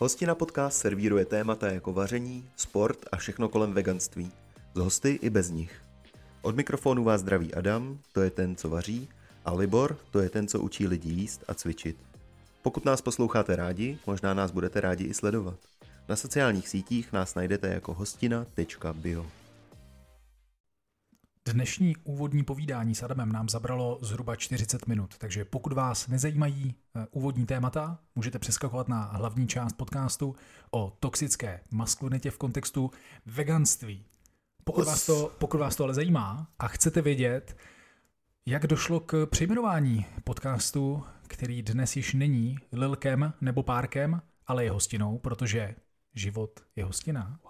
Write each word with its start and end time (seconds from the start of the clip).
Hostina 0.00 0.34
podcast 0.34 0.78
servíruje 0.78 1.24
témata 1.24 1.68
jako 1.68 1.92
vaření, 1.92 2.50
sport 2.56 2.98
a 3.12 3.16
všechno 3.16 3.48
kolem 3.48 3.72
veganství. 3.72 4.32
Z 4.74 4.78
hosty 4.78 5.18
i 5.22 5.30
bez 5.30 5.50
nich. 5.50 5.82
Od 6.42 6.56
mikrofonu 6.56 7.04
vás 7.04 7.20
zdraví 7.20 7.54
Adam, 7.54 7.98
to 8.12 8.22
je 8.22 8.30
ten, 8.30 8.56
co 8.56 8.68
vaří, 8.68 9.08
a 9.44 9.54
Libor, 9.54 9.98
to 10.10 10.20
je 10.20 10.30
ten, 10.30 10.48
co 10.48 10.60
učí 10.60 10.86
lidi 10.86 11.10
jíst 11.10 11.44
a 11.48 11.54
cvičit. 11.54 11.96
Pokud 12.62 12.84
nás 12.84 13.02
posloucháte 13.02 13.56
rádi, 13.56 13.98
možná 14.06 14.34
nás 14.34 14.50
budete 14.50 14.80
rádi 14.80 15.04
i 15.04 15.14
sledovat. 15.14 15.58
Na 16.08 16.16
sociálních 16.16 16.68
sítích 16.68 17.12
nás 17.12 17.34
najdete 17.34 17.68
jako 17.68 17.94
hostina.bio. 17.94 19.26
Dnešní 21.52 21.96
úvodní 22.04 22.44
povídání 22.44 22.94
s 22.94 23.02
Adamem 23.02 23.32
nám 23.32 23.48
zabralo 23.48 23.98
zhruba 24.02 24.36
40 24.36 24.86
minut, 24.86 25.18
takže 25.18 25.44
pokud 25.44 25.72
vás 25.72 26.08
nezajímají 26.08 26.74
eh, 26.96 27.06
úvodní 27.10 27.46
témata, 27.46 27.98
můžete 28.14 28.38
přeskakovat 28.38 28.88
na 28.88 29.02
hlavní 29.02 29.48
část 29.48 29.72
podcastu 29.72 30.36
o 30.70 30.96
toxické 31.00 31.60
maskulinitě 31.70 32.30
v 32.30 32.38
kontextu 32.38 32.90
veganství. 33.26 34.04
Pokud 34.64 34.86
vás 34.86 35.06
to, 35.06 35.32
pokud 35.38 35.58
vás 35.58 35.76
to 35.76 35.84
ale 35.84 35.94
zajímá 35.94 36.48
a 36.58 36.68
chcete 36.68 37.02
vědět, 37.02 37.56
jak 38.46 38.66
došlo 38.66 39.00
k 39.00 39.26
přejmenování 39.26 40.06
podcastu, 40.24 41.04
který 41.26 41.62
dnes 41.62 41.96
již 41.96 42.14
není 42.14 42.58
Lilkem 42.72 43.32
nebo 43.40 43.62
Párkem, 43.62 44.22
ale 44.46 44.64
je 44.64 44.70
hostinou, 44.70 45.18
protože 45.18 45.74
život 46.14 46.60
je 46.76 46.84
hostina, 46.84 47.40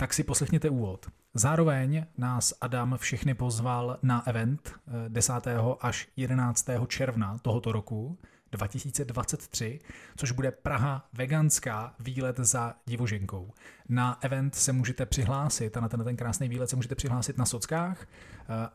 tak 0.00 0.14
si 0.14 0.24
poslechněte 0.24 0.70
úvod. 0.70 1.06
Zároveň 1.34 2.06
nás 2.18 2.54
Adam 2.60 2.96
všechny 2.98 3.34
pozval 3.34 3.98
na 4.02 4.26
event 4.26 4.72
10. 5.08 5.32
až 5.80 6.08
11. 6.16 6.66
června 6.86 7.38
tohoto 7.42 7.72
roku 7.72 8.18
2023, 8.52 9.80
což 10.16 10.32
bude 10.32 10.50
Praha 10.50 11.08
veganská 11.12 11.94
výlet 12.00 12.36
za 12.38 12.74
divoženkou. 12.86 13.52
Na 13.88 14.18
event 14.22 14.54
se 14.54 14.72
můžete 14.72 15.06
přihlásit 15.06 15.76
a 15.76 15.80
na 15.80 15.88
ten, 15.88 16.04
ten 16.04 16.16
krásný 16.16 16.48
výlet 16.48 16.70
se 16.70 16.76
můžete 16.76 16.94
přihlásit 16.94 17.38
na 17.38 17.46
sockách, 17.46 18.06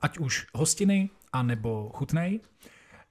ať 0.01 0.17
už 0.17 0.47
hostiny, 0.53 1.09
anebo 1.33 1.91
chutnej. 1.93 2.39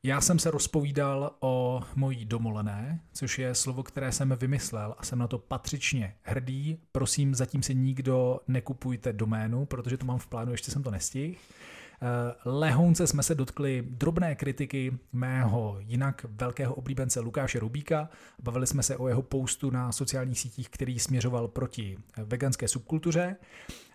Já 0.04 0.20
jsem 0.20 0.38
se 0.38 0.50
rozpovídal 0.50 1.36
o 1.40 1.82
mojí 1.94 2.24
domolené, 2.24 3.00
což 3.12 3.38
je 3.38 3.54
slovo, 3.54 3.82
které 3.82 4.12
jsem 4.12 4.36
vymyslel 4.40 4.94
a 4.98 5.04
jsem 5.04 5.18
na 5.18 5.28
to 5.28 5.38
patřičně 5.38 6.14
hrdý. 6.22 6.78
Prosím, 6.92 7.34
zatím 7.34 7.62
si 7.62 7.74
nikdo 7.74 8.40
nekupujte 8.48 9.12
doménu, 9.12 9.66
protože 9.66 9.96
to 9.96 10.06
mám 10.06 10.18
v 10.18 10.26
plánu, 10.26 10.52
ještě 10.52 10.70
jsem 10.70 10.82
to 10.82 10.90
nestihl. 10.90 11.34
Eh, 12.02 12.34
Lehounce 12.44 13.06
jsme 13.06 13.22
se 13.22 13.34
dotkli 13.34 13.84
drobné 13.86 14.34
kritiky 14.34 14.98
mého 15.12 15.76
jinak 15.78 16.26
velkého 16.28 16.74
oblíbence 16.74 17.20
Lukáše 17.20 17.58
Rubíka. 17.58 18.08
Bavili 18.42 18.66
jsme 18.66 18.82
se 18.82 18.96
o 18.96 19.08
jeho 19.08 19.22
postu 19.22 19.70
na 19.70 19.92
sociálních 19.92 20.40
sítích, 20.40 20.68
který 20.68 20.98
směřoval 20.98 21.48
proti 21.48 21.98
veganské 22.16 22.68
subkultuře. 22.68 23.36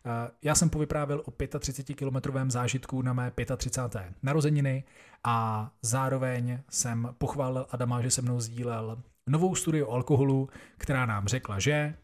Eh, 0.06 0.32
já 0.44 0.56
jsem 0.56 0.70
povyprávěl 0.70 1.24
o 1.26 1.32
35-kilometrovém 1.32 2.52
zážitku 2.52 3.02
na 3.02 3.14
mé 3.14 3.32
35. 3.58 4.14
narozeniny 4.24 4.84
a 5.24 5.70
zároveň 5.82 6.60
jsem 6.70 7.16
pochválil 7.18 7.66
Adama, 7.72 8.02
že 8.02 8.12
se 8.12 8.22
mnou 8.22 8.40
sdílel 8.40 9.02
novou 9.30 9.56
studii 9.56 9.84
o 9.84 9.92
alkoholu, 9.92 10.50
která 10.78 11.06
nám 11.06 11.28
řekla, 11.28 11.60
že 11.60 11.96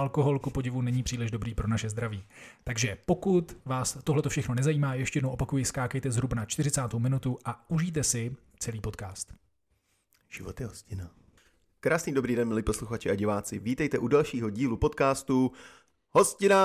alkohol 0.00 0.38
ku 0.38 0.50
podivu 0.50 0.82
není 0.82 1.02
příliš 1.02 1.30
dobrý 1.30 1.54
pro 1.54 1.68
naše 1.68 1.88
zdraví. 1.88 2.22
Takže 2.64 2.96
pokud 3.06 3.56
vás 3.64 3.98
tohle 4.04 4.22
všechno 4.28 4.54
nezajímá, 4.54 4.94
ještě 4.94 5.16
jednou 5.16 5.30
opakuji, 5.30 5.64
skákejte 5.64 6.10
zhruba 6.10 6.34
na 6.34 6.44
40. 6.44 6.94
minutu 6.98 7.38
a 7.44 7.70
užijte 7.70 8.04
si 8.04 8.36
celý 8.58 8.80
podcast. 8.80 9.34
Život 10.28 10.60
je 10.60 10.66
hostina. 10.66 11.10
Krásný 11.80 12.14
dobrý 12.14 12.36
den, 12.36 12.48
milí 12.48 12.62
posluchači 12.62 13.10
a 13.10 13.14
diváci. 13.14 13.58
Vítejte 13.58 13.98
u 13.98 14.08
dalšího 14.08 14.50
dílu 14.50 14.76
podcastu 14.76 15.52
Hostina! 16.10 16.60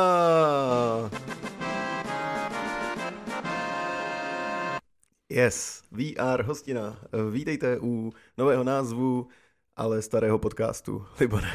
Yes, 5.30 5.84
VR 5.92 6.44
Hostina. 6.44 6.98
Vítejte 7.32 7.80
u 7.80 8.14
nového 8.38 8.64
názvu 8.64 9.28
ale 9.76 10.02
starého 10.02 10.40
podcastu. 10.40 11.06
Libore, 11.20 11.48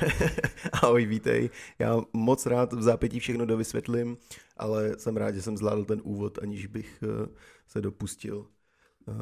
ahoj, 0.72 1.06
vítej. 1.06 1.50
Já 1.78 2.00
moc 2.12 2.46
rád 2.46 2.72
v 2.72 2.82
zápětí 2.82 3.20
všechno 3.20 3.46
dovysvětlím, 3.46 4.16
ale 4.56 4.98
jsem 4.98 5.16
rád, 5.16 5.34
že 5.34 5.42
jsem 5.42 5.56
zvládl 5.56 5.84
ten 5.84 6.00
úvod, 6.04 6.38
aniž 6.42 6.66
bych 6.66 7.02
eh, 7.02 7.28
se 7.68 7.80
dopustil 7.80 8.46
eh, 9.08 9.12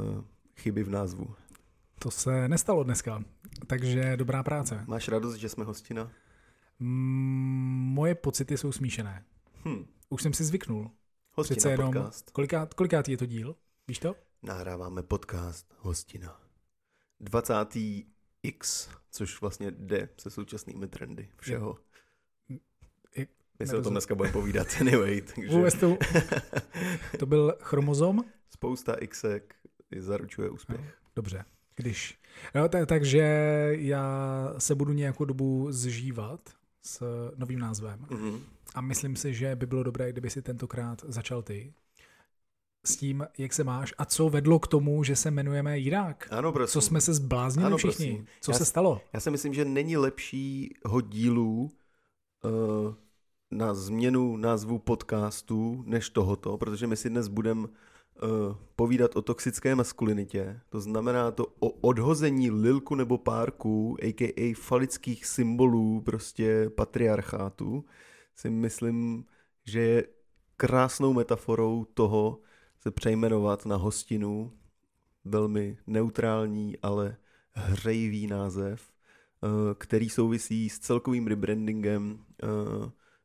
chyby 0.56 0.82
v 0.82 0.90
názvu. 0.90 1.34
To 1.98 2.10
se 2.10 2.48
nestalo 2.48 2.84
dneska, 2.84 3.24
takže 3.66 4.16
dobrá 4.16 4.42
práce. 4.42 4.84
Máš 4.86 5.08
radost, 5.08 5.34
že 5.34 5.48
jsme 5.48 5.64
hostina? 5.64 6.10
Mm, 6.78 7.90
moje 7.94 8.14
pocity 8.14 8.56
jsou 8.58 8.72
smíšené. 8.72 9.24
Hm. 9.64 9.84
Už 10.08 10.22
jsem 10.22 10.32
si 10.32 10.44
zvyknul. 10.44 10.90
Hostina 11.32 11.56
Přece 11.56 11.70
jenom, 11.70 11.92
podcast. 11.92 12.30
Kolikát, 12.30 12.74
kolikátý 12.74 13.10
je 13.10 13.16
to 13.16 13.26
díl? 13.26 13.56
Víš 13.88 13.98
to? 13.98 14.14
Nahráváme 14.42 15.02
podcast 15.02 15.74
Hostina. 15.78 16.40
20. 17.20 17.54
X, 18.42 18.88
což 19.10 19.40
vlastně 19.40 19.70
jde 19.70 20.08
se 20.18 20.30
současnými 20.30 20.88
trendy 20.88 21.28
všeho. 21.36 21.78
Je, 23.16 23.26
My 23.60 23.66
se 23.66 23.76
o 23.76 23.82
tom 23.82 23.92
dneska 23.92 24.14
budeme 24.14 24.32
povídat 24.32 24.66
anyway. 24.80 25.20
Takže... 25.34 25.56
Vůbec 25.56 25.74
to, 25.74 25.98
to 27.18 27.26
byl 27.26 27.54
chromozom? 27.60 28.24
Spousta 28.50 28.96
Xek 29.06 29.54
zaručuje 29.98 30.50
úspěch. 30.50 30.98
Dobře. 31.16 31.44
Když. 31.76 32.18
No, 32.54 32.68
tak, 32.68 32.88
takže 32.88 33.22
já 33.70 34.54
se 34.58 34.74
budu 34.74 34.92
nějakou 34.92 35.24
dobu 35.24 35.72
zžívat 35.72 36.50
s 36.82 37.02
novým 37.36 37.58
názvem. 37.58 38.00
Mm-hmm. 38.00 38.40
A 38.74 38.80
myslím 38.80 39.16
si, 39.16 39.34
že 39.34 39.56
by 39.56 39.66
bylo 39.66 39.82
dobré, 39.82 40.12
kdyby 40.12 40.30
si 40.30 40.42
tentokrát 40.42 41.04
začal 41.08 41.42
ty 41.42 41.74
s 42.88 42.96
tím, 42.96 43.26
jak 43.38 43.52
se 43.52 43.64
máš 43.64 43.94
a 43.98 44.04
co 44.04 44.28
vedlo 44.28 44.58
k 44.58 44.66
tomu, 44.66 45.04
že 45.04 45.16
se 45.16 45.28
jmenujeme 45.28 45.78
Jirák. 45.78 46.28
Ano, 46.30 46.52
prosím. 46.52 46.72
Co 46.72 46.80
jsme 46.80 47.00
se 47.00 47.14
zbláznili 47.14 47.66
ano, 47.66 47.76
všichni. 47.76 48.06
Prosím. 48.06 48.26
Co 48.40 48.52
já, 48.52 48.58
se 48.58 48.64
stalo? 48.64 49.00
Já 49.12 49.20
si 49.20 49.30
myslím, 49.30 49.54
že 49.54 49.64
není 49.64 49.96
lepšího 49.96 51.00
dílu 51.00 51.70
uh, 52.44 52.94
na 53.50 53.74
změnu 53.74 54.36
názvu 54.36 54.78
podcastu 54.78 55.82
než 55.86 56.10
tohoto, 56.10 56.56
protože 56.58 56.86
my 56.86 56.96
si 56.96 57.10
dnes 57.10 57.28
budeme 57.28 57.68
uh, 57.68 57.68
povídat 58.76 59.16
o 59.16 59.22
toxické 59.22 59.74
maskulinitě. 59.74 60.60
To 60.68 60.80
znamená 60.80 61.30
to 61.30 61.46
o 61.46 61.68
odhození 61.68 62.50
lilku 62.50 62.94
nebo 62.94 63.18
párku, 63.18 63.96
a.k.a. 64.02 64.54
falických 64.56 65.26
symbolů 65.26 66.00
prostě 66.00 66.70
patriarchátu. 66.70 67.84
Si 68.34 68.50
myslím, 68.50 69.24
že 69.64 69.80
je 69.80 70.04
krásnou 70.56 71.12
metaforou 71.12 71.84
toho, 71.84 72.38
se 72.80 72.90
přejmenovat 72.90 73.66
na 73.66 73.76
hostinu. 73.76 74.52
Velmi 75.24 75.78
neutrální, 75.86 76.78
ale 76.78 77.16
hřejivý 77.52 78.26
název, 78.26 78.90
eh, 78.90 79.48
který 79.78 80.08
souvisí 80.08 80.68
s 80.68 80.78
celkovým 80.78 81.26
rebrandingem 81.26 82.24
eh, 82.42 82.46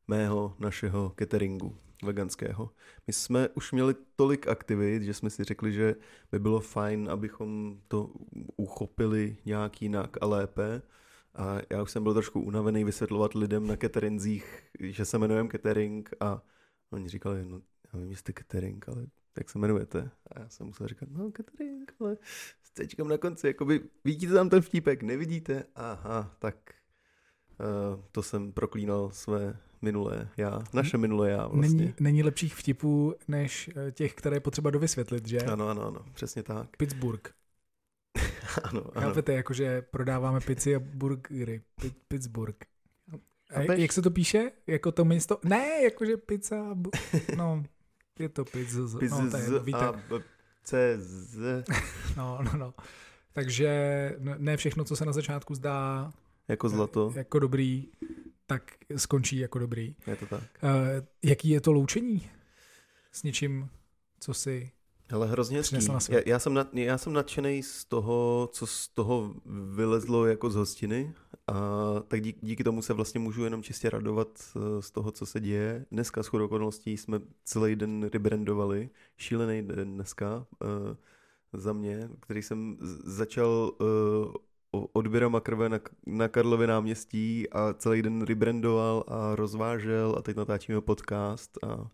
mého 0.07 0.55
našeho 0.59 1.13
cateringu 1.19 1.77
veganského. 2.03 2.71
My 3.07 3.13
jsme 3.13 3.49
už 3.49 3.71
měli 3.71 3.95
tolik 4.15 4.47
aktivit, 4.47 5.03
že 5.03 5.13
jsme 5.13 5.29
si 5.29 5.43
řekli, 5.43 5.71
že 5.71 5.95
by 6.31 6.39
bylo 6.39 6.59
fajn, 6.59 7.09
abychom 7.09 7.79
to 7.87 8.09
uchopili 8.55 9.37
nějak 9.45 9.81
jinak 9.81 10.17
a 10.21 10.25
lépe. 10.25 10.81
A 11.35 11.57
já 11.69 11.81
už 11.81 11.91
jsem 11.91 12.03
byl 12.03 12.13
trošku 12.13 12.41
unavený 12.41 12.83
vysvětlovat 12.83 13.33
lidem 13.33 13.67
na 13.67 13.75
cateringzích, 13.75 14.63
že 14.79 15.05
se 15.05 15.17
jmenujeme 15.17 15.49
catering 15.49 16.09
a 16.19 16.41
oni 16.91 17.09
říkali, 17.09 17.45
no 17.45 17.61
já 17.93 17.99
vím, 17.99 18.15
jste 18.15 18.33
catering, 18.33 18.89
ale 18.89 19.07
jak 19.37 19.49
se 19.49 19.57
jmenujete? 19.57 20.11
A 20.27 20.39
já 20.39 20.49
jsem 20.49 20.67
musel 20.67 20.87
říkat, 20.87 21.09
no 21.11 21.31
catering, 21.37 21.93
ale 21.99 22.17
s 22.63 22.71
cečkem 22.71 23.07
na 23.07 23.17
konci, 23.17 23.47
jakoby 23.47 23.81
vidíte 24.03 24.33
tam 24.33 24.49
ten 24.49 24.61
vtípek, 24.61 25.03
nevidíte? 25.03 25.63
Aha, 25.75 26.35
tak 26.39 26.55
uh, 27.59 28.01
to 28.11 28.23
jsem 28.23 28.51
proklínal 28.51 29.11
své 29.11 29.57
minulé 29.81 30.29
já, 30.37 30.63
naše 30.73 30.97
minulé 30.97 31.29
já 31.29 31.47
vlastně. 31.47 31.79
Není, 31.79 31.93
není 31.99 32.23
lepších 32.23 32.55
vtipů, 32.55 33.15
než 33.27 33.69
eh, 33.75 33.91
těch, 33.91 34.13
které 34.13 34.35
je 34.35 34.39
potřeba 34.39 34.69
dovysvětlit, 34.69 35.27
že? 35.27 35.39
Ano, 35.39 35.67
ano, 35.67 35.87
ano, 35.87 36.05
přesně 36.13 36.43
tak. 36.43 36.77
Pittsburgh. 36.77 37.29
ano, 38.63 38.83
ano. 38.95 39.07
Chápete, 39.07 39.33
jakože 39.33 39.81
prodáváme 39.81 40.39
pici 40.39 40.75
a 40.75 40.79
burgery. 40.79 41.61
Pittsburgh. 42.07 42.57
A 43.53 43.61
jak 43.61 43.91
se 43.91 44.01
to 44.01 44.11
píše? 44.11 44.51
Jako 44.67 44.91
to 44.91 45.05
místo? 45.05 45.39
Ne, 45.43 45.83
jakože 45.83 46.17
pizza, 46.17 46.75
no, 47.37 47.63
je 48.19 48.29
to 48.29 48.45
pizza. 48.45 48.79
No, 48.81 49.31
to 49.31 49.37
je, 49.37 49.59
víte. 49.59 49.93
CZ. 50.63 51.37
no, 52.17 52.39
no, 52.43 52.57
no. 52.57 52.73
Takže 53.33 53.71
ne 54.19 54.57
všechno, 54.57 54.83
co 54.83 54.95
se 54.95 55.05
na 55.05 55.11
začátku 55.11 55.55
zdá 55.55 56.11
jako 56.47 56.69
zlato, 56.69 57.13
jako 57.15 57.39
dobrý, 57.39 57.87
tak 58.45 58.71
skončí 58.95 59.37
jako 59.37 59.59
dobrý. 59.59 59.95
Je 60.07 60.15
to 60.15 60.25
tak. 60.25 60.43
Uh, 60.63 60.69
jaký 61.23 61.49
je 61.49 61.61
to 61.61 61.71
loučení 61.71 62.29
s 63.11 63.23
něčím, 63.23 63.69
co 64.19 64.33
si 64.33 64.71
Ale 65.11 65.27
hrozně 65.27 65.61
na 65.71 65.99
Já, 66.09 66.19
já, 66.25 66.39
jsem 66.39 66.53
nad, 66.53 66.73
já 66.73 66.97
jsem 66.97 67.13
nadšený 67.13 67.63
z 67.63 67.85
toho, 67.85 68.49
co 68.53 68.67
z 68.67 68.87
toho 68.87 69.33
vylezlo 69.75 70.25
jako 70.25 70.49
z 70.49 70.55
hostiny. 70.55 71.13
A 71.47 71.55
tak 72.07 72.21
díky, 72.21 72.39
díky 72.41 72.63
tomu 72.63 72.81
se 72.81 72.93
vlastně 72.93 73.19
můžu 73.19 73.43
jenom 73.43 73.63
čistě 73.63 73.89
radovat 73.89 74.27
eh, 74.55 74.81
z 74.81 74.91
toho, 74.91 75.11
co 75.11 75.25
se 75.25 75.39
děje. 75.39 75.85
Dneska 75.91 76.23
s 76.23 76.33
okolností 76.33 76.97
jsme 76.97 77.19
celý 77.43 77.75
den 77.75 78.09
rebrandovali. 78.13 78.89
Šílený 79.17 79.61
den 79.61 79.93
dneska 79.93 80.45
uh, 80.63 80.69
za 81.53 81.73
mě, 81.73 82.09
který 82.19 82.41
jsem 82.41 82.77
začal 83.03 83.71
uh, 83.81 84.87
odběrama 84.93 85.39
krve 85.39 85.69
na, 85.69 85.79
na 86.05 86.27
Karlově 86.27 86.67
náměstí 86.67 87.49
a 87.49 87.73
celý 87.73 88.01
den 88.01 88.21
rebrandoval 88.21 89.03
a 89.07 89.35
rozvážel 89.35 90.15
a 90.17 90.21
teď 90.21 90.37
natáčíme 90.37 90.81
podcast 90.81 91.63
a 91.63 91.89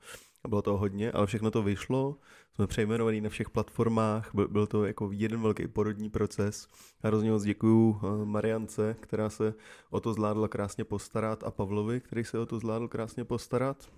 bylo 0.48 0.62
toho 0.62 0.78
hodně, 0.78 1.12
ale 1.12 1.28
všechno 1.28 1.52
to 1.52 1.64
vyšlo 1.64 2.18
jsme 2.60 2.68
přejmenovaní 2.68 3.22
na 3.22 3.30
všech 3.30 3.50
platformách, 3.50 4.30
byl, 4.34 4.48
byl 4.48 4.68
to 4.68 4.86
jako 4.86 5.10
jeden 5.12 5.42
velký 5.42 5.68
porodní 5.68 6.10
proces. 6.10 6.68
A 7.04 7.08
hrozně 7.08 7.32
moc 7.32 7.44
děkuju 7.44 8.02
eh, 8.04 8.26
Mariance, 8.26 8.96
která 9.00 9.30
se 9.30 9.54
o 9.90 10.00
to 10.00 10.14
zvládla 10.14 10.48
krásně 10.48 10.84
postarat 10.84 11.44
a 11.44 11.52
Pavlovi, 11.52 12.02
který 12.02 12.24
se 12.24 12.40
o 12.40 12.46
to 12.46 12.60
zvládl 12.60 12.88
krásně 12.88 13.26
postarat. 13.26 13.90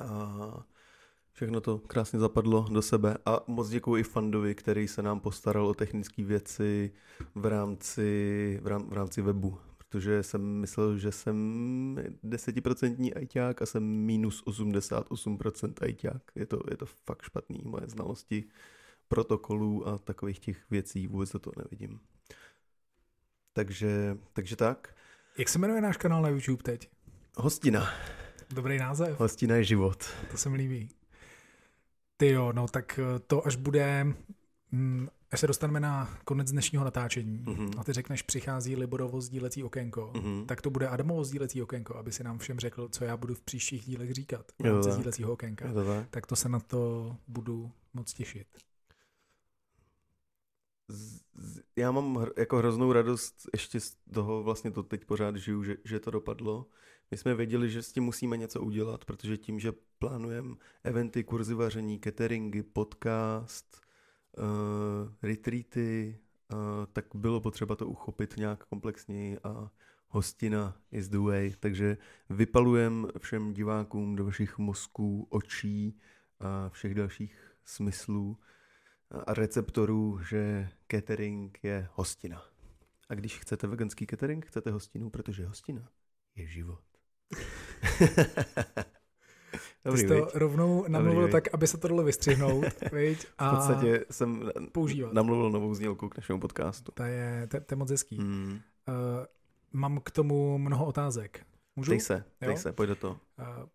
A 0.00 0.64
všechno 1.32 1.60
to 1.60 1.78
krásně 1.78 2.18
zapadlo 2.18 2.66
do 2.70 2.82
sebe 2.82 3.16
a 3.26 3.40
moc 3.46 3.68
děkuji 3.68 3.96
i 3.96 4.02
Fandovi, 4.02 4.54
který 4.54 4.88
se 4.88 5.02
nám 5.02 5.20
postaral 5.20 5.66
o 5.66 5.74
technické 5.74 6.24
věci 6.24 6.92
v 7.34 7.46
rámci, 7.46 8.60
v, 8.62 8.66
rám, 8.66 8.88
v 8.88 8.92
rámci 8.92 9.22
webu, 9.22 9.58
protože 9.90 10.22
jsem 10.22 10.42
myslel, 10.42 10.98
že 10.98 11.12
jsem 11.12 11.98
desetiprocentní 12.22 13.14
ajťák 13.14 13.62
a 13.62 13.66
jsem 13.66 13.82
minus 13.84 14.44
88% 14.44 15.72
ajťák. 15.80 16.22
Je 16.34 16.46
to, 16.46 16.60
je 16.70 16.76
to 16.76 16.86
fakt 16.86 17.22
špatný, 17.22 17.60
moje 17.64 17.86
znalosti 17.86 18.44
protokolů 19.08 19.88
a 19.88 19.98
takových 19.98 20.38
těch 20.38 20.70
věcí, 20.70 21.06
vůbec 21.06 21.32
do 21.32 21.38
toho 21.38 21.54
nevidím. 21.58 22.00
Takže, 23.52 24.18
takže 24.32 24.56
tak. 24.56 24.94
Jak 25.38 25.48
se 25.48 25.58
jmenuje 25.58 25.80
náš 25.80 25.96
kanál 25.96 26.22
na 26.22 26.28
YouTube 26.28 26.62
teď? 26.62 26.90
Hostina. 27.36 27.90
Dobrý 28.50 28.78
název, 28.78 29.20
Hostina 29.20 29.56
je 29.56 29.64
život. 29.64 30.04
to 30.30 30.36
se 30.36 30.48
mi 30.48 30.56
líbí. 30.56 30.88
Ty 32.16 32.30
jo, 32.30 32.52
no 32.52 32.68
tak 32.68 32.98
eh, 32.98 33.18
to 33.18 33.46
až 33.46 33.56
bude, 33.56 34.06
mm, 34.72 35.08
až 35.32 35.40
se 35.40 35.46
dostaneme 35.46 35.80
na 35.80 36.18
konec 36.24 36.50
dnešního 36.52 36.84
natáčení 36.84 37.44
Mhm. 37.46 37.70
a 37.78 37.84
ty 37.84 37.92
řekneš, 37.92 38.22
přichází 38.22 38.76
Liborovo 38.76 39.20
sdílecí 39.20 39.62
okénko, 39.64 40.12
Mhm. 40.16 40.46
tak 40.46 40.60
to 40.62 40.70
bude 40.70 40.88
Adamovo 40.88 41.24
sdílecí 41.24 41.62
okénko, 41.62 41.96
aby 41.96 42.12
si 42.12 42.24
nám 42.24 42.38
všem 42.38 42.60
řekl, 42.60 42.88
co 42.88 43.04
já 43.04 43.16
budu 43.16 43.34
v 43.34 43.42
příštích 43.42 43.84
dílech 43.84 44.12
říkat 44.14 44.46
v 44.58 44.64
rámci 44.64 44.88
tak. 44.88 44.94
sdílecího 44.94 45.32
okénka. 45.32 45.66
Je 45.68 45.74
to 45.74 45.84
tak? 45.84 46.08
Tak 46.10 46.26
to 46.26 46.36
se 46.36 46.48
na 46.48 46.60
to 46.60 47.16
budu 47.28 47.72
moc 47.94 48.12
těšit. 48.14 48.46
Z- 50.88 51.20
z- 51.34 51.60
Já 51.76 51.90
mám 51.90 52.16
hr, 52.16 52.28
jako 52.38 52.56
hroznou 52.58 52.92
radost 52.92 53.48
ještě 53.52 53.80
z 53.80 53.96
toho, 54.14 54.42
vlastně 54.42 54.70
to 54.70 54.82
teď 54.82 55.04
pořád 55.04 55.36
žiju, 55.36 55.64
že, 55.64 55.76
že 55.84 56.00
to 56.00 56.10
dopadlo. 56.10 56.66
My 57.10 57.16
jsme 57.16 57.34
věděli, 57.34 57.70
že 57.70 57.82
s 57.82 57.92
tím 57.92 58.02
musíme 58.04 58.36
něco 58.36 58.60
udělat, 58.60 59.04
protože 59.04 59.36
tím, 59.36 59.60
že 59.60 59.72
plánujeme 59.98 60.56
eventy, 60.84 61.24
kurzy 61.24 61.54
vaření, 61.54 62.00
cateringy, 62.04 62.62
podcast, 62.62 63.80
uh, 64.38 65.12
retreaty, 65.22 66.18
uh, 66.52 66.58
tak 66.92 67.04
bylo 67.14 67.40
potřeba 67.40 67.76
to 67.76 67.86
uchopit 67.86 68.36
nějak 68.36 68.64
komplexněji 68.64 69.38
a 69.38 69.70
hostina 70.08 70.76
is 70.92 71.08
the 71.08 71.18
way. 71.18 71.52
Takže 71.60 71.96
vypalujem 72.30 73.08
všem 73.18 73.52
divákům 73.52 74.16
do 74.16 74.24
vašich 74.24 74.58
mozků, 74.58 75.26
očí 75.30 75.98
a 76.40 76.68
všech 76.68 76.94
dalších 76.94 77.54
smyslů 77.64 78.38
a 79.26 79.34
receptorů, 79.34 80.20
že 80.28 80.68
catering 80.90 81.58
je 81.62 81.88
hostina. 81.92 82.44
A 83.08 83.14
když 83.14 83.38
chcete 83.38 83.66
veganský 83.66 84.06
catering, 84.06 84.46
chcete 84.46 84.70
hostinu, 84.70 85.10
protože 85.10 85.46
hostina 85.46 85.88
je 86.36 86.46
život. 86.46 86.84
Ty 89.82 89.90
jsi 89.98 90.02
Dobrý, 90.04 90.08
to 90.20 90.24
viď? 90.26 90.34
rovnou 90.34 90.84
namluvil 90.88 91.22
viď? 91.22 91.32
tak, 91.32 91.54
aby 91.54 91.66
se 91.66 91.78
to 91.78 91.88
dalo 91.88 92.02
vystřihnout, 92.02 92.64
viď? 92.92 93.18
V 93.26 93.34
A 93.38 93.54
podstatě 93.56 94.04
jsem 94.10 94.50
používat. 94.72 95.12
namluvil 95.12 95.50
novou 95.50 95.74
znělku 95.74 96.08
k 96.08 96.16
našemu 96.16 96.40
podcastu. 96.40 96.92
To 96.92 97.02
je, 97.02 97.46
to, 97.50 97.60
to 97.60 97.72
je 97.74 97.76
moc 97.76 97.90
hezký. 97.90 98.16
Hmm. 98.18 98.52
Uh, 98.52 98.56
mám 99.72 100.00
k 100.00 100.10
tomu 100.10 100.58
mnoho 100.58 100.86
otázek. 100.86 101.46
Můžu? 101.76 101.90
Dej 101.90 102.00
se, 102.00 102.24
dej 102.40 102.56
se, 102.56 102.72
pojď 102.72 102.88
do 102.88 102.96
toho. 102.96 103.20
Uh, 103.38 103.66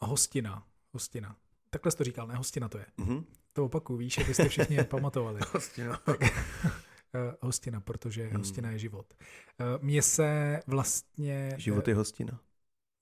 hostina, 0.00 0.66
hostina. 0.92 1.36
Takhle 1.70 1.92
jsi 1.92 1.98
to 1.98 2.04
říkal, 2.04 2.26
ne? 2.26 2.34
Hostina 2.34 2.68
to 2.68 2.78
je. 2.78 2.86
Mhm. 2.96 3.24
To 3.52 3.64
opakuju, 3.64 3.98
víš, 3.98 4.18
abyste 4.18 4.48
všichni 4.48 4.84
pamatovali. 4.84 5.40
Hostina. 5.54 6.00
Uh, 6.08 6.14
hostina, 7.40 7.80
protože 7.80 8.26
Hmm. 8.26 8.36
hostina 8.36 8.70
je 8.70 8.78
život. 8.78 9.14
Uh, 9.60 9.82
Mně 9.84 10.02
se 10.02 10.60
vlastně... 10.66 11.54
Život 11.56 11.88
je 11.88 11.94
hostina. 11.94 12.40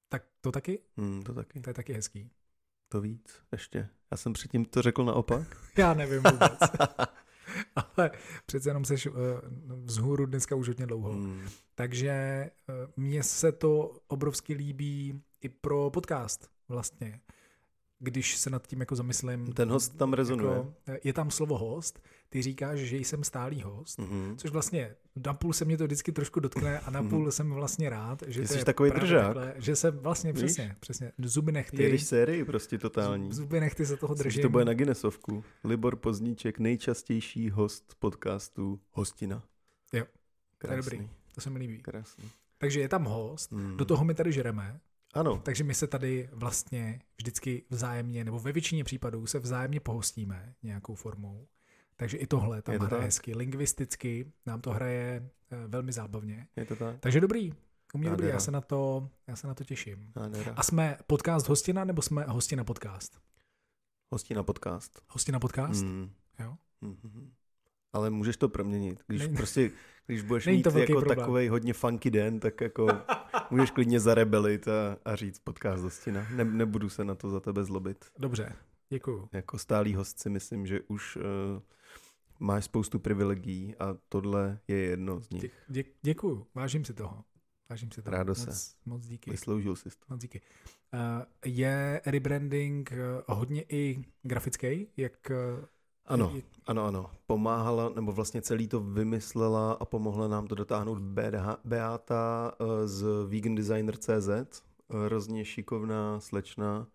Tak 0.09 0.23
to 0.41 0.53
taky? 0.53 0.83
Hmm, 0.97 1.23
to 1.23 1.35
taky. 1.35 1.61
To 1.61 1.71
je 1.71 1.75
taky 1.75 1.93
hezký. 1.93 2.31
To 2.93 3.01
víc, 3.01 3.43
ještě. 3.53 3.89
Já 4.11 4.17
jsem 4.17 4.33
předtím 4.33 4.65
to 4.65 4.83
řekl 4.83 5.05
naopak. 5.05 5.57
Já 5.77 5.95
nevím 5.95 6.23
vůbec. 6.23 6.59
Ale 7.97 8.11
přece 8.47 8.71
jenom 8.71 8.85
seš 8.85 9.07
uh, 9.07 9.15
vzhůru 9.85 10.27
dneska 10.27 10.55
už 10.55 10.69
hodně 10.69 10.87
dlouho. 10.87 11.13
Hmm. 11.13 11.49
Takže 11.75 12.11
eh, 12.11 12.51
mně 12.97 13.23
se 13.23 13.53
to 13.53 13.93
obrovsky 14.07 14.55
líbí 14.55 15.23
i 15.41 15.49
pro 15.49 15.91
podcast 15.91 16.51
vlastně. 16.69 17.21
Když 18.03 18.37
se 18.37 18.51
nad 18.51 18.67
tím 18.67 18.81
jako 18.81 18.97
zamyslím. 18.97 19.53
Ten 19.53 19.71
host 19.71 19.97
tam 19.99 20.13
rezonuje. 20.13 20.51
Jako, 20.57 20.75
eh, 20.89 20.99
je 21.05 21.13
tam 21.13 21.31
slovo 21.31 21.59
host, 21.59 22.03
ty 22.29 22.43
říkáš, 22.43 22.79
že 22.79 22.97
jsem 22.97 23.25
stálý 23.25 23.63
host, 23.63 23.99
Mhm. 23.99 24.35
což 24.37 24.51
vlastně 24.51 24.97
napůl 25.27 25.53
se 25.53 25.65
mě 25.65 25.77
to 25.79 25.85
vždycky 25.85 26.13
trošku 26.13 26.41
dotkne 26.41 26.81
a 26.81 26.91
napůl 26.91 27.31
jsem 27.31 27.51
vlastně 27.53 27.91
rád, 27.91 28.23
že 28.27 28.47
jsi 28.47 28.65
takový 28.65 28.91
držák. 28.91 29.25
takhle, 29.35 29.55
že 29.57 29.77
jsem 29.77 29.99
vlastně 29.99 30.33
Víš? 30.33 30.43
přesně, 30.45 30.77
přesně, 30.81 31.13
zuby 31.19 31.53
nechty, 31.53 31.77
Ty 31.77 31.83
jedeš 31.83 32.05
sérii 32.05 32.45
prostě 32.45 32.79
totální. 32.79 33.33
zuby 33.33 33.61
nechty 33.61 33.87
se 33.87 33.97
toho 33.97 34.15
držím. 34.15 34.43
to 34.43 34.49
bude 34.49 34.65
na 34.65 34.75
Guinnessovku. 34.75 35.45
Libor 35.65 35.97
Pozníček, 35.97 36.59
nejčastější 36.59 37.51
host 37.51 37.95
podcastu 37.99 38.81
Hostina. 38.93 39.43
Jo, 39.93 40.05
to 40.59 40.67
je 40.67 40.69
Krásný, 40.75 40.91
dobrý. 40.99 41.11
To 41.35 41.41
se 41.41 41.51
mi 41.51 41.59
líbí. 41.59 41.79
krásný. 41.79 42.25
Takže 42.59 42.81
je 42.81 42.89
tam 42.89 43.05
host, 43.05 43.53
Hmm. 43.53 43.77
do 43.77 43.85
toho 43.85 44.05
my 44.05 44.15
tady 44.15 44.33
žereme, 44.33 44.81
Ano, 45.15 45.41
Takže 45.45 45.65
my 45.65 45.75
se 45.75 45.87
tady 45.87 46.29
vlastně 46.33 47.01
vždycky 47.17 47.65
vzájemně, 47.71 48.25
nebo 48.25 48.39
ve 48.39 48.53
většině 48.53 48.85
případů 48.85 49.27
se 49.27 49.39
vzájemně 49.39 49.81
pohostíme 49.81 50.55
nějakou 50.63 50.95
formou. 50.95 51.49
Takže 51.97 52.17
i 52.17 52.27
tohle 52.27 52.63
tam 52.63 52.73
Je 52.73 52.79
to 52.79 52.85
hraje 52.85 53.01
tak? 53.01 53.05
hezky. 53.07 53.35
Lingvisticky 53.35 54.33
nám 54.47 54.61
to 54.61 54.71
hraje 54.71 55.31
eh, 55.51 55.67
velmi 55.67 55.93
zábavně. 55.93 56.49
je 56.57 56.65
to 56.65 56.77
tak. 56.77 57.01
Takže 57.01 57.21
dobrý. 57.21 57.53
U 57.95 57.99
mě 57.99 58.11
dobrý, 58.11 58.29
já 58.29 58.41
se 58.41 58.51
na 58.51 58.61
to, 58.61 59.09
já 59.27 59.37
se 59.37 59.47
na 59.47 59.55
to 59.55 59.65
těším. 59.65 60.13
Nádhera. 60.17 60.53
A 60.57 60.63
jsme 60.63 60.97
podcast 61.07 61.49
hostina, 61.49 61.85
nebo 61.85 62.03
jsme 62.03 62.25
hostina 62.25 62.65
podcast? 62.65 63.19
Hostina 64.11 64.43
podcast. 64.43 65.03
Hostina 65.09 65.41
podcast? 65.41 65.83
Hmm. 65.83 66.11
Jo. 66.39 66.57
Mhm. 66.81 67.33
Ale 67.93 68.11
můžeš 68.11 68.37
to 68.37 68.49
proměnit. 68.49 69.03
Když 69.07 69.29
Ne- 69.29 69.37
prostě, 69.37 69.71
když 70.07 70.23
budeš 70.23 70.47
Není 70.47 70.57
mít 70.59 70.63
to 70.63 70.71
velký 70.71 70.93
jako 70.93 71.01
problém. 71.01 71.19
takový 71.19 71.49
hodně 71.49 71.73
funky 71.73 72.11
den, 72.11 72.41
tak 72.41 72.61
jako 72.61 72.89
můžeš 73.51 73.71
klidně 73.71 74.01
zarebelit 74.01 74.69
a, 74.69 74.97
a 75.05 75.17
říct 75.17 75.39
podcast 75.39 75.83
Hostina. 75.83 76.27
Ne, 76.35 76.45
nebudu 76.45 76.89
se 76.89 77.05
na 77.05 77.15
to 77.15 77.31
za 77.31 77.41
tebe 77.41 77.65
zlobit. 77.65 78.05
Dobře, 78.19 78.53
děkuju. 78.91 79.29
Jako 79.33 79.59
stálý 79.59 79.95
host 79.95 80.19
si 80.19 80.31
myslím, 80.31 80.67
že 80.67 80.81
už 80.81 81.17
uh, 81.17 81.23
máš 82.41 82.65
spoustu 82.65 82.99
privilegií 82.99 83.77
a 83.77 83.97
tohle 84.09 84.59
je 84.69 84.77
jedno 84.77 85.21
z 85.21 85.31
nich. 85.31 85.43
Dě, 85.43 85.51
dě, 85.69 85.85
děkuju, 86.03 86.47
vážím 86.55 86.85
si 86.85 86.95
toho. 86.95 87.25
Vážím 87.71 87.91
si 87.91 88.03
toho. 88.03 88.17
Rádo 88.17 88.31
moc, 88.31 88.39
se. 88.45 88.77
Moc 88.87 89.07
díky. 89.07 89.31
Vysloužil 89.31 89.77
jsi 89.77 89.89
to. 89.89 90.05
Moc 90.09 90.21
díky. 90.21 90.41
Uh, 90.95 91.01
je 91.45 92.01
rebranding 92.07 92.93
eh, 92.93 92.97
hodně 93.27 93.65
i 93.69 94.05
grafický, 94.23 94.87
jak... 94.97 95.31
eh, 95.31 95.37
Ano, 96.11 96.33
ano, 96.67 96.85
ano. 96.85 97.11
Pomáhala, 97.27 97.89
nebo 97.89 98.13
vlastně 98.13 98.43
celý 98.43 98.69
to 98.69 98.81
vymyslela 98.81 99.73
a 99.73 99.85
pomohla 99.85 100.29
nám 100.29 100.47
to 100.47 100.55
dotáhnout 100.55 100.99
Beata 101.65 102.53
eh, 102.61 102.89
z 102.89 103.07
vegandesigner.cz. 103.29 104.63
Hrozně 104.91 105.45
šikovná 105.45 106.21
slečna, 106.21 106.87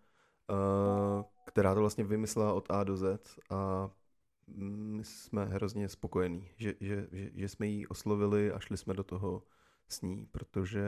eh, 0.50 1.24
která 1.46 1.74
to 1.74 1.80
vlastně 1.80 2.04
vymyslela 2.04 2.52
od 2.52 2.70
A 2.70 2.84
do 2.84 2.96
Z 2.96 3.20
a 3.50 3.90
my 4.56 5.04
jsme 5.04 5.44
hrozně 5.44 5.88
spokojení, 5.88 6.48
že, 6.56 6.74
že, 6.80 7.06
že, 7.12 7.30
že 7.34 7.48
jsme 7.48 7.66
ji 7.66 7.86
oslovili 7.86 8.52
a 8.52 8.58
šli 8.58 8.76
jsme 8.76 8.94
do 8.94 9.04
toho 9.04 9.42
s 9.88 10.02
ní, 10.02 10.26
protože 10.32 10.84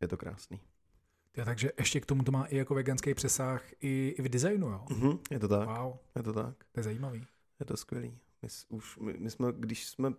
je 0.00 0.08
to 0.08 0.16
krásný. 0.16 0.60
Ja, 1.36 1.44
takže 1.44 1.70
ještě 1.78 2.00
k 2.00 2.06
tomu 2.06 2.22
to 2.22 2.32
má 2.32 2.44
i 2.44 2.56
jako 2.56 2.74
veganský 2.74 3.14
přesah 3.14 3.62
i, 3.80 4.14
i 4.18 4.22
v 4.22 4.28
designu, 4.28 4.68
jo? 4.68 4.84
Mhm, 4.90 5.18
je 5.30 5.38
to 5.38 5.48
tak, 5.48 5.68
Wow, 5.68 5.96
je 6.16 6.22
to 6.22 6.32
tak. 6.32 6.64
to 6.72 6.80
je 6.80 6.84
zajímavý. 6.84 7.26
Je 7.62 7.66
to 7.66 7.76
skvělý. 7.76 8.18
My, 8.42 8.48
už, 8.68 8.98
my, 8.98 9.14
my 9.18 9.30
jsme, 9.30 9.52
když 9.56 9.86
jsme, 9.86 10.12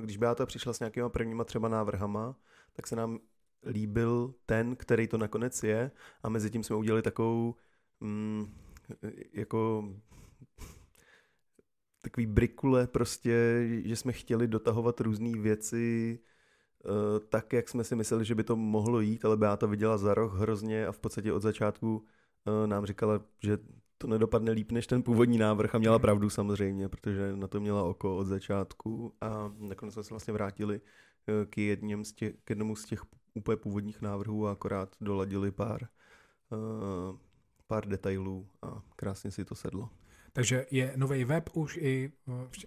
když 0.00 0.16
Beata 0.16 0.46
přišla 0.46 0.72
s 0.72 0.80
nějakýma 0.80 1.08
prvníma 1.08 1.44
třeba 1.44 1.68
návrhama, 1.68 2.36
tak 2.72 2.86
se 2.86 2.96
nám 2.96 3.18
líbil 3.66 4.34
ten, 4.46 4.76
který 4.76 5.08
to 5.08 5.18
nakonec 5.18 5.62
je 5.62 5.90
a 6.22 6.28
mezi 6.28 6.50
tím 6.50 6.64
jsme 6.64 6.76
udělali 6.76 7.02
takovou 7.02 7.54
mm, 8.00 8.54
jako 9.32 9.88
takový 12.02 12.26
brikule 12.26 12.86
prostě, 12.86 13.64
že 13.84 13.96
jsme 13.96 14.12
chtěli 14.12 14.48
dotahovat 14.48 15.00
různé 15.00 15.38
věci 15.38 16.18
uh, 16.84 17.26
tak, 17.28 17.52
jak 17.52 17.68
jsme 17.68 17.84
si 17.84 17.96
mysleli, 17.96 18.24
že 18.24 18.34
by 18.34 18.44
to 18.44 18.56
mohlo 18.56 19.00
jít, 19.00 19.24
ale 19.24 19.36
Beata 19.36 19.66
viděla 19.66 19.98
za 19.98 20.14
roh 20.14 20.38
hrozně 20.38 20.86
a 20.86 20.92
v 20.92 20.98
podstatě 20.98 21.32
od 21.32 21.42
začátku 21.42 21.96
uh, 21.96 22.66
nám 22.66 22.86
říkala, 22.86 23.20
že 23.42 23.58
to 24.00 24.06
nedopadne 24.06 24.52
líp 24.52 24.72
než 24.72 24.86
ten 24.86 25.02
původní 25.02 25.38
návrh 25.38 25.74
a 25.74 25.78
měla 25.78 25.98
pravdu 25.98 26.30
samozřejmě, 26.30 26.88
protože 26.88 27.36
na 27.36 27.48
to 27.48 27.60
měla 27.60 27.82
oko 27.82 28.16
od 28.16 28.26
začátku 28.26 29.14
a 29.20 29.52
nakonec 29.58 29.94
jsme 29.94 30.02
se 30.02 30.10
vlastně 30.10 30.32
vrátili 30.32 30.80
uh, 30.80 31.44
k, 31.50 31.58
jedním 31.58 32.04
z 32.04 32.12
těch, 32.12 32.34
k 32.44 32.50
jednomu 32.50 32.76
z 32.76 32.84
těch 32.84 33.02
úplně 33.34 33.56
původních 33.56 34.02
návrhů 34.02 34.46
a 34.46 34.52
akorát 34.52 34.96
doladili 35.00 35.50
pár, 35.50 35.88
uh, 36.50 37.18
pár 37.66 37.88
detailů 37.88 38.46
a 38.62 38.82
krásně 38.96 39.30
si 39.30 39.44
to 39.44 39.54
sedlo. 39.54 39.88
Takže 40.32 40.66
je 40.70 40.92
nový 40.96 41.24
web 41.24 41.50
už 41.54 41.76
i 41.76 42.12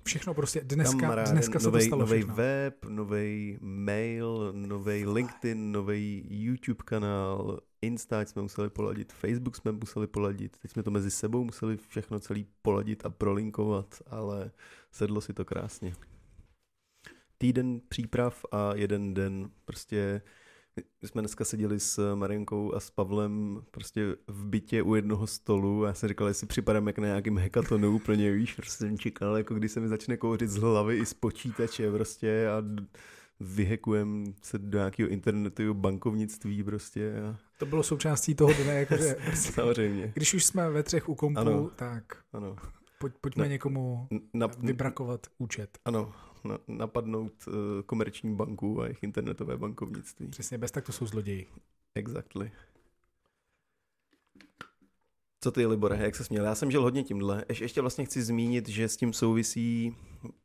všechno 0.04 0.34
prostě 0.34 0.62
dneska, 0.63 1.00
Kamaráde, 1.00 1.32
dneska 1.32 1.60
se 1.60 1.66
novej, 1.66 1.82
to 1.82 1.88
stalo 1.88 2.00
nový 2.00 2.24
web, 2.24 2.86
nový 2.86 3.58
mail, 3.62 4.54
nový 4.56 5.06
LinkedIn, 5.06 5.72
nový 5.72 6.28
YouTube 6.30 6.84
kanál, 6.86 7.60
Insta 7.84 8.22
jsme 8.22 8.42
museli 8.42 8.70
poladit, 8.70 9.13
Facebook 9.13 9.56
jsme 9.56 9.72
museli 9.72 10.08
poladit, 10.08 10.58
teď 10.58 10.72
jsme 10.72 10.84
to 10.84 10.92
mezi 10.92 11.12
sebou 11.12 11.44
museli 11.44 11.78
všechno 11.78 12.20
celý 12.20 12.48
poladit 12.62 13.06
a 13.06 13.10
prolinkovat, 13.10 14.02
ale 14.08 14.52
sedlo 14.92 15.22
si 15.22 15.34
to 15.34 15.46
krásně. 15.46 15.94
Týden 17.38 17.82
příprav 17.90 18.46
a 18.52 18.75
jeden 18.75 19.13
den 19.13 19.50
prostě 19.66 20.22
my 21.02 21.08
jsme 21.08 21.22
dneska 21.22 21.46
seděli 21.46 21.80
s 21.80 22.16
Marienkou 22.16 22.74
a 22.74 22.80
s 22.80 22.90
Pavlem 22.90 23.63
prostě 23.72 24.16
v 24.28 24.46
bytě 24.46 24.82
u 24.82 24.96
jednoho 24.96 25.28
stolu 25.28 25.84
a 25.84 25.88
já 25.88 25.94
jsem 25.94 26.10
říkal, 26.10 26.28
jestli 26.28 26.48
připadám 26.48 26.88
jak 26.88 26.98
na 27.00 27.08
nějakým 27.08 27.38
hekatonu 27.38 27.96
úplně, 27.96 28.32
víš, 28.32 28.54
prostě 28.54 28.86
jsem 28.86 28.98
čekal, 28.98 29.38
jako 29.38 29.54
když 29.54 29.72
se 29.72 29.80
mi 29.80 29.88
začne 29.88 30.18
kouřit 30.18 30.50
z 30.50 30.58
hlavy 30.58 30.98
i 30.98 31.06
z 31.06 31.13
počítače 31.13 31.92
prostě 31.92 32.48
a 32.50 32.63
vyhekujem 33.40 34.34
se 34.42 34.58
do 34.58 34.78
nějakého 34.78 35.10
internetového 35.10 35.74
bankovnictví 35.74 36.63
prostě. 36.63 37.13
A... 37.22 37.38
To 37.58 37.66
bylo 37.66 37.84
součástí 37.84 38.36
toho 38.36 38.54
dne, 38.54 38.74
jakože 38.74 39.16
Samozřejmě. 39.34 40.12
Když 40.16 40.34
už 40.34 40.46
jsme 40.46 40.70
ve 40.70 40.84
třech 40.84 41.10
u 41.10 41.16
kompu, 41.16 41.40
ano. 41.40 41.70
tak 41.75 42.18
ano. 42.34 42.56
Pojď, 43.00 43.13
pojďme 43.22 43.44
na, 43.44 43.48
někomu 43.48 44.08
na, 44.34 44.48
vybrakovat 44.48 45.28
účet. 45.38 45.78
Ano, 45.86 46.13
na, 46.44 46.58
napadnout 46.68 47.48
uh, 47.48 47.54
komerční 47.86 48.36
banku 48.36 48.82
a 48.82 48.86
jejich 48.86 49.04
internetové 49.04 49.58
bankovnictví. 49.58 50.28
Přesně, 50.28 50.58
bez 50.58 50.72
tak 50.72 50.86
to 50.86 50.92
jsou 50.92 51.06
zloději. 51.06 51.48
Exactly. 51.96 52.52
Co 55.43 55.51
ty, 55.51 55.65
Libore, 55.65 55.97
jak 55.97 56.15
se 56.15 56.23
směl? 56.23 56.45
Já 56.45 56.55
jsem 56.55 56.71
žil 56.71 56.81
hodně 56.81 57.03
tímhle. 57.03 57.45
Ješ, 57.50 57.62
ještě 57.62 57.81
vlastně 57.81 58.05
chci 58.05 58.23
zmínit, 58.23 58.69
že 58.69 58.89
s 58.89 58.97
tím 58.97 59.13
souvisí, 59.13 59.95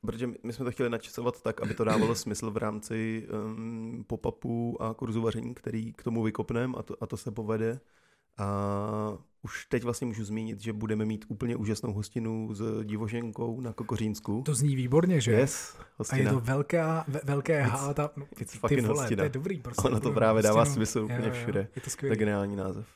protože 0.00 0.26
my 0.42 0.52
jsme 0.52 0.64
to 0.64 0.70
chtěli 0.70 0.90
načasovat 0.90 1.42
tak, 1.42 1.60
aby 1.60 1.74
to 1.74 1.84
dávalo 1.84 2.14
smysl 2.14 2.50
v 2.50 2.56
rámci 2.56 3.28
um, 3.46 4.04
pop-upů 4.06 4.82
a 4.82 4.94
kurzu 4.94 5.22
vaření, 5.22 5.54
který 5.54 5.92
k 5.92 6.02
tomu 6.02 6.22
vykopneme 6.22 6.78
a 6.78 6.82
to, 6.82 6.96
a 7.00 7.06
to 7.06 7.16
se 7.16 7.30
povede. 7.30 7.80
A 8.38 9.18
už 9.42 9.66
teď 9.66 9.82
vlastně 9.82 10.06
můžu 10.06 10.24
zmínit, 10.24 10.60
že 10.60 10.72
budeme 10.72 11.04
mít 11.04 11.24
úplně 11.28 11.56
úžasnou 11.56 11.92
hostinu 11.92 12.54
s 12.54 12.84
divoženkou 12.84 13.60
na 13.60 13.72
Kokořínsku. 13.72 14.42
To 14.46 14.54
zní 14.54 14.76
výborně, 14.76 15.20
že? 15.20 15.32
Yes, 15.32 15.76
hostina. 15.96 16.20
A 16.20 16.24
je 16.24 16.30
to 16.30 16.40
velká, 16.40 17.04
velké 17.24 17.62
H, 17.62 17.94
ta, 17.94 18.10
it's 18.40 18.52
ty 18.52 18.58
fucking 18.58 18.86
vole, 18.86 19.00
hostina. 19.00 19.20
to 19.20 19.24
je 19.24 19.28
dobrý. 19.28 19.60
Prostě, 19.60 19.88
Ono 19.88 20.00
to 20.00 20.12
právě 20.12 20.42
dává 20.42 20.64
smysl 20.64 20.98
úplně 20.98 21.18
jo, 21.18 21.26
jo, 21.26 21.42
všude. 21.42 21.68
Je 21.76 21.82
to 21.82 21.90
skvělý. 21.90 22.10
To 22.10 22.12
je 22.12 22.18
geniální 22.18 22.56
název. 22.56 22.86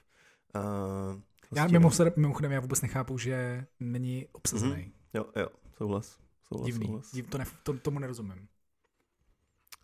Uh, 0.57 1.21
já 1.55 1.67
mimochodem, 1.67 2.13
mimochodem, 2.17 2.53
já 2.53 2.61
vůbec 2.61 2.83
nechápu, 2.83 3.19
že 3.19 3.67
není 3.81 4.27
obsazený. 4.33 4.73
Mm-hmm. 4.75 4.93
Jo, 5.15 5.27
jo, 5.37 5.49
souhlas. 5.77 6.19
souhlas 6.49 6.67
Divný, 6.67 6.87
souhlas. 6.87 7.13
Div, 7.13 7.27
to 7.27 7.39
ne, 7.39 7.45
to, 7.63 7.73
tomu 7.73 7.99
nerozumím. 7.99 8.49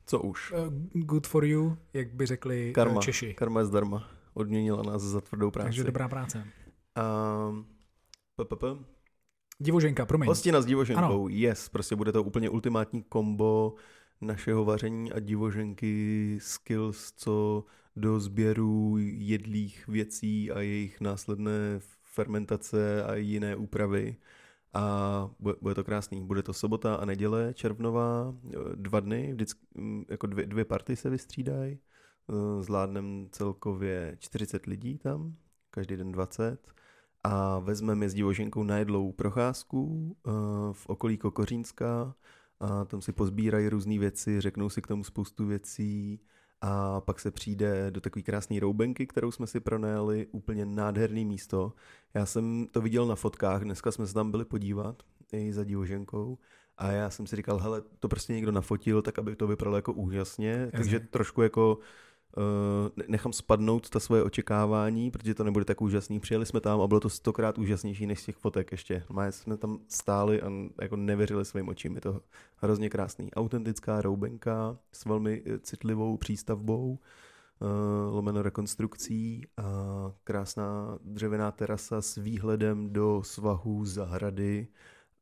Co 0.06 0.20
už? 0.20 0.52
Uh, 0.52 0.58
good 0.92 1.26
for 1.26 1.44
you, 1.44 1.76
jak 1.92 2.14
by 2.14 2.26
řekli 2.26 2.72
karma, 2.72 3.00
Češi. 3.00 3.34
Karma 3.34 3.60
je 3.60 3.66
zdarma 3.66 4.18
odměnila 4.38 4.82
nás 4.82 5.02
za 5.02 5.20
tvrdou 5.20 5.50
práci. 5.50 5.66
Takže 5.66 5.84
dobrá 5.84 6.08
práce. 6.08 6.44
Um, 7.48 7.66
PPP. 8.36 8.64
Divoženka, 9.58 10.06
promiň. 10.06 10.28
Hostina 10.28 10.60
s 10.60 10.66
divoženkou, 10.66 11.26
ano. 11.26 11.28
yes, 11.28 11.68
prostě 11.68 11.96
bude 11.96 12.12
to 12.12 12.22
úplně 12.22 12.50
ultimátní 12.50 13.02
kombo 13.02 13.74
našeho 14.20 14.64
vaření 14.64 15.12
a 15.12 15.20
divoženky, 15.20 16.38
skills, 16.42 17.12
co 17.16 17.64
do 17.98 18.20
sběru 18.20 18.96
jedlých 18.98 19.88
věcí 19.88 20.50
a 20.50 20.60
jejich 20.60 21.00
následné 21.00 21.80
fermentace 22.02 23.04
a 23.04 23.14
jiné 23.14 23.56
úpravy. 23.56 24.16
A 24.74 25.30
bude, 25.38 25.56
bude 25.62 25.74
to 25.74 25.84
krásný. 25.84 26.26
Bude 26.26 26.42
to 26.42 26.52
sobota 26.52 26.94
a 26.94 27.04
neděle 27.04 27.54
červnová, 27.54 28.34
dva 28.74 29.00
dny, 29.00 29.32
vždycky, 29.32 29.60
jako 30.08 30.26
dvě, 30.26 30.46
dvě 30.46 30.64
party 30.64 30.96
se 30.96 31.10
vystřídají. 31.10 31.78
Eh, 32.30 32.62
zvládneme 32.62 33.26
celkově 33.30 34.16
40 34.18 34.66
lidí 34.66 34.98
tam, 34.98 35.36
každý 35.70 35.96
den 35.96 36.12
20 36.12 36.72
a 37.24 37.58
vezmeme 37.58 38.08
s 38.08 38.14
divoženkou 38.14 38.62
na 38.62 38.78
jedlou 38.78 39.12
procházku 39.12 40.16
eh, 40.26 40.30
v 40.72 40.86
okolí 40.86 41.18
Kokořínska 41.18 42.14
a 42.60 42.84
tam 42.84 43.02
si 43.02 43.12
pozbírají 43.12 43.68
různé 43.68 43.98
věci, 43.98 44.40
řeknou 44.40 44.68
si 44.68 44.82
k 44.82 44.86
tomu 44.86 45.04
spoustu 45.04 45.46
věcí 45.46 46.20
a 46.60 47.00
pak 47.00 47.20
se 47.20 47.30
přijde 47.30 47.90
do 47.90 48.00
takové 48.00 48.22
krásné 48.22 48.60
roubenky, 48.60 49.06
kterou 49.06 49.30
jsme 49.30 49.46
si 49.46 49.60
pronajali, 49.60 50.26
úplně 50.30 50.66
nádherný 50.66 51.24
místo. 51.24 51.72
Já 52.14 52.26
jsem 52.26 52.66
to 52.70 52.80
viděl 52.80 53.06
na 53.06 53.14
fotkách, 53.14 53.62
dneska 53.62 53.92
jsme 53.92 54.06
se 54.06 54.14
tam 54.14 54.30
byli 54.30 54.44
podívat 54.44 55.02
i 55.32 55.52
za 55.52 55.64
divoženkou 55.64 56.38
a 56.78 56.90
já 56.90 57.10
jsem 57.10 57.26
si 57.26 57.36
říkal, 57.36 57.58
hele, 57.58 57.82
to 57.98 58.08
prostě 58.08 58.32
někdo 58.32 58.52
nafotil, 58.52 59.02
tak 59.02 59.18
aby 59.18 59.36
to 59.36 59.46
vypadalo 59.46 59.76
jako 59.76 59.92
úžasně, 59.92 60.50
Jasně. 60.50 60.70
takže 60.70 61.00
trošku 61.00 61.42
jako 61.42 61.78
nechám 63.08 63.32
spadnout 63.32 63.90
ta 63.90 64.00
svoje 64.00 64.22
očekávání, 64.22 65.10
protože 65.10 65.34
to 65.34 65.44
nebude 65.44 65.64
tak 65.64 65.80
úžasný. 65.80 66.20
Přijeli 66.20 66.46
jsme 66.46 66.60
tam 66.60 66.80
a 66.80 66.86
bylo 66.86 67.00
to 67.00 67.08
stokrát 67.08 67.58
úžasnější 67.58 68.06
než 68.06 68.20
z 68.20 68.24
těch 68.24 68.36
fotek 68.36 68.72
ještě. 68.72 69.02
My 69.12 69.32
jsme 69.32 69.56
tam 69.56 69.78
stáli 69.88 70.42
a 70.42 70.50
jako 70.82 70.96
nevěřili 70.96 71.44
svým 71.44 71.68
očím. 71.68 71.94
Je 71.94 72.00
to 72.00 72.20
hrozně 72.56 72.90
krásný. 72.90 73.32
Autentická 73.32 74.00
roubenka 74.00 74.78
s 74.92 75.04
velmi 75.04 75.42
eh, 75.46 75.58
citlivou 75.58 76.16
přístavbou, 76.16 76.98
uh, 77.60 78.14
lomeno 78.14 78.42
rekonstrukcí 78.42 79.46
a 79.56 79.62
krásná 80.24 80.98
dřevěná 81.02 81.50
terasa 81.50 82.02
s 82.02 82.16
výhledem 82.16 82.92
do 82.92 83.22
svahu 83.24 83.84
zahrady 83.84 84.68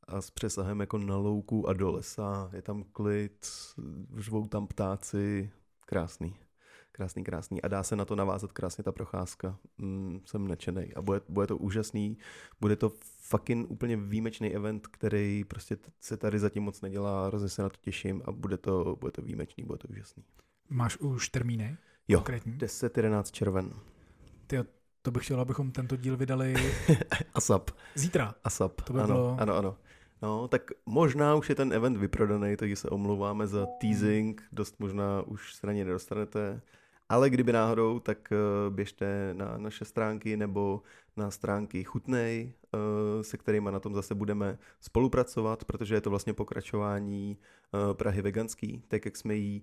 a 0.09 0.21
s 0.21 0.31
přesahem 0.31 0.81
jako 0.81 0.99
na 0.99 1.17
louku 1.17 1.69
a 1.69 1.73
do 1.73 1.91
lesa. 1.91 2.51
Je 2.53 2.63
tam 2.63 2.85
klid, 2.93 3.47
žvou 4.17 4.47
tam 4.47 4.67
ptáci, 4.67 5.51
krásný. 5.87 6.46
Krásný, 6.97 7.25
krásný. 7.25 7.63
A 7.63 7.69
dá 7.69 7.83
se 7.83 7.97
na 7.97 8.05
to 8.05 8.17
navázat 8.17 8.53
krásně 8.53 8.85
ta 8.85 8.93
procházka. 8.93 9.59
Mm, 9.79 10.21
jsem 10.25 10.49
nadšený. 10.49 10.95
A 10.95 11.03
bude, 11.03 11.21
bude 11.29 11.47
to 11.47 11.57
úžasný. 11.57 12.19
Bude 12.61 12.77
to 12.77 12.93
fucking 13.21 13.71
úplně 13.71 13.97
výjimečný 13.97 14.55
event, 14.55 14.87
který 14.87 15.45
prostě 15.45 15.77
se 16.01 16.17
tady 16.17 16.39
zatím 16.39 16.63
moc 16.63 16.81
nedělá. 16.81 17.27
Hrozně 17.27 17.49
se 17.49 17.63
na 17.63 17.69
to 17.69 17.77
těším 17.81 18.23
a 18.25 18.33
bude 18.33 18.57
to, 18.57 18.97
bude 19.01 19.13
to 19.13 19.23
výjimečný, 19.23 19.65
bude 19.65 19.79
to 19.79 19.89
úžasný. 19.89 20.25
Máš 20.69 20.97
už 20.99 21.29
termíny? 21.29 21.77
Jo, 22.09 22.21
10-11 22.21 23.23
červen. 23.23 23.73
Ty, 24.47 24.59
to 25.03 25.11
bych 25.11 25.25
chtěl, 25.25 25.41
abychom 25.41 25.73
tento 25.73 25.97
díl 25.97 26.17
vydali 26.17 26.55
ASAP. 27.35 27.71
Zítra. 27.95 28.35
ASAP, 28.45 28.83
to 28.83 28.93
by 28.93 29.01
ano, 29.01 29.15
bylo... 29.15 29.37
ano, 29.41 29.55
ano. 29.57 29.77
No, 30.23 30.49
tak 30.49 30.71
možná 30.87 31.35
už 31.35 31.49
je 31.49 31.55
ten 31.55 31.73
event 31.73 31.97
vyprodaný, 31.97 32.57
takže 32.57 32.77
se 32.77 32.89
omlouváme 32.89 33.47
za 33.47 33.67
teasing, 33.81 34.43
dost 34.53 34.81
možná 34.81 35.23
už 35.23 35.55
se 35.55 35.67
na 35.67 35.73
ně 35.73 35.85
nedostanete. 35.85 36.61
Ale 37.09 37.31
kdyby 37.31 37.53
náhodou, 37.53 37.99
tak 38.01 38.33
eh, 38.33 38.37
běžte 38.71 39.35
na 39.35 39.59
naše 39.59 39.85
stránky 39.85 40.37
nebo 40.37 40.83
na 41.17 41.31
stránky 41.31 41.85
Chutnej, 41.85 42.53
eh, 42.75 43.25
se 43.25 43.37
kterými 43.37 43.71
na 43.73 43.81
tom 43.81 43.95
zase 43.95 44.15
budeme 44.15 44.59
spolupracovat, 44.81 45.65
protože 45.65 45.95
je 45.95 46.01
to 46.01 46.11
vlastně 46.11 46.35
pokračování 46.35 47.39
eh, 47.39 47.95
Prahy 47.95 48.23
veganský, 48.23 48.83
tak 48.89 49.05
jak 49.05 49.17
jsme 49.17 49.35
ji 49.35 49.63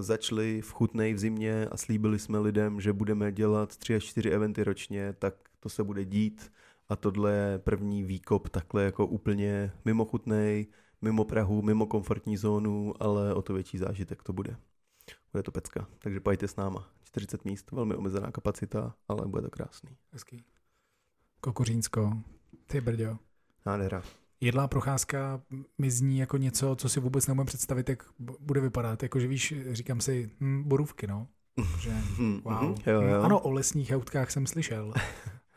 začali 0.00 0.62
v 0.62 0.72
Chutnej 0.72 1.14
v 1.14 1.18
zimě 1.18 1.68
a 1.70 1.76
slíbili 1.76 2.18
jsme 2.18 2.38
lidem, 2.38 2.80
že 2.80 2.92
budeme 2.92 3.32
dělat 3.32 3.76
tři 3.76 3.94
až 3.94 4.04
čtyři 4.04 4.30
eventy 4.30 4.64
ročně, 4.64 5.12
tak 5.18 5.34
to 5.60 5.68
se 5.68 5.84
bude 5.84 6.04
dít. 6.04 6.52
A 6.88 6.96
tohle 6.96 7.32
je 7.32 7.58
první 7.58 8.02
výkop 8.02 8.48
takhle 8.48 8.84
jako 8.84 9.06
úplně 9.06 9.72
mimo 9.84 10.04
Chutnej, 10.04 10.66
mimo 11.02 11.24
Prahu, 11.24 11.62
mimo 11.62 11.86
komfortní 11.86 12.36
zónu, 12.36 12.94
ale 13.00 13.34
o 13.34 13.42
to 13.42 13.54
větší 13.54 13.78
zážitek 13.78 14.22
to 14.22 14.32
bude 14.32 14.56
bude 15.32 15.42
to 15.42 15.52
pecka. 15.52 15.86
Takže 15.98 16.20
pojďte 16.20 16.48
s 16.48 16.56
náma. 16.56 16.88
40 17.02 17.44
míst, 17.44 17.70
velmi 17.70 17.94
omezená 17.94 18.30
kapacita, 18.30 18.94
ale 19.08 19.26
bude 19.26 19.42
to 19.42 19.50
krásný. 19.50 19.96
Hezký. 20.12 20.44
Kokořínsko, 21.40 22.12
ty 22.66 22.80
brďo. 22.80 23.18
Nádhera. 23.66 24.02
Jedlá 24.40 24.68
procházka 24.68 25.42
mi 25.78 25.90
zní 25.90 26.18
jako 26.18 26.36
něco, 26.36 26.76
co 26.76 26.88
si 26.88 27.00
vůbec 27.00 27.26
nemůžu 27.26 27.46
představit, 27.46 27.88
jak 27.88 28.04
bude 28.40 28.60
vypadat. 28.60 29.02
Jakože 29.02 29.26
víš, 29.26 29.54
říkám 29.70 30.00
si, 30.00 30.30
hm, 30.40 30.62
borůvky, 30.68 31.06
no. 31.06 31.28
Že, 31.80 31.90
wow. 32.44 32.74
jo, 32.86 33.02
jo. 33.02 33.22
Ano, 33.22 33.40
o 33.40 33.50
lesních 33.50 33.90
autkách 33.92 34.30
jsem 34.30 34.46
slyšel. 34.46 34.86
uh, 34.88 34.94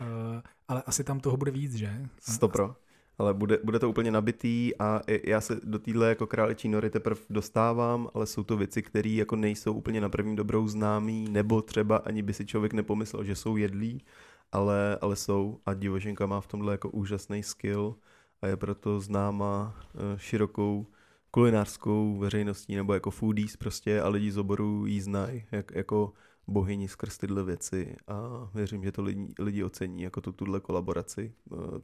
ale 0.67 0.81
asi 0.81 1.03
tam 1.03 1.19
toho 1.19 1.37
bude 1.37 1.51
víc, 1.51 1.73
že? 1.75 2.09
Stopro. 2.19 2.75
Ale 3.17 3.33
bude, 3.33 3.59
bude 3.63 3.79
to 3.79 3.89
úplně 3.89 4.11
nabitý 4.11 4.71
a 4.79 5.01
já 5.23 5.41
se 5.41 5.59
do 5.63 5.79
téhle 5.79 6.09
jako 6.09 6.27
králičí 6.27 6.69
nory 6.69 6.89
teprve 6.89 7.21
dostávám, 7.29 8.09
ale 8.13 8.25
jsou 8.25 8.43
to 8.43 8.57
věci, 8.57 8.81
které 8.81 9.09
jako 9.09 9.35
nejsou 9.35 9.73
úplně 9.73 10.01
na 10.01 10.09
první 10.09 10.35
dobrou 10.35 10.67
známý, 10.67 11.27
nebo 11.29 11.61
třeba 11.61 11.97
ani 11.97 12.21
by 12.21 12.33
si 12.33 12.45
člověk 12.45 12.73
nepomyslel, 12.73 13.23
že 13.23 13.35
jsou 13.35 13.57
jedlí, 13.57 14.03
ale, 14.51 14.97
ale 15.01 15.15
jsou. 15.15 15.59
A 15.65 15.73
divoženka 15.73 16.25
má 16.25 16.41
v 16.41 16.47
tomhle 16.47 16.73
jako 16.73 16.89
úžasný 16.89 17.43
skill 17.43 17.95
a 18.41 18.47
je 18.47 18.57
proto 18.57 18.99
známa 18.99 19.75
eh, 19.95 20.19
širokou 20.19 20.87
kulinářskou 21.31 22.17
veřejností 22.17 22.75
nebo 22.75 22.93
jako 22.93 23.11
foodies 23.11 23.57
prostě 23.57 24.01
a 24.01 24.09
lidi 24.09 24.31
z 24.31 24.37
oboru 24.37 24.85
jí 24.85 25.01
znají. 25.01 25.43
Jak, 25.51 25.71
jako 25.75 26.13
bohyni 26.47 26.87
skrz 26.87 27.17
tyhle 27.17 27.43
věci 27.43 27.95
a 28.07 28.49
věřím, 28.53 28.83
že 28.83 28.91
to 28.91 29.01
lidi, 29.01 29.33
lidi 29.39 29.63
ocení 29.63 30.01
jako 30.01 30.21
tu, 30.21 30.31
tuhle 30.31 30.59
kolaboraci. 30.59 31.33
Eh, 31.53 31.81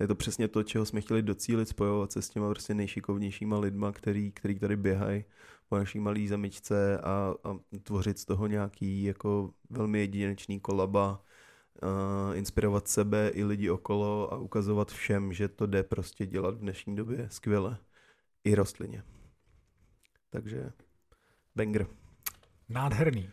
je 0.00 0.06
to 0.06 0.14
přesně 0.14 0.48
to, 0.48 0.62
čeho 0.62 0.86
jsme 0.86 1.00
chtěli 1.00 1.22
docílit, 1.22 1.68
spojovat 1.68 2.12
se 2.12 2.22
s 2.22 2.28
těma 2.28 2.50
prostě 2.50 2.74
nejšikovnějšíma 2.74 3.58
lidma, 3.58 3.92
který, 3.92 4.32
který 4.32 4.58
tady 4.58 4.76
běhají 4.76 5.24
po 5.68 5.78
naší 5.78 6.00
malé 6.00 6.28
zemičce 6.28 6.98
a, 6.98 7.34
a 7.44 7.56
tvořit 7.82 8.18
z 8.18 8.24
toho 8.24 8.46
nějaký 8.46 9.02
jako 9.02 9.54
velmi 9.70 9.98
jedinečný 9.98 10.60
kolaba, 10.60 11.22
uh, 11.82 12.36
inspirovat 12.36 12.88
sebe 12.88 13.28
i 13.28 13.44
lidi 13.44 13.70
okolo 13.70 14.32
a 14.32 14.38
ukazovat 14.38 14.92
všem, 14.92 15.32
že 15.32 15.48
to 15.48 15.66
jde 15.66 15.82
prostě 15.82 16.26
dělat 16.26 16.54
v 16.54 16.58
dnešní 16.58 16.96
době 16.96 17.28
skvěle. 17.30 17.78
I 18.44 18.54
rostlině. 18.54 19.02
Takže 20.30 20.72
banger. 21.56 21.86
Nádherný. 22.68 23.30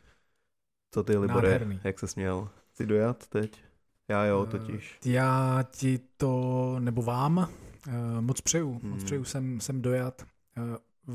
Co 0.91 1.03
ty, 1.03 1.17
Libore, 1.17 1.49
Nádherný. 1.49 1.79
jak 1.83 1.99
se 1.99 2.07
směl? 2.07 2.49
Jsi 2.73 2.85
dojat 2.85 3.27
teď? 3.27 3.63
Já 4.07 4.25
jo, 4.25 4.45
eh, 4.47 4.51
totiž. 4.51 4.99
Já 5.05 5.63
ti 5.71 5.99
to, 6.17 6.75
nebo 6.79 7.01
vám, 7.01 7.37
uh, 7.37 8.21
moc 8.21 8.41
přeju. 8.41 8.79
Hmm. 8.79 8.91
Moc 8.91 9.03
přeju, 9.03 9.23
jsem, 9.23 9.61
jsem 9.61 9.81
dojat. 9.81 10.25
Uh, 10.57 10.63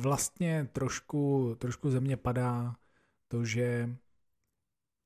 vlastně 0.01 0.69
trošku, 0.73 1.55
trošku 1.59 1.91
ze 1.91 2.01
mě 2.01 2.17
padá 2.17 2.77
to, 3.29 3.45
že 3.45 3.97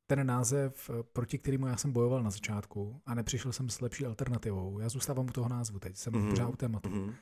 ten 0.06 0.26
název, 0.26 0.90
proti 1.12 1.38
kterému 1.38 1.66
já 1.66 1.76
jsem 1.76 1.92
bojoval 1.92 2.22
na 2.22 2.30
začátku 2.30 3.00
a 3.06 3.14
nepřišel 3.14 3.52
jsem 3.52 3.68
s 3.68 3.80
lepší 3.80 4.06
alternativou, 4.06 4.78
já 4.78 4.88
zůstávám 4.88 5.26
u 5.26 5.32
toho 5.32 5.48
názvu 5.48 5.78
teď, 5.78 5.96
jsem 5.96 6.12
mm-hmm. 6.12 6.30
pořád 6.30 6.48
u 6.48 6.56
tématu, 6.56 6.88
mm-hmm. 6.88 7.14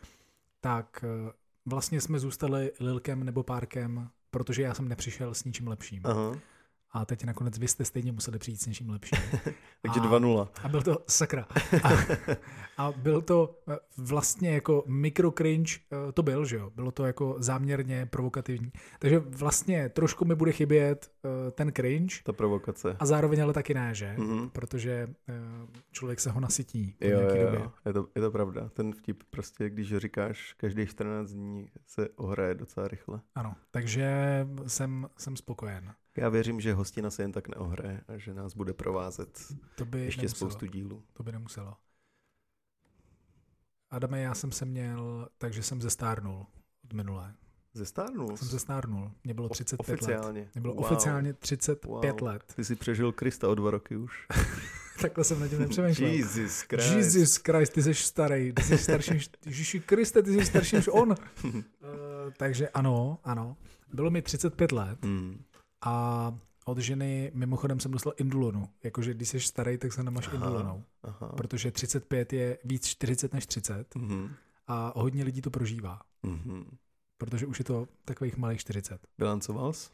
tak 0.60 1.04
vlastně 1.66 2.00
jsme 2.00 2.18
zůstali 2.18 2.72
Lilkem 2.80 3.24
nebo 3.24 3.42
Párkem, 3.42 4.10
protože 4.30 4.62
já 4.62 4.74
jsem 4.74 4.88
nepřišel 4.88 5.34
s 5.34 5.44
ničím 5.44 5.68
lepším. 5.68 6.00
Aha 6.04 6.32
a 6.94 7.04
teď 7.04 7.24
nakonec 7.24 7.58
vy 7.58 7.68
jste 7.68 7.84
stejně 7.84 8.12
museli 8.12 8.38
přijít 8.38 8.60
s 8.60 8.66
něčím 8.66 8.90
lepším. 8.90 9.18
Takže 9.82 10.00
2-0. 10.00 10.48
A 10.62 10.68
byl 10.68 10.82
to 10.82 10.98
sakra. 11.08 11.46
A, 11.82 11.88
a 12.86 12.92
byl 12.92 13.22
to 13.22 13.60
eh, 13.68 13.76
vlastně 13.96 14.54
jako 14.54 14.84
mikro 14.86 15.30
cringe, 15.30 15.72
eh, 15.92 16.12
to 16.12 16.22
byl, 16.22 16.44
že 16.44 16.56
jo? 16.56 16.70
Bylo 16.74 16.90
to 16.90 17.04
jako 17.04 17.36
záměrně 17.38 18.06
provokativní. 18.06 18.72
Takže 18.98 19.18
vlastně 19.18 19.88
trošku 19.88 20.24
mi 20.24 20.34
bude 20.34 20.52
chybět 20.52 21.10
eh, 21.24 21.50
ten 21.50 21.72
cringe. 21.72 22.14
Ta 22.24 22.32
provokace. 22.32 22.96
A 22.98 23.06
zároveň 23.06 23.42
ale 23.42 23.52
taky 23.52 23.74
ne, 23.74 23.94
že? 23.94 24.14
Mm-hmm. 24.18 24.50
Protože 24.50 25.06
člověk 25.92 26.20
se 26.20 26.30
ho 26.30 26.40
nasytí 26.40 26.94
po 26.98 27.06
jo, 27.06 27.20
jo, 27.20 27.28
době. 27.28 27.60
Jo. 27.60 27.72
Je, 27.86 27.92
to, 27.92 28.06
je 28.14 28.22
to 28.22 28.30
pravda. 28.30 28.68
Ten 28.68 28.92
vtip 28.92 29.22
prostě, 29.30 29.70
když 29.70 29.96
říkáš, 29.96 30.52
každých 30.52 30.90
14 30.90 31.30
dní 31.30 31.68
se 31.86 32.08
ohraje 32.08 32.54
docela 32.54 32.88
rychle. 32.88 33.20
Ano, 33.34 33.54
takže 33.70 34.46
jsem, 34.66 35.08
jsem 35.16 35.36
spokojen. 35.36 35.94
Já 36.16 36.28
věřím, 36.28 36.60
že 36.60 36.74
hostina 36.74 37.10
se 37.10 37.22
jen 37.22 37.32
tak 37.32 37.48
neohraje 37.48 38.00
a 38.08 38.18
že 38.18 38.34
nás 38.34 38.54
bude 38.54 38.72
provázet 38.72 39.38
to 39.74 39.84
by 39.84 40.00
ještě 40.00 40.22
nemuselo. 40.22 40.50
spoustu 40.50 40.66
dílů. 40.66 41.02
To 41.12 41.22
by 41.22 41.32
nemuselo. 41.32 41.76
Adame, 43.90 44.20
já 44.20 44.34
jsem 44.34 44.52
se 44.52 44.64
měl, 44.64 45.28
takže 45.38 45.62
jsem 45.62 45.82
zestárnul 45.82 46.46
od 46.84 46.92
minulé. 46.92 47.34
Zestárnul? 47.74 48.36
Jsem 48.36 48.48
zestárnul. 48.48 49.10
Mě 49.24 49.34
bylo 49.34 49.48
35 49.48 49.94
oficiálně. 49.94 50.40
let. 50.40 50.54
Mě 50.54 50.60
bylo 50.60 50.74
wow. 50.74 50.84
oficiálně 50.84 51.32
35 51.32 51.90
wow. 52.20 52.22
let. 52.22 52.52
Ty 52.56 52.64
jsi 52.64 52.76
přežil 52.76 53.12
Krista 53.12 53.48
o 53.48 53.54
dva 53.54 53.70
roky 53.70 53.96
už. 53.96 54.26
Takhle 55.00 55.24
jsem 55.24 55.40
na 55.40 55.48
tím 55.48 55.58
nepřemýšlel. 55.58 56.10
Jesus 56.10 56.60
Christ. 56.60 56.92
Jesus 56.92 57.36
Christ, 57.36 57.72
ty 57.72 57.82
jsi 57.82 57.94
starý. 57.94 58.52
Ty 58.52 58.62
jsi 58.62 58.78
starší 58.78 59.10
než... 59.10 59.30
Ježiši 59.46 59.80
Kriste, 59.80 60.22
ty 60.22 60.32
jsi 60.32 60.46
starší 60.46 60.76
než 60.76 60.88
on. 60.92 61.14
uh, 61.44 61.62
takže 62.36 62.68
ano, 62.68 63.18
ano. 63.24 63.56
Bylo 63.92 64.10
mi 64.10 64.22
35 64.22 64.72
let. 64.72 65.04
Mm. 65.04 65.44
A 65.84 66.34
od 66.64 66.78
ženy 66.78 67.30
mimochodem 67.34 67.80
jsem 67.80 67.90
dostal 67.90 68.12
indulonu. 68.16 68.68
Jakože 68.82 69.14
když 69.14 69.28
jsi 69.28 69.40
starý, 69.40 69.78
tak 69.78 69.92
se 69.92 70.02
nemáš 70.02 70.28
aha, 70.28 70.36
indulonou. 70.36 70.84
Aha. 71.02 71.28
Protože 71.36 71.70
35 71.70 72.32
je 72.32 72.58
víc 72.64 72.86
40 72.86 73.34
než 73.34 73.46
30 73.46 73.94
mm-hmm. 73.94 74.30
a 74.66 74.92
hodně 74.96 75.24
lidí 75.24 75.40
to 75.40 75.50
prožívá. 75.50 76.00
Mm-hmm. 76.24 76.64
Protože 77.18 77.46
už 77.46 77.58
je 77.58 77.64
to 77.64 77.88
takových 78.04 78.36
malých 78.36 78.60
40. 78.60 79.06
Bilancoval 79.18 79.72
jsi? 79.72 79.90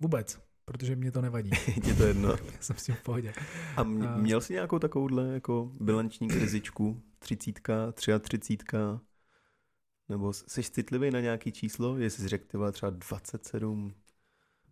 Vůbec, 0.00 0.40
protože 0.64 0.96
mě 0.96 1.12
to 1.12 1.20
nevadí. 1.20 1.50
Je 1.86 1.94
to 1.94 2.02
jedno. 2.02 2.36
jsem 2.60 2.76
s 2.76 2.84
tím 2.84 2.94
v 2.94 3.02
pohodě. 3.02 3.32
A 3.76 3.82
měl 4.16 4.40
jsi 4.40 4.52
nějakou 4.52 4.78
takovouhle 4.78 5.28
jako 5.28 5.70
bilanční 5.80 6.28
krizičku? 6.28 7.02
Třicítka, 7.18 7.92
třicítka? 8.20 9.00
Nebo 10.08 10.32
jsi 10.32 10.62
citlivý 10.62 11.10
na 11.10 11.20
nějaký 11.20 11.52
číslo? 11.52 11.98
Jestli 11.98 12.22
jsi 12.22 12.28
řekl 12.28 12.72
třeba 12.72 12.90
27, 12.90 13.94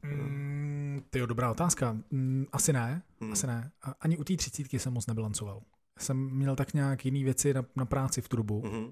Mm, 0.02 1.00
jo, 1.14 1.26
dobrá 1.26 1.50
otázka. 1.50 1.96
Mm, 2.10 2.46
asi 2.52 2.72
ne, 2.72 3.02
hmm. 3.20 3.32
asi 3.32 3.46
ne. 3.46 3.70
Ani 4.00 4.18
u 4.18 4.24
té 4.24 4.36
třicítky 4.36 4.78
jsem 4.78 4.92
moc 4.92 5.06
nebilancoval. 5.06 5.62
Jsem 5.98 6.30
měl 6.30 6.56
tak 6.56 6.74
nějak 6.74 7.04
jiné 7.04 7.24
věci 7.24 7.54
na, 7.54 7.64
na 7.76 7.84
práci 7.84 8.20
v 8.20 8.28
trubu 8.28 8.62
mm-hmm. 8.62 8.90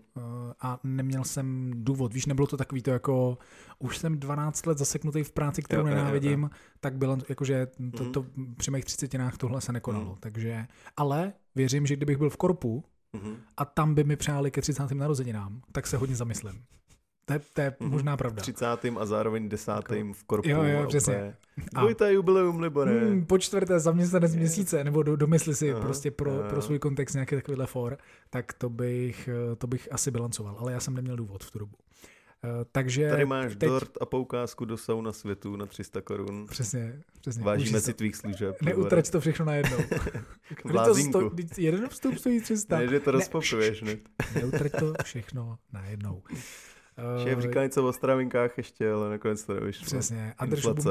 a 0.60 0.80
neměl 0.84 1.24
jsem 1.24 1.70
důvod. 1.74 2.14
Víš, 2.14 2.26
nebylo 2.26 2.46
to 2.46 2.56
takový 2.56 2.82
to 2.82 2.90
jako, 2.90 3.38
už 3.78 3.98
jsem 3.98 4.18
12 4.18 4.66
let 4.66 4.78
zaseknutý 4.78 5.22
v 5.22 5.32
práci, 5.32 5.62
kterou 5.62 5.80
jo, 5.80 5.94
nenávidím, 5.94 6.42
jo, 6.42 6.48
jo. 6.52 6.58
tak 6.80 6.96
bylo, 6.96 7.18
jakože 7.28 7.66
to, 7.66 7.82
mm-hmm. 7.82 8.10
to, 8.10 8.26
při 8.56 8.70
mých 8.70 8.84
třicetinách 8.84 9.36
tohle 9.36 9.60
se 9.60 9.72
nekonalo. 9.72 10.12
Mm-hmm. 10.12 10.20
Takže, 10.20 10.66
ale 10.96 11.32
věřím, 11.54 11.86
že 11.86 11.96
kdybych 11.96 12.18
byl 12.18 12.30
v 12.30 12.36
korpu, 12.36 12.84
Mm-hmm. 13.14 13.36
A 13.56 13.64
tam 13.64 13.94
by 13.94 14.04
mi 14.04 14.16
přáli 14.16 14.50
ke 14.50 14.60
30. 14.60 14.90
narozeninám, 14.90 15.62
tak 15.72 15.86
se 15.86 15.96
hodně 15.96 16.16
zamyslím. 16.16 16.64
To 17.28 17.34
je, 17.34 17.40
to 17.52 17.60
je 17.60 17.70
mm-hmm. 17.70 17.88
možná 17.88 18.16
pravda. 18.16 18.42
30. 18.42 18.66
a 18.98 19.06
zároveň 19.06 19.48
10. 19.48 19.72
v 20.12 20.24
korpu. 20.24 20.48
Jo, 20.48 20.62
jo, 20.62 20.86
přesně. 20.86 21.34
Dvojité 21.74 22.12
jubileum, 22.12 22.60
Libore. 22.60 22.92
Mm, 22.92 23.26
po 23.26 23.38
čtvrté 23.38 23.80
zaměstnanec 23.80 24.34
měsíce, 24.34 24.84
nebo 24.84 25.02
do, 25.02 25.16
domysli 25.16 25.54
si 25.54 25.72
aha, 25.72 25.80
prostě 25.80 26.10
pro, 26.10 26.40
aha. 26.40 26.48
pro 26.48 26.62
svůj 26.62 26.78
kontext 26.78 27.14
nějaký 27.14 27.34
takovýhle 27.34 27.66
for, 27.66 27.98
tak 28.30 28.52
to 28.52 28.68
bych, 28.68 29.28
to 29.58 29.66
bych 29.66 29.88
asi 29.92 30.10
bilancoval, 30.10 30.56
ale 30.58 30.72
já 30.72 30.80
jsem 30.80 30.94
neměl 30.94 31.16
důvod 31.16 31.44
v 31.44 31.50
tu 31.50 31.58
dobu. 31.58 31.76
Uh, 32.44 32.64
takže 32.72 33.10
Tady 33.10 33.24
máš 33.24 33.56
teď... 33.56 33.68
dort 33.68 33.90
a 34.00 34.06
poukázku 34.06 34.64
do 34.64 34.76
sauna 34.76 35.12
světu 35.12 35.56
na 35.56 35.66
300 35.66 36.00
korun. 36.00 36.46
Přesně, 36.50 37.00
přesně. 37.20 37.44
Vážíme 37.44 37.80
si 37.80 37.94
tvých 37.94 38.16
služeb. 38.16 38.62
Neutrať 38.62 39.10
to 39.10 39.20
všechno 39.20 39.44
najednou. 39.44 39.78
Vlázinku. 40.64 41.30
to 41.30 41.30
jeden 41.56 41.88
vstup 41.88 42.18
stojí 42.18 42.40
300. 42.40 42.78
Ne, 42.78 42.88
že 42.88 43.00
to 43.00 43.10
rozpopuješ, 43.10 43.82
ne? 43.82 43.96
Neutrať 44.34 44.72
to 44.78 44.92
všechno 45.04 45.58
najednou. 45.72 46.22
Šéf 47.24 47.38
říká 47.38 47.62
něco 47.62 47.88
o 47.88 47.92
stravinkách 47.92 48.58
ještě, 48.58 48.90
ale 48.90 49.10
nakonec 49.10 49.44
to 49.44 49.54
nevyšlo. 49.54 49.86
Přesně. 49.86 50.34
A 50.38 50.46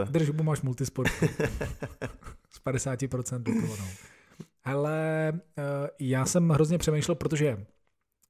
drž 0.06 0.28
hubu 0.28 0.44
máš 0.44 0.62
multisport. 0.62 1.12
S 2.50 2.62
50% 2.66 3.44
dotovanou. 3.44 3.90
Ale 4.64 5.34
já 6.00 6.26
jsem 6.26 6.50
hrozně 6.50 6.78
přemýšlel, 6.78 7.16
protože 7.16 7.66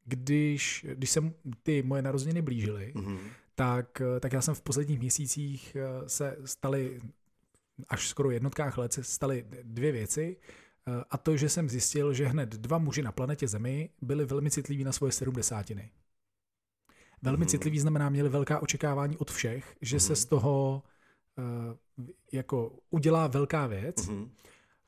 když, 0.05 0.85
když 0.93 1.09
se 1.09 1.33
ty 1.63 1.83
moje 1.83 2.01
narozeniny 2.01 2.41
blížily, 2.41 2.93
mm-hmm. 2.95 3.17
tak, 3.55 4.01
eh, 4.01 4.19
tak 4.19 4.33
já 4.33 4.41
jsem 4.41 4.55
v 4.55 4.61
posledních 4.61 4.99
měsících 4.99 5.75
eh, 5.75 6.09
se 6.09 6.37
staly, 6.45 6.99
až 7.89 8.07
skoro 8.07 8.31
jednotkách 8.31 8.77
let 8.77 8.93
se 8.93 9.03
staly 9.03 9.45
dvě 9.63 9.91
věci. 9.91 10.37
A 11.09 11.17
to, 11.17 11.37
že 11.37 11.49
jsem 11.49 11.69
zjistil, 11.69 12.13
že 12.13 12.27
hned 12.27 12.49
dva 12.49 12.77
muži 12.77 13.01
na 13.01 13.11
planetě 13.11 13.47
Zemi 13.47 13.89
byli 14.01 14.25
velmi 14.25 14.51
citliví 14.51 14.83
na 14.83 14.91
svoje 14.91 15.11
sedmdesátiny. 15.11 15.89
Velmi 17.21 17.45
mm. 17.45 17.47
citlivý 17.47 17.80
znamená, 17.80 18.10
měli 18.10 18.30
velká 18.30 18.60
očekávání 18.60 19.17
od 19.17 19.32
všech, 19.32 19.77
že 19.82 19.95
mm. 19.95 19.99
se 19.99 20.15
z 20.15 20.25
toho 20.25 20.84
uh, 21.97 22.06
jako 22.32 22.71
udělá 22.89 23.27
velká 23.27 23.67
věc 23.67 24.08
mm. 24.08 24.32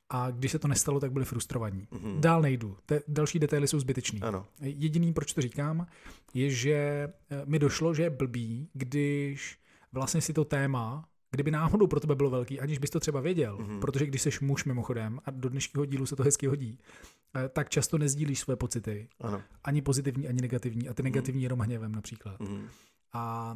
a 0.09 0.31
když 0.31 0.51
se 0.51 0.59
to 0.59 0.67
nestalo, 0.67 0.99
tak 0.99 1.11
byli 1.11 1.25
frustrovaní. 1.25 1.87
Mm. 1.91 2.21
Dál 2.21 2.41
nejdu. 2.41 2.77
Te, 2.85 3.01
další 3.07 3.39
detaily 3.39 3.67
jsou 3.67 3.79
zbytečný. 3.79 4.21
Ano. 4.21 4.45
Jediný, 4.61 5.13
proč 5.13 5.33
to 5.33 5.41
říkám, 5.41 5.87
je, 6.33 6.49
že 6.49 7.09
uh, 7.31 7.49
mi 7.49 7.59
došlo, 7.59 7.93
že 7.93 8.03
je 8.03 8.09
blbý, 8.09 8.69
když 8.73 9.59
vlastně 9.91 10.21
si 10.21 10.33
to 10.33 10.45
téma 10.45 11.09
kdyby 11.31 11.51
náhodou 11.51 11.87
pro 11.87 11.99
tebe 11.99 12.15
bylo 12.15 12.29
velký, 12.29 12.59
aniž 12.59 12.77
bys 12.77 12.89
to 12.89 12.99
třeba 12.99 13.21
věděl, 13.21 13.57
mm-hmm. 13.57 13.79
protože 13.79 14.05
když 14.05 14.21
jsi 14.21 14.29
muž 14.41 14.65
mimochodem, 14.65 15.19
a 15.25 15.31
do 15.31 15.49
dnešního 15.49 15.85
dílu 15.85 16.05
se 16.05 16.15
to 16.15 16.23
hezky 16.23 16.47
hodí, 16.47 16.77
eh, 16.79 17.18
tak 17.49 17.69
často 17.69 17.97
nezdílíš 17.97 18.39
své 18.39 18.55
pocity. 18.55 19.09
Ano. 19.21 19.41
Ani 19.63 19.81
pozitivní, 19.81 20.27
ani 20.27 20.41
negativní. 20.41 20.89
A 20.89 20.93
ty 20.93 21.03
negativní 21.03 21.39
mm-hmm. 21.41 21.43
jenom 21.43 21.59
hněvem 21.59 21.91
například. 21.91 22.39
Mm-hmm. 22.39 22.67
A 23.13 23.55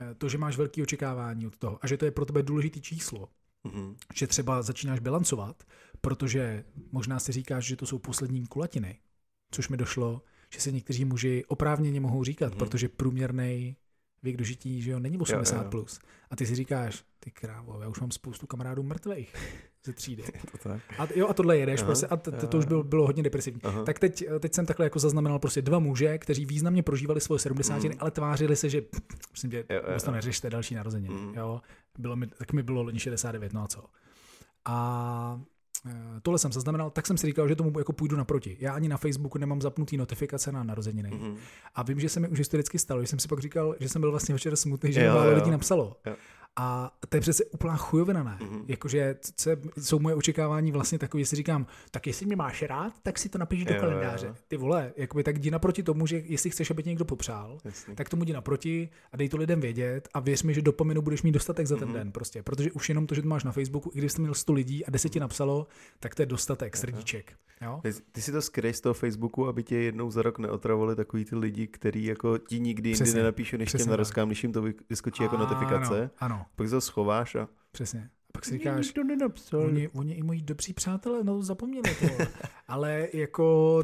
eh, 0.00 0.14
to, 0.14 0.28
že 0.28 0.38
máš 0.38 0.56
velké 0.56 0.82
očekávání 0.82 1.46
od 1.46 1.56
toho 1.56 1.78
a 1.82 1.86
že 1.86 1.96
to 1.96 2.04
je 2.04 2.10
pro 2.10 2.24
tebe 2.26 2.42
důležité 2.42 2.80
číslo, 2.80 3.28
mm-hmm. 3.64 3.94
že 4.14 4.26
třeba 4.26 4.62
začínáš 4.62 5.00
bilancovat, 5.00 5.62
protože 6.00 6.64
možná 6.92 7.18
si 7.18 7.32
říkáš, 7.32 7.64
že 7.64 7.76
to 7.76 7.86
jsou 7.86 7.98
poslední 7.98 8.46
kulatiny, 8.46 8.98
což 9.50 9.68
mi 9.68 9.76
došlo, 9.76 10.22
že 10.54 10.60
si 10.60 10.72
někteří 10.72 11.04
muži 11.04 11.44
oprávněně 11.48 12.00
mohou 12.00 12.24
říkat, 12.24 12.50
Mhm. 12.50 12.58
protože 12.58 12.88
průměrný 12.88 13.76
věk 14.22 14.36
dožití, 14.36 14.82
že 14.82 14.90
jo, 14.90 14.98
není 14.98 15.18
80+. 15.18 15.56
Jo, 15.56 15.62
jo. 15.64 15.70
Plus. 15.70 16.00
A 16.30 16.36
ty 16.36 16.46
si 16.46 16.54
říkáš, 16.54 17.04
ty 17.20 17.30
krávo, 17.30 17.80
já 17.82 17.88
už 17.88 18.00
mám 18.00 18.10
spoustu 18.10 18.46
kamarádů 18.46 18.82
mrtvých 18.82 19.34
ze 19.88 19.92
třídy. 19.92 20.22
To 20.62 20.68
tak. 20.68 20.80
A, 20.98 21.06
jo, 21.14 21.28
a 21.28 21.34
tohle 21.34 21.58
jedeš 21.58 21.80
Aha, 21.80 21.86
prostě, 21.86 22.06
a 22.06 22.16
to, 22.16 22.46
to 22.46 22.58
už 22.58 22.64
bylo, 22.64 22.82
bylo 22.84 23.06
hodně 23.06 23.22
depresivní. 23.22 23.60
Aha. 23.62 23.84
Tak 23.84 23.98
teď, 23.98 24.24
teď 24.40 24.54
jsem 24.54 24.66
takhle 24.66 24.86
jako 24.86 24.98
zaznamenal 24.98 25.38
prostě 25.38 25.62
dva 25.62 25.78
muže, 25.78 26.18
kteří 26.18 26.46
významně 26.46 26.82
prožívali 26.82 27.20
svoje 27.20 27.38
70, 27.38 27.82
Mm. 27.84 27.90
ale 27.98 28.10
tvářili 28.10 28.56
se, 28.56 28.68
že 28.68 28.82
prosím 29.28 29.50
tě, 29.50 29.56
Jo, 29.70 29.76
jo, 29.86 29.92
moc 29.94 30.02
to 30.02 30.10
neřešte 30.10 30.50
další 30.50 30.74
narozeniny. 30.74 31.14
Mm. 31.14 31.34
Jo? 31.34 31.60
Bylo 31.98 32.16
mi, 32.16 32.26
tak 32.26 32.52
mi 32.52 32.62
bylo 32.62 32.82
loni 32.82 32.98
69, 33.00 33.52
no 33.52 33.62
a 33.62 33.68
co. 33.68 33.84
A 34.64 35.40
eh, 35.86 35.92
tohle 36.22 36.38
jsem 36.38 36.52
zaznamenal, 36.52 36.90
tak 36.90 37.06
jsem 37.06 37.16
si 37.18 37.26
říkal, 37.26 37.48
že 37.48 37.56
tomu 37.56 37.78
jako 37.78 37.92
půjdu 37.92 38.16
naproti. 38.16 38.56
Já 38.60 38.72
ani 38.72 38.88
na 38.88 38.96
Facebooku 38.96 39.38
nemám 39.38 39.60
zapnutý 39.60 39.96
notifikace 39.96 40.52
na 40.52 40.62
narozeniny. 40.64 41.10
Mhm. 41.10 41.36
A 41.74 41.82
vím, 41.82 42.00
že 42.00 42.08
se 42.08 42.20
mi 42.20 42.28
už 42.28 42.38
historicky 42.38 42.78
stalo, 42.78 43.00
že 43.00 43.06
jsem 43.06 43.18
si 43.18 43.28
pak 43.28 43.38
říkal, 43.38 43.74
že 43.80 43.88
jsem 43.88 44.00
byl 44.00 44.10
vlastně 44.10 44.34
večer 44.34 44.56
smutný, 44.56 44.92
že 44.92 45.08
málo 45.08 45.34
lidí 45.34 45.50
napsalo. 45.50 45.96
Jo. 46.06 46.16
A 46.60 46.92
to 47.08 47.16
je 47.16 47.20
přece 47.20 47.44
úplná 47.44 47.76
chujovina, 47.76 48.22
ne? 48.22 48.38
Mhm. 48.42 48.64
Jakože 48.68 49.16
co 49.36 49.50
jsou 49.80 49.98
moje 49.98 50.14
očekávání 50.14 50.72
vlastně 50.72 50.98
takové, 50.98 51.20
že 51.22 51.26
si 51.26 51.36
říkám, 51.36 51.66
tak 51.90 52.06
jestli 52.06 52.26
mě 52.26 52.36
máš 52.36 52.62
rád, 52.62 52.92
tak 53.02 53.18
si 53.18 53.28
to 53.28 53.38
napiš 53.38 53.64
do 53.64 53.74
Jo, 53.74 53.80
kalendáře. 53.80 54.26
jo. 54.26 54.34
Ty 54.48 54.56
vole, 54.56 54.92
jakoby 54.96 55.24
tak 55.24 55.38
jdi 55.38 55.50
naproti 55.50 55.82
tomu, 55.82 56.06
že 56.06 56.16
jestli 56.24 56.50
chceš, 56.50 56.70
aby 56.70 56.82
tě 56.82 56.88
někdo 56.88 57.04
popřál, 57.04 57.58
Jasný. 57.64 57.94
tak 57.94 58.08
tomu 58.08 58.22
jdi 58.22 58.32
naproti 58.32 58.88
a 59.12 59.16
dej 59.16 59.28
to 59.28 59.36
lidem 59.36 59.60
vědět 59.60 60.08
a 60.14 60.20
věř 60.20 60.42
mi, 60.42 60.54
že 60.54 60.62
dopaminu 60.62 61.02
budeš 61.02 61.22
mít 61.22 61.32
dostatek 61.32 61.66
za 61.66 61.76
ten 61.76 61.88
Mhm. 61.88 61.96
den 61.96 62.12
prostě. 62.12 62.42
Protože 62.42 62.72
už 62.72 62.88
jenom 62.88 63.06
to, 63.06 63.14
že 63.14 63.22
to 63.22 63.28
máš 63.28 63.44
na 63.44 63.52
Facebooku, 63.52 63.90
i 63.94 63.98
když 63.98 64.12
jsi 64.12 64.20
měl 64.20 64.34
100 64.34 64.52
lidí 64.52 64.84
a 64.86 64.90
10 64.90 65.08
ti 65.08 65.20
napsalo, 65.20 65.66
tak 66.00 66.14
to 66.14 66.22
je 66.22 66.26
dostatek 66.26 66.76
srdíček. 66.76 67.32
Jo? 67.62 67.80
Ty, 67.82 67.92
ty 68.12 68.22
si 68.22 68.32
to 68.32 68.42
skryješ 68.42 68.76
z 68.76 68.80
toho 68.80 68.94
Facebooku, 68.94 69.48
aby 69.48 69.62
tě 69.62 69.76
jednou 69.76 70.10
za 70.10 70.22
rok 70.22 70.38
neotravovali 70.38 70.96
takový 70.96 71.24
ty 71.24 71.36
lidi, 71.36 71.66
který 71.66 72.04
jako 72.04 72.38
ti 72.38 72.60
nikdy 72.60 72.88
jindy 72.88 73.04
Přesně, 73.04 73.18
nenapíšou, 73.20 73.56
než 73.56 73.72
těm 73.72 73.88
narozkám, 73.88 74.28
když 74.28 74.42
jim 74.42 74.52
to 74.52 74.62
vy- 74.62 74.74
vyskočí 74.90 75.22
jako 75.22 75.36
notifikace. 75.36 76.10
Ano, 76.18 76.46
ano, 76.48 76.54
Pak 76.56 76.70
to 76.70 76.80
schováš 76.80 77.34
a 77.34 77.48
přesně. 77.72 78.10
A 78.28 78.32
pak 78.32 78.44
si 78.44 78.50
říkáš, 78.50 78.86
nikdo 78.86 79.04
nenapsal. 79.04 79.60
Oni, 79.60 79.88
oni 79.88 80.14
i 80.14 80.22
moji 80.22 80.42
dobří 80.42 80.72
přátelé, 80.72 81.24
no 81.24 81.42
zapomněli 81.42 81.94
to. 82.00 82.24
Ale 82.68 83.08
jako... 83.12 83.80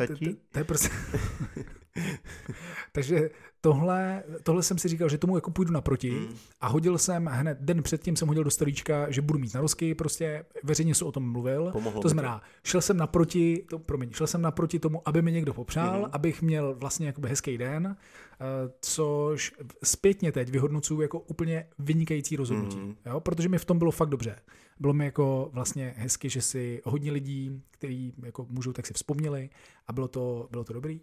To 0.53 0.59
je 0.59 0.65
prostě... 0.65 0.91
Takže 2.93 3.31
tohle, 3.65 4.23
tohle 4.43 4.63
jsem 4.63 4.79
si 4.79 4.89
říkal, 4.89 5.09
že 5.09 5.19
tomu 5.19 5.37
jako 5.37 5.51
půjdu 5.51 5.73
naproti 5.73 6.11
Mm. 6.11 6.35
a 6.61 6.69
hodil 6.69 6.99
jsem 6.99 7.27
hned, 7.27 7.59
den 7.61 7.83
předtím 7.83 8.17
jsem 8.17 8.29
hodil 8.29 8.45
do 8.45 8.51
storíčka, 8.51 9.11
že 9.11 9.23
budu 9.23 9.39
mít 9.39 9.55
narozky, 9.55 9.95
prostě 9.95 10.45
veřejně 10.63 10.95
jsem 10.95 11.07
o 11.07 11.13
tom 11.13 11.33
mluvil. 11.33 11.71
Pomohlo 11.73 12.03
to 12.03 12.09
znamená, 12.09 12.43
šel 12.65 12.81
jsem 12.81 12.97
naproti, 12.97 13.65
to, 13.71 13.79
promiň, 13.79 14.11
šel 14.13 14.27
jsem 14.27 14.43
naproti 14.43 14.79
tomu, 14.79 15.09
aby 15.09 15.23
mi 15.23 15.33
někdo 15.33 15.55
popřál, 15.55 16.01
Mhm. 16.01 16.11
abych 16.13 16.43
měl 16.43 16.75
vlastně 16.75 17.07
jakoby 17.07 17.29
hezký 17.29 17.59
den, 17.59 17.97
eh, 17.97 18.45
což 18.81 19.53
zpětně 19.85 20.33
teď 20.33 20.49
vyhodnocuju 20.51 21.01
jako 21.01 21.19
úplně 21.21 21.67
vynikající 21.79 22.37
rozhodnutí. 22.37 22.77
Mhm. 22.79 22.95
Jo? 23.07 23.21
Protože 23.21 23.49
mi 23.49 23.59
v 23.59 23.65
tom 23.65 23.79
bylo 23.79 23.91
fakt 23.91 24.09
dobře. 24.09 24.37
Bylo 24.81 24.93
mi 24.93 25.05
jako 25.05 25.51
vlastně 25.53 25.95
hezky, 25.97 26.29
že 26.31 26.43
si 26.43 26.83
hodně 26.85 27.13
lidí, 27.13 27.63
kteří 27.71 28.15
jako 28.23 28.47
můžou, 28.51 28.73
tak 28.73 28.87
si 28.87 28.95
vzpomněli 28.95 29.51
a 29.87 29.93
bylo 29.93 30.09
to, 30.09 30.49
bylo 30.51 30.65
to 30.65 30.73
dobrý. 30.73 31.01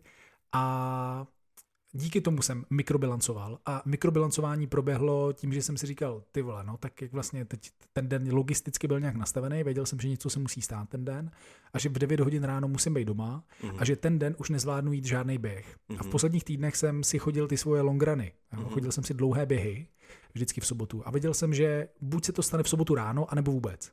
A 0.54 1.26
díky 1.94 2.22
tomu 2.22 2.42
jsem 2.42 2.66
mikrobilancoval 2.70 3.60
a 3.66 3.82
mikrobilancování 3.86 4.68
proběhlo 4.68 5.34
tím, 5.34 5.54
že 5.54 5.62
jsem 5.62 5.78
si 5.78 5.88
říkal, 5.88 6.24
ty 6.32 6.42
vole, 6.42 6.64
no 6.64 6.78
tak 6.78 7.02
jak 7.02 7.12
vlastně 7.14 7.46
teď 7.46 7.72
ten 7.94 8.10
den 8.10 8.34
logisticky 8.34 8.88
byl 8.88 9.00
nějak 9.00 9.16
nastavený, 9.16 9.64
věděl 9.64 9.86
jsem, 9.86 10.00
že 10.00 10.08
něco 10.10 10.30
se 10.30 10.40
musí 10.40 10.62
stát 10.62 10.90
ten 10.90 11.06
den 11.06 11.32
a 11.74 11.80
že 11.80 11.90
v 11.90 11.94
9 12.00 12.20
hodin 12.20 12.44
ráno 12.44 12.68
musím 12.68 12.94
být 12.94 13.06
doma 13.06 13.44
Mhm. 13.64 13.76
a 13.80 13.86
že 13.86 13.96
ten 13.96 14.20
den 14.20 14.36
už 14.40 14.50
nezvládnu 14.50 14.94
jít 14.94 15.06
žádný 15.06 15.38
běh. 15.38 15.76
A 15.90 15.94
v 15.94 16.02
Mhm. 16.02 16.12
posledních 16.12 16.44
týdnech 16.44 16.76
jsem 16.76 17.04
si 17.04 17.20
chodil 17.20 17.48
ty 17.48 17.58
svoje 17.58 17.82
longrany. 17.82 18.32
Mhm. 18.52 18.66
Chodil 18.66 18.92
jsem 18.92 19.04
si 19.04 19.14
dlouhé 19.14 19.46
běhy, 19.46 19.88
vždycky 20.34 20.62
v 20.62 20.66
sobotu. 20.68 21.02
A 21.06 21.12
věděl 21.12 21.34
jsem, 21.34 21.54
že 21.54 21.88
buď 22.02 22.26
se 22.26 22.32
to 22.34 22.44
stane 22.44 22.64
v 22.64 22.70
sobotu 22.70 22.96
ráno, 22.96 23.32
anebo 23.32 23.52
vůbec. 23.52 23.92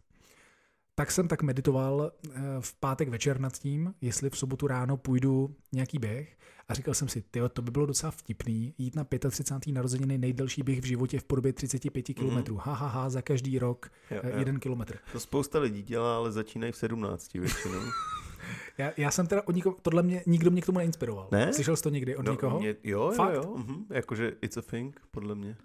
Tak 0.98 1.10
jsem 1.10 1.28
tak 1.28 1.42
meditoval 1.42 2.12
eh, 2.12 2.30
v 2.60 2.74
pátek 2.74 3.08
večer 3.08 3.40
nad 3.40 3.58
tím, 3.58 3.94
jestli 4.00 4.30
v 4.30 4.38
sobotu 4.38 4.66
ráno 4.66 4.96
půjdu 4.96 5.54
nějaký 5.72 5.98
běh 5.98 6.36
a 6.68 6.74
říkal 6.74 6.94
jsem 6.94 7.08
si, 7.08 7.22
tyjo, 7.22 7.48
to 7.48 7.62
by 7.62 7.70
bylo 7.70 7.86
docela 7.86 8.10
vtipný, 8.10 8.74
jít 8.78 8.96
na 8.96 9.06
35. 9.30 9.72
narozeniny 9.74 10.18
nejdelší 10.18 10.62
běh 10.62 10.80
v 10.80 10.84
životě 10.84 11.20
v 11.20 11.24
podobě 11.24 11.52
35 11.52 12.02
km. 12.14 12.54
Ha, 12.56 12.74
ha, 12.74 12.88
ha, 12.88 13.10
za 13.10 13.22
každý 13.22 13.58
rok 13.58 13.90
Jo, 14.10 14.20
eh, 14.22 14.30
jo. 14.30 14.38
jeden 14.38 14.60
kilometr. 14.60 14.98
To 15.12 15.20
spousta 15.20 15.58
lidí 15.58 15.82
dělá, 15.82 16.16
ale 16.16 16.32
začínají 16.32 16.72
v 16.72 16.76
17 16.76 17.32
většinou. 17.32 17.80
Já, 18.78 18.92
já 18.96 19.10
jsem 19.10 19.26
teda 19.26 19.42
od 19.48 19.54
nikoho, 19.54 19.76
tohle 19.82 20.02
mě, 20.02 20.22
nikdo 20.26 20.50
mě 20.50 20.62
k 20.62 20.66
tomu 20.66 20.78
neinspiroval. 20.78 21.28
Ne? 21.32 21.52
Slyšel 21.52 21.76
jsi 21.76 21.82
to 21.82 21.88
někdy 21.90 22.16
od 22.16 22.26
No, 22.26 22.32
někoho? 22.32 22.60
Mě, 22.60 22.68
jo, 22.68 22.76
jo, 23.02 23.12
Fakt? 23.12 23.34
jo. 23.34 23.54
Mhm. 23.56 23.84
Jakože 23.90 24.32
it's 24.42 24.56
a 24.56 24.62
thing, 24.62 25.00
podle 25.10 25.34
mě. 25.34 25.56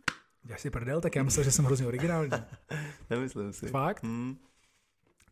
Já 0.45 0.57
si 0.57 0.69
prdel, 0.69 1.01
tak 1.01 1.15
já 1.15 1.23
myslel, 1.23 1.43
že 1.43 1.51
jsem 1.51 1.65
hrozně 1.65 1.87
originální. 1.87 2.31
Nemyslím 3.09 3.53
si. 3.53 3.67
Fakt? 3.67 4.03
Hmm. 4.03 4.37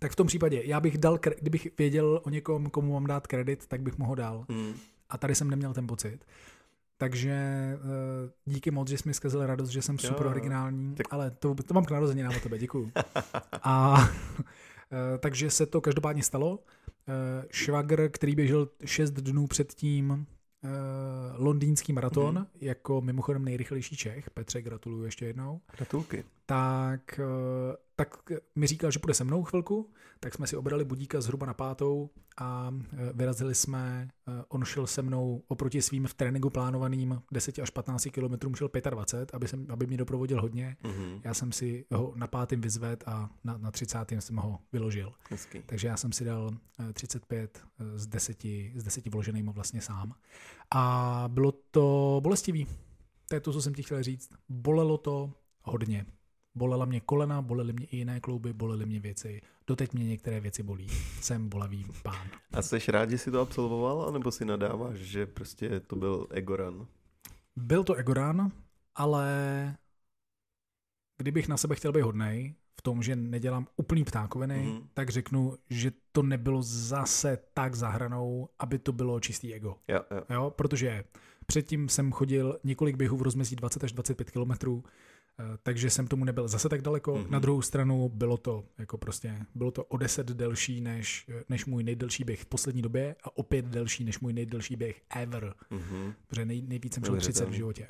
Tak 0.03 0.11
v 0.11 0.15
tom 0.15 0.27
případě, 0.27 0.61
já 0.65 0.79
bych 0.79 0.97
dal, 0.97 1.19
kdybych 1.39 1.67
věděl 1.77 2.21
o 2.23 2.29
někom, 2.29 2.69
komu 2.69 2.93
mám 2.93 3.07
dát 3.07 3.27
kredit, 3.27 3.67
tak 3.67 3.81
bych 3.81 3.97
mu 3.97 4.05
ho 4.05 4.15
dal. 4.15 4.45
Hmm. 4.49 4.73
A 5.09 5.17
tady 5.17 5.35
jsem 5.35 5.49
neměl 5.49 5.73
ten 5.73 5.87
pocit. 5.87 6.19
Takže 6.97 7.31
eh, 7.31 7.77
díky 8.45 8.71
moc, 8.71 8.89
že 8.89 8.97
jsi 8.97 9.03
mi 9.09 9.13
zkazil 9.13 9.45
radost, 9.45 9.69
že 9.69 9.81
jsem 9.81 9.97
Jo, 10.03 10.07
super 10.09 10.27
originální, 10.27 10.95
Tak- 10.95 11.13
ale 11.13 11.31
to, 11.31 11.55
to 11.55 11.73
mám 11.73 11.85
k 11.85 11.91
narozeninám 11.91 12.35
od 12.35 12.43
tebe, 12.43 12.57
děkuju. 12.57 12.91
A 13.63 13.97
eh, 14.91 15.17
takže 15.17 15.49
se 15.51 15.65
to 15.65 15.81
každopádně 15.81 16.23
stalo. 16.23 16.59
Eh, 17.07 17.45
Švagr, 17.51 18.09
který 18.09 18.35
běžel 18.35 18.69
6 18.85 19.11
dnů 19.11 19.47
předtím 19.47 20.25
londýnský 21.37 21.93
maraton, 21.93 22.35
Mhm. 22.35 22.45
jako 22.61 23.01
mimochodem 23.01 23.45
nejrychlejší 23.45 23.95
Čech, 23.97 24.29
Petře, 24.29 24.61
gratuluju 24.61 25.03
ještě 25.03 25.25
jednou, 25.25 25.61
Gratulky. 25.77 26.23
tak, 26.45 27.19
tak 28.05 28.41
mi 28.55 28.67
říkal, 28.67 28.91
že 28.91 28.99
půjde 28.99 29.13
se 29.13 29.23
mnou 29.23 29.43
chvilku, 29.43 29.91
tak 30.19 30.33
jsme 30.33 30.47
si 30.47 30.57
obrali 30.57 30.85
budíka 30.85 31.21
zhruba 31.21 31.45
na 31.45 31.53
pátou 31.53 32.09
a 32.37 32.73
eh, 32.93 33.13
vyrazili 33.13 33.55
jsme, 33.55 34.09
eh, 34.27 34.43
on 34.47 34.63
šel 34.63 34.87
se 34.87 35.01
mnou 35.01 35.43
oproti 35.47 35.81
svým 35.81 36.07
v 36.07 36.13
tréninku 36.13 36.49
plánovaným 36.49 37.21
10 37.31 37.59
až 37.59 37.69
15 37.69 38.07
kilometrům 38.11 38.55
šel 38.55 38.69
25, 38.89 39.35
aby, 39.35 39.47
jsem, 39.47 39.65
aby 39.69 39.87
mě 39.87 39.97
doprovodil 39.97 40.41
hodně. 40.41 40.77
Mhm. 40.83 41.21
Já 41.23 41.33
jsem 41.33 41.51
si 41.51 41.85
ho 41.91 42.13
na 42.15 42.27
pátém 42.27 42.61
vyzvedl 42.61 43.03
a 43.05 43.29
na, 43.43 43.57
na 43.57 43.71
30. 43.71 43.97
jsem 44.19 44.35
ho 44.35 44.59
vyložil. 44.73 45.13
Hezký. 45.29 45.61
Takže 45.65 45.87
já 45.87 45.97
jsem 45.97 46.11
si 46.11 46.25
dal 46.25 46.51
eh, 46.89 46.93
35 46.93 47.63
eh, 47.79 47.99
z 47.99 48.07
10, 48.07 48.43
z 48.75 48.83
10 48.83 49.07
vloženýma 49.07 49.51
vlastně 49.51 49.81
sám. 49.81 50.13
A 50.71 51.23
bylo 51.27 51.51
to 51.51 52.19
bolestivý. 52.23 52.67
To 53.29 53.35
je 53.35 53.39
to, 53.39 53.53
co 53.53 53.61
jsem 53.61 53.73
ti 53.73 53.83
chtěl 53.83 54.03
říct. 54.03 54.29
Bolelo 54.49 54.97
to 54.97 55.33
hodně. 55.63 56.05
Bolela 56.55 56.85
mě 56.85 56.99
kolena, 56.99 57.41
bolely 57.41 57.73
mě 57.73 57.85
i 57.85 57.97
jiné 57.97 58.19
klouby, 58.19 58.53
bolely 58.53 58.85
mě 58.85 58.99
věci. 58.99 59.41
Doteď 59.67 59.93
mě 59.93 60.05
některé 60.05 60.39
věci 60.39 60.63
bolí. 60.63 60.87
Jsem 61.21 61.49
bolavý 61.49 61.85
pán. 62.03 62.27
A 62.53 62.61
jsi 62.61 62.91
rád, 62.91 63.09
že 63.09 63.17
jsi 63.17 63.31
to 63.31 63.41
absolvoval, 63.41 64.01
anebo 64.09 64.31
si 64.31 64.45
nadáváš, 64.45 64.97
že 64.97 65.25
prostě 65.25 65.79
to 65.79 65.95
byl 65.95 66.27
Egoran? 66.29 66.87
Byl 67.55 67.83
to 67.83 67.93
Egoran, 67.93 68.51
ale 68.95 69.25
kdybych 71.17 71.47
na 71.47 71.57
sebe 71.57 71.75
chtěl 71.75 71.91
být 71.91 72.01
hodnej, 72.01 72.55
v 72.79 72.81
tom, 72.81 73.03
že 73.03 73.15
nedělám 73.15 73.67
úplný 73.75 74.03
ptákoviny, 74.03 74.63
Mhm. 74.67 74.87
tak 74.93 75.09
řeknu, 75.09 75.57
že 75.69 75.91
to 76.11 76.23
nebylo 76.23 76.61
zase 76.61 77.37
tak 77.53 77.75
zahranou, 77.75 78.49
aby 78.59 78.79
to 78.79 78.91
bylo 78.91 79.19
čistý 79.19 79.53
ego. 79.53 79.77
Jo, 79.87 79.99
jo. 80.11 80.21
Jo, 80.29 80.49
protože 80.55 81.03
předtím 81.45 81.89
jsem 81.89 82.11
chodil 82.11 82.59
několik 82.63 82.95
běhů 82.95 83.17
v 83.17 83.21
rozmezí 83.21 83.55
20 83.55 83.83
až 83.83 83.91
25 83.91 84.31
kilometrů, 84.31 84.83
takže 85.63 85.89
jsem 85.89 86.07
tomu 86.07 86.25
nebyl 86.25 86.47
zase 86.47 86.69
tak 86.69 86.81
daleko. 86.81 87.15
Mhm. 87.17 87.25
Na 87.31 87.39
druhou 87.39 87.61
stranu 87.61 88.09
bylo 88.09 88.37
to 88.37 88.63
jako 88.77 88.97
prostě, 88.97 89.39
bylo 89.55 89.71
to 89.71 89.83
o 89.83 89.97
10 89.97 90.27
delší 90.27 90.81
než, 90.81 91.29
než 91.49 91.65
můj 91.65 91.83
nejdelší 91.83 92.23
běh 92.23 92.39
v 92.41 92.45
poslední 92.45 92.81
době 92.81 93.15
a 93.23 93.37
opět 93.37 93.65
delší 93.65 94.03
než 94.03 94.19
můj 94.19 94.33
nejdelší 94.33 94.75
běh 94.75 95.01
ever, 95.15 95.53
Mhm. 95.69 96.13
protože 96.27 96.45
nej, 96.45 96.61
nejvíc 96.61 96.93
jsem 96.93 97.03
šel 97.03 97.15
30 97.15 97.49
v 97.49 97.53
životě. 97.53 97.87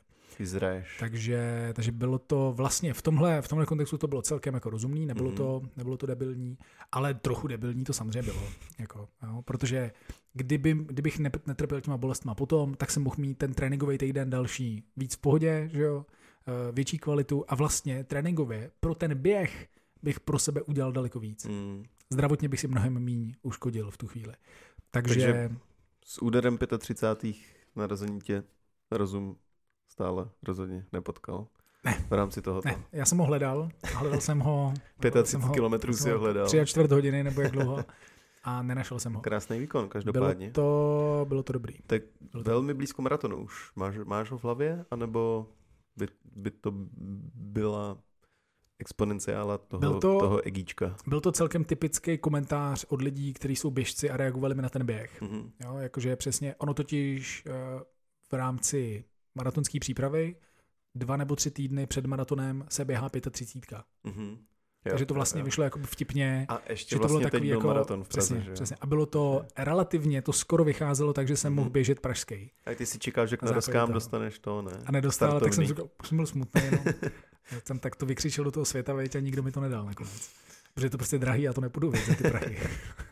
Takže, 1.00 1.70
takže 1.76 1.92
bylo 1.92 2.20
to 2.20 2.54
vlastně 2.56 2.94
v 2.94 3.02
tomhle, 3.02 3.42
v 3.42 3.48
tomhle 3.48 3.66
kontextu 3.66 3.98
to 3.98 4.08
bylo 4.08 4.22
celkem 4.22 4.54
jako 4.54 4.70
rozumný, 4.70 5.06
nebylo, 5.06 5.28
Mhm. 5.28 5.38
to, 5.38 5.62
nebylo 5.78 5.98
to 5.98 6.06
debilní, 6.06 6.58
ale 6.92 7.14
trochu 7.14 7.48
debilní 7.48 7.84
to 7.84 7.94
samozřejmě 7.94 8.22
bylo. 8.24 8.42
Jako, 8.80 9.08
jo, 9.24 9.42
protože 9.46 9.92
kdyby, 10.34 10.74
kdybych 10.74 11.20
ne, 11.20 11.32
netrpěl 11.48 11.82
těma 11.82 11.98
bolestma 11.98 12.36
potom, 12.36 12.74
tak 12.74 12.92
jsem 12.92 13.04
mohl 13.04 13.16
mít 13.20 13.38
ten 13.38 13.54
tréninkový 13.54 13.98
týden 13.98 14.30
další 14.30 14.84
víc 14.98 15.16
v 15.16 15.18
pohodě, 15.18 15.70
že 15.74 15.82
jo, 15.82 16.06
eh, 16.10 16.21
větší 16.72 16.98
kvalitu 16.98 17.46
a 17.48 17.56
vlastně 17.56 18.04
tréninkově 18.04 18.72
pro 18.80 18.96
ten 18.96 19.16
běh 19.18 19.68
bych 20.04 20.20
pro 20.20 20.40
sebe 20.40 20.62
udělal 20.62 20.92
daleko 20.92 21.20
víc. 21.20 21.46
Mm. 21.46 21.84
Zdravotně 22.10 22.50
bych 22.50 22.60
si 22.60 22.68
mnohem 22.68 22.94
méně 23.00 23.34
uškodil 23.42 23.92
v 23.92 23.98
tu 23.98 24.08
chvíli. 24.08 24.34
Takže, 24.92 25.16
Takže- 25.16 25.52
S 26.06 26.22
úderem 26.22 26.58
35. 26.78 27.36
narození 27.76 28.22
tě 28.22 28.44
rozum 28.92 29.38
stále 29.90 30.30
rozhodně 30.44 30.86
nepotkal. 30.94 31.48
Ne. 31.84 32.06
V 32.10 32.14
rámci 32.14 32.42
tohoto. 32.42 32.68
ne, 32.70 32.76
já 32.92 33.06
jsem 33.06 33.18
ho 33.18 33.26
hledal, 33.26 33.70
hledal 33.96 34.22
jsem 34.22 34.40
ho 34.40 34.74
hledal 35.02 35.26
jsem 35.26 35.40
35 35.40 35.54
kilometrů 35.54 35.94
si 35.94 36.10
ho 36.10 36.20
hledal. 36.20 36.46
Tři 36.46 36.60
a 36.60 36.66
čtvrt 36.66 36.92
hodiny 36.92 37.24
nebo 37.24 37.42
jak 37.42 37.52
dlouho. 37.52 37.86
a 38.44 38.62
nenašel 38.64 39.00
jsem 39.00 39.14
ho. 39.14 39.22
Krásný 39.22 39.60
výkon, 39.60 39.82
Bylo 39.82 39.90
každopádně. 39.90 40.52
to, 40.52 41.26
bylo 41.30 41.44
to 41.44 41.54
dobrý. 41.54 41.74
Tak 41.88 42.02
Bylo 42.32 42.44
to- 42.44 42.50
velmi 42.50 42.74
blízko 42.74 43.02
maratonu 43.02 43.38
už. 43.44 43.72
Máš, 43.76 43.96
máš 44.06 44.32
ho 44.32 44.38
v 44.38 44.44
hlavě, 44.44 44.86
anebo 44.92 45.48
by, 45.98 46.08
by 46.36 46.52
to 46.52 46.72
byla 47.34 47.98
exponenciála 48.80 49.58
toho, 49.58 49.80
Byl 49.80 49.94
to- 50.00 50.20
toho 50.20 50.48
egíčka? 50.48 50.96
Byl 51.08 51.22
to 51.22 51.32
celkem 51.32 51.64
typický 51.64 52.18
komentář 52.18 52.86
od 52.90 53.02
lidí, 53.02 53.34
kteří 53.34 53.56
jsou 53.56 53.72
běžci 53.72 54.10
a 54.10 54.18
reagovali 54.18 54.56
mi 54.56 54.62
na 54.62 54.70
ten 54.70 54.86
běh. 54.86 55.22
Mhm. 55.22 55.52
Jo, 55.64 55.78
jakože 55.78 56.16
přesně, 56.16 56.56
ono 56.56 56.74
totiž 56.74 57.44
eh, 57.46 57.52
v 58.30 58.34
rámci 58.34 59.04
maratonské 59.36 59.80
přípravy 59.80 60.36
dva 60.96 61.18
nebo 61.18 61.36
tři 61.36 61.52
týdny 61.52 61.88
před 61.88 62.06
maratonem 62.06 62.66
se 62.70 62.86
běhá 62.86 63.10
35. 63.32 63.82
Mhm. 64.86 64.92
Takže 64.92 65.04
Jo, 65.04 65.06
to 65.06 65.14
vlastně 65.14 65.40
jo, 65.40 65.42
jo. 65.42 65.46
vyšlo 65.46 65.64
jako 65.64 65.80
vtipně. 65.80 66.46
A 66.50 66.62
ještě 66.70 66.96
že 66.96 67.00
to 67.00 67.08
bylo 67.08 67.20
vlastně 67.20 67.32
takový 67.32 67.50
byl 67.50 67.58
jako, 67.58 67.68
maraton 67.68 68.04
v 68.04 68.08
Praze, 68.08 68.28
přesně, 68.28 68.42
že 68.44 68.50
jo? 68.50 68.54
přesně. 68.54 68.76
A 68.82 68.86
bylo 68.88 69.06
to 69.06 69.46
relativně, 69.58 70.22
to 70.22 70.34
skoro 70.34 70.64
vycházelo 70.64 71.14
tak, 71.14 71.28
že 71.28 71.38
jsem 71.38 71.54
Mhm. 71.54 71.58
mohl 71.58 71.70
běžet 71.70 72.00
pražský. 72.00 72.52
A 72.66 72.76
ty 72.76 72.86
si 72.86 73.00
čekal, 73.00 73.28
že 73.28 73.38
k 73.38 73.40
toho. 73.40 73.94
dostaneš 73.94 74.40
to, 74.40 74.62
ne? 74.62 74.72
A 74.86 74.92
nedostal, 74.92 75.40
tak 75.40 75.54
jsem 75.54 75.66
Startovný. 75.66 75.68
říkal, 75.68 75.90
jsem 76.06 76.18
byl 76.18 76.26
smutný. 76.26 76.62
No. 76.72 76.92
Já 77.52 77.58
jsem 77.66 77.80
tak 77.80 77.96
to 77.96 78.06
vykřičel 78.06 78.44
do 78.44 78.52
toho 78.52 78.66
světa, 78.66 78.94
veď, 78.94 79.16
a 79.16 79.20
nikdo 79.20 79.44
mi 79.44 79.52
to 79.52 79.62
nedal 79.62 79.86
nakonec. 79.86 80.30
Protože 80.74 80.86
je 80.86 80.90
to 80.90 80.98
prostě 80.98 81.18
drahý, 81.18 81.44
já 81.44 81.54
to 81.54 81.62
nepůjdu 81.62 81.92
věc 81.92 82.06
ty 82.18 82.24
prachy. 82.24 82.60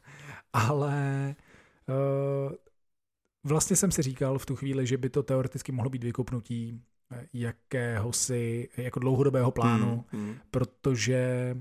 Ale 0.53 1.35
uh, 1.89 2.53
vlastně 3.43 3.75
jsem 3.75 3.91
si 3.91 4.01
říkal 4.01 4.37
v 4.39 4.45
tu 4.45 4.55
chvíli, 4.55 4.87
že 4.87 4.97
by 4.97 5.09
to 5.09 5.23
teoreticky 5.23 5.71
mohlo 5.71 5.89
být 5.89 6.03
vykopnutí 6.03 6.81
jakéhosi 7.33 8.69
jako 8.77 8.99
dlouhodobého 8.99 9.51
plánu, 9.51 10.05
Hmm, 10.11 10.23
hmm. 10.25 10.35
protože 10.51 11.55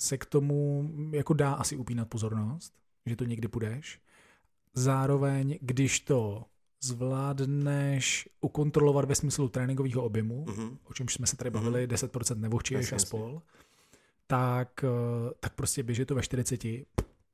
se 0.00 0.18
k 0.18 0.24
tomu 0.26 0.90
jako 1.12 1.34
dá 1.34 1.52
asi 1.52 1.76
upínat 1.76 2.08
pozornost, 2.08 2.74
že 3.06 3.16
to 3.16 3.24
někdy 3.24 3.48
půjdeš. 3.48 4.00
Zároveň, 4.74 5.58
když 5.62 6.00
to 6.00 6.44
zvládneš 6.80 8.28
ukontrolovat 8.40 9.04
ve 9.04 9.14
smyslu 9.14 9.48
tréninkového 9.48 10.02
objemu, 10.04 10.44
Mhm. 10.48 10.78
o 10.84 10.92
čemž 10.94 11.14
jsme 11.14 11.26
se 11.26 11.36
tady 11.36 11.50
Mhm. 11.50 11.54
bavili, 11.64 11.86
10% 11.86 12.40
nevohčiješ 12.40 12.92
Jasně, 12.92 12.96
a 12.96 12.98
spol, 12.98 13.42
tak, 14.26 14.84
eh, 14.84 15.34
tak 15.40 15.54
prostě 15.54 15.82
běžet 15.82 16.04
to 16.06 16.14
ve 16.14 16.22
40, 16.22 16.86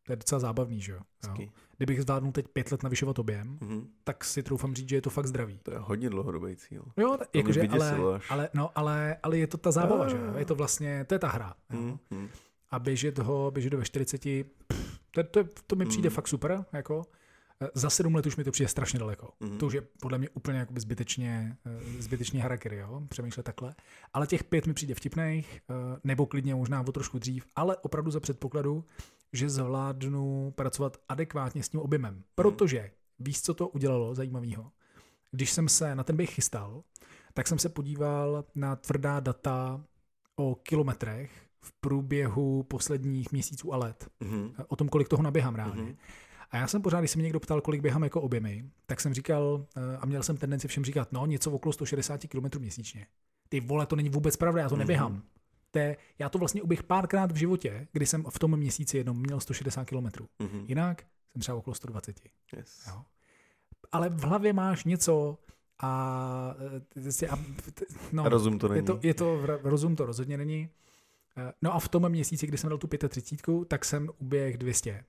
to 0.02 0.12
je 0.12 0.16
docela 0.16 0.38
zábavný, 0.38 0.80
že 0.80 0.92
jo? 0.92 1.00
Jo. 1.38 1.48
Kdybych 1.76 2.02
zvládnul 2.02 2.32
teď 2.32 2.48
pět 2.48 2.72
let 2.72 2.82
navyšovat 2.82 3.18
objem, 3.18 3.58
Mhm. 3.60 3.88
tak 4.04 4.24
si 4.24 4.42
troufám 4.42 4.74
říct, 4.74 4.88
že 4.88 4.96
je 4.96 5.02
to 5.02 5.10
fakt 5.10 5.26
zdravý. 5.26 5.58
To 5.62 5.70
je 5.72 5.78
hodně 5.78 6.10
dlouhodobý 6.10 6.56
cíl. 6.56 6.84
Jo, 6.96 7.16
To 7.32 7.38
jakože, 7.38 7.68
ale, 7.68 8.20
ale, 8.28 8.48
no, 8.54 8.70
ale, 8.78 9.16
ale 9.22 9.38
je 9.38 9.46
to 9.46 9.56
ta 9.58 9.70
zábava, 9.70 10.04
Jo, 10.04 10.10
že 10.10 10.16
jo. 10.16 10.34
Je 10.38 10.44
to 10.44 10.54
vlastně, 10.54 11.04
to 11.04 11.14
je 11.14 11.18
ta 11.18 11.28
hra. 11.28 11.54
jo. 11.72 11.80
Mhm, 11.80 11.98
mhm. 12.10 12.28
A 12.70 12.78
běžet 12.78 13.18
ho, 13.18 13.50
běžet 13.50 13.72
ho 13.72 13.78
ve 13.78 13.84
40, 13.84 14.44
pff, 14.68 14.98
to, 15.10 15.24
to, 15.24 15.44
to 15.66 15.76
mi 15.76 15.86
přijde 15.86 16.08
Mm. 16.08 16.14
fakt 16.14 16.28
super, 16.28 16.64
jako. 16.72 17.02
Eh, 17.60 17.68
Za 17.74 17.90
sedm 17.90 18.14
let 18.14 18.26
už 18.26 18.36
mi 18.36 18.44
to 18.44 18.50
přijde 18.50 18.68
strašně 18.68 18.98
daleko. 18.98 19.28
Mhm. 19.40 19.58
To 19.58 19.66
už 19.66 19.72
je 19.72 19.80
podle 19.80 20.18
mě 20.18 20.28
úplně 20.28 20.58
jakoby 20.58 20.80
zbytečně, 20.80 21.56
eh, 21.66 22.02
zbytečně 22.02 22.42
harakiri, 22.42 22.76
jo, 22.76 23.02
přemýšlet 23.08 23.42
takhle. 23.42 23.74
Ale 24.12 24.26
těch 24.26 24.44
pět 24.44 24.66
mi 24.66 24.74
přijde 24.74 24.94
vtipných, 24.94 25.60
eh, 25.70 25.74
nebo 26.04 26.26
klidně 26.26 26.54
možná 26.54 26.80
o 26.88 26.92
trošku 26.92 27.18
dřív, 27.18 27.46
ale 27.56 27.76
opravdu 27.76 28.10
za 28.10 28.20
předpokladu, 28.20 28.84
že 29.34 29.50
zvládnu 29.50 30.52
pracovat 30.56 30.96
adekvátně 31.08 31.62
s 31.62 31.68
tím 31.68 31.80
objemem. 31.80 32.22
Protože 32.34 32.90
víš, 33.18 33.42
co 33.42 33.54
to 33.54 33.68
udělalo 33.68 34.14
zajímavého? 34.14 34.70
Když 35.30 35.50
jsem 35.52 35.68
se 35.68 35.94
na 35.94 36.04
ten 36.04 36.16
běh 36.16 36.30
chystal, 36.34 36.82
tak 37.34 37.48
jsem 37.48 37.58
se 37.58 37.68
podíval 37.68 38.44
na 38.54 38.76
tvrdá 38.76 39.20
data 39.20 39.84
o 40.36 40.54
kilometrech 40.54 41.30
v 41.60 41.72
průběhu 41.80 42.62
posledních 42.62 43.32
měsíců 43.32 43.72
a 43.74 43.76
let. 43.76 44.08
Mhm. 44.20 44.54
O 44.68 44.76
tom, 44.76 44.88
kolik 44.88 45.08
toho 45.08 45.22
naběhám 45.22 45.54
reálně. 45.54 45.82
Mhm. 45.82 45.96
A 46.50 46.56
já 46.56 46.66
jsem 46.66 46.82
pořád, 46.82 46.98
když 47.00 47.10
se 47.10 47.18
mě 47.18 47.22
někdo 47.22 47.40
ptal, 47.40 47.60
kolik 47.60 47.80
běhám 47.80 48.04
jako 48.04 48.20
objemy, 48.20 48.64
tak 48.86 49.00
jsem 49.00 49.14
říkal, 49.14 49.66
eh, 49.76 49.96
a 49.96 50.06
měl 50.06 50.22
jsem 50.22 50.36
tendenci 50.36 50.68
všem 50.68 50.84
říkat, 50.84 51.12
no 51.12 51.26
něco 51.26 51.50
okolo 51.52 51.72
160 51.72 52.28
km 52.28 52.58
měsíčně. 52.58 53.06
Ty 53.48 53.60
vole, 53.60 53.86
to 53.86 53.96
není 53.96 54.08
vůbec 54.08 54.36
pravda, 54.36 54.60
já 54.62 54.68
to 54.68 54.74
Mhm. 54.74 54.78
neběhám. 54.78 55.12
To 55.16 55.22
je, 55.76 55.96
já 56.18 56.28
to 56.28 56.38
vlastně 56.38 56.62
uběh 56.62 56.82
párkrát 56.82 57.32
v 57.32 57.36
životě, 57.36 57.88
kdy 57.92 58.06
jsem 58.06 58.24
v 58.30 58.38
tom 58.38 58.56
měsíci 58.56 58.96
jednou 58.96 59.14
měl 59.14 59.40
160 59.40 59.84
km. 59.84 60.06
Mhm. 60.38 60.64
Jinak 60.68 61.02
jsem 61.32 61.40
třeba 61.40 61.56
okolo 61.58 61.74
120. 61.74 62.20
Yes. 62.56 62.86
Jo. 62.88 63.02
Ale 63.92 64.08
v 64.08 64.24
hlavě 64.24 64.52
máš 64.52 64.84
něco 64.84 65.38
a, 65.78 66.54
eh, 67.22 67.26
a 67.28 67.38
no, 68.12 68.28
rozum 68.28 68.58
to 68.58 68.68
není. 68.68 68.78
je 68.78 68.82
to, 68.82 68.98
je 69.02 69.14
to, 69.14 69.36
v- 69.36 69.60
rozum 69.66 69.96
to 69.96 70.06
rozhodně 70.06 70.36
není. 70.36 70.68
Eh, 71.36 71.52
No 71.62 71.74
a 71.74 71.78
v 71.80 71.88
tom 71.88 72.08
měsíci, 72.08 72.46
kdy 72.46 72.58
jsem 72.58 72.68
dal 72.70 72.78
tu 72.78 72.86
35, 73.08 73.64
tak 73.68 73.84
jsem 73.84 74.08
uběh 74.18 74.58
200. 74.58 75.04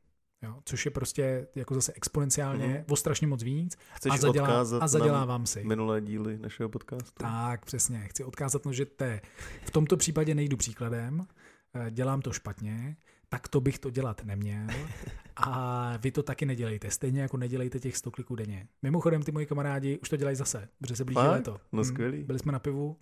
Jo, 0.46 0.56
což 0.66 0.86
je 0.86 0.92
prostě 0.92 1.48
jako 1.56 1.74
zase 1.74 1.94
exponenciálně 1.96 2.68
Mhm. 2.68 2.84
o 2.90 2.96
strašně 2.96 3.28
moc 3.28 3.44
víc 3.44 3.78
Chceš 3.94 4.12
a, 4.14 4.18
zadělá, 4.18 4.48
odkázat 4.48 4.84
a 4.84 4.88
zadělávám 4.88 5.46
si. 5.46 5.64
minulé 5.64 6.02
díly 6.02 6.38
našeho 6.38 6.70
podcastu? 6.70 7.12
Tak, 7.18 7.66
přesně. 7.66 8.00
Chci 8.08 8.24
odkázat, 8.24 8.66
no, 8.66 8.74
že 8.74 8.86
te, 8.86 9.22
v 9.66 9.72
tomto 9.72 9.98
případě 9.98 10.36
nejdu 10.36 10.58
příkladem, 10.58 11.26
eh, 11.74 11.92
dělám 11.92 12.22
to 12.22 12.32
špatně, 12.34 12.98
tak 13.30 13.48
to 13.48 13.62
bych 13.62 13.80
to 13.80 13.90
dělat 13.90 14.24
neměl 14.26 14.68
a 15.36 15.94
vy 15.98 16.12
to 16.12 16.24
taky 16.24 16.46
nedělejte. 16.46 16.92
Stejně 16.92 17.22
jako 17.22 17.38
nedělejte 17.38 17.80
těch 17.80 17.98
100 17.98 18.12
kliků 18.12 18.36
denně. 18.36 18.68
Mimochodem, 18.82 19.24
ty 19.24 19.32
moji 19.32 19.46
kamarádi 19.46 20.00
už 20.02 20.10
to 20.10 20.18
dělají 20.18 20.36
zase, 20.38 20.70
protože 20.80 20.96
se 20.96 21.06
blíží 21.06 21.16
Fakt? 21.16 21.32
léto. 21.32 21.58
No 21.72 21.82
Hm, 21.82 21.86
skvělý. 21.86 22.24
Byli 22.24 22.40
jsme 22.40 22.52
na 22.52 22.60
pivu 22.60 22.98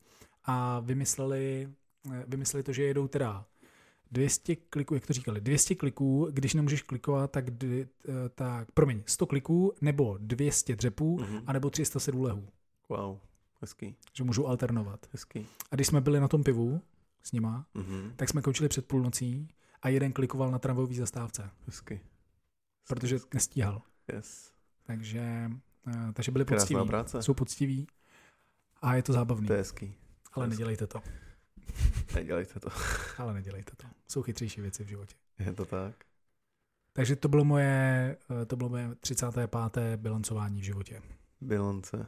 a 0.45 0.79
vymysleli, 0.79 1.69
eh, 2.13 2.23
vymysleli 2.27 2.63
to, 2.63 2.73
že 2.73 2.83
jedou 2.83 3.07
teda 3.07 3.45
200 4.13 4.55
kliků, 4.55 4.93
jak 4.93 5.05
to 5.07 5.13
říkali, 5.13 5.41
200 5.41 5.75
kliků, 5.75 6.27
když 6.31 6.53
nemůžeš 6.53 6.81
klikovat, 6.81 7.31
tak, 7.31 7.51
dvě, 7.51 7.87
eh, 8.09 8.29
tak 8.35 8.71
promiň, 8.71 9.03
100 9.05 9.25
kliků, 9.25 9.73
nebo 9.81 10.17
200 10.21 10.75
dřepů, 10.75 11.19
Mhm. 11.19 11.43
anebo 11.47 11.69
307 11.69 12.21
lehů, 12.21 12.47
Wow, 12.89 13.17
hezký, 13.61 13.95
že 14.13 14.23
můžu 14.23 14.47
alternovat. 14.47 15.07
hezký. 15.11 15.47
A 15.71 15.75
když 15.75 15.87
jsme 15.87 16.01
byli 16.01 16.19
na 16.19 16.27
tom 16.27 16.43
pivu 16.43 16.81
s 17.23 17.31
nima, 17.31 17.65
Mhm. 17.73 18.13
tak 18.15 18.29
jsme 18.29 18.41
končili 18.41 18.69
před 18.69 18.85
půlnocí 18.85 19.47
a 19.81 19.89
jeden 19.89 20.13
klikoval 20.13 20.51
na 20.51 20.59
tramvajové 20.59 20.93
zastávce, 20.95 21.49
Hezky. 21.65 22.01
protože 22.87 23.19
nestíhal. 23.33 23.81
Yes. 24.13 24.51
Takže, 24.83 25.51
eh, 25.87 26.13
takže 26.13 26.31
byli 26.31 26.45
Krásná 26.45 26.63
poctiví. 26.79 26.87
práce. 26.87 27.23
Jsou 27.23 27.33
poctiví 27.33 27.87
a 28.81 28.95
je 28.95 29.03
to 29.03 29.13
zábavný. 29.13 29.47
To 29.47 29.53
je 29.53 29.59
hezký. 29.59 29.95
Ale 30.33 30.47
nedělejte 30.47 30.87
to. 30.87 31.01
Nedělejte 32.15 32.59
to. 32.59 32.69
Ale 33.17 33.33
nedělejte 33.33 33.71
to. 33.77 33.87
Jsou 34.07 34.21
chytřejší 34.21 34.61
věci 34.61 34.83
v 34.83 34.87
životě. 34.87 35.15
Je 35.39 35.53
to 35.53 35.65
tak? 35.65 35.95
Takže 36.93 37.15
to 37.15 37.27
bylo 37.27 37.45
moje, 37.45 38.17
eh, 38.41 38.45
to 38.45 38.55
bylo 38.55 38.69
moje 38.69 38.95
35. 38.95 39.97
bilancování 39.97 40.61
v 40.61 40.63
životě. 40.63 41.01
Bilance. 41.41 42.07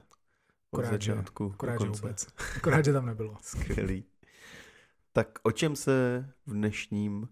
Od 0.72 0.86
začátku 0.86 1.52
Akorát, 1.54 1.82
že 1.82 1.88
vůbec. 1.88 2.28
Akorát, 2.56 2.86
že 2.86 2.94
tam 2.94 3.06
nebylo. 3.06 3.38
Skvělý. 3.42 4.04
Tak 5.14 5.40
o 5.44 5.52
čem 5.52 5.76
se 5.76 6.26
v 6.46 6.54
dnešním 6.54 7.30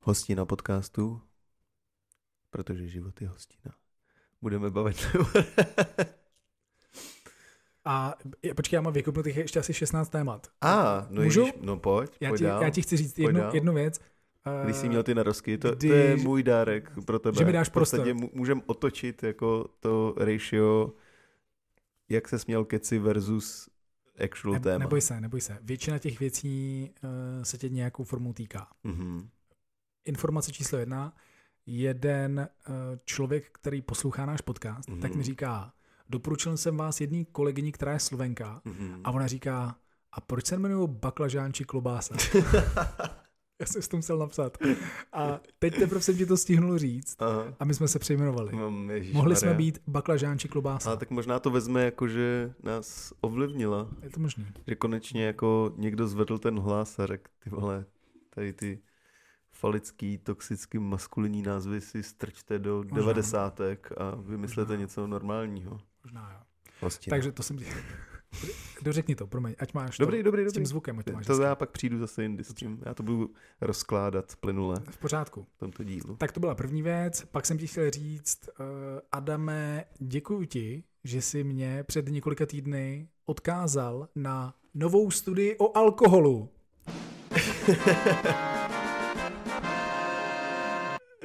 hostina 0.00 0.46
podcastu, 0.46 1.22
protože 2.50 2.88
život 2.88 3.20
je 3.20 3.28
hostina, 3.28 3.74
budeme 4.40 4.70
bavit? 4.70 5.06
A 7.90 8.14
počkej, 8.56 8.76
já 8.76 8.80
mám 8.80 8.92
vykopnutých 8.92 9.36
ještě 9.36 9.58
asi 9.60 9.74
16 9.74 10.08
témat. 10.08 10.46
A, 10.60 11.06
no, 11.10 11.22
Můžu? 11.22 11.40
Ježíš, 11.40 11.54
no 11.60 11.76
pojď, 11.76 12.10
Já 12.20 12.28
pojď 12.28 12.38
ti, 12.38 12.44
dál. 12.44 12.62
já 12.62 12.70
ti 12.70 12.82
chci 12.82 12.96
říct 12.96 13.12
Pojď 13.14 13.26
jednu, 13.26 13.40
dál. 13.40 13.54
jednu 13.54 13.74
věc. 13.74 14.00
Když 14.64 14.76
jsi 14.76 14.88
měl 14.88 15.02
ty 15.02 15.14
narosky, 15.14 15.58
to, 15.58 15.68
to 15.68 15.74
když- 15.74 15.90
je 15.92 16.16
můj 16.16 16.42
dárek 16.42 16.92
pro 17.06 17.18
tebe. 17.18 17.38
Že 17.38 17.44
mi 17.44 17.52
dáš 17.52 17.68
prostor. 17.68 18.14
mu- 18.14 18.30
můžem 18.32 18.62
otočit 18.66 19.22
jako 19.22 19.66
to 19.80 20.14
ratio, 20.16 20.92
jak 22.08 22.28
se 22.28 22.38
směl 22.38 22.64
keci 22.64 22.98
versus 22.98 23.68
actual 24.24 24.52
ne, 24.54 24.60
téma. 24.60 24.78
neboj 24.78 25.00
se, 25.00 25.20
neboj 25.20 25.40
se. 25.40 25.58
Většina 25.62 25.98
těch 25.98 26.20
věcí 26.20 26.90
uh, 27.04 27.42
se 27.42 27.58
tě 27.58 27.68
nějakou 27.68 28.04
formou 28.04 28.32
týká. 28.32 28.66
Mhm. 28.84 29.28
Informace 30.04 30.52
číslo 30.52 30.78
jedna. 30.78 31.16
Jeden 31.66 32.48
uh, 32.68 32.74
člověk, 33.04 33.48
který 33.52 33.82
poslouchá 33.82 34.26
náš 34.26 34.40
podcast, 34.40 34.88
Mhm. 34.88 35.00
tak 35.00 35.14
mi 35.14 35.22
říká, 35.22 35.72
doporučil 36.08 36.56
jsem 36.56 36.76
vás 36.76 37.00
jedný 37.00 37.24
kolegyni, 37.24 37.72
která 37.72 37.92
je 37.92 38.00
Slovenka, 38.00 38.60
Mhm. 38.64 39.00
a 39.04 39.10
ona 39.10 39.26
říká, 39.26 39.76
a 40.12 40.20
proč 40.20 40.46
se 40.46 40.54
jmenují 40.54 40.88
baklažán 40.90 41.52
či 41.52 41.64
klobása? 41.64 42.14
Já 43.60 43.66
jsem 43.66 43.82
si 43.82 43.88
to 43.88 43.96
musel 43.96 44.18
napsat. 44.18 44.58
A 45.12 45.40
teď 45.58 45.78
teprve 45.78 46.00
jsem 46.00 46.16
ti 46.16 46.26
to 46.26 46.36
stihnul 46.36 46.78
říct 46.78 47.16
Aha. 47.22 47.54
a 47.60 47.64
my 47.64 47.74
jsme 47.74 47.88
se 47.88 47.98
přejmenovali. 47.98 48.52
Mám, 48.56 48.90
Mohli 49.12 49.36
jsme 49.36 49.54
být 49.54 49.78
baklažán 49.86 50.38
či 50.38 50.48
klobása. 50.48 50.90
Ale 50.90 50.96
tak 50.98 51.10
možná 51.10 51.38
to 51.38 51.50
vezme 51.50 51.84
jako, 51.84 52.08
že 52.08 52.54
nás 52.62 53.12
ovlivnila. 53.20 53.88
Je 54.02 54.10
to 54.10 54.20
možný. 54.20 54.46
Že 54.66 54.74
konečně 54.74 55.24
jako 55.24 55.72
někdo 55.76 56.08
zvedl 56.08 56.38
ten 56.38 56.58
hlas 56.58 56.98
a 56.98 57.06
řekl, 57.06 57.30
ty 57.44 57.50
vole, 57.50 57.84
tady 58.30 58.52
ty 58.52 58.82
falický, 59.52 60.18
toxický, 60.18 60.78
maskulinní 60.78 61.42
názvy 61.42 61.80
si 61.80 62.02
strčte 62.02 62.58
do 62.58 62.76
Možná. 62.76 62.96
devadesátek 62.96 63.92
a 63.98 64.14
vymyslete 64.14 64.72
Možná. 64.72 64.80
něco 64.80 65.06
normálního. 65.06 65.80
Možná 66.04 66.32
jo. 66.32 66.40
Hostina. 66.80 67.14
Takže 67.14 67.32
to 67.32 67.42
jsem 67.42 67.58
ti... 67.58 67.64
Dořekni 68.82 69.14
to, 69.16 69.26
promiň, 69.26 69.54
ať 69.58 69.74
máš 69.74 69.98
Dobrý, 69.98 70.18
to, 70.18 70.22
dobrý, 70.22 70.42
s 70.42 70.44
dobrý. 70.44 70.54
tím 70.54 70.66
zvukem, 70.66 70.98
ať 70.98 71.04
to 71.04 71.12
máš 71.12 71.26
To 71.26 71.42
já 71.42 71.54
pak 71.54 71.70
přijdu 71.70 71.98
zase 71.98 72.22
jindy 72.22 72.44
s 72.44 72.54
tím. 72.54 72.82
Já 72.86 72.94
to 72.94 73.02
budu 73.02 73.30
rozkládat 73.60 74.36
plynule 74.40 74.76
V 74.90 74.98
pořádku. 74.98 75.46
v 75.56 75.58
tomto 75.58 75.84
dílu. 75.84 76.16
Tak 76.16 76.32
to 76.32 76.40
byla 76.40 76.54
první 76.54 76.82
věc. 76.82 77.24
Pak 77.30 77.46
jsem 77.46 77.58
ti 77.58 77.66
chtěl 77.66 77.90
říct, 77.90 78.48
uh, 78.60 78.66
Adame, 79.12 79.84
děkuji 79.98 80.46
ti, 80.46 80.84
že 81.04 81.22
jsi 81.22 81.44
mě 81.44 81.84
před 81.86 82.08
několika 82.08 82.46
týdny 82.46 83.08
odkázal 83.26 84.08
na 84.14 84.54
novou 84.74 85.10
studii 85.10 85.56
o 85.58 85.76
alkoholu. 85.78 86.48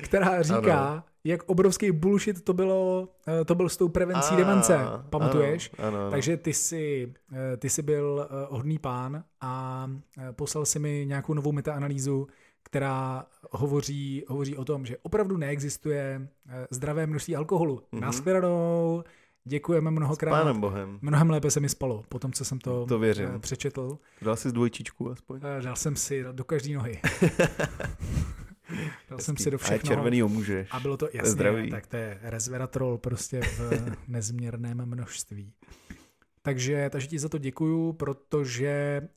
která 0.03 0.41
říká, 0.41 0.87
Ano. 0.89 1.03
Jak 1.23 1.43
obrovský 1.45 1.91
bullshit 1.91 2.41
to 2.43 2.53
bylo, 2.53 3.09
eh, 3.41 3.45
to 3.45 3.55
byl 3.55 3.69
s 3.69 3.77
tou 3.77 3.89
prevencí 3.89 4.33
A, 4.33 4.35
demence, 4.35 4.79
pamatuješ? 5.09 5.71
Ano, 5.77 5.87
ano, 5.87 5.97
ano. 6.01 6.11
Takže 6.11 6.37
ty 6.37 6.53
jsi, 6.53 7.13
eh, 7.53 7.57
ty 7.57 7.69
jsi 7.69 7.81
byl 7.81 8.27
eh, 8.29 8.47
hodný 8.49 8.79
pán 8.79 9.23
a 9.41 9.87
poslal 10.31 10.65
si 10.65 10.79
mi 10.79 11.05
nějakou 11.07 11.33
novou 11.33 11.51
metaanalýzu, 11.51 12.27
která 12.63 13.25
hovoří, 13.51 14.23
hovoří 14.27 14.57
o 14.57 14.65
tom, 14.65 14.85
že 14.85 14.97
opravdu 15.01 15.37
neexistuje 15.37 16.27
zdravé 16.71 17.07
množství 17.07 17.35
alkoholu. 17.35 17.75
Mm-hmm. 17.77 17.87
Mhm. 17.91 18.01
Naschledanou, 18.01 19.03
děkujeme 19.45 19.89
S 19.89 19.93
mnohokrát. 19.93 20.31
pánem 20.31 20.59
Bohem. 20.61 20.99
Mnohem 21.01 21.29
lépe 21.29 21.51
se 21.51 21.59
mi 21.59 21.69
spalo, 21.69 22.03
po 22.09 22.19
tom, 22.19 22.31
co 22.31 22.45
jsem 22.45 22.59
to, 22.59 22.85
To 22.85 22.99
věřím. 22.99 23.27
přečetl. 23.39 23.97
Dal 24.21 24.35
jsi 24.35 24.49
z 24.49 24.53
dvojčičku 24.53 25.11
aspoň? 25.11 25.39
Dal 25.39 25.75
jsem 25.75 25.95
si 25.95 26.25
do 26.31 26.43
každé 26.43 26.75
nohy. 26.75 27.01
Dal 29.09 29.19
jsem 29.19 29.37
si 29.37 29.51
do 29.51 29.57
A 29.57 29.61
je 29.61 29.65
všech 29.65 29.83
nohou. 29.83 29.95
červený 29.95 30.23
můžeš. 30.23 30.67
A 30.71 30.79
bylo 30.79 30.97
to 30.97 31.09
jasně, 31.13 31.31
zdraví. 31.31 31.69
tak 31.69 31.87
to 31.87 31.95
je 31.95 32.19
resveratrol 32.21 32.97
prostě 32.97 33.41
v 33.41 33.71
nezměrném 34.07 34.85
množství. 34.85 35.53
Takže, 36.41 36.89
takže 36.89 37.07
ti 37.07 37.19
za 37.19 37.29
to 37.29 37.37
děkuju, 37.37 37.93
protože 37.93 38.69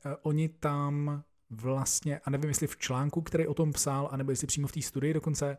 eh, 0.05 0.15
oni 0.21 0.49
tam 0.49 1.23
vlastně, 1.49 2.19
a 2.19 2.29
nevím, 2.29 2.47
jestli 2.49 2.67
v 2.67 2.77
článku, 2.77 3.21
který 3.21 3.47
o 3.47 3.53
tom 3.53 3.73
psal, 3.73 4.09
anebo 4.11 4.31
jestli 4.31 4.47
přímo 4.47 4.67
v 4.67 4.71
té 4.71 4.81
studii 4.81 5.13
dokonce, 5.13 5.57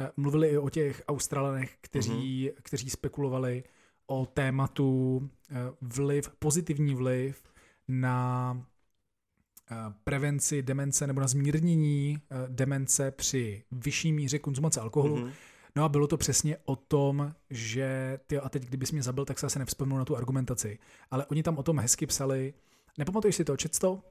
eh, 0.00 0.10
mluvili 0.16 0.48
i 0.48 0.58
o 0.58 0.70
těch 0.70 1.02
Australanech, 1.08 1.76
kteří, 1.80 2.48
mm-hmm. 2.48 2.52
kteří 2.62 2.90
spekulovali 2.90 3.64
o 4.06 4.26
tématu 4.26 5.20
eh, 5.50 5.54
vliv, 5.80 6.30
pozitivní 6.38 6.94
vliv 6.94 7.42
na 7.88 8.66
prevenci 10.04 10.62
demence 10.62 11.06
nebo 11.06 11.20
na 11.20 11.26
zmírnění 11.26 12.18
eh, 12.30 12.36
demence 12.48 13.10
při 13.10 13.62
vyšší 13.72 14.12
míře 14.12 14.38
konzumace 14.38 14.80
alkoholu. 14.80 15.16
Mm-hmm. 15.16 15.24
Mhm. 15.24 15.32
No 15.76 15.84
a 15.84 15.88
bylo 15.88 16.06
to 16.06 16.16
přesně 16.16 16.56
o 16.64 16.76
tom, 16.76 17.32
že 17.50 18.18
ty 18.26 18.38
a 18.38 18.48
teď 18.48 18.64
kdybys 18.64 18.92
mě 18.92 19.02
zabil, 19.02 19.24
tak 19.24 19.38
se 19.38 19.46
asi 19.46 19.58
nevzpomenu 19.58 19.98
na 19.98 20.04
tu 20.04 20.16
argumentaci. 20.16 20.78
Ale 21.10 21.26
oni 21.26 21.42
tam 21.42 21.58
o 21.58 21.62
tom 21.62 21.78
hezky 21.78 22.06
psali. 22.06 22.54
Nepamatuješ 22.98 23.36
si 23.36 23.44
to, 23.44 23.56
čet 23.56 23.78
to? 23.78 24.02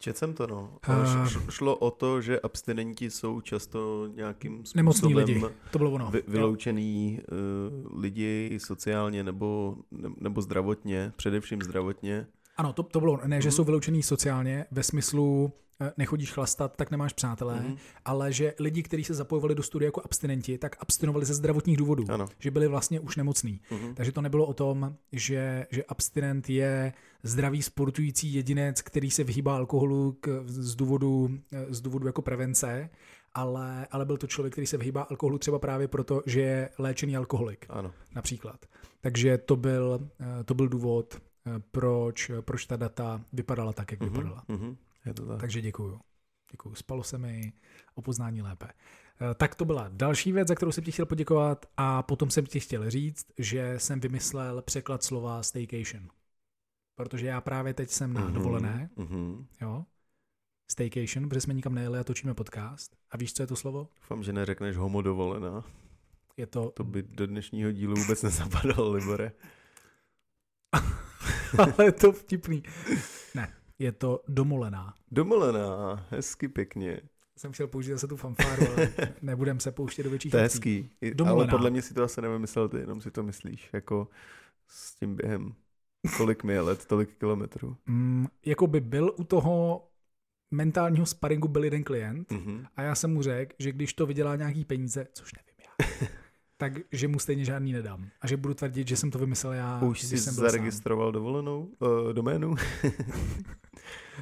Čet 0.00 0.16
jsem 0.16 0.34
to, 0.34 0.46
no. 0.46 0.78
Š- 1.24 1.50
šlo 1.50 1.76
o 1.76 1.90
to, 1.90 2.20
že 2.22 2.40
abstinenti 2.40 3.10
jsou 3.10 3.40
často 3.40 4.06
nějakým 4.14 4.62
Nemocní 4.74 4.98
způsobem 5.00 5.26
lidi. 5.26 5.42
To 5.70 5.78
bylo 5.78 5.90
ono. 5.90 6.10
vy, 6.10 6.18
Jo. 6.18 6.24
vyloučený 6.28 7.20
uh, 7.92 8.00
lidi 8.00 8.58
sociálně 8.62 9.24
nebo, 9.24 9.76
ne- 9.90 10.08
nebo 10.20 10.42
zdravotně, 10.42 11.12
především 11.16 11.62
zdravotně. 11.62 12.26
Ano, 12.58 12.72
to, 12.72 12.82
to 12.82 13.00
bylo, 13.00 13.20
ne, 13.26 13.40
že 13.42 13.48
Mhm. 13.48 13.56
jsou 13.56 13.64
vyloučený 13.64 14.02
sociálně, 14.02 14.64
ve 14.70 14.82
smyslu 14.82 15.52
eh, 15.80 15.92
nechodíš 15.96 16.32
chlastat, 16.32 16.76
tak 16.76 16.90
nemáš 16.90 17.12
přátelé, 17.12 17.60
Mhm. 17.60 17.76
ale 18.04 18.32
že 18.32 18.54
lidi, 18.60 18.82
kteří 18.82 19.04
se 19.04 19.14
zapojovali 19.14 19.54
do 19.54 19.62
studie 19.62 19.86
jako 19.86 20.02
abstinenti, 20.04 20.58
tak 20.58 20.76
abstinovali 20.80 21.24
ze 21.26 21.34
zdravotních 21.34 21.76
důvodů, 21.76 22.04
Ano. 22.08 22.26
že 22.38 22.50
byli 22.50 22.68
vlastně 22.68 23.00
už 23.00 23.16
nemocní. 23.16 23.60
Mhm. 23.70 23.94
Takže 23.94 24.12
to 24.12 24.20
nebylo 24.20 24.46
o 24.46 24.54
tom, 24.54 24.94
že, 25.12 25.66
že 25.70 25.84
abstinent 25.84 26.50
je 26.50 26.92
zdravý 27.22 27.62
sportující 27.62 28.34
jedinec, 28.34 28.82
který 28.82 29.10
se 29.10 29.24
vyhýbá 29.24 29.56
alkoholu 29.56 30.16
k, 30.20 30.42
z, 30.46 30.74
důvodu, 30.74 31.30
eh, 31.52 31.66
z 31.74 31.80
důvodu 31.80 32.06
jako 32.06 32.22
prevence, 32.22 32.90
ale, 33.34 33.86
ale 33.90 34.04
byl 34.04 34.16
to 34.16 34.26
člověk, 34.26 34.52
který 34.54 34.66
se 34.66 34.76
vyhýbá 34.76 35.02
alkoholu 35.02 35.38
třeba 35.38 35.58
právě 35.58 35.88
proto, 35.88 36.22
že 36.26 36.40
je 36.40 36.68
léčený 36.78 37.16
alkoholik 37.16 37.66
Ano. 37.68 37.92
například. 38.14 38.66
Takže 39.00 39.38
to 39.38 39.56
byl, 39.56 40.08
eh, 40.40 40.44
to 40.44 40.54
byl 40.54 40.68
důvod, 40.68 41.18
proč, 41.70 42.30
proč 42.40 42.66
ta 42.66 42.76
data 42.76 43.20
vypadala 43.32 43.72
tak, 43.72 43.90
jak 43.92 44.00
Mhm. 44.00 44.10
vypadala. 44.10 44.44
Mhm. 44.48 44.76
Je 45.06 45.14
to 45.14 45.26
tak. 45.26 45.40
Takže 45.40 45.60
děkuju. 45.60 46.00
Děkuju. 46.50 46.74
Spalo 46.74 47.02
se 47.02 47.18
mi 47.18 47.52
o 47.94 48.02
poznání 48.02 48.42
lépe. 48.42 48.66
Eh, 49.20 49.34
Tak 49.34 49.54
to 49.54 49.64
byla 49.64 49.88
další 49.92 50.32
věc, 50.32 50.48
za 50.48 50.54
kterou 50.54 50.72
jsem 50.72 50.84
ti 50.84 50.92
chtěl 50.92 51.06
poděkovat 51.06 51.66
a 51.76 52.02
potom 52.02 52.30
jsem 52.30 52.46
ti 52.46 52.60
chtěl 52.60 52.90
říct, 52.90 53.26
že 53.38 53.74
jsem 53.78 54.00
vymyslel 54.00 54.62
překlad 54.62 55.02
slova 55.02 55.42
staycation. 55.42 56.08
Protože 56.94 57.26
já 57.26 57.40
právě 57.40 57.74
teď 57.74 57.90
jsem 57.90 58.12
na 58.12 58.20
Mhm. 58.20 58.32
dovolené, 58.34 58.90
Mhm. 58.96 59.46
jo, 59.60 59.84
staycation, 60.70 61.28
protože 61.28 61.40
jsme 61.40 61.54
nikam 61.54 61.74
nejeli 61.74 61.98
a 61.98 62.04
točíme 62.04 62.34
podcast. 62.34 62.96
A 63.10 63.16
víš, 63.16 63.32
co 63.32 63.42
je 63.42 63.46
to 63.46 63.56
slovo? 63.56 63.88
Doufám, 63.96 64.22
že 64.22 64.32
neřekneš 64.32 64.76
homo 64.76 65.02
dovolená. 65.02 65.64
Je 66.36 66.46
to, 66.46 66.70
To 66.70 66.84
by 66.84 67.02
do 67.02 67.26
dnešního 67.26 67.72
dílu 67.72 67.94
vůbec 67.96 68.22
nezapadalo, 68.22 68.92
Libore. 68.92 69.32
ale 71.58 71.84
je 71.84 71.92
to 71.92 72.12
vtipný. 72.12 72.62
Ne, 73.34 73.52
je 73.78 73.92
to 73.92 74.22
domolená. 74.28 74.94
Domolená, 75.10 76.06
hezky 76.10 76.48
pěkně. 76.48 77.00
Jsem 77.36 77.52
chtěl 77.52 77.66
použít 77.66 77.90
zase 77.90 78.06
tu 78.06 78.16
fanfáru, 78.16 78.62
ale 78.72 78.92
nebudem 79.22 79.60
se 79.60 79.72
pouštět 79.72 80.02
do 80.02 80.10
větších 80.10 80.30
To 80.30 80.36
je 80.36 80.42
věcí. 80.42 80.54
hezký. 80.56 80.70
I- 81.00 81.06
Ale 81.06 81.14
Domolená. 81.14 81.50
podle 81.50 81.70
mě 81.70 81.82
si 81.82 81.94
to 81.94 82.02
asi 82.02 82.22
nevymyslel 82.22 82.68
ty, 82.68 82.76
jenom 82.78 83.00
si 83.00 83.10
to 83.10 83.22
myslíš. 83.22 83.70
Jako 83.72 84.08
s 84.68 84.94
tím 84.94 85.16
během. 85.16 85.54
Kolik 86.16 86.44
mi 86.44 86.52
je 86.52 86.60
let, 86.60 86.86
tolik 86.86 87.18
kilometrů. 87.18 87.76
Mm, 87.86 88.26
jako 88.46 88.66
by 88.66 88.80
byl 88.80 89.14
u 89.18 89.24
toho 89.24 89.84
mentálního 90.50 91.06
sparingu 91.06 91.48
byl 91.48 91.64
jeden 91.64 91.84
klient 91.84 92.30
Mhm. 92.32 92.64
a 92.76 92.82
já 92.82 92.94
jsem 92.94 93.14
mu 93.14 93.22
řekl, 93.22 93.54
že 93.58 93.72
když 93.72 93.92
to 93.94 94.06
vydělá 94.06 94.36
nějaký 94.36 94.64
peníze, 94.64 95.06
což 95.12 95.32
nevím 95.34 95.47
já, 96.62 96.70
tak 96.70 96.72
že 96.92 97.08
mu 97.08 97.18
stejně 97.18 97.44
žádný 97.44 97.72
nedám. 97.72 98.06
A 98.20 98.26
že 98.26 98.36
budu 98.36 98.54
tvrdit, 98.54 98.88
že 98.88 98.96
jsem 98.96 99.10
to 99.10 99.18
vymyslel 99.18 99.52
já, 99.52 99.80
Už 99.82 100.00
jsi 100.02 100.18
jsem 100.18 100.34
byl 100.34 100.42
sám. 100.44 100.50
zaregistroval 100.50 101.12
dovolenou, 101.12 101.68
uh, 101.78 102.12
doménu? 102.12 102.54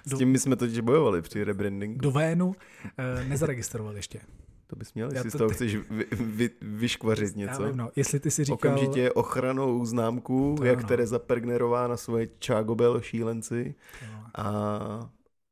S 0.07 0.18
tím 0.18 0.29
my 0.29 0.38
jsme 0.38 0.57
totiž 0.57 0.81
bojovali 0.81 1.22
při 1.22 1.44
rebrandingu. 1.44 2.01
Do 2.01 2.11
Vénu 2.11 2.55
eh, 2.99 3.25
nezaregistroval 3.25 3.96
ještě. 3.96 4.20
To 4.66 4.77
bys 4.77 4.94
měl, 4.94 5.09
Já 5.12 5.14
jestli 5.14 5.31
to 5.31 5.37
z 5.37 5.38
toho 5.38 5.49
ty- 5.49 5.55
chceš 5.55 5.77
vy, 5.77 6.07
vy, 6.12 6.51
vyškvařit 6.62 7.37
Já 7.37 7.46
něco. 7.46 7.62
vím, 7.66 7.77
no. 7.77 7.90
Jestli 7.96 8.20
ty 8.20 8.31
si 8.31 8.44
říkal... 8.44 8.55
Okamžitě 8.55 9.12
ochranou 9.12 9.85
známku, 9.85 10.55
To 10.59 10.64
jak 10.64 10.79
ano. 10.79 10.88
Tereza 10.88 11.18
Pergnerová 11.18 11.88
na 11.88 11.96
svoje 11.96 12.29
Čágobel 12.38 13.01
šílenci 13.01 13.75
No. 14.12 14.25
a, 14.35 14.46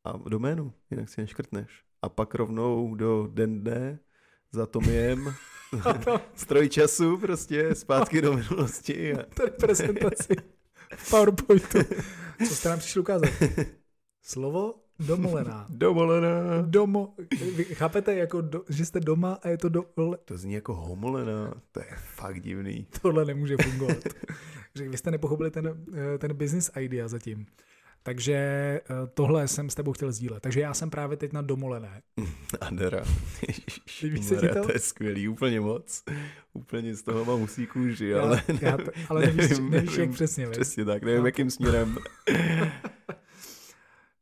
a 0.05 0.12
doménu, 0.29 0.73
jinak 0.90 1.09
si 1.09 1.20
neškrtneš. 1.20 1.83
A 2.03 2.09
pak 2.09 2.35
rovnou 2.35 2.94
do 2.94 3.29
den 3.33 3.61
dne 3.61 3.99
za 4.53 4.66
Tomiem 4.66 5.35
stroj 6.35 6.68
času 6.68 7.18
prostě 7.18 7.74
zpátky 7.74 8.20
do 8.22 8.33
minulosti. 8.33 9.14
A... 9.14 9.22
Tady 9.22 9.50
prezentaci 9.50 10.35
v 10.96 11.11
PowerPointu. 11.11 11.79
Co 12.48 12.55
jste 12.55 12.68
nám 12.68 12.79
přišli 12.79 13.00
ukázat? 13.00 13.29
Slovo 14.22 14.74
domolená. 14.98 15.66
Dovolená. 15.68 16.62
Domo, 16.62 17.14
vy 17.57 17.64
chápete, 17.64 18.14
jako 18.14 18.40
do, 18.40 18.62
že 18.68 18.85
jste 18.85 19.00
doma 19.00 19.38
a 19.42 19.48
je 19.48 19.59
to 19.59 19.68
do, 19.68 19.85
To 20.24 20.37
zní 20.38 20.55
jako 20.55 20.74
homolená, 20.74 21.55
to 21.72 21.81
je 21.81 21.87
fakt 21.96 22.40
divný. 22.40 22.87
tohle 23.03 23.24
nemůže 23.24 23.57
fungovat. 23.62 23.96
že 24.74 24.88
vy 24.88 24.96
jste 24.96 25.11
nepochopili 25.11 25.50
ten, 25.50 25.85
eh, 25.94 26.18
ten 26.18 26.35
business 26.35 26.70
idea 26.81 27.09
zatím. 27.09 27.46
Takže 28.07 28.35
eh, 28.35 28.81
tohle 29.14 29.49
jsem 29.49 29.71
s 29.71 29.75
tebou 29.75 29.93
chtěl 29.93 30.12
sdílet. 30.12 30.43
Takže 30.43 30.61
já 30.61 30.75
jsem 30.75 30.90
právě 30.90 31.17
teď 31.17 31.33
na 31.33 31.43
domolené. 31.43 32.03
Adera. 32.61 33.05
Líbí 34.03 34.23
se 34.23 34.37
ti 34.37 34.49
to? 34.49 34.62
to 34.62 34.73
je 34.73 34.79
skvělý, 34.79 35.29
úplně 35.29 35.61
moc. 35.61 36.05
Úplně 36.53 36.95
z 36.95 37.03
toho 37.03 37.25
mám 37.25 37.40
husí 37.40 37.67
kůži, 37.67 38.09
Já, 38.09 38.23
ale, 38.23 38.43
já 38.61 38.77
to, 38.77 38.90
ale 39.09 39.21
nevíš, 39.21 39.51
nevím, 39.51 39.71
nevíš 39.71 39.90
jak 39.90 39.99
nevím. 39.99 40.14
přesně. 40.14 40.47
Přes... 40.47 40.59
přesně 40.61 40.85
tak, 40.85 41.03
nevím 41.03 41.27
jakým 41.27 41.51
směrem. 41.51 41.99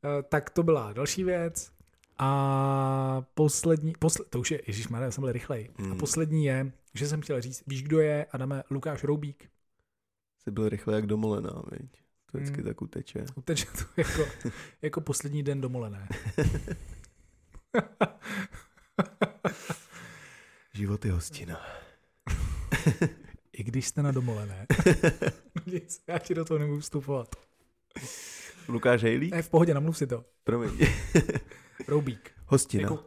Tak 0.28 0.50
to 0.50 0.62
byla 0.62 0.92
další 0.92 1.24
věc. 1.24 1.72
A 2.18 3.22
poslední, 3.34 3.92
posle, 3.98 4.24
to 4.30 4.40
už 4.40 4.50
je, 4.50 4.62
Ježíš 4.66 4.86
já 5.00 5.10
jsem 5.10 5.22
byl 5.22 5.32
rychlej. 5.32 5.70
A 5.78 5.82
Hmm. 5.82 5.98
poslední 5.98 6.44
je, 6.44 6.72
že 6.94 7.08
jsem 7.08 7.20
chtěl 7.20 7.40
říct, 7.40 7.62
víš, 7.66 7.82
kdo 7.82 8.00
je, 8.00 8.26
Adame, 8.32 8.62
Lukáš 8.70 9.04
Roubík. 9.04 9.48
Jsi 10.38 10.50
byl 10.50 10.68
rychle 10.68 10.94
jak 10.94 11.06
domolená, 11.06 11.62
viď? 11.72 12.01
To 12.32 12.38
vždycky 12.38 12.56
Hmm. 12.56 12.64
tak 12.70 12.82
uteče. 12.82 13.24
Uteče 13.34 13.66
to 13.66 13.84
jako, 14.00 14.24
jako 14.82 15.00
poslední 15.00 15.42
den 15.42 15.60
domolené. 15.60 16.08
Život 20.74 21.04
je 21.04 21.12
hostina. 21.12 21.60
I 23.52 23.64
když 23.64 23.86
jste 23.88 24.02
na 24.02 24.12
domolené. 24.12 24.66
Nic, 25.66 26.02
já 26.06 26.18
ti 26.18 26.34
do 26.34 26.44
toho 26.44 26.58
nebudu 26.58 26.80
vstupovat. 26.80 27.36
Lukáš 28.68 29.02
Hejlík? 29.02 29.34
Ne, 29.34 29.42
v 29.42 29.50
pohodě, 29.50 29.74
namluv 29.74 29.96
si 29.98 30.06
to. 30.06 30.24
Promiň. 30.44 30.86
Roubík. 31.88 32.30
Hostina. 32.46 32.82
Jako, 32.82 33.04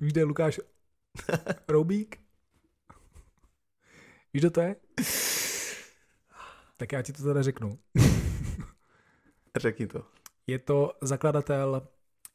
víš, 0.00 0.12
kde 0.12 0.20
je 0.20 0.24
Lukáš 0.24 0.60
Roubík? 1.68 2.16
Víš, 4.34 4.40
kdo 4.40 4.50
to 4.50 4.60
je? 4.60 4.76
Tak 6.84 6.92
já 6.92 7.02
ti 7.02 7.12
to 7.12 7.22
teda 7.22 7.42
řeknu. 7.42 7.78
Řekni 9.56 9.86
to. 9.86 10.02
Je 10.46 10.58
to 10.58 10.92
zakladatel 11.02 11.82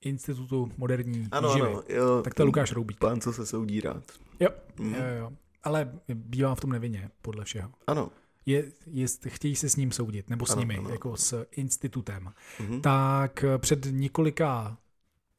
Institutu 0.01 0.71
moderní 0.77 1.27
Ano, 1.31 1.49
výživy. 1.49 1.67
ano. 1.71 1.83
Jo, 1.89 2.21
Tak 2.21 2.33
to 2.33 2.41
je 2.41 2.45
Lukáš 2.45 2.71
Roubík. 2.71 2.97
Pán, 2.99 3.21
co 3.21 3.33
se 3.33 3.45
soudí 3.45 3.81
rád. 3.81 4.03
Jo. 4.39 4.49
Mhm. 4.79 4.93
Jo, 4.95 5.01
jo. 5.19 5.31
Ale 5.63 5.91
bývá 6.13 6.55
v 6.55 6.59
tom 6.61 6.69
nevinně, 6.71 7.09
podle 7.21 7.45
všeho. 7.45 7.71
Ano. 7.87 8.11
Je, 8.45 8.71
je, 8.85 9.07
chtějí 9.27 9.55
se 9.55 9.69
s 9.69 9.75
ním 9.75 9.91
soudit, 9.91 10.29
nebo 10.29 10.45
s 10.45 10.49
Ano, 10.51 10.59
nimi, 10.61 10.77
ano. 10.77 10.89
jako 10.89 11.17
s 11.17 11.45
institutem. 11.51 12.33
Mhm. 12.59 12.81
Tak 12.81 13.43
eh, 13.43 13.57
před 13.57 13.85
několika, 13.91 14.77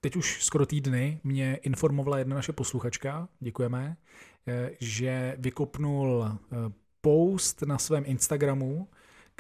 teď 0.00 0.16
už 0.16 0.44
skoro 0.44 0.66
týdny, 0.66 1.20
mě 1.24 1.56
informovala 1.56 2.18
jedna 2.18 2.36
naše 2.36 2.52
posluchačka, 2.52 3.28
děkujeme, 3.40 3.96
eh, 4.46 4.70
že 4.80 5.34
vykopnul 5.38 6.24
eh, 6.28 6.56
post 7.00 7.62
na 7.62 7.78
svém 7.78 8.02
Instagramu, 8.06 8.88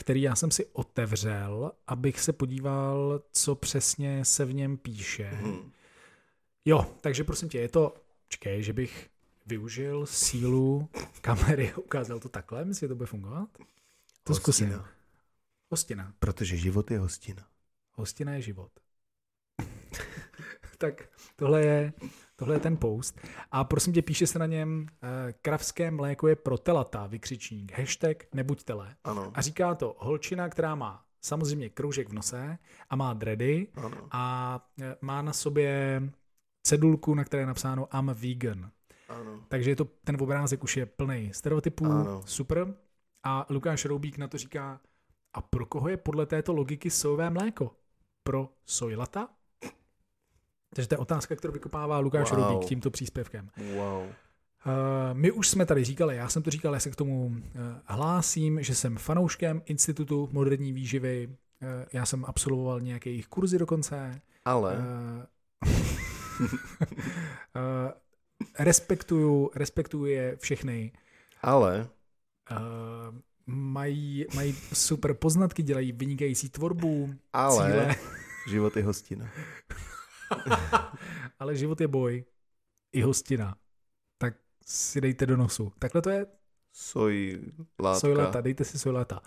který 0.00 0.22
já 0.22 0.36
jsem 0.36 0.50
si 0.50 0.66
otevřel, 0.66 1.72
abych 1.86 2.20
se 2.20 2.32
podíval, 2.32 3.22
co 3.32 3.54
přesně 3.54 4.24
se 4.24 4.44
v 4.44 4.54
něm 4.54 4.76
píše. 4.76 5.30
Mhm. 5.30 5.72
Jo, 6.64 6.94
takže 7.00 7.24
prosím 7.24 7.48
tě, 7.48 7.58
je 7.58 7.68
to, 7.68 7.94
čekej, 8.28 8.62
že 8.62 8.72
bych 8.72 9.10
využil 9.46 10.06
sílu 10.06 10.88
kamery 11.20 11.72
a 11.72 11.78
ukázal 11.78 12.20
to 12.20 12.28
takhle, 12.28 12.64
myslím, 12.64 12.86
že 12.86 12.88
to 12.88 12.94
bude 12.94 13.06
fungovat? 13.06 13.48
To 14.24 14.34
zkusím. 14.34 14.68
Hostina. 14.68 14.90
Hostina. 15.70 16.14
Protože 16.18 16.56
život 16.56 16.90
je 16.90 16.98
hostina. 16.98 17.46
Hostina 17.92 18.32
je 18.32 18.42
život. 18.42 18.72
tak 20.78 21.08
tohle 21.36 21.62
je, 21.62 21.92
tohle 22.40 22.54
je 22.54 22.60
ten 22.60 22.76
post. 22.76 23.20
A 23.52 23.64
prosím 23.64 23.92
tě, 23.92 24.02
píše 24.02 24.26
se 24.26 24.38
na 24.38 24.46
něm 24.46 24.86
eh, 25.02 25.32
kravské 25.42 25.90
mléko 25.90 26.28
je 26.28 26.36
pro 26.36 26.58
telata, 26.58 27.06
vykřičník, 27.06 27.78
hashtag 27.78 28.24
nebuď 28.34 28.62
tele. 28.62 28.94
Ano. 29.04 29.30
A 29.34 29.40
říká 29.40 29.74
to 29.74 29.96
holčina, 29.98 30.48
která 30.48 30.74
má 30.74 31.04
samozřejmě 31.20 31.68
kroužek 31.68 32.08
v 32.08 32.12
nose 32.12 32.58
a 32.90 32.96
má 32.96 33.12
dready 33.14 33.68
Ano. 33.74 33.96
a 34.10 34.60
eh, 34.82 34.96
má 35.00 35.22
na 35.22 35.32
sobě 35.32 36.02
cedulku, 36.66 37.14
na 37.14 37.24
které 37.24 37.42
je 37.42 37.46
napsáno 37.46 37.88
I'm 37.98 38.10
vegan. 38.14 38.70
Ano. 39.08 39.40
Takže 39.48 39.70
je 39.70 39.76
to, 39.76 39.84
ten 39.84 40.16
obrázek 40.20 40.64
už 40.64 40.76
je 40.76 40.86
plný 40.86 41.30
stereotypů, 41.34 41.84
Ano. 41.86 42.22
super. 42.26 42.74
A 43.24 43.46
Lukáš 43.50 43.84
Roubík 43.84 44.18
na 44.18 44.28
to 44.28 44.38
říká, 44.38 44.80
a 45.34 45.40
pro 45.40 45.66
koho 45.66 45.88
je 45.88 45.96
podle 45.96 46.26
této 46.26 46.52
logiky 46.52 46.90
sojové 46.90 47.30
mléko? 47.30 47.76
Pro 48.22 48.48
sojlata? 48.66 49.28
Takže 50.74 50.88
to 50.88 50.94
je 50.94 50.98
otázka, 50.98 51.36
kterou 51.36 51.52
vykopává 51.52 51.98
Lukáš 51.98 52.30
Wow. 52.30 52.40
Roubík 52.40 52.68
tímto 52.68 52.90
příspěvkem. 52.90 53.50
Wow. 53.74 54.02
Uh, 54.02 54.12
my 55.12 55.30
už 55.32 55.48
jsme 55.48 55.66
tady 55.66 55.84
říkali, 55.84 56.16
já 56.16 56.28
jsem 56.28 56.42
to 56.42 56.50
říkal, 56.50 56.74
já 56.74 56.80
se 56.80 56.90
k 56.90 56.96
tomu 56.96 57.26
uh, 57.26 57.32
hlásím, 57.84 58.62
že 58.62 58.74
jsem 58.74 58.96
fanouškem 58.96 59.62
Institutu 59.64 60.28
moderní 60.32 60.72
výživy, 60.72 61.28
uh, 61.28 61.34
já 61.92 62.06
jsem 62.06 62.24
absolvoval 62.24 62.80
nějaké 62.80 63.10
jejich 63.10 63.26
kurzy 63.26 63.58
dokonce. 63.58 64.20
Ale 64.44 64.78
respektuju, 68.58 69.50
respektuju 69.54 70.04
je 70.04 70.36
všechny. 70.36 70.92
Ale 71.42 71.88
mají, 73.46 74.26
mají 74.34 74.54
super 74.72 75.14
poznatky, 75.14 75.62
dělají 75.62 75.92
vynikající 75.92 76.48
tvorbu, 76.48 77.14
Ale 77.32 77.72
cíle, 77.72 77.96
život 78.48 78.76
je 78.76 78.84
hostina. 78.84 79.30
ale 81.38 81.56
život 81.56 81.80
je 81.80 81.88
boj 81.88 82.24
i 82.92 83.02
hostina. 83.02 83.56
Tak 84.18 84.34
si 84.66 85.00
dejte 85.00 85.26
do 85.26 85.36
nosu. 85.36 85.72
Takhle 85.78 86.02
to 86.02 86.10
je 86.10 86.26
Soj 86.72 87.40
látka. 87.80 88.00
sojlata, 88.00 88.40
dejte 88.40 88.64
si 88.64 88.78
sojlata. 88.78 89.20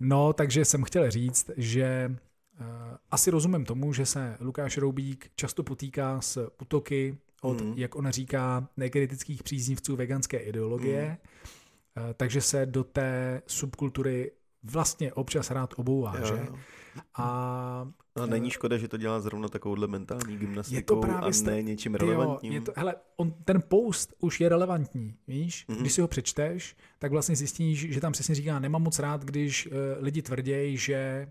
No, 0.00 0.32
takže 0.32 0.64
jsem 0.64 0.82
chtěl 0.82 1.10
říct, 1.10 1.50
že 1.56 2.16
uh, 2.60 2.66
asi 3.10 3.30
rozumím 3.30 3.64
tomu, 3.64 3.92
že 3.92 4.06
se 4.06 4.36
Lukáš 4.40 4.78
Roubík 4.78 5.30
často 5.36 5.62
potýká 5.62 6.20
s 6.20 6.50
útoky 6.62 7.18
od, 7.42 7.60
mm. 7.60 7.74
jak 7.76 7.94
ona 7.94 8.10
říká, 8.10 8.68
nekritických 8.76 9.42
příznivců 9.42 9.96
veganské 9.96 10.38
ideologie, 10.38 11.18
mm. 11.96 12.14
takže 12.14 12.40
se 12.40 12.66
do 12.66 12.84
té 12.84 13.42
subkultury 13.46 14.32
vlastně 14.64 15.12
občas 15.12 15.50
rád 15.50 15.74
obouvá, 15.76 16.14
Jo, 16.18 16.26
že? 16.26 16.34
jo. 16.48 16.56
A 17.14 17.88
No, 18.16 18.26
není 18.26 18.50
škoda, 18.50 18.78
že 18.78 18.88
to 18.88 18.96
dělá 18.96 19.20
zrovna 19.20 19.48
takovouhle 19.48 19.86
mentální 19.86 20.36
gymnastikou 20.36 21.00
právě 21.00 21.30
a 21.30 21.44
ne 21.44 21.62
něčím 21.62 21.94
relevantním. 21.94 22.52
Jo, 22.52 22.58
je 22.58 22.64
to, 22.64 22.72
hele, 22.76 22.94
on, 23.16 23.32
ten 23.44 23.62
post 23.68 24.14
už 24.18 24.40
je 24.40 24.48
relevantní, 24.48 25.16
víš? 25.28 25.64
Mhm. 25.68 25.76
Mm-hmm. 25.76 25.80
Když 25.80 25.92
si 25.92 26.00
ho 26.00 26.08
přečteš, 26.08 26.76
tak 26.98 27.12
vlastně 27.12 27.36
zjistíš, 27.36 27.92
že 27.92 28.00
tam 28.00 28.12
přesně 28.12 28.34
říká, 28.34 28.58
nemám 28.58 28.82
moc 28.82 28.98
rád, 28.98 29.24
když 29.24 29.66
uh, 29.66 29.72
lidi 29.98 30.22
tvrdějí, 30.22 30.76
že 30.76 31.28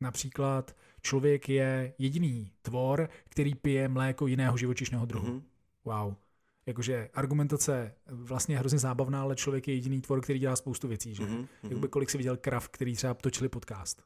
například 0.00 0.76
člověk 1.02 1.48
je 1.48 1.94
jediný 1.98 2.50
tvor, 2.62 3.08
který 3.28 3.54
pije 3.54 3.88
mléko 3.88 4.26
jiného 4.26 4.56
živočišného 4.56 5.06
druhu. 5.06 5.26
Mm-hmm. 5.26 5.32
Mhm. 5.32 5.42
Wow. 5.84 6.14
Jakože 6.66 7.10
argumentace 7.14 7.94
vlastně 8.06 8.58
hrozně 8.58 8.78
zábavná, 8.78 9.22
ale 9.22 9.36
člověk 9.36 9.68
je 9.68 9.74
jediný 9.74 10.00
tvor, 10.00 10.20
který 10.20 10.38
dělá 10.38 10.56
spoustu 10.56 10.88
věcí, 10.88 11.14
že? 11.14 11.22
Mhm, 11.22 11.34
Mm-hmm. 11.34 11.46
mhm. 11.62 11.70
Jakoby 11.72 11.88
kolik 11.88 12.10
si 12.10 12.18
viděl 12.18 12.36
krav, 12.36 12.68
který 12.68 12.96
třeba 12.96 13.14
točili 13.14 13.48
podcast. 13.48 14.02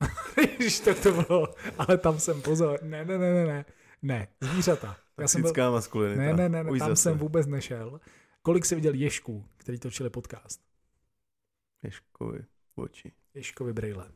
Víš, 0.58 0.80
tak 0.80 1.00
to 1.00 1.12
bylo. 1.22 1.54
Ale 1.78 1.98
tam 1.98 2.18
jsem 2.18 2.42
pozor. 2.42 2.78
Ne, 2.82 3.04
ne, 3.04 3.18
ne, 3.18 3.34
ne, 3.34 3.46
ne. 3.46 3.64
Ne, 4.02 4.28
zvířata. 4.40 4.96
Já 5.18 5.28
jsem 5.28 5.42
byl, 5.42 5.72
maskulinita. 5.72 6.22
ne, 6.22 6.32
ne, 6.32 6.48
ne, 6.48 6.64
ne 6.64 6.70
Už 6.70 6.78
tam 6.78 6.88
zase. 6.88 7.02
jsem 7.02 7.18
vůbec 7.18 7.46
nešel. 7.46 8.00
Kolik 8.42 8.64
jsi 8.64 8.74
viděl 8.74 8.94
Ježků, 8.94 9.44
který 9.56 9.78
točili 9.78 10.10
podcast? 10.10 10.60
Ježkovi 11.82 12.44
oči. 12.74 13.12
Ježkovi 13.34 13.72
brejle. 13.72 14.10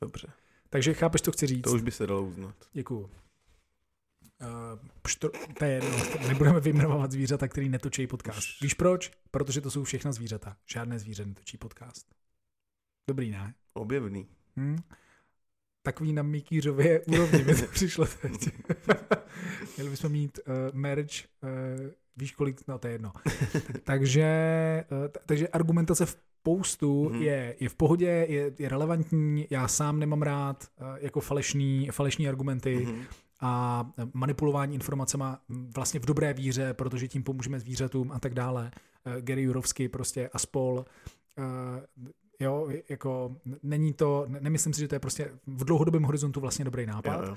Dobře. 0.00 0.28
Takže 0.70 0.94
chápeš, 0.94 1.20
co 1.22 1.32
chci 1.32 1.46
říct? 1.46 1.62
To 1.64 1.72
už 1.72 1.82
by 1.82 1.90
se 1.90 2.06
dalo 2.06 2.22
uznat. 2.22 2.54
Děkuju. 2.72 3.10
Uh, 4.42 4.78
pštr... 5.02 5.28
To 5.58 5.64
je 5.64 5.70
jedno, 5.70 5.96
nebudeme 6.28 6.60
vyjmenovat 6.60 7.12
zvířata, 7.12 7.48
který 7.48 7.68
netočí 7.68 8.06
podcast. 8.06 8.60
Víš 8.62 8.74
proč? 8.74 9.10
Protože 9.30 9.60
to 9.60 9.70
jsou 9.70 9.84
všechna 9.84 10.12
zvířata. 10.12 10.56
Žádné 10.66 10.98
zvíře 10.98 11.26
netočí 11.26 11.56
podcast. 11.56 12.06
Dobrý, 13.10 13.30
ne? 13.30 13.54
Objevný. 13.74 14.26
Hm? 14.56 14.76
Takový 15.82 16.12
na 16.12 16.22
Mikýřově 16.22 17.00
úrovni 17.00 17.44
mi 17.44 17.54
to 17.54 17.66
přišlo 17.72 18.06
teď. 18.22 18.32
Měli 19.76 19.90
bychom 19.90 20.12
mít 20.12 20.38
uh, 20.46 20.54
merch, 20.78 21.10
uh, 21.42 21.50
víš 22.16 22.32
kolik, 22.32 22.60
no 22.68 22.78
to 22.78 22.86
je 22.86 22.92
jedno. 22.94 23.12
takže, 23.84 24.24
uh, 24.90 25.08
t- 25.08 25.20
takže 25.26 25.48
argumentace 25.48 26.06
v 26.06 26.16
postu 26.42 27.08
Mhm. 27.10 27.22
je, 27.22 27.56
je 27.60 27.68
v 27.68 27.74
pohodě, 27.74 28.06
je, 28.28 28.52
je 28.58 28.68
relevantní, 28.68 29.46
já 29.50 29.68
sám 29.68 29.98
nemám 29.98 30.22
rád 30.22 30.64
uh, 30.80 30.86
jako 31.00 31.20
falešný, 31.20 31.88
falešný 31.92 32.28
argumenty 32.28 32.76
Mhm. 32.76 33.04
A 33.40 33.86
manipulování 34.14 34.74
informacema 34.74 35.40
vlastně 35.74 36.00
v 36.00 36.06
dobré 36.06 36.34
víře, 36.34 36.74
protože 36.74 37.08
tím 37.08 37.22
pomůžeme 37.22 37.60
zvířatům 37.60 38.12
a 38.12 38.18
tak 38.20 38.34
dále. 38.34 38.70
Eh, 39.04 39.22
Gary 39.22 39.42
Jurovsky 39.42 39.88
prostě 39.88 40.28
a 40.32 40.38
spol. 40.38 40.84
Eh, 41.38 41.42
Jo, 42.42 42.68
jako 42.88 43.36
není 43.62 43.92
to, 43.92 44.24
ne- 44.28 44.38
nemyslím 44.40 44.72
si, 44.74 44.80
že 44.80 44.88
to 44.88 44.94
je 44.94 44.98
prostě 44.98 45.30
v 45.46 45.64
dlouhodobém 45.64 46.02
horizontu 46.02 46.40
vlastně 46.40 46.64
dobrý 46.64 46.86
nápad. 46.86 47.14
Jo, 47.22 47.28
jo. 47.28 47.36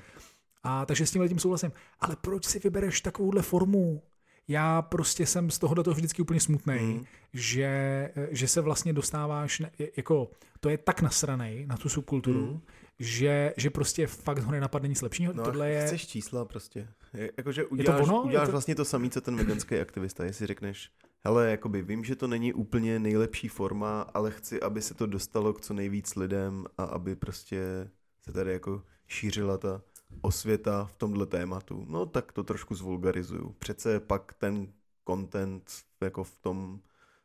A 0.62 0.86
takže 0.86 1.06
s 1.06 1.10
tím 1.10 1.28
tím 1.28 1.38
souhlasím. 1.38 1.72
Ale 2.00 2.16
proč 2.20 2.44
si 2.44 2.58
vybereš 2.58 3.00
takovouhle 3.00 3.42
formu? 3.42 4.02
Já 4.48 4.82
prostě 4.82 5.26
jsem 5.26 5.50
z 5.50 5.58
toho 5.58 5.74
do 5.74 5.82
toho 5.82 5.94
vždycky 5.94 6.22
úplně 6.22 6.40
smutný, 6.40 6.74
Mhm. 6.74 7.04
že, 7.32 8.10
že 8.30 8.48
se 8.48 8.60
vlastně 8.60 8.92
dostáváš, 8.92 9.62
jako 9.96 10.30
to 10.60 10.68
je 10.68 10.78
tak 10.78 11.02
nasranej 11.02 11.66
na 11.66 11.76
tu 11.76 11.88
subkulturu, 11.88 12.46
Mhm. 12.46 12.60
Že, 12.98 13.54
že 13.56 13.70
prostě 13.70 14.06
fakt 14.06 14.38
ho 14.38 14.52
nenapadne 14.52 14.88
nic 14.88 15.02
lepšího. 15.02 15.32
No, 15.32 15.44
Tohle 15.44 15.70
je, 15.70 15.86
chceš 15.86 16.06
čísla 16.06 16.44
prostě. 16.44 16.88
Je, 17.14 17.32
jakože 17.36 17.64
uděláš, 17.64 18.02
ono? 18.02 18.14
Je 18.14 18.20
uděláš 18.20 18.48
to- 18.48 18.52
vlastně 18.52 18.74
to 18.74 18.84
samé, 18.84 19.10
co 19.10 19.20
ten 19.20 19.36
veganský 19.36 19.78
aktivista. 19.78 20.24
Jestli 20.24 20.46
řekneš, 20.46 20.90
hele, 21.24 21.50
jakoby 21.50 21.82
vím, 21.82 22.04
že 22.04 22.16
to 22.16 22.26
není 22.26 22.52
úplně 22.52 22.98
nejlepší 22.98 23.48
forma, 23.48 24.02
ale 24.02 24.30
chci, 24.30 24.60
aby 24.60 24.82
se 24.82 24.94
to 24.94 25.06
dostalo 25.06 25.52
k 25.52 25.60
co 25.60 25.74
nejvíc 25.74 26.14
lidem 26.16 26.64
a 26.78 26.84
aby 26.84 27.16
prostě 27.16 27.90
se 28.20 28.32
tady 28.32 28.52
jako 28.52 28.82
šířila 29.06 29.58
ta 29.58 29.82
osvěta 30.20 30.84
v 30.84 30.92
tomhle 30.92 31.26
tématu. 31.26 31.86
No 31.88 32.06
tak 32.06 32.32
to 32.32 32.44
trošku 32.44 32.74
zvulgarizuju. 32.74 33.56
Přece 33.58 34.00
pak 34.00 34.32
ten 34.34 34.72
content 35.08 35.70
jako 36.00 36.24
v 36.24 36.38
tom 36.38 36.80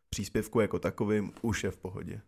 příspěvku 0.10 0.60
jako 0.60 0.80
takovým 0.80 1.32
už 1.42 1.64
je 1.64 1.72
v 1.72 1.78
pohodě. 1.78 2.22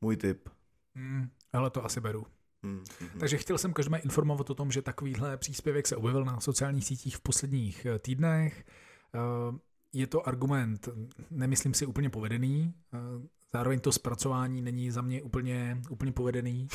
Můj 0.00 0.16
tip. 0.16 0.48
Hmm, 0.94 1.28
ale 1.52 1.70
to 1.70 1.84
asi 1.84 2.00
beru. 2.00 2.26
Hmm. 2.62 2.84
Takže 3.20 3.36
chtěl 3.36 3.58
jsem 3.58 3.72
každému 3.72 3.96
informovat 4.04 4.50
o 4.50 4.54
tom, 4.54 4.72
že 4.72 4.82
takovýhle 4.82 5.36
příspěvek 5.36 5.86
se 5.86 5.96
objevil 5.96 6.24
na 6.24 6.40
sociálních 6.40 6.84
sítích 6.84 7.16
v 7.16 7.20
posledních 7.20 7.86
eh, 7.86 7.98
týdnech. 7.98 8.64
Eh, 9.14 9.58
Je 9.92 10.06
to 10.06 10.28
argument, 10.28 10.88
nemyslím 11.30 11.74
si 11.74 11.86
úplně 11.86 12.10
povedený, 12.10 12.74
eh, 12.94 12.98
zároveň 13.52 13.80
to 13.80 13.92
zpracování 13.92 14.62
není 14.62 14.90
za 14.90 15.02
mě 15.02 15.22
úplně, 15.22 15.82
úplně 15.90 16.12
povedený. 16.12 16.68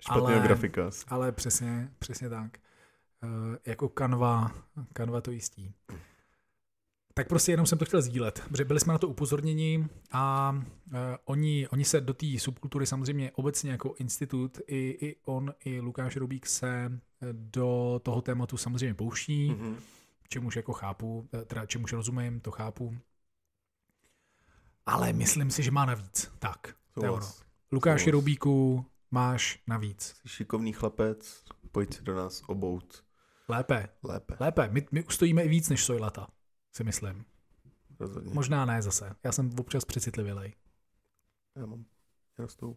Špatného 0.00 0.26
ale, 0.26 0.40
grafika. 0.40 0.90
ale 1.08 1.32
přesně, 1.32 1.88
přesně 1.98 2.28
tak. 2.28 2.58
Jako 3.66 3.88
kanva, 3.88 4.50
kanva 4.92 5.20
to 5.20 5.30
jistí. 5.30 5.74
Tak 7.14 7.28
prostě 7.28 7.52
jenom 7.52 7.66
jsem 7.66 7.78
to 7.78 7.84
chtěl 7.84 8.02
sdílet, 8.02 8.42
protože 8.48 8.64
byli 8.64 8.80
jsme 8.80 8.92
na 8.92 8.98
to 8.98 9.08
upozorněni 9.08 9.88
a 10.12 10.52
uh, 10.52 10.98
oni, 11.24 11.68
oni 11.68 11.84
se 11.84 12.00
do 12.00 12.14
té 12.14 12.26
subkultury 12.38 12.86
samozřejmě 12.86 13.32
obecně 13.32 13.70
jako 13.70 13.94
institut, 13.98 14.58
i, 14.66 14.98
i 15.00 15.16
on, 15.24 15.54
i 15.64 15.80
Lukáš 15.80 16.16
Rubík 16.16 16.46
se 16.46 17.00
do 17.32 18.00
toho 18.02 18.22
tématu 18.22 18.56
samozřejmě 18.56 18.94
pouští, 18.94 19.50
mm-hmm. 19.50 19.76
čemuž 20.28 20.56
jako 20.56 20.72
chápu, 20.72 21.28
teda 21.46 21.66
čemuž 21.66 21.92
rozumím, 21.92 22.40
to 22.40 22.50
chápu. 22.50 22.96
Ale 24.86 25.12
myslím 25.12 25.50
si, 25.50 25.62
že 25.62 25.70
má 25.70 25.84
navíc. 25.84 26.32
Tak, 26.38 26.74
to 26.94 27.04
je 27.04 27.10
ono. 27.10 27.26
Lukáši 27.72 28.10
Rubíku, 28.10 28.86
máš 29.10 29.62
navíc. 29.66 30.14
Jsi 30.22 30.28
šikovný 30.28 30.72
chlapec, 30.72 31.44
pojď 31.72 32.00
do 32.00 32.14
nás 32.14 32.42
obout. 32.46 33.04
Lépe. 33.48 33.88
Lépe. 34.02 34.36
Lépe. 34.40 34.68
My, 34.68 34.86
my 34.92 35.04
ustojíme 35.04 35.42
i 35.42 35.48
víc 35.48 35.68
než 35.68 35.84
Sojlata, 35.84 36.26
si 36.72 36.84
myslím. 36.84 37.24
Rozhodně. 38.00 38.34
Možná 38.34 38.64
ne 38.64 38.82
zase. 38.82 39.16
Já 39.24 39.32
jsem 39.32 39.50
občas 39.58 39.84
přecitlivělej. 39.84 40.54
Já 41.56 41.66
mám 41.66 41.84
rostou. 42.38 42.76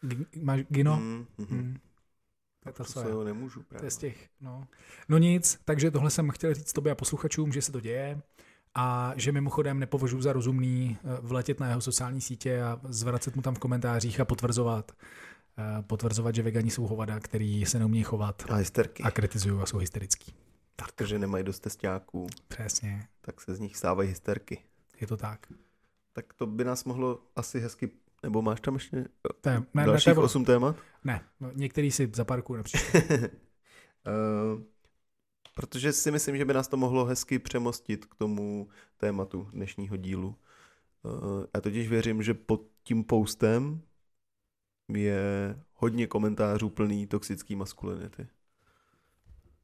G- 0.00 0.24
máš 0.42 0.60
Gino? 0.68 0.96
Mm, 0.96 1.26
mm, 1.38 1.46
Mm. 1.50 1.76
To, 2.62 2.68
je 2.68 2.72
to 2.72 2.84
to 2.84 3.14
ho 3.14 3.24
nemůžu 3.24 3.60
To 3.60 3.66
právě. 3.68 3.86
je 3.86 3.90
z 3.90 3.96
těch, 3.96 4.28
no. 4.40 4.66
no 5.08 5.18
nic, 5.18 5.60
takže 5.64 5.90
tohle 5.90 6.10
jsem 6.10 6.30
chtěl 6.30 6.54
říct 6.54 6.72
tobě 6.72 6.92
a 6.92 6.94
posluchačům, 6.94 7.52
že 7.52 7.62
se 7.62 7.72
to 7.72 7.80
děje 7.80 8.22
a 8.74 9.12
že 9.16 9.32
mimochodem 9.32 9.78
nepovažuji 9.78 10.22
za 10.22 10.32
rozumný 10.32 10.98
eh, 11.04 11.18
vletět 11.22 11.60
na 11.60 11.68
jeho 11.68 11.80
sociální 11.80 12.20
sítě 12.20 12.62
a 12.62 12.80
zvracet 12.84 13.36
mu 13.36 13.42
tam 13.42 13.54
v 13.54 13.58
komentářích 13.58 14.20
a 14.20 14.24
potvrzovat, 14.24 14.92
eh, 15.58 15.82
potvrzovat, 15.82 16.34
že 16.34 16.42
vegani 16.42 16.70
jsou 16.70 16.86
hovada, 16.86 17.20
který 17.20 17.66
se 17.66 17.78
neumí 17.78 18.02
chovat 18.02 18.42
A 18.50 18.54
hysterky. 18.54 19.02
a 19.02 19.10
kritizují 19.10 19.60
a 19.62 19.66
jsou 19.66 19.78
hysterický. 19.78 20.34
Protože 20.84 21.18
nemají 21.18 21.44
dost 21.44 21.60
testáků, 21.60 22.26
Přesně, 22.48 23.08
tak 23.20 23.40
se 23.40 23.54
z 23.54 23.60
nich 23.60 23.76
stávají 23.76 24.08
hysterky. 24.08 24.64
je 25.00 25.06
to 25.06 25.16
tak. 25.16 25.46
Tak 26.12 26.34
to 26.34 26.46
by 26.46 26.64
nás 26.64 26.84
mohlo 26.84 27.22
asi 27.36 27.60
hezky, 27.60 27.90
nebo 28.22 28.42
máš 28.42 28.60
tam 28.60 28.74
ještě 28.74 28.96
je, 28.96 29.04
ne, 29.46 29.66
ne, 29.74 29.86
dalších 29.86 30.14
to 30.14 30.20
je, 30.20 30.24
osm 30.24 30.44
témat? 30.44 30.76
ne, 31.04 31.24
no, 31.40 31.50
některý 31.54 31.90
si 31.90 32.10
zaparkuju 32.14 32.56
na 32.56 32.62
příště. 32.62 33.30
Eh, 34.06 34.62
protože 35.54 35.92
si 35.92 36.10
myslím, 36.10 36.36
že 36.36 36.44
by 36.44 36.54
nás 36.54 36.68
to 36.68 36.76
mohlo 36.76 37.04
hezky 37.04 37.38
přemostit 37.38 38.04
k 38.06 38.14
tomu 38.14 38.68
tématu 38.96 39.48
dnešního 39.52 39.96
dílu. 39.96 40.36
Uh, 41.02 41.44
já 41.54 41.60
totiž 41.60 41.88
věřím, 41.88 42.22
že 42.22 42.34
pod 42.34 42.62
tím 42.82 43.04
postem 43.04 43.82
je 44.88 45.20
hodně 45.74 46.06
komentářů 46.06 46.68
plný 46.70 47.06
toxický 47.06 47.56
maskulinity. 47.56 48.28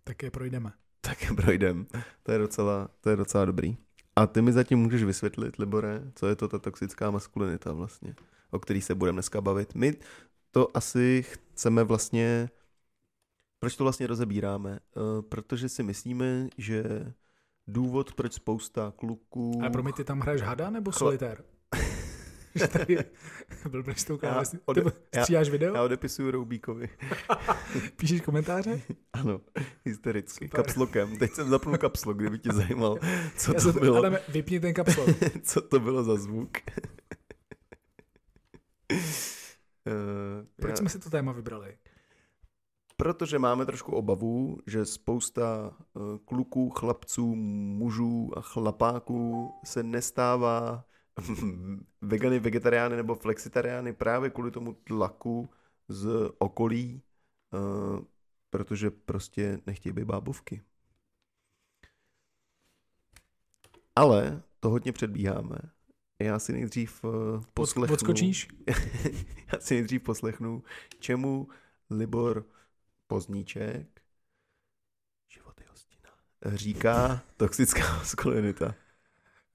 tak 0.04 0.22
je 0.22 0.30
projdeme. 0.30 0.72
Tak 1.06 1.18
projdem. 1.36 1.86
To 2.22 2.32
je 2.32 2.38
docela, 2.38 2.88
to 3.00 3.10
je 3.10 3.16
docela 3.16 3.44
dobrý. 3.44 3.76
A 4.16 4.26
ty 4.26 4.42
mi 4.42 4.52
zatím 4.52 4.78
můžeš 4.78 5.02
vysvětlit, 5.02 5.56
Libore, 5.56 6.02
co 6.14 6.26
je 6.26 6.36
to 6.36 6.48
ta 6.48 6.58
toxická 6.58 7.10
maskulinita 7.10 7.72
vlastně, 7.72 8.14
o 8.50 8.58
který 8.58 8.80
se 8.80 8.94
budeme 8.94 9.16
dneska 9.16 9.40
bavit. 9.40 9.74
My 9.74 9.94
to 10.50 10.76
asi 10.76 11.22
chceme 11.22 11.84
vlastně, 11.84 12.50
proč 13.58 13.76
to 13.76 13.84
vlastně 13.84 14.06
rozebíráme? 14.06 14.70
Uh, 14.96 15.22
protože 15.22 15.68
si 15.68 15.82
myslíme, 15.82 16.48
že 16.58 16.84
důvod, 17.66 18.14
proč 18.14 18.32
spousta 18.32 18.92
kluků... 18.96 19.58
Ale 19.60 19.70
pro 19.70 19.82
mě 19.82 19.92
ty 19.92 20.04
tam 20.04 20.20
hraješ 20.20 20.42
hada 20.42 20.70
nebo 20.70 20.92
solitér? 20.92 21.44
Tady 22.72 22.96
byl 23.68 23.84
s 23.96 24.04
tou 24.04 24.12
Já 24.14 24.18
klávesní. 24.18 24.58
ode- 24.66 24.92
stříháš 25.20 25.48
video? 25.50 25.74
Já 25.74 25.82
odepisuju 25.82 26.30
Roubíkovi. 26.30 26.88
Píšeš 27.96 28.20
komentáře? 28.20 28.80
Ano, 29.12 29.40
hystericky. 29.84 30.44
Super. 30.48 30.64
Kapslokem. 30.64 31.16
Teď 31.16 31.32
jsem 31.32 31.48
zapnul 31.48 31.76
kapslok, 31.78 32.16
kdyby 32.16 32.38
tě 32.38 32.52
zajímal, 32.52 32.98
co 33.36 33.54
Já 33.54 33.60
to 33.60 33.72
se- 33.72 33.80
bylo. 33.80 33.96
Ale 33.96 34.20
vypni 34.28 34.60
ten 34.60 34.74
kapslok. 34.74 35.08
co 35.42 35.60
to 35.60 35.80
bylo 35.80 36.04
za 36.04 36.16
zvuk. 36.16 36.50
Eh, 39.86 40.46
Proč 40.56 40.70
já- 40.70 40.76
jsme 40.76 40.88
si 40.88 40.98
to 40.98 41.10
téma 41.10 41.32
vybrali? 41.32 41.76
Protože 42.96 43.38
máme 43.38 43.66
trošku 43.66 43.92
obavu, 43.92 44.58
že 44.66 44.84
spousta 44.84 45.70
eh, 45.78 46.00
kluků, 46.24 46.70
chlapců, 46.70 47.34
mužů 47.36 48.30
a 48.36 48.40
chlapáků 48.40 49.52
se 49.64 49.82
nestává 49.82 50.84
vegany, 52.00 52.38
vegetariány 52.38 52.96
nebo 52.96 53.14
flexitariány 53.14 53.92
právě 53.92 54.30
kvůli 54.30 54.50
tomu 54.50 54.72
tlaku 54.72 55.48
z 55.88 56.08
okolí, 56.38 57.02
eh, 57.54 58.04
protože 58.50 58.90
prostě 58.90 59.60
nechtějí 59.66 59.92
být 59.92 60.04
bábovky. 60.04 60.62
Ale 63.96 64.42
to 64.60 64.70
hodně 64.70 64.92
předbíháme. 64.92 65.58
Já 66.22 66.38
si 66.38 66.52
nejdřív 66.52 67.04
eh, 67.04 67.08
poslechnu... 67.54 67.94
Odskočíš? 67.94 68.48
Já 69.52 69.60
si 69.60 69.74
nejdřív 69.74 70.02
poslechnu, 70.02 70.62
čemu 70.98 71.48
Libor 71.90 72.44
Pozníček, 73.06 74.02
život 75.32 75.60
je 75.60 75.66
hostina, 75.68 76.10
říká 76.46 77.22
toxická 77.36 77.96
maskulinita. 77.98 78.74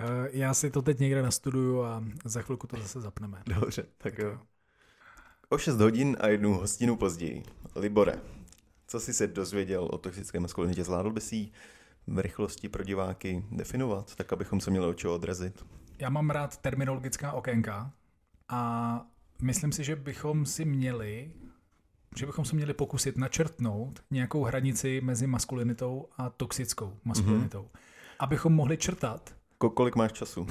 Eh, 0.02 0.30
Já 0.32 0.54
si 0.54 0.72
to 0.72 0.82
teď 0.82 1.00
někde 1.00 1.22
nastuduju 1.22 1.84
a 1.84 2.04
za 2.26 2.42
chvilku 2.42 2.68
to 2.68 2.78
zase 2.78 3.02
zapneme. 3.02 3.44
Dobře, 3.46 3.86
tak 3.98 4.18
jo. 4.18 4.40
O 5.50 5.58
6 5.58 5.80
hodin 5.80 6.18
a 6.20 6.28
jednu 6.28 6.54
hostinu 6.54 6.96
později. 6.96 7.44
Libore, 7.76 8.14
co 8.88 9.00
jsi 9.00 9.14
se 9.14 9.28
dozvěděl 9.28 9.84
o 9.84 9.98
toxické 9.98 10.40
maskulinitě? 10.40 10.84
Zvládl 10.84 11.12
by 11.12 11.22
si 11.22 11.36
ji 11.36 11.52
v 12.08 12.20
rychlosti 12.20 12.70
pro 12.70 12.84
diváky 12.84 13.46
definovat, 13.52 14.16
tak 14.16 14.34
abychom 14.34 14.60
se 14.60 14.72
měli 14.72 14.86
o 14.86 14.94
čeho 14.94 15.16
odrazit? 15.16 15.66
Já 16.00 16.10
mám 16.10 16.30
rád 16.30 16.58
terminologická 16.58 17.32
okénka 17.32 17.94
a 18.50 19.02
myslím 19.42 19.72
si, 19.72 19.84
že 19.84 19.96
bychom 19.96 20.46
si 20.46 20.66
měli 20.66 21.32
že 22.16 22.26
bychom 22.26 22.46
se 22.46 22.56
měli 22.56 22.74
pokusit 22.74 23.18
načrtnout 23.18 24.04
nějakou 24.12 24.44
hranici 24.44 25.02
mezi 25.04 25.28
maskulinitou 25.28 26.08
a 26.18 26.30
toxickou 26.30 26.98
maskulinitou. 27.04 27.62
Mm-hmm. 27.62 27.80
Abychom 28.20 28.54
mohli 28.54 28.78
črtat, 28.78 29.36
Ko- 29.62 29.70
kolik 29.70 29.96
máš 29.96 30.12
času? 30.12 30.48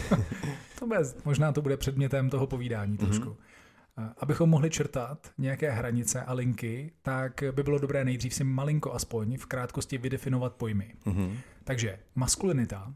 to 0.78 0.86
bude, 0.86 1.00
možná 1.24 1.52
to 1.52 1.62
bude 1.62 1.76
předmětem 1.76 2.30
toho 2.30 2.46
povídání 2.46 2.96
trošku, 2.96 3.28
mm-hmm. 3.28 4.12
abychom 4.18 4.50
mohli 4.50 4.70
črtat 4.70 5.30
nějaké 5.38 5.70
hranice 5.70 6.22
a 6.22 6.32
linky, 6.32 6.92
tak 7.02 7.42
by 7.52 7.62
bylo 7.62 7.78
dobré 7.78 8.04
nejdřív 8.04 8.34
si 8.34 8.44
malinko 8.44 8.92
aspoň 8.92 9.36
v 9.36 9.46
krátkosti 9.46 9.98
vydefinovat 9.98 10.54
pojmy. 10.54 10.94
Mhm. 11.04 11.38
Takže 11.64 11.98
maskulinita 12.14 12.94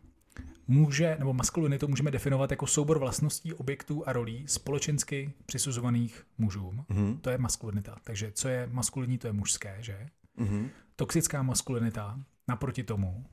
může, 0.68 1.16
nebo 1.18 1.32
maskulinitu 1.32 1.88
můžeme 1.88 2.10
definovat 2.10 2.50
jako 2.50 2.66
soubor 2.66 2.98
vlastností, 2.98 3.54
objektů 3.54 4.08
a 4.08 4.12
rolí 4.12 4.44
společensky 4.48 5.32
přisuzovaných 5.46 6.26
mužům. 6.38 6.84
Mhm. 6.88 7.18
To 7.20 7.30
je 7.30 7.38
maskulinita. 7.38 7.96
Takže 8.04 8.32
co 8.32 8.48
je 8.48 8.68
maskulinní, 8.72 9.18
to 9.18 9.26
je 9.26 9.32
mužské, 9.32 9.76
že? 9.80 10.06
Mhm. 10.36 10.68
Toxická 10.96 11.42
maskulinita 11.42 12.20
naproti 12.48 12.82
tomu 12.82 13.24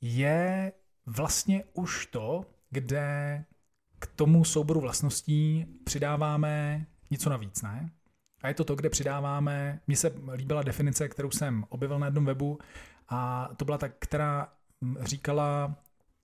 je 0.00 0.72
vlastně 1.06 1.64
už 1.72 2.06
to, 2.06 2.44
kde 2.70 3.44
k 3.98 4.06
tomu 4.06 4.44
souboru 4.44 4.80
vlastností 4.80 5.66
přidáváme 5.84 6.86
něco 7.10 7.30
navíc, 7.30 7.62
ne? 7.62 7.90
A 8.42 8.48
je 8.48 8.54
to 8.54 8.64
to, 8.64 8.74
kde 8.76 8.90
přidáváme, 8.90 9.80
mně 9.86 9.96
se 9.96 10.12
líbila 10.34 10.62
definice, 10.62 11.08
kterou 11.08 11.30
jsem 11.30 11.64
objevil 11.68 11.98
na 11.98 12.06
jednom 12.06 12.24
webu 12.24 12.58
a 13.08 13.48
to 13.56 13.64
byla 13.64 13.78
ta, 13.78 13.88
která 13.88 14.52
mm, 14.80 14.96
říkala, 15.00 15.76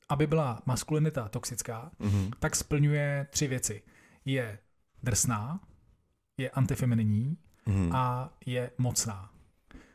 aby 0.09 0.27
byla 0.27 0.63
maskulinita 0.67 1.29
toxická, 1.29 1.91
Mhm. 1.99 2.31
tak 2.41 2.57
splňuje 2.57 3.27
tři 3.31 3.47
věci. 3.47 3.83
Je 4.25 4.59
drsná, 5.03 5.61
je 6.39 6.51
antifemininní 6.51 7.37
Mhm. 7.67 7.91
a 7.95 8.33
je 8.47 8.71
mocná. 8.79 9.31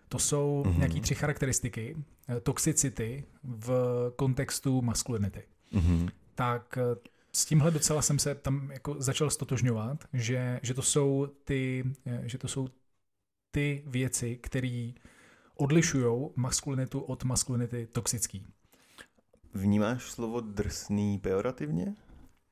To 0.09 0.19
jsou 0.19 0.63
Mhm. 0.65 0.73
mm-hmm. 0.73 0.77
nějaké 0.77 0.99
tři 1.01 1.15
charakteristiky 1.15 1.97
toxicity 2.43 3.25
v 3.43 3.71
kontextu 4.15 4.81
maskulinity. 4.81 5.43
Mhm. 5.71 6.07
Tak 6.35 6.77
eh, 6.77 7.09
s 7.33 7.45
tímhle 7.45 7.71
docela 7.71 8.01
jsem 8.01 8.19
se 8.19 8.35
tam 8.35 8.71
jako 8.71 8.95
začal 8.99 9.29
stotožňovat, 9.29 10.03
že, 10.13 10.59
že 10.63 10.73
to 10.73 10.81
jsou 10.81 11.27
ty, 11.43 11.83
eh, 12.05 12.21
že 12.25 12.37
to 12.37 12.47
jsou 12.47 12.67
ty 13.51 13.83
věci, 13.87 14.37
které 14.37 14.91
odlišují 15.55 16.29
maskulinitu 16.35 16.99
od 16.99 17.23
maskulinity 17.23 17.87
toxický. 17.91 18.45
Vnímáš 19.53 20.11
slovo 20.11 20.41
drsný 20.41 21.19
pejorativně? 21.19 21.95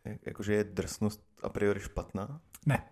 Jak- 0.06 0.26
Jakože 0.26 0.54
je 0.54 0.64
drsnost 0.64 1.24
a 1.44 1.50
priori 1.50 1.80
špatná? 1.80 2.42
Ne. 2.66 2.90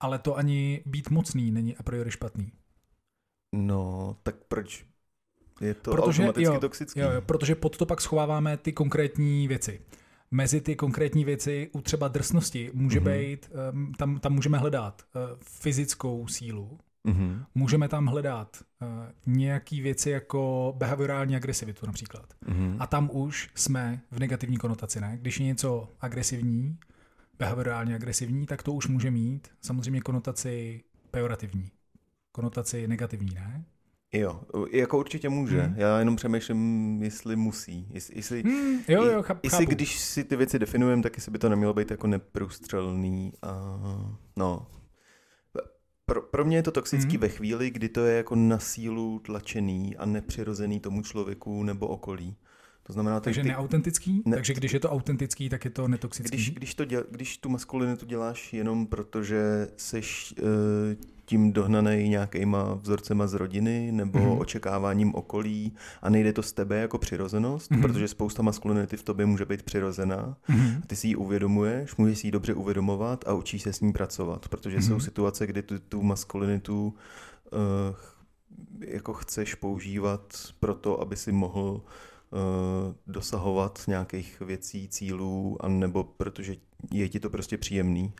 Ale 0.00 0.18
to 0.18 0.36
ani 0.36 0.82
být 0.86 1.10
mocný 1.10 1.50
není 1.50 1.76
a 1.76 1.82
priori 1.82 2.10
špatný. 2.10 2.52
No, 3.54 4.16
tak 4.22 4.36
proč 4.48 4.86
je 5.60 5.74
to 5.74 5.90
Protože- 5.90 6.22
automaticky 6.22 6.54
jo, 6.54 6.60
toxický? 6.60 7.00
Jo, 7.00 7.10
jo, 7.10 7.20
protože 7.20 7.54
pod 7.54 7.76
to 7.76 7.86
pak 7.86 8.00
schováváme 8.00 8.56
ty 8.56 8.72
konkrétní 8.72 9.48
věci. 9.48 9.80
Mezi 10.30 10.60
ty 10.60 10.76
konkrétní 10.76 11.24
věci 11.24 11.70
u 11.72 11.80
třeba 11.80 12.08
drsnosti 12.08 12.70
může 12.74 13.00
Mhm. 13.00 13.08
mm-hmm. 13.08 13.18
být, 13.18 13.50
tam, 13.98 14.18
tam 14.18 14.32
můžeme 14.32 14.58
hledat 14.58 15.02
uh, 15.14 15.22
fyzickou 15.42 16.26
sílu, 16.26 16.78
Mm-hmm. 17.06 17.44
Můžeme 17.54 17.88
tam 17.88 18.06
hledat 18.06 18.56
uh, 18.82 18.88
nějaké 19.34 19.82
věci 19.82 20.10
jako 20.10 20.74
behaviorální 20.76 21.36
agresivitu 21.36 21.86
například. 21.86 22.34
Mm-hmm. 22.48 22.76
A 22.78 22.86
tam 22.86 23.10
už 23.12 23.50
jsme 23.54 24.00
v 24.10 24.18
negativní 24.18 24.56
konotaci, 24.56 25.00
ne? 25.00 25.18
Když 25.20 25.40
je 25.40 25.46
něco 25.46 25.88
agresivní, 26.00 26.78
behaviorálně 27.38 27.94
agresivní, 27.94 28.46
tak 28.46 28.62
to 28.62 28.72
už 28.72 28.86
může 28.88 29.10
mít 29.10 29.48
samozřejmě 29.60 30.00
konotaci 30.00 30.84
pejorativní, 31.10 31.70
konotaci 32.32 32.88
negativní, 32.88 33.34
ne? 33.34 33.64
Jo, 34.18 34.40
jako 34.70 34.98
určitě 34.98 35.28
může. 35.28 35.60
Hmm. 35.60 35.74
Já 35.78 35.98
jenom 35.98 36.16
přemýšlím, 36.16 37.02
jestli 37.02 37.36
musí. 37.36 37.88
Jestli, 37.90 38.16
jestli, 38.16 38.42
hmm, 38.42 38.80
jo, 38.88 39.04
jo, 39.04 39.22
chápu. 39.22 39.40
jestli 39.42 39.66
když 39.66 39.98
si 39.98 40.24
ty 40.24 40.36
věci 40.36 40.58
definujeme, 40.58 41.02
tak 41.02 41.16
jestli 41.16 41.32
by 41.32 41.38
to 41.38 41.48
nemělo 41.48 41.74
být 41.74 41.90
jako 41.90 42.06
neprůstřelný. 42.06 43.32
A, 43.42 43.80
no. 44.36 44.66
Pro, 46.06 46.22
pro 46.22 46.44
mě 46.44 46.56
je 46.56 46.62
to 46.62 46.70
toxický 46.70 47.12
hmm. 47.12 47.20
ve 47.20 47.28
chvíli, 47.28 47.70
kdy 47.70 47.88
to 47.88 48.04
je 48.04 48.16
jako 48.16 48.34
na 48.34 48.58
sílu 48.58 49.18
tlačený 49.18 49.96
a 49.96 50.06
nepřirozený 50.06 50.80
tomu 50.80 51.02
člověku 51.02 51.62
nebo 51.62 51.86
okolí. 51.86 52.36
To 52.86 52.92
znamená, 52.92 53.20
takže 53.20 53.42
ty, 53.42 53.48
neautentický? 53.48 54.22
Ne, 54.24 54.36
takže 54.36 54.54
když 54.54 54.72
je 54.72 54.80
to 54.80 54.90
autentický, 54.90 55.48
tak 55.48 55.64
je 55.64 55.70
to 55.70 55.88
netoxický? 55.88 56.36
Když, 56.36 56.50
když, 56.50 56.74
to 56.74 56.84
děl, 56.84 57.04
když 57.10 57.38
tu 57.38 57.48
maskulinitu 57.48 58.06
děláš 58.06 58.52
jenom 58.52 58.86
protože 58.86 59.68
jsi 59.76 60.00
uh, 60.42 60.46
tím 61.24 61.52
dohnaný 61.52 62.08
nějakýma 62.08 62.74
vzorcema 62.74 63.26
z 63.26 63.34
rodiny 63.34 63.92
nebo 63.92 64.18
mm-hmm. 64.18 64.40
očekáváním 64.40 65.14
okolí 65.14 65.72
a 66.02 66.10
nejde 66.10 66.32
to 66.32 66.42
z 66.42 66.52
tebe 66.52 66.76
jako 66.76 66.98
přirozenost, 66.98 67.70
mm-hmm. 67.70 67.82
protože 67.82 68.08
spousta 68.08 68.42
maskulinity 68.42 68.96
v 68.96 69.02
tobě 69.02 69.26
může 69.26 69.44
být 69.44 69.62
přirozená 69.62 70.36
mm-hmm. 70.48 70.80
a 70.82 70.86
ty 70.86 70.96
si 70.96 71.08
ji 71.08 71.16
uvědomuješ, 71.16 71.96
můžeš 71.96 72.18
si 72.18 72.26
ji 72.26 72.30
dobře 72.30 72.54
uvědomovat 72.54 73.24
a 73.28 73.32
učíš 73.34 73.62
se 73.62 73.72
s 73.72 73.80
ní 73.80 73.92
pracovat, 73.92 74.48
protože 74.48 74.78
mm-hmm. 74.78 74.88
jsou 74.88 75.00
situace, 75.00 75.46
kdy 75.46 75.62
tu, 75.62 75.78
tu 75.78 76.02
maskulinitu 76.02 76.94
uh, 77.52 77.60
jako 78.80 79.12
chceš 79.12 79.54
používat 79.54 80.36
pro 80.60 80.74
to, 80.74 81.00
aby 81.00 81.16
si 81.16 81.32
mohl 81.32 81.82
Eh, 81.82 82.15
dosahovat 83.06 83.82
nějakých 83.88 84.40
věcí, 84.40 84.88
cílů, 84.88 85.56
anebo 85.60 86.04
protože 86.04 86.56
je 86.92 87.08
ti 87.08 87.20
to 87.20 87.30
prostě 87.30 87.58
příjemný. 87.58 88.12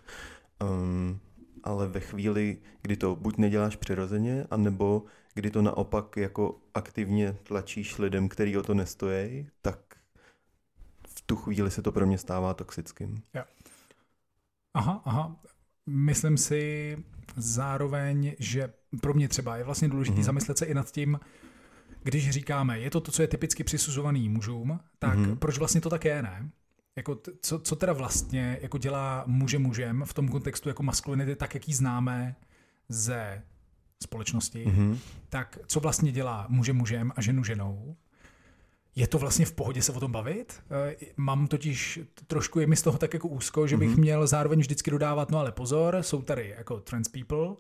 Um, 0.63 1.21
ale 1.63 1.89
ve 1.89 2.01
chvíli, 2.01 2.59
kdy 2.83 2.97
to 2.97 3.17
buď 3.17 3.37
neděláš 3.39 3.77
přirozeně, 3.77 4.47
anebo 4.51 5.05
kdy 5.35 5.51
to 5.51 5.63
naopak 5.63 6.17
jako 6.17 6.59
aktivně 6.75 7.33
tlačíš 7.43 7.99
lidem, 7.99 8.29
který 8.29 8.57
o 8.57 8.63
to 8.63 8.75
nestojí, 8.75 9.49
tak 9.63 9.79
v 11.09 11.21
tu 11.21 11.37
chvíli 11.37 11.71
se 11.71 11.83
to 11.83 11.93
pro 11.93 12.07
mě 12.07 12.19
stává 12.19 12.55
toxickým. 12.55 13.23
Ja. 13.35 13.45
Aha, 14.75 15.03
aha. 15.05 15.37
Myslím 15.87 16.37
si 16.37 16.97
zároveň, 17.37 18.35
že 18.39 18.73
pro 19.01 19.15
mě 19.15 19.29
třeba 19.29 19.57
je 19.57 19.65
vlastně 19.65 19.89
důležité 19.89 20.21
mm-hmm. 20.21 20.25
zamyslet 20.25 20.59
se 20.59 20.67
i 20.67 20.75
nad 20.75 20.91
tím, 20.91 21.21
když 22.07 22.31
říkáme, 22.31 22.81
je 22.81 22.91
to 22.91 23.01
to, 23.01 23.13
co 23.13 23.23
je 23.23 23.29
typicky 23.29 23.65
přisuzovaný 23.65 24.29
mužům, 24.29 24.81
tak 24.99 25.19
mm-hmm. 25.19 25.37
proč 25.37 25.59
vlastně 25.59 25.81
to 25.81 25.91
tak 25.91 26.05
je, 26.05 26.23
ne? 26.23 26.51
Jako 26.97 27.19
co, 27.41 27.59
co 27.59 27.77
teda 27.77 27.93
vlastně 27.93 28.59
jako 28.63 28.79
dělá 28.79 29.25
muže 29.27 29.59
mužem 29.59 30.05
v 30.07 30.15
tom 30.15 30.29
kontextu 30.29 30.69
jako 30.69 30.83
maskulinity, 30.83 31.37
tak 31.37 31.55
jak 31.55 31.69
ji 31.69 31.75
známe 31.75 32.37
ze 32.89 33.43
společnosti, 34.03 34.65
mm-hmm. 34.65 34.99
tak 35.29 35.59
co 35.67 35.81
vlastně 35.81 36.13
dělá 36.13 36.47
muže 36.49 36.73
mužem 36.73 37.13
a 37.17 37.23
ženu 37.23 37.45
ženou? 37.45 37.97
Je 38.97 39.07
to 39.07 39.19
vlastně 39.19 39.47
v 39.47 39.53
pohodě 39.53 39.83
se 39.83 39.93
o 39.93 40.01
tom 40.01 40.13
bavit? 40.13 40.63
Eh, 40.71 40.97
mám 41.17 41.47
totiž 41.47 42.01
trošku, 42.27 42.61
je 42.61 42.67
mi 42.67 42.77
z 42.77 42.83
toho 42.83 42.99
tak 42.99 43.15
jako 43.15 43.29
úzko, 43.29 43.67
že 43.67 43.77
bych 43.77 43.91
mm-hmm. 43.91 44.01
měl 44.01 44.27
zároveň 44.27 44.61
vždycky 44.61 44.91
dodávat, 44.91 45.31
no 45.31 45.39
ale 45.39 45.53
pozor, 45.53 45.99
jsou 46.01 46.23
tady 46.23 46.55
jako 46.59 46.81
trans 46.81 47.09
people, 47.09 47.57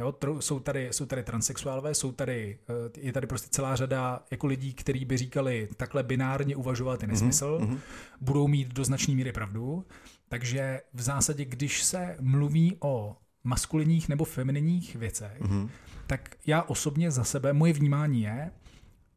Jo, 0.00 0.12
tr- 0.12 0.38
jsou, 0.38 0.60
tady, 0.60 0.88
jsou 0.90 1.06
tady 1.06 1.22
transexuálové, 1.22 1.94
jsou 1.94 2.12
tady, 2.12 2.58
eh, 2.68 3.00
je 3.00 3.12
tady 3.12 3.26
prostě 3.26 3.48
celá 3.50 3.76
řada 3.76 4.24
jako 4.30 4.46
lidí, 4.46 4.74
kteří 4.74 5.04
by 5.04 5.16
říkali, 5.16 5.68
takhle 5.76 6.02
binárně 6.02 6.56
uvažovat 6.56 7.02
je 7.02 7.06
mhm, 7.06 7.14
nesmysl, 7.14 7.58
mm-hmm. 7.62 7.78
budou 8.20 8.48
mít 8.48 8.68
do 8.68 8.84
značné 8.84 9.14
míry 9.14 9.32
pravdu. 9.32 9.84
Takže 10.28 10.80
v 10.94 11.00
zásadě, 11.00 11.44
když 11.44 11.82
se 11.82 12.16
mluví 12.20 12.76
o 12.80 13.16
maskulinních 13.44 14.08
nebo 14.08 14.24
feminních 14.24 14.96
věcech, 14.96 15.40
mm-hmm. 15.40 15.68
tak 16.06 16.36
já 16.46 16.62
osobně 16.62 17.10
za 17.10 17.24
sebe, 17.24 17.52
moje 17.52 17.72
vnímání 17.72 18.22
je, 18.22 18.50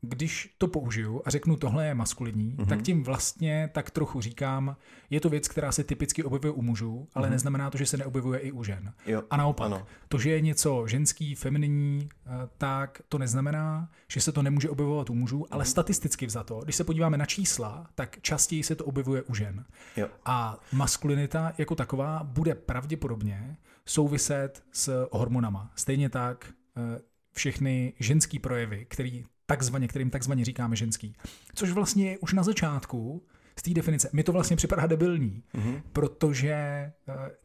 když 0.02 0.56
to 0.58 0.68
použiju 0.68 1.22
a 1.26 1.30
řeknu, 1.30 1.58
tohle 1.58 1.88
je 1.88 1.93
maskulinní, 1.93 2.56
mm-hmm. 2.56 2.66
tak 2.66 2.82
tím 2.82 3.04
vlastně 3.04 3.70
tak 3.74 3.91
trochu 3.91 4.22
říkám, 4.22 4.76
je 5.10 5.20
to 5.20 5.30
věc, 5.30 5.47
která 5.47 5.72
se 5.72 5.84
typicky 5.84 6.24
objevuje 6.24 6.52
u 6.52 6.62
mužů, 6.62 7.08
ale 7.14 7.28
mm-hmm. 7.28 7.32
neznamená 7.32 7.70
to, 7.70 7.78
že 7.78 7.86
se 7.86 7.97
neobjevuje 7.97 8.39
i 8.39 8.52
u 8.52 8.64
žen. 8.64 8.93
Jo. 9.06 9.24
A 9.30 9.38
naopak, 9.38 9.66
ano. 9.66 9.86
to, 10.08 10.20
že 10.20 10.30
je 10.30 10.41
něco 10.41 10.88
ženský, 10.88 11.36
femininní, 11.36 12.10
eh, 12.26 12.30
tak 12.58 13.02
to 13.10 13.18
neznamená, 13.18 13.89
že 14.08 14.22
se 14.22 14.32
to 14.32 14.41
nemůže 14.41 14.70
objevovat 14.70 15.10
u 15.10 15.14
mužů, 15.14 15.45
ale 15.52 15.64
mm-hmm. 15.64 15.68
statisticky 15.68 16.26
vzato, 16.26 16.60
když 16.64 16.76
se 16.76 16.84
podíváme 16.84 17.18
na 17.18 17.26
čísla, 17.26 17.88
tak 17.95 18.22
častěji 18.22 18.64
se 18.64 18.76
to 18.76 18.86
objevuje 18.86 19.22
u 19.22 19.36
žen. 19.36 19.66
Jo. 19.97 20.08
A 20.26 20.60
maskulinita 20.74 21.54
jako 21.58 21.76
taková 21.76 22.24
bude 22.24 22.56
pravděpodobně 22.56 23.58
souviset 23.86 24.64
s 24.72 25.08
hormonama. 25.12 25.72
Stejně 25.76 26.10
tak 26.10 26.54
eh, 26.78 27.02
všechny 27.34 27.93
ženský 27.99 28.39
projevy, 28.39 28.86
který 28.89 29.26
takzvaně, 29.52 29.88
kterým 29.88 30.10
takzvaně 30.10 30.45
říkáme 30.45 30.76
ženský. 30.76 31.16
Což 31.56 31.72
vlastně 31.72 32.18
už 32.18 32.34
na 32.34 32.43
začátku 32.43 33.24
z 33.60 33.62
té 33.62 33.74
definice, 33.74 34.10
mi 34.14 34.24
to 34.24 34.32
vlastně 34.32 34.56
připadá 34.56 34.88
debilní, 34.88 35.43
mm-hmm. 35.56 35.82
protože 35.93 36.52
eh, 36.52 36.93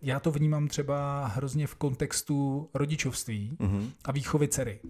já 0.03 0.21
to 0.21 0.31
vnímám 0.31 0.69
třeba 0.69 1.27
hrozně 1.27 1.67
v 1.67 1.75
kontextu 1.75 2.71
rodičovství 2.75 3.57
mm-hmm. 3.61 3.91
a 4.05 4.13
výchovy 4.13 4.49
dcery. 4.49 4.81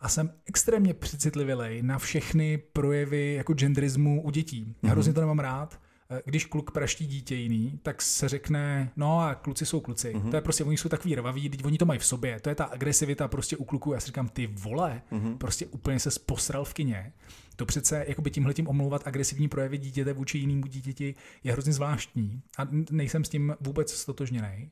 A 0.00 0.08
jsem 0.08 0.30
extrémně 0.46 0.94
přecitlivělej 0.94 1.82
na 1.82 1.98
všechny 1.98 2.58
projevy 2.58 3.34
jako 3.34 3.54
genderismu 3.54 4.22
u 4.22 4.30
dětí. 4.30 4.64
Mm-hmm. 4.64 4.90
hrozně 4.90 5.12
to 5.12 5.20
nemám 5.20 5.38
rád, 5.38 5.80
když 6.24 6.44
kluk 6.44 6.70
praští 6.70 7.06
dítě 7.06 7.34
jiný, 7.34 7.80
tak 7.82 8.02
se 8.02 8.28
řekne, 8.28 8.90
no 8.96 9.20
a 9.20 9.34
kluci 9.34 9.66
jsou 9.66 9.80
kluci. 9.80 10.14
Mm-hmm. 10.14 10.30
To 10.30 10.36
je 10.36 10.42
prostě, 10.42 10.64
oni 10.64 10.76
jsou 10.76 10.88
takový 10.88 11.14
rvaví, 11.14 11.48
teď 11.48 11.64
oni 11.64 11.78
to 11.78 11.86
mají 11.86 11.98
v 11.98 12.06
sobě. 12.06 12.40
To 12.40 12.48
je 12.48 12.54
ta 12.54 12.64
agresivita 12.64 13.28
prostě 13.28 13.56
u 13.56 13.64
kluků. 13.64 13.92
Já 13.92 14.00
si 14.00 14.06
říkám, 14.06 14.28
ty 14.28 14.46
vole, 14.46 15.02
mm-hmm. 15.12 15.38
prostě 15.38 15.66
úplně 15.66 16.00
se 16.00 16.10
posral 16.26 16.64
v 16.64 16.74
kině. 16.74 17.12
To 17.56 17.66
přece 17.66 18.04
jakoby 18.08 18.30
tímhletím 18.30 18.68
omlouvat 18.68 19.06
agresivní 19.06 19.48
projevy 19.48 19.78
dítěte 19.78 20.12
vůči 20.12 20.38
jinému 20.38 20.66
dítěti 20.66 21.14
je 21.44 21.52
hrozně 21.52 21.72
zvláštní. 21.72 22.42
A 22.58 22.68
nejsem 22.90 23.24
s 23.24 23.28
tím 23.28 23.54
vůbec 23.60 23.92
stotožněný. 23.92 24.70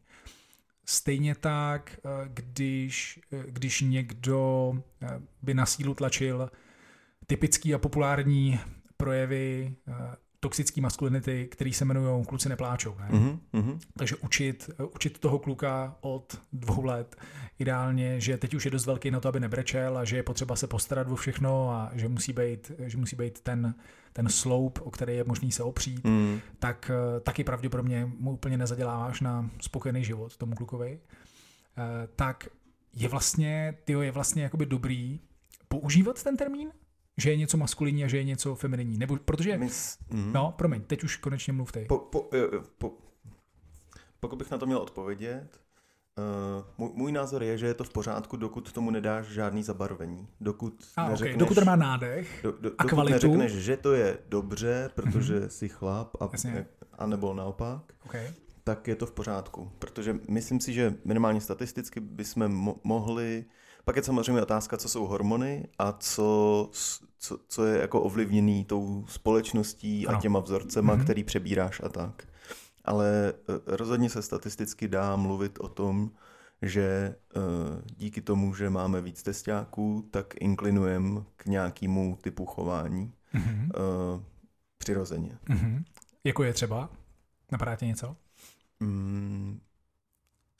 Stejně 0.86 1.34
tak, 1.34 1.98
eh, 2.04 2.28
když, 2.34 3.20
eh, 3.32 3.44
když 3.46 3.80
někdo 3.80 4.72
by 5.42 5.54
na 5.54 5.66
sílu 5.66 5.94
tlačil 5.94 6.50
typický 7.26 7.74
a 7.74 7.78
populární 7.78 8.60
projevy 8.96 9.76
toxické 10.44 10.80
maskulinity, 10.80 11.48
který 11.50 11.72
se 11.72 11.84
jmenují 11.84 12.24
kluci 12.24 12.48
nepláčou. 12.48 12.96
Ne? 12.98 13.08
Mm-hmm. 13.52 13.78
Takže 13.98 14.16
učit, 14.16 14.70
učit 14.94 15.18
toho 15.18 15.38
kluka 15.38 15.96
od 16.00 16.40
dvou 16.52 16.84
let 16.84 17.16
ideálně, 17.58 18.20
že 18.20 18.36
teď 18.36 18.54
už 18.54 18.64
je 18.64 18.70
dost 18.70 18.86
velký 18.86 19.10
na 19.10 19.20
to, 19.20 19.28
aby 19.28 19.40
nebrečel 19.40 19.98
a 19.98 20.04
že 20.04 20.16
je 20.16 20.22
potřeba 20.22 20.56
se 20.56 20.66
postarat 20.66 21.10
o 21.10 21.16
všechno 21.16 21.70
a 21.70 21.90
že 21.94 22.08
musí 22.08 22.32
být, 22.32 22.72
že 22.78 22.96
musí 22.96 23.16
být 23.16 23.40
ten, 23.40 23.74
ten 24.12 24.28
sloup, 24.28 24.78
o 24.82 24.90
který 24.90 25.16
je 25.16 25.24
možný 25.24 25.52
se 25.52 25.62
opřít, 25.62 26.04
mm. 26.04 26.40
tak 26.58 26.90
taky 27.22 27.44
pravděpodobně 27.44 28.12
mu 28.18 28.32
úplně 28.32 28.58
nezaděláváš 28.58 29.20
na 29.20 29.50
spokojený 29.60 30.04
život 30.04 30.36
tomu 30.36 30.54
klukovi. 30.54 31.00
Eh, 31.78 32.08
tak 32.16 32.48
je 32.92 33.08
vlastně, 33.08 33.74
tyjo, 33.84 34.00
je 34.00 34.10
vlastně 34.12 34.42
jakoby 34.42 34.66
dobrý 34.66 35.20
používat 35.68 36.22
ten 36.22 36.36
termín, 36.36 36.72
že 37.16 37.30
je 37.30 37.36
něco 37.36 37.56
maskulinní 37.56 38.04
a 38.04 38.08
že 38.08 38.16
je 38.16 38.24
něco 38.24 38.54
femininní. 38.54 38.98
Nebo, 38.98 39.16
protože, 39.16 39.58
Mys, 39.58 39.98
mm. 40.10 40.32
no, 40.32 40.54
promiň, 40.56 40.82
teď 40.82 41.04
už 41.04 41.16
konečně 41.16 41.52
mluv 41.52 41.72
ty. 41.72 41.84
Po, 41.88 41.98
po, 41.98 42.30
po, 42.78 42.92
pokud 44.20 44.36
bych 44.36 44.50
na 44.50 44.58
to 44.58 44.66
měl 44.66 44.78
odpovědět, 44.78 45.60
uh, 46.18 46.64
můj, 46.78 46.90
můj 46.94 47.12
názor 47.12 47.42
je, 47.42 47.58
že 47.58 47.66
je 47.66 47.74
to 47.74 47.84
v 47.84 47.90
pořádku, 47.90 48.36
dokud 48.36 48.72
tomu 48.72 48.90
nedáš 48.90 49.26
žádný 49.26 49.62
zabarvení. 49.62 50.28
Dokud, 50.40 50.84
a, 50.96 51.08
neřekneš, 51.08 51.34
okay. 51.34 51.38
dokud 51.38 51.54
to 51.54 51.64
má 51.64 51.76
nádech 51.76 52.40
do, 52.42 52.52
do, 52.52 52.70
a 52.78 52.84
kvalitu. 52.84 53.12
neřekneš, 53.12 53.52
že 53.52 53.76
to 53.76 53.92
je 53.92 54.18
dobře, 54.28 54.90
protože 54.94 55.40
mm-hmm. 55.40 55.48
jsi 55.48 55.68
chlap, 55.68 56.22
a, 56.22 56.30
a 56.98 57.06
nebo 57.06 57.34
naopak, 57.34 57.92
okay. 58.06 58.32
tak 58.64 58.88
je 58.88 58.96
to 58.96 59.06
v 59.06 59.12
pořádku. 59.12 59.72
Protože 59.78 60.18
myslím 60.28 60.60
si, 60.60 60.72
že 60.72 60.94
minimálně 61.04 61.40
statisticky 61.40 62.00
bychom 62.00 62.66
mo- 62.66 62.76
mohli 62.84 63.44
pak 63.84 63.96
je 63.96 64.02
samozřejmě 64.02 64.42
otázka, 64.42 64.76
co 64.76 64.88
jsou 64.88 65.06
hormony 65.06 65.68
a 65.78 65.92
co, 65.92 66.70
co, 67.18 67.38
co 67.48 67.66
je 67.66 67.80
jako 67.80 68.02
ovlivněný 68.02 68.64
tou 68.64 69.04
společností 69.08 70.06
ano. 70.06 70.18
a 70.18 70.20
těma 70.20 70.40
vzorcema, 70.40 70.96
mm-hmm. 70.96 71.04
který 71.04 71.24
přebíráš 71.24 71.80
a 71.84 71.88
tak. 71.88 72.28
Ale 72.84 73.34
eh, 73.48 73.76
rozhodně 73.76 74.10
se 74.10 74.22
statisticky 74.22 74.88
dá 74.88 75.16
mluvit 75.16 75.58
o 75.60 75.68
tom, 75.68 76.10
že 76.62 77.14
uh, 77.36 77.42
díky 77.96 78.20
tomu, 78.20 78.54
že 78.54 78.70
máme 78.70 79.00
víc 79.00 79.22
testiáků, 79.22 80.08
tak 80.10 80.34
inklinujeme 80.40 81.20
k 81.36 81.46
nějakému 81.46 82.18
typu 82.22 82.46
chování 82.46 83.12
mm-hmm. 83.34 83.70
přirozeně. 84.78 85.38
Mm-hmm. 85.48 85.84
Jako 86.24 86.44
je 86.44 86.52
třeba? 86.52 86.90
Napadá 87.52 87.76
tě 87.76 87.86
něco? 87.86 88.16
Mm, 88.80 89.60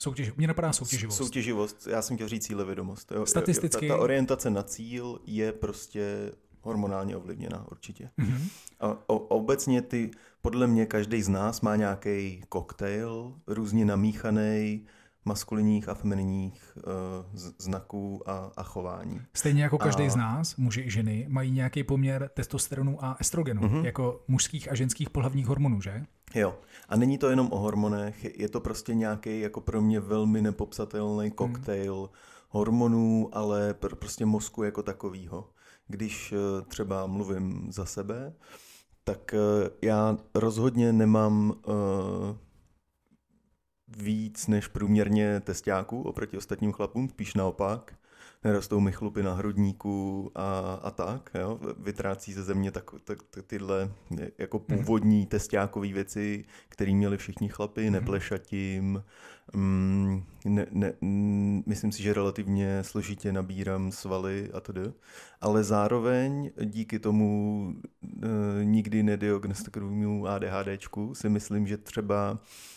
Soutěž, 0.05 0.33
mě 0.37 0.47
napadá 0.47 0.73
soutěživost. 0.73 1.17
Soutěživost, 1.17 1.87
já 1.87 2.01
jsem 2.01 2.17
chtěl 2.17 2.27
říct 2.27 2.45
cílevědomost. 2.45 3.11
Jo, 3.11 3.25
Statisticky. 3.25 3.87
Ta, 3.87 3.95
ta 3.95 4.01
orientace 4.01 4.49
na 4.49 4.63
cíl 4.63 5.19
je 5.25 5.51
prostě 5.51 6.31
hormonálně 6.61 7.17
ovlivněná 7.17 7.65
určitě. 7.71 8.09
Mm-hmm. 8.19 8.49
A 8.79 8.87
o, 9.07 9.17
obecně 9.17 9.81
ty, 9.81 10.11
podle 10.41 10.67
mě 10.67 10.85
každý 10.85 11.21
z 11.21 11.29
nás 11.29 11.61
má 11.61 11.75
nějaký 11.75 12.41
koktejl, 12.49 13.33
různě 13.47 13.85
namíchaný, 13.85 14.85
maskulinních 15.25 15.89
a 15.89 15.93
feminních 15.93 16.77
uh, 16.77 17.39
znaků 17.57 18.29
a, 18.29 18.51
a 18.57 18.63
chování. 18.63 19.21
Stejně 19.33 19.63
jako 19.63 19.77
každý 19.77 20.03
a... 20.03 20.09
z 20.09 20.15
nás, 20.15 20.55
muži 20.55 20.81
i 20.81 20.91
ženy, 20.91 21.25
mají 21.29 21.51
nějaký 21.51 21.83
poměr 21.83 22.29
testosteronu 22.33 23.03
a 23.05 23.17
estrogenu, 23.19 23.61
uh-huh. 23.61 23.85
jako 23.85 24.23
mužských 24.27 24.71
a 24.71 24.75
ženských 24.75 25.09
pohlavních 25.09 25.47
hormonů, 25.47 25.81
že? 25.81 26.05
Jo. 26.35 26.59
A 26.89 26.95
není 26.95 27.17
to 27.17 27.29
jenom 27.29 27.47
o 27.51 27.59
hormonech, 27.59 28.39
je 28.39 28.49
to 28.49 28.59
prostě 28.59 28.95
nějaký 28.95 29.39
jako 29.39 29.61
pro 29.61 29.81
mě 29.81 29.99
velmi 29.99 30.41
nepopsatelný 30.41 31.25
mhm. 31.27 31.35
koktejl 31.35 31.93
uh-huh. 31.93 32.09
hormonů, 32.49 33.29
ale 33.31 33.73
pr- 33.73 33.95
prostě 33.95 34.25
mozku 34.25 34.63
jako 34.63 34.83
takovýho. 34.83 35.49
Když 35.87 36.31
uh, 36.31 36.67
třeba 36.67 37.07
mluvím 37.07 37.67
za 37.71 37.85
sebe, 37.85 38.33
tak 39.03 39.33
uh, 39.33 39.69
já 39.81 40.17
rozhodně 40.35 40.93
nemám 40.93 41.49
uh, 41.49 41.75
víc 43.87 44.47
než 44.47 44.67
průměrně 44.67 45.39
testáků 45.39 46.01
oproti 46.01 46.37
ostatním 46.37 46.71
chlapům, 46.71 47.09
spíš 47.09 47.33
naopak. 47.33 47.95
Nerostou 48.45 48.79
mi 48.79 48.91
chlupy 48.91 49.23
na 49.23 49.33
hrudníku 49.33 50.31
a, 50.35 50.79
a 50.83 50.91
tak. 50.91 51.29
Jo? 51.39 51.59
Vytrácí 51.77 52.33
ze 52.33 52.43
země 52.43 52.71
tak, 52.71 52.91
tak, 53.03 53.23
tak 53.29 53.45
tyhle 53.45 53.91
jako 54.37 54.61
mhm. 54.67 54.77
původní 54.77 55.25
testákové 55.25 55.87
věci, 55.87 56.45
které 56.69 56.93
měli 56.93 57.17
všichni 57.17 57.49
chlapy, 57.49 57.83
mhm. 57.83 57.93
neplešatím. 57.93 59.03
Mm, 59.53 60.23
ne, 60.45 60.65
ne, 60.71 60.93
mm, 61.01 61.63
myslím 61.65 61.91
si, 61.91 62.03
že 62.03 62.13
relativně 62.13 62.83
složitě 62.83 63.33
nabírám 63.33 63.91
svaly 63.91 64.49
a 64.53 64.59
tedy. 64.59 64.81
Ale 65.41 65.63
zároveň 65.63 66.51
díky 66.65 66.99
tomu 66.99 67.73
e, 68.03 68.65
nikdy 68.65 69.03
nediagnostikovému 69.03 70.27
ADHDčku 70.27 71.15
si 71.15 71.29
myslím, 71.29 71.67
že 71.67 71.77
třeba 71.77 72.39
Eh, 72.39 72.74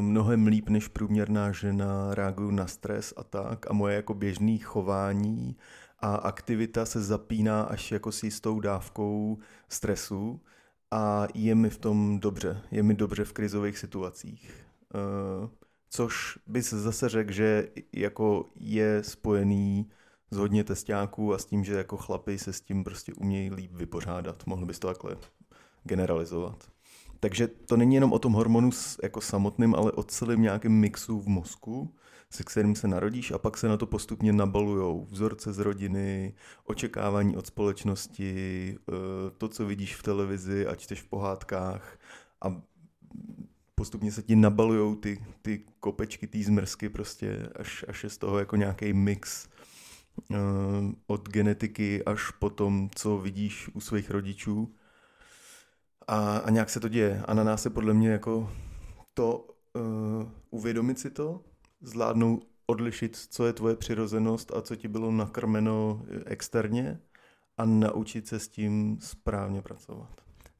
mnohem 0.00 0.46
líp 0.46 0.68
než 0.68 0.88
průměrná 0.88 1.52
žena, 1.52 2.14
reaguju 2.14 2.50
na 2.50 2.66
stres 2.66 3.14
a 3.16 3.24
tak 3.24 3.70
a 3.70 3.72
moje 3.72 3.96
jako 3.96 4.14
běžné 4.14 4.58
chování 4.58 5.56
a 5.98 6.14
aktivita 6.14 6.86
se 6.86 7.02
zapíná 7.02 7.62
až 7.62 7.92
jako 7.92 8.12
s 8.12 8.22
jistou 8.22 8.60
dávkou 8.60 9.38
stresu 9.68 10.40
a 10.90 11.26
je 11.34 11.54
mi 11.54 11.70
v 11.70 11.78
tom 11.78 12.20
dobře, 12.20 12.62
je 12.70 12.82
mi 12.82 12.94
dobře 12.94 13.24
v 13.24 13.32
krizových 13.32 13.78
situacích. 13.78 14.66
Eh, 14.94 15.48
což 15.90 16.38
by 16.46 16.62
se 16.62 16.80
zase 16.80 17.08
řekl, 17.08 17.32
že 17.32 17.68
jako 17.92 18.44
je 18.56 19.02
spojený 19.04 19.90
s 20.30 20.36
hodně 20.36 20.64
testáků 20.64 21.34
a 21.34 21.38
s 21.38 21.44
tím, 21.44 21.64
že 21.64 21.74
jako 21.74 21.96
chlapy 21.96 22.38
se 22.38 22.52
s 22.52 22.60
tím 22.60 22.84
prostě 22.84 23.14
umějí 23.14 23.50
líp 23.50 23.72
vypořádat. 23.74 24.46
Mohl 24.46 24.66
bys 24.66 24.78
to 24.78 24.88
takhle 24.88 25.16
generalizovat. 25.84 26.70
Takže 27.20 27.48
to 27.48 27.76
není 27.76 27.94
jenom 27.94 28.12
o 28.12 28.18
tom 28.18 28.32
hormonu 28.32 28.70
jako 29.02 29.20
samotným, 29.20 29.74
ale 29.74 29.92
o 29.92 30.02
celém 30.02 30.42
nějakém 30.42 30.72
mixu 30.72 31.20
v 31.20 31.26
mozku, 31.26 31.94
se 32.30 32.44
kterým 32.44 32.74
se 32.74 32.88
narodíš 32.88 33.30
a 33.30 33.38
pak 33.38 33.56
se 33.56 33.68
na 33.68 33.76
to 33.76 33.86
postupně 33.86 34.32
nabalujou 34.32 35.06
vzorce 35.10 35.52
z 35.52 35.58
rodiny, 35.58 36.34
očekávání 36.64 37.36
od 37.36 37.46
společnosti, 37.46 38.34
eh, 38.78 38.92
to, 39.38 39.48
co 39.48 39.66
vidíš 39.66 39.96
v 39.96 40.02
televizi 40.02 40.66
a 40.66 40.74
čteš 40.74 41.02
v 41.02 41.08
pohádkách 41.08 41.98
a 42.42 42.62
postupně 43.74 44.12
se 44.12 44.22
ti 44.22 44.36
nabalujou 44.36 44.94
ty, 44.94 45.24
ty 45.42 45.64
kopečky, 45.80 46.26
ty 46.26 46.44
zmrzky 46.44 46.88
prostě, 46.88 47.48
až, 47.56 47.84
až 47.88 48.04
je 48.04 48.10
z 48.10 48.18
toho 48.18 48.38
jako 48.38 48.56
nějaký 48.56 48.92
mix 48.92 49.48
uh, 50.30 50.36
od 51.06 51.28
genetiky 51.28 52.04
až 52.04 52.30
po 52.30 52.50
tom, 52.50 52.90
co 52.94 53.18
vidíš 53.18 53.70
u 53.74 53.80
svých 53.80 54.10
rodičů 54.10 54.74
a, 56.10 56.38
a 56.38 56.50
nějak 56.50 56.70
se 56.70 56.80
to 56.80 56.88
děje. 56.88 57.22
A 57.24 57.34
na 57.34 57.44
nás 57.44 57.64
je 57.64 57.70
podle 57.70 57.94
mě 57.94 58.08
jako 58.08 58.52
to 59.14 59.48
uh, 59.74 60.28
uvědomit 60.50 60.98
si 60.98 61.10
to, 61.10 61.40
zvládnout 61.80 62.46
odlišit, 62.66 63.16
co 63.16 63.46
je 63.46 63.52
tvoje 63.52 63.76
přirozenost 63.76 64.52
a 64.56 64.62
co 64.62 64.76
ti 64.76 64.88
bylo 64.88 65.10
nakrmeno 65.10 66.02
externě 66.26 67.00
a 67.56 67.64
naučit 67.64 68.28
se 68.28 68.38
s 68.38 68.48
tím 68.48 68.98
správně 69.00 69.62
pracovat. 69.62 70.08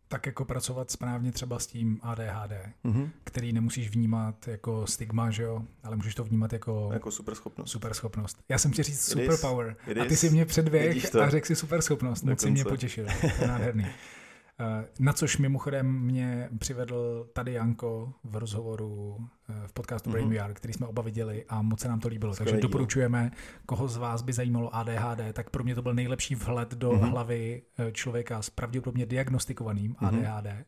Tak 0.09 0.26
jako 0.26 0.44
pracovat 0.44 0.90
správně 0.90 1.32
třeba 1.32 1.59
s 1.59 1.66
tím 1.66 2.01
ADHD, 2.03 2.53
mm-hmm. 2.84 3.11
který 3.24 3.53
nemusíš 3.53 3.90
vnímat 3.90 4.48
jako 4.48 4.86
stigma, 4.86 5.30
že 5.30 5.42
jo, 5.42 5.62
ale 5.82 5.96
můžeš 5.96 6.14
to 6.14 6.24
vnímat 6.24 6.53
jako... 6.53 6.90
Jako 6.92 7.11
superschopnost. 7.11 7.72
Superschopnost. 7.72 8.38
Já 8.48 8.59
jsem 8.59 8.70
chtěl 8.70 8.84
říct 8.84 9.01
superpower. 9.01 9.76
A 10.03 10.05
ty 10.05 10.16
si 10.16 10.30
mě 10.30 10.46
předběh 10.46 11.14
a 11.14 11.30
řekl 11.30 11.46
si 11.46 11.57
superschopnost. 11.57 12.24
Moc 12.24 12.40
si 12.40 12.51
mě 12.51 12.64
potěšil. 12.64 13.07
To 13.20 13.26
je 13.42 13.48
nádherný. 13.48 13.86
Eh, 14.61 14.84
na 14.98 15.12
což 15.12 15.38
mimochodem 15.38 16.00
mě 16.00 16.48
přivedl 16.58 17.26
tady 17.32 17.52
Janko 17.52 18.12
v 18.24 18.36
rozhovoru 18.36 19.16
eh, 19.48 19.52
v 19.66 19.72
podcastu 19.72 20.11
Brain 20.11 20.28
mm-hmm. 20.28 20.46
VR, 20.46 20.54
který 20.54 20.74
jsme 20.74 20.86
oba 20.86 21.02
viděli 21.02 21.44
a 21.48 21.62
moc 21.62 21.80
se 21.80 21.88
nám 21.88 22.00
to 22.00 22.08
líbilo. 22.08 22.34
Skvělý, 22.34 22.50
Takže 22.50 22.62
doporučujeme, 22.62 23.30
koho 23.66 23.88
z 23.88 23.96
vás 23.96 24.22
by 24.22 24.32
zajímalo 24.32 24.74
ADHD, 24.74 25.20
tak 25.32 25.50
pro 25.50 25.64
mě 25.64 25.74
to 25.74 25.82
byl 25.82 25.94
nejlepší 25.94 26.34
vhled 26.34 26.74
do 26.74 26.90
mm-hmm. 26.90 27.11
hlavy 27.11 27.62
eh, 27.78 27.92
člověka 27.92 28.42
s 28.42 28.50
pravděpodobně 28.50 29.06
diagnostikovaným 29.06 29.94
mm-hmm. 29.94 30.36
ADHD 30.36 30.66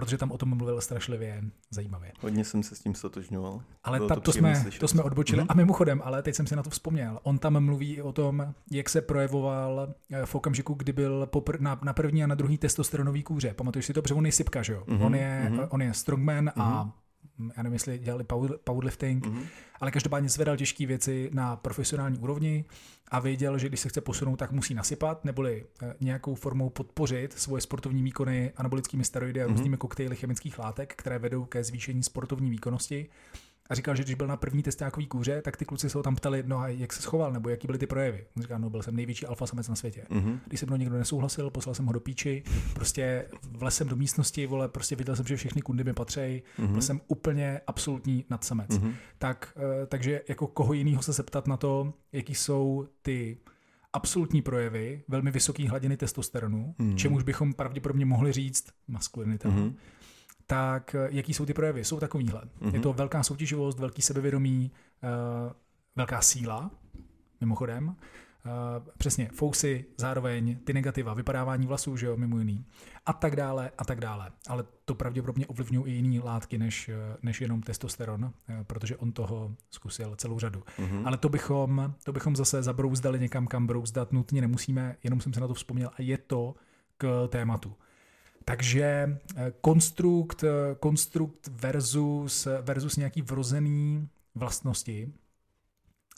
protože 0.00 0.18
tam 0.18 0.32
o 0.32 0.38
tom 0.38 0.56
mluvil 0.56 0.80
strašlivě 0.80 1.42
zajímavě. 1.70 2.12
Hodně 2.20 2.44
jsem 2.44 2.62
se 2.62 2.74
s 2.74 2.78
tím 2.78 2.94
stotožňoval. 2.94 3.60
Ale 3.84 4.00
ta, 4.00 4.14
to, 4.14 4.20
to, 4.20 4.32
jsme, 4.32 4.64
to 4.80 4.88
jsme 4.88 5.02
odbočili. 5.02 5.42
Mm-hmm. 5.42 5.46
A 5.48 5.54
mimochodem, 5.54 6.02
ale 6.04 6.22
teď 6.22 6.34
jsem 6.34 6.46
si 6.46 6.56
na 6.56 6.62
to 6.62 6.70
vzpomněl. 6.70 7.18
On 7.22 7.38
tam 7.38 7.64
mluví 7.64 8.02
o 8.02 8.12
tom, 8.12 8.54
jak 8.70 8.88
se 8.88 9.00
projevoval 9.00 9.94
eh, 10.10 10.26
v 10.26 10.34
okamžiku, 10.34 10.74
kdy 10.74 10.92
byl 10.92 11.26
popr- 11.32 11.60
na, 11.60 11.78
na 11.82 11.92
první 11.92 12.24
a 12.24 12.26
na 12.26 12.34
druhý 12.34 12.58
testosteronový 12.58 13.22
kůře. 13.22 13.54
Pamatuješ 13.54 13.86
si 13.86 13.92
to, 13.92 14.02
protože 14.02 14.14
on 14.14 14.26
je 14.26 14.32
sypka, 14.32 14.62
že 14.62 14.72
jo? 14.72 14.84
Mm-hmm. 14.86 15.06
On, 15.06 15.14
je, 15.14 15.48
mm-hmm. 15.50 15.66
on 15.70 15.82
je 15.82 15.94
strongman 15.94 16.46
mm-hmm. 16.46 16.62
a 16.62 16.82
mhm 16.84 16.92
já 17.56 17.62
nevím, 17.62 17.72
jestli 17.72 17.98
dělali 17.98 18.24
powerlifting, 18.64 19.26
mm-hmm. 19.26 19.46
ale 19.80 19.90
každopádně 19.90 20.28
zvedal 20.28 20.56
těžké 20.56 20.86
věci 20.86 21.30
na 21.32 21.56
profesionální 21.56 22.18
úrovni 22.18 22.64
a 23.08 23.20
věděl, 23.20 23.58
že 23.58 23.68
když 23.68 23.80
se 23.80 23.88
chce 23.88 24.00
posunout, 24.00 24.36
tak 24.36 24.52
musí 24.52 24.74
nasypat, 24.74 25.24
neboli 25.24 25.64
eh, 25.82 25.94
nějakou 26.00 26.34
formou 26.34 26.70
podpořit 26.70 27.32
svoje 27.32 27.60
sportovní 27.60 28.02
výkony 28.02 28.52
anabolickými 28.56 29.04
steroidy 29.04 29.42
a 29.42 29.46
mm-hmm. 29.46 29.50
různými 29.50 29.76
koktejly 29.76 30.16
chemických 30.16 30.58
látek, 30.58 30.94
které 30.96 31.18
vedou 31.18 31.44
ke 31.44 31.64
zvýšení 31.64 32.02
sportovní 32.02 32.50
výkonnosti 32.50 33.08
a 33.70 33.74
říkal, 33.74 33.96
že 33.96 34.02
když 34.02 34.14
byl 34.14 34.26
na 34.26 34.36
první 34.36 34.62
testákový 34.62 35.06
kůře, 35.06 35.42
tak 35.42 35.56
ty 35.56 35.64
kluci 35.64 35.90
se 35.90 35.98
ho 35.98 36.02
tam 36.02 36.16
ptali, 36.16 36.42
no 36.46 36.58
a 36.58 36.68
jak 36.68 36.92
se 36.92 37.02
schoval, 37.02 37.32
nebo 37.32 37.48
jaký 37.48 37.66
byly 37.66 37.78
ty 37.78 37.86
projevy. 37.86 38.26
On 38.36 38.42
říkal, 38.42 38.58
no 38.58 38.70
byl 38.70 38.82
jsem 38.82 38.96
největší 38.96 39.26
alfa 39.26 39.46
samec 39.46 39.68
na 39.68 39.74
světě. 39.74 40.04
Mm-hmm. 40.10 40.38
Když 40.46 40.60
se 40.60 40.66
mnou 40.66 40.76
někdo 40.76 40.96
nesouhlasil, 40.96 41.50
poslal 41.50 41.74
jsem 41.74 41.86
ho 41.86 41.92
do 41.92 42.00
píči, 42.00 42.42
prostě 42.74 43.28
vlesem 43.50 43.88
do 43.88 43.96
místnosti, 43.96 44.46
vole, 44.46 44.68
prostě 44.68 44.96
viděl 44.96 45.16
jsem, 45.16 45.26
že 45.26 45.36
všechny 45.36 45.62
kundy 45.62 45.84
mi 45.84 45.92
patří, 45.92 46.20
mm-hmm. 46.20 46.66
byl 46.66 46.82
jsem 46.82 47.00
úplně 47.08 47.60
absolutní 47.66 48.24
nadsamec. 48.30 48.70
Mm-hmm. 48.70 48.94
Tak, 49.18 49.52
eh, 49.56 49.86
takže 49.86 50.22
jako 50.28 50.46
koho 50.46 50.72
jiného 50.72 51.02
se 51.02 51.12
zeptat 51.12 51.46
na 51.46 51.56
to, 51.56 51.94
jaký 52.12 52.34
jsou 52.34 52.88
ty 53.02 53.38
absolutní 53.92 54.42
projevy 54.42 55.02
velmi 55.08 55.30
vysoké 55.30 55.68
hladiny 55.68 55.96
testosteronu, 55.96 56.74
mm-hmm. 56.78 56.94
čemuž 56.94 57.22
bychom 57.22 57.54
pravděpodobně 57.54 58.04
mohli 58.04 58.32
říct 58.32 58.66
maskulinita. 58.88 59.48
Mm-hmm 59.48 59.72
tak 60.46 60.94
eh, 60.94 61.08
jaký 61.10 61.34
jsou 61.34 61.46
ty 61.46 61.54
projevy? 61.54 61.84
Jsou 61.84 62.00
takovýhle. 62.00 62.42
Mm-hmm. 62.42 62.74
Je 62.74 62.80
to 62.80 62.92
velká 62.92 63.22
soutěživost, 63.22 63.78
velký 63.78 64.02
sebevědomí, 64.02 64.70
uh, 65.02 65.52
velká 65.96 66.20
síla, 66.22 66.70
mimochodem. 67.40 67.88
Uh, 67.88 68.52
přesně, 68.98 69.30
fousy, 69.32 69.84
zároveň 69.96 70.58
ty 70.64 70.72
negativa, 70.72 71.14
vypadávání 71.14 71.66
vlasů, 71.66 71.96
že 71.96 72.06
jo, 72.06 72.16
mimo 72.16 72.38
jiný. 72.38 72.64
A 73.06 73.12
tak 73.12 73.36
dále, 73.36 73.70
a 73.78 73.84
tak 73.84 74.00
dále. 74.00 74.30
Ale 74.48 74.64
to 74.84 74.94
pravděpodobně 74.94 75.46
ovlivňují 75.46 75.94
i 75.94 75.96
jiné 75.96 76.24
látky, 76.24 76.58
než, 76.58 76.90
než 77.22 77.40
jenom 77.40 77.62
testosteron, 77.62 78.24
uh, 78.24 78.30
protože 78.62 78.96
on 78.96 79.12
toho 79.12 79.54
zkusil 79.70 80.16
celou 80.16 80.38
řadu. 80.38 80.62
Mm-hmm. 80.78 81.02
Ale 81.06 81.16
to 81.16 81.28
bychom, 81.28 81.94
to 82.04 82.12
bychom 82.12 82.36
zase 82.36 82.62
zabrouzdali 82.62 83.20
někam, 83.20 83.46
kam 83.46 83.66
brouzdat 83.66 84.12
nutně 84.12 84.40
nemusíme, 84.40 84.96
jenom 85.04 85.20
jsem 85.20 85.32
se 85.32 85.40
na 85.40 85.48
to 85.48 85.54
vzpomněl 85.54 85.88
a 85.88 86.02
je 86.02 86.18
to 86.18 86.54
k 86.98 87.28
tématu. 87.28 87.76
Takže 88.48 89.18
eh, 89.36 89.52
konstrukt, 89.60 90.44
eh, 90.44 90.74
konstrukt 90.80 91.48
versus, 91.48 92.48
versus 92.62 92.96
nějaký 92.96 93.22
vrozený 93.22 94.08
vlastnosti, 94.34 95.12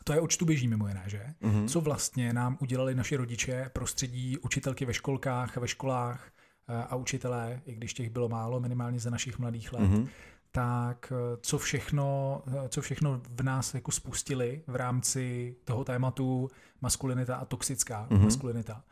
to 0.04 0.12
je 0.12 0.20
očtu 0.20 0.46
běží 0.46 0.68
mimo 0.68 0.88
jiné, 0.88 1.02
že? 1.06 1.26
Mm-hmm. 1.42 1.68
Co 1.68 1.80
vlastně 1.80 2.32
nám 2.32 2.58
udělali 2.60 2.94
naši 2.94 3.16
rodiče, 3.16 3.70
prostředí, 3.72 4.38
učitelky 4.38 4.84
ve 4.84 4.94
školkách, 4.94 5.56
ve 5.56 5.68
školách 5.68 6.30
eh, 6.68 6.84
a 6.90 6.96
učitelé, 6.96 7.60
i 7.66 7.74
když 7.74 7.94
těch 7.94 8.10
bylo 8.10 8.28
málo, 8.28 8.60
minimálně 8.60 9.00
za 9.00 9.10
našich 9.10 9.38
mladých 9.38 9.72
let, 9.72 9.82
mm-hmm. 9.82 10.08
tak 10.50 11.12
co 11.40 11.58
všechno, 11.58 12.42
co 12.68 12.80
všechno 12.80 13.20
v 13.30 13.42
nás 13.42 13.74
jako 13.74 13.92
spustili 13.92 14.62
v 14.66 14.76
rámci 14.76 15.56
toho 15.64 15.84
tématu 15.84 16.50
maskulinita 16.80 17.36
a 17.36 17.44
toxická 17.44 18.06
mm-hmm. 18.10 18.24
maskulinita. 18.24 18.84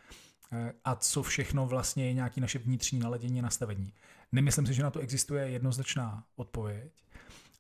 Eh, 0.52 0.72
a 0.84 0.94
co 0.94 1.22
všechno 1.22 1.66
vlastně 1.66 2.06
je 2.06 2.12
nějaké 2.12 2.40
naše 2.40 2.58
vnitřní 2.58 2.98
naladění 2.98 3.42
nastavení. 3.42 3.92
Nemyslím 4.32 4.66
si, 4.66 4.74
že 4.74 4.82
na 4.82 4.90
to 4.90 5.00
existuje 5.00 5.50
jednoznačná 5.50 6.24
odpověď, 6.36 6.92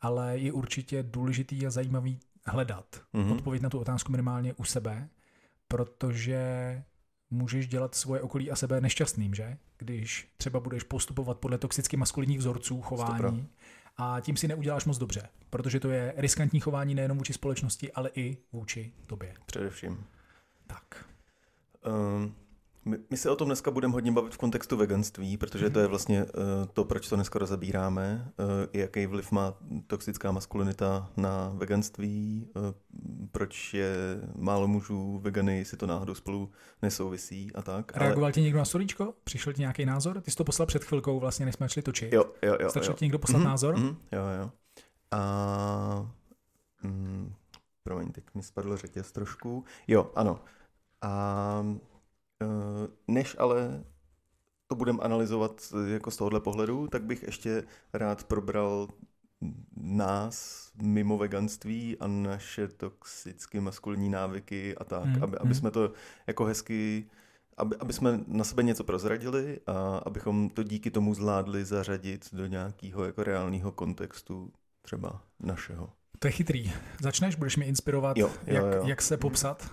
ale 0.00 0.38
je 0.38 0.52
určitě 0.52 1.02
důležitý 1.02 1.66
a 1.66 1.70
zajímavý 1.70 2.20
hledat 2.44 3.02
mm-hmm. 3.14 3.32
odpověď 3.32 3.62
na 3.62 3.70
tu 3.70 3.78
otázku 3.78 4.12
minimálně 4.12 4.54
u 4.54 4.64
sebe, 4.64 5.08
protože 5.68 6.82
můžeš 7.30 7.68
dělat 7.68 7.94
svoje 7.94 8.20
okolí 8.20 8.50
a 8.50 8.56
sebe 8.56 8.80
nešťastným, 8.80 9.34
že? 9.34 9.58
Když 9.78 10.28
třeba 10.36 10.60
budeš 10.60 10.82
postupovat 10.82 11.38
podle 11.38 11.58
toxicky 11.58 11.96
maskulinních 11.96 12.38
vzorců 12.38 12.82
chování 12.82 13.18
Stopra. 13.18 13.46
a 13.96 14.20
tím 14.20 14.36
si 14.36 14.48
neuděláš 14.48 14.84
moc 14.84 14.98
dobře, 14.98 15.28
protože 15.50 15.80
to 15.80 15.90
je 15.90 16.14
riskantní 16.16 16.60
chování 16.60 16.94
nejenom 16.94 17.18
vůči 17.18 17.32
společnosti, 17.32 17.92
ale 17.92 18.10
i 18.14 18.38
vůči 18.52 18.92
tobě. 19.06 19.34
Především. 19.46 20.04
Tak. 20.66 21.04
Um, 21.86 22.34
my, 22.86 22.98
my 23.10 23.16
se 23.16 23.30
o 23.30 23.36
tom 23.36 23.48
dneska 23.48 23.70
budeme 23.70 23.92
hodně 23.92 24.12
bavit 24.12 24.34
v 24.34 24.38
kontextu 24.38 24.76
veganství, 24.76 25.36
protože 25.36 25.70
to 25.70 25.80
je 25.80 25.86
vlastně 25.86 26.24
uh, 26.24 26.30
to, 26.72 26.84
proč 26.84 27.08
to 27.08 27.16
dneska 27.16 27.38
rozebíráme, 27.38 28.32
uh, 28.38 28.46
jaký 28.72 29.06
vliv 29.06 29.32
má 29.32 29.54
toxická 29.86 30.32
maskulinita 30.32 31.10
na 31.16 31.52
veganství, 31.54 32.48
uh, 32.54 32.62
proč 33.32 33.74
je 33.74 33.94
málo 34.36 34.68
mužů 34.68 35.18
vegany, 35.22 35.58
jestli 35.58 35.76
to 35.76 35.86
náhodou 35.86 36.14
spolu 36.14 36.50
nesouvisí 36.82 37.50
a 37.54 37.62
tak. 37.62 37.96
Reagoval 37.96 38.24
ale... 38.24 38.32
ti 38.32 38.42
někdo 38.42 38.58
na 38.58 38.64
stolíčko? 38.64 39.14
Přišel 39.24 39.52
ti 39.52 39.60
nějaký 39.60 39.84
názor? 39.84 40.20
Ty 40.20 40.30
jsi 40.30 40.36
to 40.36 40.44
poslal 40.44 40.66
před 40.66 40.84
chvilkou, 40.84 41.20
vlastně 41.20 41.46
než 41.46 41.54
jsme 41.54 41.68
šli 41.68 41.82
točit. 41.82 42.12
Jo, 42.12 42.24
jo, 42.42 42.56
jo. 42.60 42.70
Stačil 42.70 42.92
jo. 42.92 42.96
ti 42.96 43.04
někdo 43.04 43.18
poslat 43.18 43.38
mm-hmm, 43.38 43.44
názor? 43.44 43.74
Mm-hmm, 43.74 43.96
jo, 44.12 44.22
jo. 44.40 44.50
A... 45.10 46.10
Mm, 46.82 47.32
promiň, 47.82 48.12
teď 48.12 48.24
mi 48.34 48.42
spadl 48.42 48.76
řetěz 48.76 49.12
trošku. 49.12 49.64
Jo, 49.88 50.10
ano. 50.14 50.40
A 51.02 51.62
Eh, 51.66 51.95
než 53.08 53.36
ale 53.38 53.84
to 54.66 54.74
budeme 54.74 54.98
analyzovat 55.02 55.72
jako 55.86 56.10
z 56.10 56.16
tohohle 56.16 56.40
pohledu, 56.40 56.88
tak 56.88 57.02
bych 57.02 57.22
ještě 57.22 57.64
rád 57.92 58.24
probral 58.24 58.88
nás 59.76 60.70
mimo 60.82 61.18
veganství 61.18 61.96
a 62.00 62.06
naše 62.06 62.68
toxické 62.68 63.60
maskulinní 63.60 64.08
návyky 64.08 64.76
a 64.76 64.84
tak, 64.84 65.04
hmm. 65.04 65.22
aby, 65.22 65.38
aby 65.38 65.48
hmm. 65.48 65.54
jsme 65.54 65.70
to 65.70 65.92
jako 66.26 66.44
hezky, 66.44 67.06
aby, 67.56 67.76
aby 67.76 67.92
jsme 67.92 68.20
na 68.26 68.44
sebe 68.44 68.62
něco 68.62 68.84
prozradili 68.84 69.60
a 69.66 69.98
abychom 69.98 70.50
to 70.50 70.62
díky 70.62 70.90
tomu 70.90 71.14
zvládli 71.14 71.64
zařadit 71.64 72.28
do 72.34 72.46
nějakého 72.46 73.04
jako 73.04 73.22
reálného 73.22 73.72
kontextu 73.72 74.52
třeba 74.82 75.22
našeho. 75.40 75.92
To 76.18 76.28
je 76.28 76.32
chytrý. 76.32 76.72
Začneš, 77.00 77.34
budeš 77.34 77.56
mi 77.56 77.64
inspirovat, 77.64 78.16
jo, 78.16 78.30
jo, 78.46 78.54
jak, 78.54 78.74
jo. 78.74 78.82
jak 78.86 79.02
se 79.02 79.16
popsat? 79.16 79.70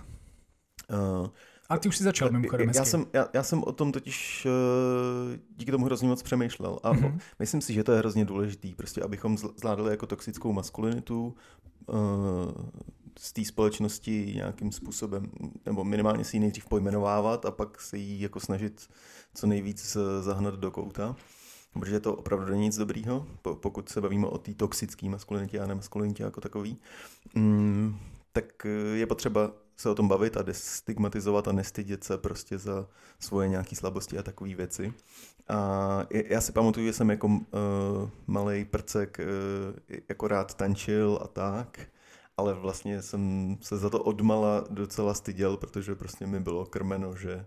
Uh, 0.90 1.28
a 1.68 1.78
ty 1.78 1.88
už 1.88 1.96
jsi 1.96 2.04
začal 2.04 2.30
mimochodem 2.30 2.70
já 2.74 2.84
jsem, 2.84 3.06
já, 3.12 3.28
já 3.32 3.42
jsem 3.42 3.62
o 3.62 3.72
tom 3.72 3.92
totiž 3.92 4.46
uh, 4.46 5.36
díky 5.56 5.70
tomu 5.70 5.84
hrozně 5.84 6.08
moc 6.08 6.22
přemýšlel 6.22 6.78
a 6.82 6.92
mm-hmm. 6.92 7.18
myslím 7.38 7.60
si, 7.60 7.72
že 7.72 7.84
to 7.84 7.92
je 7.92 7.98
hrozně 7.98 8.24
důležitý, 8.24 8.74
prostě 8.74 9.02
abychom 9.02 9.38
zvládli 9.38 9.90
jako 9.90 10.06
toxickou 10.06 10.52
maskulinitu 10.52 11.34
uh, 11.86 11.96
z 13.18 13.32
té 13.32 13.44
společnosti 13.44 14.32
nějakým 14.34 14.72
způsobem, 14.72 15.30
nebo 15.66 15.84
minimálně 15.84 16.24
si 16.24 16.36
ji 16.36 16.40
nejdřív 16.40 16.66
pojmenovávat 16.66 17.46
a 17.46 17.50
pak 17.50 17.80
se 17.80 17.98
jí 17.98 18.20
jako 18.20 18.40
snažit 18.40 18.88
co 19.34 19.46
nejvíc 19.46 19.96
zahnat 20.20 20.54
do 20.54 20.70
kouta. 20.70 21.16
Protože 21.80 22.00
to 22.00 22.14
opravdu 22.14 22.50
není 22.50 22.62
nic 22.62 22.76
dobrýho, 22.76 23.26
pokud 23.42 23.88
se 23.88 24.00
bavíme 24.00 24.26
o 24.26 24.38
té 24.38 24.54
toxické 24.54 25.08
maskulinitě 25.08 25.60
a 25.60 25.66
nemaskulinitě 25.66 26.22
jako 26.22 26.40
takový. 26.40 26.78
Mm, 27.34 27.98
tak 28.32 28.66
je 28.94 29.06
potřeba 29.06 29.52
se 29.76 29.90
o 29.90 29.94
tom 29.94 30.08
bavit 30.08 30.36
a 30.36 30.42
destigmatizovat 30.42 31.48
a 31.48 31.52
nestydět 31.52 32.04
se 32.04 32.18
prostě 32.18 32.58
za 32.58 32.86
svoje 33.18 33.48
nějaké 33.48 33.76
slabosti 33.76 34.18
a 34.18 34.22
takové 34.22 34.54
věci. 34.54 34.92
A 35.48 36.06
já 36.10 36.40
si 36.40 36.52
pamatuju, 36.52 36.86
že 36.86 36.92
jsem 36.92 37.10
jako 37.10 37.26
uh, 37.26 37.40
malý 38.26 38.64
prcek 38.64 39.20
uh, 39.20 39.96
jako 40.08 40.28
rád 40.28 40.54
tančil 40.54 41.18
a 41.22 41.26
tak, 41.26 41.80
ale 42.36 42.54
vlastně 42.54 43.02
jsem 43.02 43.56
se 43.60 43.76
za 43.76 43.90
to 43.90 44.02
odmala 44.02 44.64
docela 44.70 45.14
styděl, 45.14 45.56
protože 45.56 45.94
prostě 45.94 46.26
mi 46.26 46.40
bylo 46.40 46.66
krmeno, 46.66 47.16
že 47.16 47.46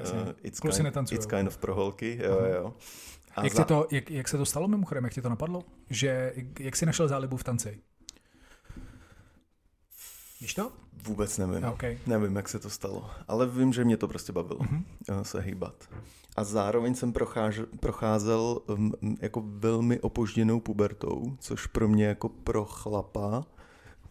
uh, 0.00 0.28
it's, 0.42 0.60
kind, 0.60 1.12
it's 1.12 1.26
kind 1.26 1.48
of 1.48 1.58
pro 1.58 1.74
holky. 1.74 2.20
Jo, 2.24 2.40
jo. 2.54 2.74
A 3.36 3.44
jak, 3.44 3.54
za... 3.54 3.64
to, 3.64 3.86
jak, 3.90 4.10
jak 4.10 4.28
se 4.28 4.38
to 4.38 4.46
stalo 4.46 4.68
mimochodem, 4.68 5.04
jak 5.04 5.12
ti 5.12 5.22
to 5.22 5.28
napadlo? 5.28 5.62
Že, 5.90 6.32
jak 6.58 6.76
jsi 6.76 6.86
našel 6.86 7.08
zálibu 7.08 7.36
v 7.36 7.44
tanci? 7.44 7.80
Víš 10.40 10.54
to? 10.54 10.72
Vůbec 11.06 11.38
nevím. 11.38 11.64
Okay. 11.64 11.98
Nevím, 12.06 12.36
jak 12.36 12.48
se 12.48 12.58
to 12.58 12.70
stalo. 12.70 13.10
Ale 13.28 13.46
vím, 13.46 13.72
že 13.72 13.84
mě 13.84 13.96
to 13.96 14.08
prostě 14.08 14.32
bavilo 14.32 14.60
uh-huh. 14.60 15.22
se 15.22 15.40
hýbat. 15.40 15.88
A 16.36 16.44
zároveň 16.44 16.94
jsem 16.94 17.12
procházel, 17.12 17.66
procházel 17.80 18.60
um, 18.68 18.92
jako 19.20 19.42
velmi 19.46 20.00
opožděnou 20.00 20.60
pubertou, 20.60 21.36
což 21.38 21.66
pro 21.66 21.88
mě 21.88 22.06
jako 22.06 22.28
pro 22.28 22.64
chlapa, 22.64 23.44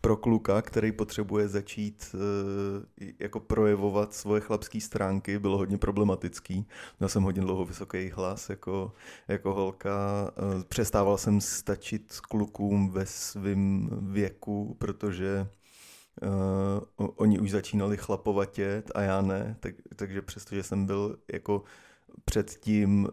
pro 0.02 0.18
kluka, 0.18 0.62
který 0.62 0.92
potřebuje 0.92 1.48
začít 1.48 2.16
uh, 2.16 3.10
jako 3.20 3.40
projevovat 3.40 4.14
svoje 4.14 4.42
chlapské 4.42 4.82
stránky, 4.82 5.40
bylo 5.40 5.58
hodně 5.58 5.78
problematický. 5.78 6.68
Měl 7.00 7.10
jsem 7.10 7.24
hodně 7.24 7.42
dlouho 7.42 7.66
vysoký 7.66 8.10
hlas 8.10 8.50
jako, 8.50 8.94
jako 9.28 9.54
holka. 9.54 10.32
Uh, 10.56 10.64
přestával 10.64 11.18
jsem 11.18 11.42
stačit 11.42 12.20
klukům 12.30 12.90
ve 12.90 13.06
svém 13.06 13.90
věku, 14.02 14.76
protože 14.80 15.48
Uh, 16.22 17.08
oni 17.16 17.40
už 17.40 17.52
začínali 17.52 17.98
chlapovatět 17.98 18.92
a 18.96 19.02
já 19.02 19.22
ne, 19.22 19.56
tak, 19.60 19.76
takže 19.96 20.22
přestože 20.22 20.64
jsem 20.64 20.86
byl 20.86 21.18
jako 21.34 21.64
předtím 22.26 23.08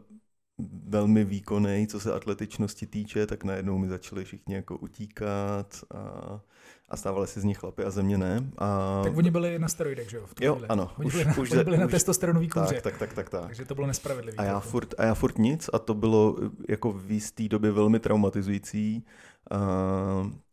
velmi 0.88 1.24
výkonný, 1.24 1.86
co 1.86 2.00
se 2.00 2.12
atletičnosti 2.12 2.86
týče, 2.86 3.26
tak 3.26 3.44
najednou 3.44 3.78
mi 3.78 3.88
začali 3.88 4.24
všichni 4.24 4.54
jako 4.54 4.76
utíkat 4.76 5.84
a, 5.94 6.40
a 6.88 6.96
stávali 6.96 7.26
se 7.26 7.40
z 7.40 7.44
nich 7.44 7.58
chlapy 7.58 7.84
a 7.84 7.90
země 7.90 8.18
ne. 8.18 8.50
A... 8.58 9.00
Tak 9.04 9.16
oni 9.16 9.30
byli 9.30 9.58
na 9.58 9.68
steroidech, 9.68 10.10
že 10.10 10.16
jo? 10.16 10.26
V 10.26 10.40
jo, 10.40 10.54
chvíli. 10.54 10.68
ano. 10.68 10.90
Oni 10.98 11.06
už, 11.06 11.12
byli, 11.12 11.24
na, 11.24 11.38
už, 11.38 11.50
oni 11.50 11.64
byli 11.64 11.76
už, 11.76 11.80
na 11.80 11.88
testosteronový 11.88 12.48
kůře. 12.48 12.66
Tak, 12.66 12.82
tak, 12.82 12.98
tak, 12.98 13.12
tak, 13.12 13.30
tak. 13.30 13.46
Takže 13.46 13.64
to 13.64 13.74
bylo 13.74 13.86
nespravedlivé. 13.86 14.36
A 14.36 14.44
já, 14.44 14.60
furt, 14.60 14.94
a 14.98 15.04
já 15.04 15.14
furt 15.14 15.38
nic 15.38 15.70
a 15.72 15.78
to 15.78 15.94
bylo 15.94 16.36
jako 16.68 16.92
v 16.92 17.10
jisté 17.10 17.48
době 17.48 17.70
velmi 17.72 18.00
traumatizující. 18.00 19.04
A, 19.50 19.56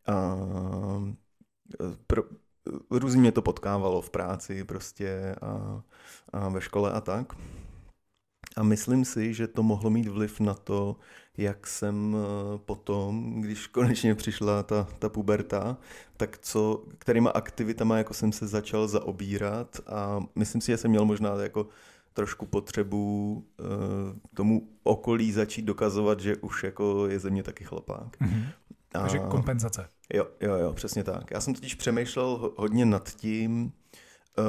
a 0.07 0.37
pro, 2.07 2.23
různě 2.91 3.21
mě 3.21 3.31
to 3.31 3.41
potkávalo 3.41 4.01
v 4.01 4.09
práci 4.09 4.63
prostě 4.63 5.35
a, 5.41 5.81
a 6.33 6.49
ve 6.49 6.61
škole 6.61 6.91
a 6.91 7.01
tak. 7.01 7.33
A 8.55 8.63
myslím 8.63 9.05
si, 9.05 9.33
že 9.33 9.47
to 9.47 9.63
mohlo 9.63 9.89
mít 9.89 10.07
vliv 10.07 10.39
na 10.39 10.53
to, 10.53 10.95
jak 11.37 11.67
jsem 11.67 12.15
eh, 12.17 12.57
potom, 12.57 13.41
když 13.41 13.67
konečně 13.77 14.15
přišla 14.15 14.63
ta, 14.63 14.87
ta 14.99 15.09
puberta, 15.09 15.77
tak 16.17 16.37
co, 16.37 16.83
kterýma 16.97 17.29
aktivitama 17.29 17.97
jako 17.97 18.13
jsem 18.13 18.31
se 18.31 18.47
začal 18.47 18.87
zaobírat 18.87 19.79
a 19.87 20.19
myslím 20.35 20.61
si, 20.61 20.71
že 20.71 20.77
jsem 20.77 20.91
měl 20.91 21.05
možná 21.05 21.35
jako 21.41 21.67
trošku 22.13 22.45
potřebu 22.45 23.33
uh, 23.59 23.67
tomu 24.33 24.69
okolí 24.83 25.31
začít 25.31 25.61
dokazovat, 25.61 26.19
že 26.19 26.35
už 26.35 26.63
jako 26.63 27.07
je 27.07 27.19
ze 27.19 27.29
mě 27.29 27.43
taky 27.43 27.63
chlapák. 27.63 28.17
Mm-hmm. 28.21 28.45
Takže 29.01 29.19
kompenzace. 29.19 29.89
Jo, 30.13 30.27
jo, 30.41 30.55
jo, 30.55 30.73
přesně 30.73 31.03
tak. 31.03 31.31
Já 31.31 31.41
jsem 31.41 31.53
totiž 31.53 31.75
přemýšlel 31.75 32.53
hodně 32.57 32.85
nad 32.85 33.09
tím, 33.09 33.71
uh, 34.37 34.43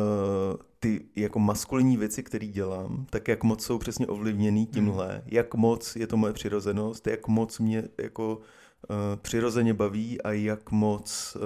ty 0.80 1.04
jako 1.16 1.38
maskulinní 1.38 1.96
věci, 1.96 2.22
které 2.22 2.46
dělám, 2.46 3.06
tak 3.10 3.28
jak 3.28 3.42
moc 3.42 3.64
jsou 3.64 3.78
přesně 3.78 4.06
ovlivněný 4.06 4.66
tímhle, 4.66 5.08
hmm. 5.08 5.22
jak 5.26 5.54
moc 5.54 5.96
je 5.96 6.06
to 6.06 6.16
moje 6.16 6.32
přirozenost, 6.32 7.06
jak 7.06 7.28
moc 7.28 7.58
mě 7.58 7.88
jako 8.00 8.36
uh, 8.36 8.96
přirozeně 9.22 9.74
baví 9.74 10.22
a 10.22 10.32
jak 10.32 10.70
moc 10.70 11.36
uh, 11.36 11.42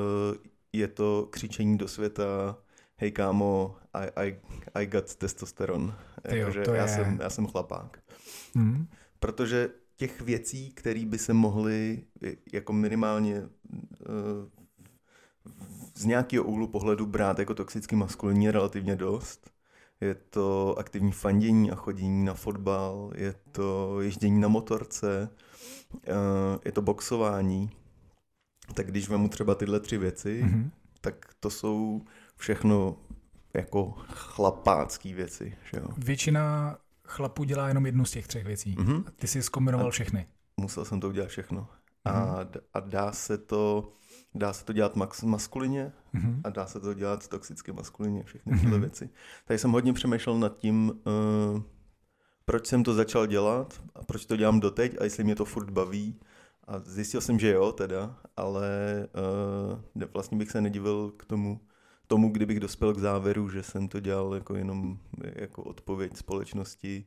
je 0.73 0.89
to 0.89 1.29
křičení 1.31 1.79
do 1.79 1.89
světa 1.89 2.59
hej 2.97 3.13
kámo, 3.13 3.77
I, 3.95 4.11
I, 4.17 4.41
I 4.75 4.87
got 4.87 5.15
testosteron. 5.15 5.95
Jakože 6.25 6.65
já, 6.73 6.83
je... 6.83 6.89
jsem, 6.89 7.19
já 7.23 7.31
jsem 7.31 7.47
chlapák. 7.47 7.99
Hmm. 8.55 8.87
Protože 9.21 9.71
těch 9.99 10.21
věcí, 10.21 10.73
které 10.73 11.05
by 11.07 11.19
se 11.19 11.33
mohly 11.35 12.05
jako 12.53 12.73
minimálně 12.73 13.37
eh, 13.37 13.49
z 15.95 16.05
nějakého 16.05 16.45
úhlu 16.45 16.69
pohledu 16.69 17.07
brát 17.07 17.39
jako 17.39 17.55
toxicky 17.55 17.97
maskulinní 17.97 18.45
je 18.45 18.53
relativně 18.53 18.97
dost. 18.97 19.51
Je 20.01 20.15
to 20.15 20.79
aktivní 20.79 21.13
fandění 21.13 21.71
a 21.71 21.75
chodění 21.75 22.25
na 22.25 22.35
fotbal, 22.35 23.13
je 23.15 23.35
to 23.53 24.01
ježdění 24.01 24.41
na 24.41 24.49
motorce, 24.49 25.31
eh, 26.07 26.13
je 26.65 26.73
to 26.73 26.83
boxování. 26.83 27.71
Tak 28.75 28.87
když 28.87 29.09
vemu 29.09 29.29
třeba 29.29 29.55
tyhle 29.55 29.81
tři 29.81 29.99
věci, 29.99 30.43
mm-hmm. 30.45 30.71
tak 31.01 31.27
to 31.41 31.51
jsou 31.51 32.03
všechno 32.37 32.97
jako 33.55 33.95
chlapácký 34.09 35.15
věci. 35.15 35.57
Že 35.73 35.79
jo? 35.79 35.87
Většina 35.99 36.77
chlapů 37.09 37.45
dělá 37.45 37.69
jenom 37.69 37.87
jednu 37.87 38.05
z 38.05 38.11
těch 38.11 38.27
třech 38.27 38.45
věcí. 38.45 38.77
Mm-hmm. 38.77 39.05
A 39.07 39.11
ty 39.11 39.27
jsi 39.27 39.43
zkombinoval 39.43 39.91
všechny. 39.91 40.27
Musel 40.57 40.85
jsem 40.85 41.01
to 41.01 41.09
udělat 41.09 41.29
všechno. 41.29 41.69
Mm-hmm. 42.07 42.15
A, 42.15 42.47
a 42.75 42.81
dá 42.81 43.13
se 43.13 43.39
to 43.39 43.93
dá 44.35 44.53
se 44.53 44.65
to 44.65 44.73
dělat 44.73 44.97
max, 44.97 45.23
maskulině 45.23 45.93
mm-hmm. 46.15 46.41
a 46.45 46.51
dá 46.51 46.67
se 46.67 46.81
to 46.81 46.95
dělat 46.95 47.29
toxicky 47.29 47.73
maskulině, 47.73 48.23
všechny 48.25 48.53
mm-hmm. 48.53 48.61
tyhle 48.61 48.79
věci. 48.79 49.11
Tady 49.45 49.59
jsem 49.59 49.71
hodně 49.71 49.93
přemýšlel 49.93 50.39
nad 50.39 50.59
tím, 50.59 50.93
uh, 51.55 51.63
proč 52.45 52.67
jsem 52.67 52.85
to 52.85 52.95
začal 52.95 53.27
dělat 53.27 53.83
a 53.95 54.05
proč 54.05 54.27
to 54.27 54.37
dělám 54.37 54.61
doteď 54.61 54.97
a 55.01 55.05
jestli 55.05 55.25
mě 55.25 55.35
to 55.35 55.45
furt 55.45 55.71
baví 55.71 56.21
A 56.67 56.79
zjistil 56.79 57.21
jsem, 57.21 57.39
že 57.39 57.53
jo, 57.53 57.73
teda, 57.73 58.17
ale 58.37 58.69
uh, 59.95 60.05
vlastně 60.13 60.39
bych 60.39 60.51
se 60.51 60.61
nedivil 60.61 61.13
k 61.17 61.25
tomu, 61.25 61.61
tomu, 62.09 62.29
kdybych 62.29 62.61
dospěl 62.61 62.95
k 62.95 62.99
závěru, 62.99 63.51
že 63.51 63.63
jsem 63.63 63.89
to 63.89 64.01
dělal 64.01 64.35
jako 64.35 64.55
jenom 64.55 64.99
jako 65.35 65.63
odpověď 65.63 66.17
společnosti, 66.17 67.05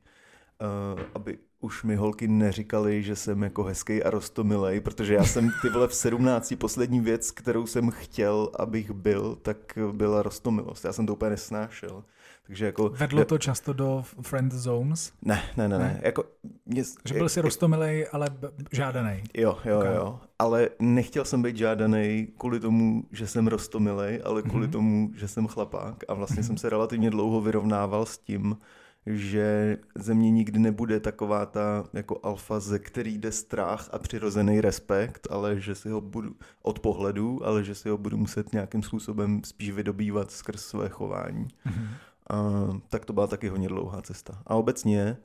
uh, 0.96 1.02
aby 1.14 1.38
už 1.60 1.84
mi 1.84 1.96
holky 1.96 2.28
neříkali, 2.28 3.04
že 3.04 3.16
jsem 3.16 3.44
jako 3.44 3.64
hezký 3.64 4.04
a 4.04 4.10
rostomilej, 4.10 4.80
protože 4.82 5.14
já 5.14 5.24
jsem 5.24 5.52
ty 5.62 5.70
vole 5.70 5.88
v 5.88 5.96
17. 5.96 6.54
poslední 6.58 7.00
věc, 7.00 7.32
kterou 7.32 7.66
jsem 7.66 7.92
chtěl, 7.92 8.52
abych 8.60 8.92
byl, 8.92 9.38
tak 9.42 9.78
byla 9.92 10.22
rostomilost. 10.22 10.86
Já 10.86 10.94
jsem 10.94 11.06
to 11.06 11.14
úplně 11.14 11.30
nesnášel. 11.30 12.04
Takže 12.52 12.66
jako, 12.66 12.90
Vedlo 12.90 13.26
to 13.26 13.38
často 13.38 13.74
do 13.74 14.04
friend 14.22 14.52
zones? 14.54 15.14
Ne, 15.22 15.42
ne, 15.58 15.70
ne. 15.70 15.78
ne. 15.78 15.84
ne. 15.84 16.02
Jako, 16.04 16.24
mě, 16.66 16.84
že 17.06 17.14
byl 17.14 17.30
jsi 17.30 17.42
rostomilej, 17.42 18.08
ale 18.12 18.28
žádaný. 18.72 19.24
Jo, 19.34 19.58
jo, 19.66 19.80
okay. 19.80 19.96
jo. 19.96 20.20
Ale 20.40 20.70
nechtěl 20.80 21.26
jsem 21.26 21.42
být 21.42 21.58
žádaný 21.58 22.28
kvůli 22.38 22.60
tomu, 22.60 23.04
že 23.12 23.28
jsem 23.28 23.48
rostomilej, 23.48 24.22
ale 24.26 24.42
kvůli 24.42 24.68
mm-hmm. 24.68 24.72
tomu, 24.72 25.12
že 25.16 25.28
jsem 25.28 25.48
chlapák. 25.48 26.04
A 26.08 26.14
vlastně 26.14 26.42
mm-hmm. 26.42 26.48
jsem 26.48 26.58
se 26.58 26.70
relativně 26.70 27.10
dlouho 27.10 27.42
vyrovnával 27.42 28.06
s 28.06 28.18
tím, 28.18 28.58
že 29.06 29.78
ze 29.96 30.14
mě 30.14 30.32
nikdy 30.32 30.60
nebude 30.60 31.00
taková 31.00 31.46
ta 31.46 31.84
jako 31.94 32.20
alfa, 32.24 32.60
ze 32.60 32.80
který 32.80 33.18
jde 33.18 33.32
strach 33.32 33.90
a 33.92 34.00
přirozený 34.00 34.62
respekt, 34.62 35.28
ale 35.30 35.60
že 35.60 35.76
si 35.76 35.90
ho 35.90 36.02
budu 36.02 36.36
od 36.62 36.80
pohledu, 36.80 37.46
ale 37.46 37.64
že 37.64 37.76
si 37.76 37.90
ho 37.90 37.98
budu 37.98 38.18
muset 38.18 38.54
nějakým 38.54 38.84
způsobem 38.84 39.42
spíš 39.46 39.72
vydobývat 39.72 40.32
skrz 40.32 40.66
své 40.66 40.90
chování. 40.90 41.48
Mm-hmm. 41.66 41.88
A, 42.30 42.68
tak 42.90 43.06
to 43.06 43.14
byla 43.14 43.28
taky 43.28 43.48
hodně 43.48 43.68
dlouhá 43.68 44.02
cesta. 44.02 44.44
A 44.48 44.56
obecně 44.56 45.18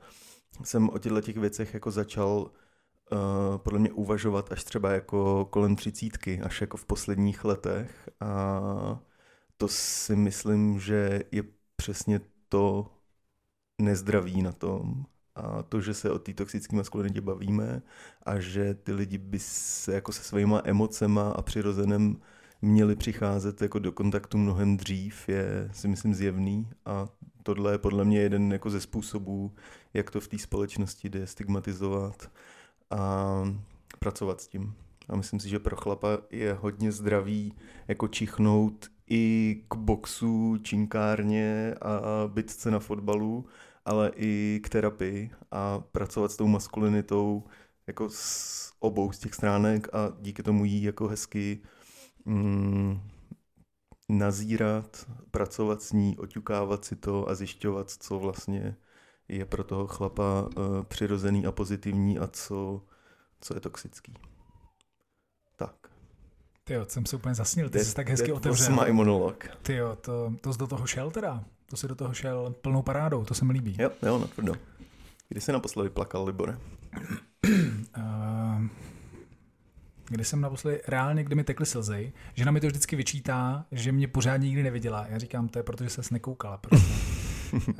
jsem 0.63 0.89
o 0.89 0.97
těchto 0.99 1.21
těch 1.21 1.37
věcech 1.37 1.73
jako 1.73 1.91
začal 1.91 2.51
uh, 3.11 3.57
podle 3.57 3.79
mě 3.79 3.91
uvažovat 3.91 4.51
až 4.51 4.63
třeba 4.63 4.91
jako 4.91 5.45
kolem 5.45 5.75
třicítky, 5.75 6.41
až 6.41 6.61
jako 6.61 6.77
v 6.77 6.85
posledních 6.85 7.45
letech. 7.45 8.09
A 8.19 8.61
to 9.57 9.67
si 9.67 10.15
myslím, 10.15 10.79
že 10.79 11.23
je 11.31 11.43
přesně 11.75 12.21
to 12.49 12.91
nezdraví 13.81 14.41
na 14.41 14.51
tom. 14.51 15.05
A 15.35 15.63
to, 15.63 15.81
že 15.81 15.93
se 15.93 16.11
o 16.11 16.19
té 16.19 16.33
toxické 16.33 16.75
maskulinitě 16.75 17.21
bavíme 17.21 17.81
a 18.25 18.39
že 18.39 18.73
ty 18.73 18.93
lidi 18.93 19.17
by 19.17 19.39
se 19.39 19.93
jako 19.93 20.11
se 20.11 20.23
svýma 20.23 20.61
emocema 20.63 21.31
a 21.31 21.41
přirozeným 21.41 22.21
měli 22.61 22.95
přicházet 22.95 23.61
jako 23.61 23.79
do 23.79 23.91
kontaktu 23.91 24.37
mnohem 24.37 24.77
dřív, 24.77 25.29
je 25.29 25.69
si 25.73 25.87
myslím 25.87 26.13
zjevný 26.13 26.69
a 26.85 27.07
tohle 27.43 27.71
je 27.71 27.77
podle 27.77 28.05
mě 28.05 28.19
jeden 28.19 28.51
jako 28.51 28.69
ze 28.69 28.81
způsobů, 28.81 29.55
jak 29.93 30.11
to 30.11 30.19
v 30.19 30.27
té 30.27 30.37
společnosti 30.37 31.09
jde 31.09 31.27
stigmatizovat 31.27 32.31
a 32.89 33.43
pracovat 33.99 34.41
s 34.41 34.47
tím. 34.47 34.73
A 35.09 35.15
myslím 35.15 35.39
si, 35.39 35.49
že 35.49 35.59
pro 35.59 35.75
chlapa 35.75 36.17
je 36.31 36.53
hodně 36.53 36.91
zdravý 36.91 37.53
jako 37.87 38.07
čichnout 38.07 38.87
i 39.09 39.55
k 39.67 39.75
boxu, 39.75 40.57
činkárně 40.57 41.75
a 41.81 42.27
bitce 42.27 42.71
na 42.71 42.79
fotbalu, 42.79 43.45
ale 43.85 44.11
i 44.15 44.61
k 44.63 44.69
terapii 44.69 45.31
a 45.51 45.79
pracovat 45.79 46.31
s 46.31 46.37
tou 46.37 46.47
maskulinitou 46.47 47.43
jako 47.87 48.09
s 48.09 48.73
obou 48.79 49.11
z 49.11 49.19
těch 49.19 49.33
stránek 49.33 49.87
a 49.93 50.13
díky 50.21 50.43
tomu 50.43 50.65
jí 50.65 50.83
jako 50.83 51.07
hezky 51.07 51.61
mm, 52.27 52.99
nazírat, 54.09 55.05
pracovat 55.31 55.81
s 55.81 55.91
ní, 55.91 56.17
oťukávat 56.17 56.85
si 56.85 56.95
to 56.95 57.29
a 57.29 57.35
zjišťovat, 57.35 57.89
co 57.89 58.19
vlastně 58.19 58.75
je 59.27 59.45
pro 59.45 59.63
toho 59.63 59.87
chlapa 59.87 60.41
uh, 60.57 60.83
přirozený 60.83 61.45
a 61.45 61.51
pozitivní 61.51 62.19
a 62.19 62.27
co, 62.27 62.81
co 63.41 63.53
je 63.53 63.59
toxický. 63.59 64.13
Tak. 65.55 65.75
Ty 66.63 66.73
jo, 66.73 66.85
jsem 66.87 67.05
se 67.05 67.15
úplně 67.15 67.35
zasnil, 67.35 67.69
ty 67.69 67.79
jsi 67.79 67.95
tak 67.95 68.09
hezky 68.09 68.31
otevřel. 68.31 68.75
To 68.75 68.85
je 68.85 68.93
monolog. 68.93 69.47
Ty 69.61 69.75
jo, 69.75 69.95
to, 69.95 70.33
to 70.41 70.53
jsi 70.53 70.59
do 70.59 70.67
toho 70.67 70.87
šel 70.87 71.11
teda. 71.11 71.43
To 71.69 71.77
si 71.77 71.87
do 71.87 71.95
toho 71.95 72.13
šel 72.13 72.55
plnou 72.61 72.81
parádou, 72.81 73.25
to 73.25 73.33
se 73.33 73.45
mi 73.45 73.53
líbí. 73.53 73.75
Jo, 73.79 73.91
jo, 74.01 74.19
natvrdo. 74.19 74.53
Kdy 75.29 75.41
jsi 75.41 75.51
naposledy 75.51 75.89
plakal, 75.89 76.25
Libore? 76.25 76.57
uh, 77.97 78.67
kdy 80.09 80.25
jsem 80.25 80.41
naposledy 80.41 80.81
reálně, 80.87 81.23
kdy 81.23 81.35
mi 81.35 81.43
tekly 81.43 81.65
slzy, 81.65 82.13
žena 82.33 82.51
mi 82.51 82.59
to 82.59 82.67
vždycky 82.67 82.95
vyčítá, 82.95 83.65
že 83.71 83.91
mě 83.91 84.07
pořád 84.07 84.37
nikdy 84.37 84.63
neviděla. 84.63 85.05
Já 85.09 85.17
říkám, 85.17 85.47
to 85.47 85.59
je 85.59 85.63
protože 85.63 85.89
ses 85.89 86.11
nekoukala. 86.11 86.57
Prostě. 86.57 86.93
uh, 87.67 87.73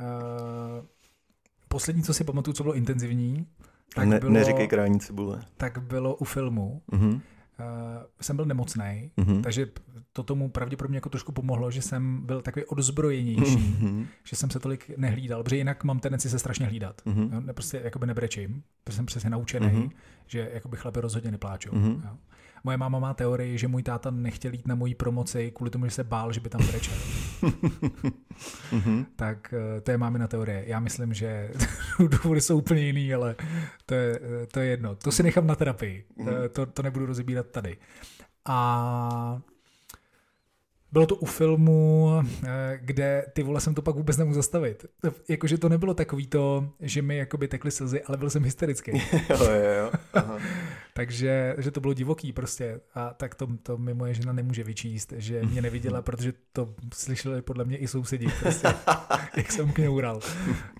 poslední, 1.68 2.02
co 2.02 2.14
si 2.14 2.24
pamatuju, 2.24 2.54
co 2.54 2.62
bylo 2.62 2.74
intenzivní, 2.74 3.46
tak 3.94 4.08
ne, 4.08 4.20
bylo, 4.20 4.32
neříkej 4.32 4.68
krání 4.68 5.00
cibule. 5.00 5.40
Tak 5.56 5.78
bylo 5.78 6.14
u 6.14 6.24
filmu. 6.24 6.82
Uh-huh. 6.92 7.10
Uh, 7.10 7.20
jsem 8.20 8.36
byl 8.36 8.44
nemocný, 8.44 9.12
uh-huh. 9.16 9.42
takže 9.42 9.66
to 10.12 10.22
tomu 10.22 10.48
pravděpodobně 10.48 10.96
jako 10.96 11.08
trošku 11.08 11.32
pomohlo, 11.32 11.70
že 11.70 11.82
jsem 11.82 12.26
byl 12.26 12.42
takový 12.42 12.64
odzbrojenější, 12.64 13.56
uh-huh. 13.56 14.06
že 14.24 14.36
jsem 14.36 14.50
se 14.50 14.60
tolik 14.60 14.90
nehlídal, 14.96 15.42
protože 15.42 15.56
jinak 15.56 15.84
mám 15.84 16.00
tendenci 16.00 16.30
se 16.30 16.38
strašně 16.38 16.66
hlídat. 16.66 17.02
Ne, 17.40 17.52
prostě 17.52 17.80
jakoby 17.84 18.06
nebrečím, 18.06 18.62
protože 18.84 18.96
jsem 18.96 19.06
přesně 19.06 19.30
naučený, 19.30 19.66
uh-huh. 19.66 19.90
Že 20.28 20.50
jakoby 20.54 20.76
chlapi 20.76 21.00
rozhodně 21.00 21.30
nepláčou. 21.30 21.70
Uh-huh. 21.70 22.00
Jo. 22.04 22.16
Moje 22.64 22.76
máma 22.76 22.98
má 22.98 23.14
teorii, 23.14 23.58
že 23.58 23.68
můj 23.68 23.82
táta 23.82 24.10
nechtěl 24.10 24.52
jít 24.52 24.66
na 24.66 24.74
moji 24.74 24.94
promoci 24.94 25.50
kvůli 25.50 25.70
tomu, 25.70 25.84
že 25.84 25.90
se 25.90 26.04
bál, 26.04 26.32
že 26.32 26.40
by 26.40 26.48
tam 26.48 26.66
brečel. 26.66 26.94
mm-hmm. 28.72 29.06
tak 29.16 29.54
eh, 29.54 29.80
to 29.80 29.90
je 29.90 29.98
mámina 29.98 30.28
teorie. 30.28 30.64
Já 30.66 30.80
myslím, 30.80 31.14
že 31.14 31.50
důvody 31.98 32.40
jsou 32.40 32.58
úplně 32.58 32.80
jiný, 32.82 33.14
ale 33.14 33.36
to 33.86 33.94
je, 33.94 34.20
eh, 34.42 34.46
to 34.46 34.60
je 34.60 34.66
jedno. 34.66 34.94
To 34.94 35.12
si 35.12 35.22
nechám 35.22 35.46
na 35.46 35.54
terapii. 35.54 36.04
Mm-hmm. 36.18 36.48
To, 36.48 36.66
to 36.66 36.82
nebudu 36.82 37.06
rozebírat 37.06 37.46
tady. 37.46 37.76
A 38.44 39.40
bylo 40.92 41.06
to 41.06 41.16
u 41.16 41.26
filmu, 41.26 42.10
eh, 42.46 42.78
kde 42.82 43.26
ty 43.32 43.42
vole 43.42 43.60
jsem 43.60 43.74
to 43.74 43.82
pak 43.82 43.94
vůbec 43.94 44.16
nemohl 44.16 44.34
zastavit. 44.34 44.86
Jakože 45.28 45.58
to 45.58 45.68
nebylo 45.68 45.94
takový 45.94 46.26
to, 46.26 46.68
že 46.80 47.02
mi 47.02 47.16
jakoby 47.16 47.48
tekly 47.48 47.70
slzy, 47.70 48.02
ale 48.02 48.16
byl 48.16 48.30
jsem 48.30 48.44
hysterický. 48.44 48.90
jo, 49.30 49.36
jo, 49.40 49.70
jo. 49.78 49.90
Aha. 50.12 50.38
Takže 50.98 51.54
že 51.58 51.70
to 51.70 51.80
bylo 51.80 51.94
divoký 51.94 52.32
prostě. 52.32 52.80
A 52.94 53.14
tak 53.14 53.34
to, 53.34 53.48
to 53.62 53.78
mi 53.78 53.94
moje 53.94 54.14
žena 54.14 54.32
nemůže 54.32 54.64
vyčíst, 54.64 55.12
že 55.16 55.42
mě 55.42 55.62
neviděla, 55.62 56.02
protože 56.02 56.32
to 56.52 56.74
slyšeli 56.94 57.42
podle 57.42 57.64
mě 57.64 57.76
i 57.76 57.88
sousedi, 57.88 58.26
prostě, 58.40 58.68
jak 59.36 59.52
jsem 59.52 59.72
kňoural. 59.72 60.20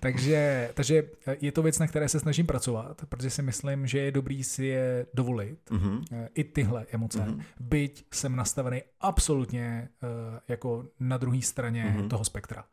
Takže, 0.00 0.70
takže 0.74 1.02
je 1.40 1.52
to 1.52 1.62
věc, 1.62 1.78
na 1.78 1.86
které 1.86 2.08
se 2.08 2.20
snažím 2.20 2.46
pracovat, 2.46 3.04
protože 3.08 3.30
si 3.30 3.42
myslím, 3.42 3.86
že 3.86 3.98
je 3.98 4.12
dobrý 4.12 4.44
si 4.44 4.64
je 4.64 5.06
dovolit, 5.14 5.58
mm-hmm. 5.70 6.28
i 6.34 6.44
tyhle 6.44 6.86
emoce. 6.90 7.18
Mm-hmm. 7.18 7.42
Byť 7.60 8.04
jsem 8.12 8.36
nastavený 8.36 8.82
absolutně 9.00 9.88
uh, 10.02 10.38
jako 10.48 10.84
na 11.00 11.16
druhé 11.16 11.42
straně 11.42 11.94
mm-hmm. 11.98 12.08
toho 12.08 12.24
spektra 12.24 12.64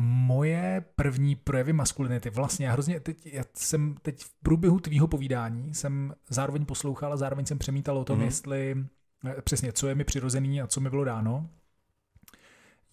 moje 0.00 0.84
první 0.96 1.36
projevy 1.36 1.72
maskulinity, 1.72 2.30
vlastně 2.30 2.66
já 2.66 2.72
hrozně, 2.72 3.00
teď, 3.00 3.26
já 3.26 3.44
jsem 3.54 3.94
teď 4.02 4.24
v 4.24 4.34
průběhu 4.42 4.80
tvýho 4.80 5.08
povídání 5.08 5.74
jsem 5.74 6.14
zároveň 6.28 6.64
poslouchal 6.64 7.12
a 7.12 7.16
zároveň 7.16 7.46
jsem 7.46 7.58
přemítal 7.58 7.98
o 7.98 8.04
tom, 8.04 8.18
mm-hmm. 8.18 8.24
jestli 8.24 8.76
eh, 9.24 9.42
přesně, 9.42 9.72
co 9.72 9.88
je 9.88 9.94
mi 9.94 10.04
přirozený 10.04 10.62
a 10.62 10.66
co 10.66 10.80
mi 10.80 10.90
bylo 10.90 11.04
dáno. 11.04 11.48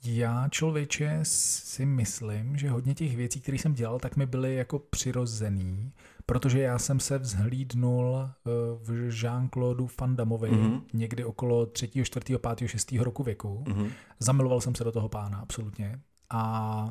Já 0.03 0.49
člověče 0.49 1.20
si 1.24 1.86
myslím, 1.86 2.58
že 2.58 2.70
hodně 2.70 2.95
těch 2.95 3.16
věcí, 3.16 3.41
které 3.41 3.58
jsem 3.58 3.74
dělal, 3.74 3.99
tak 3.99 4.18
mi 4.18 4.26
byly 4.26 4.56
jako 4.56 4.80
přirozený, 4.80 5.91
protože 6.26 6.60
já 6.60 6.80
jsem 6.80 6.99
se 6.99 7.18
vzhlídnul 7.18 8.18
eh, 8.22 8.49
v 8.84 9.10
Jean-Claude 9.10 9.88
Van 10.01 10.16
Damovi 10.16 10.51
mm-hmm. 10.51 10.82
někdy 10.93 11.26
okolo 11.26 11.66
3., 11.66 11.89
4., 12.03 12.38
5., 12.56 12.68
6. 12.70 12.91
roku 12.91 13.24
věku. 13.24 13.64
Mm-hmm. 13.68 13.91
Zamiloval 14.20 14.62
jsem 14.62 14.76
se 14.76 14.84
do 14.84 14.91
toho 14.91 15.10
pána, 15.10 15.38
absolutně. 15.38 15.99
A 16.30 16.89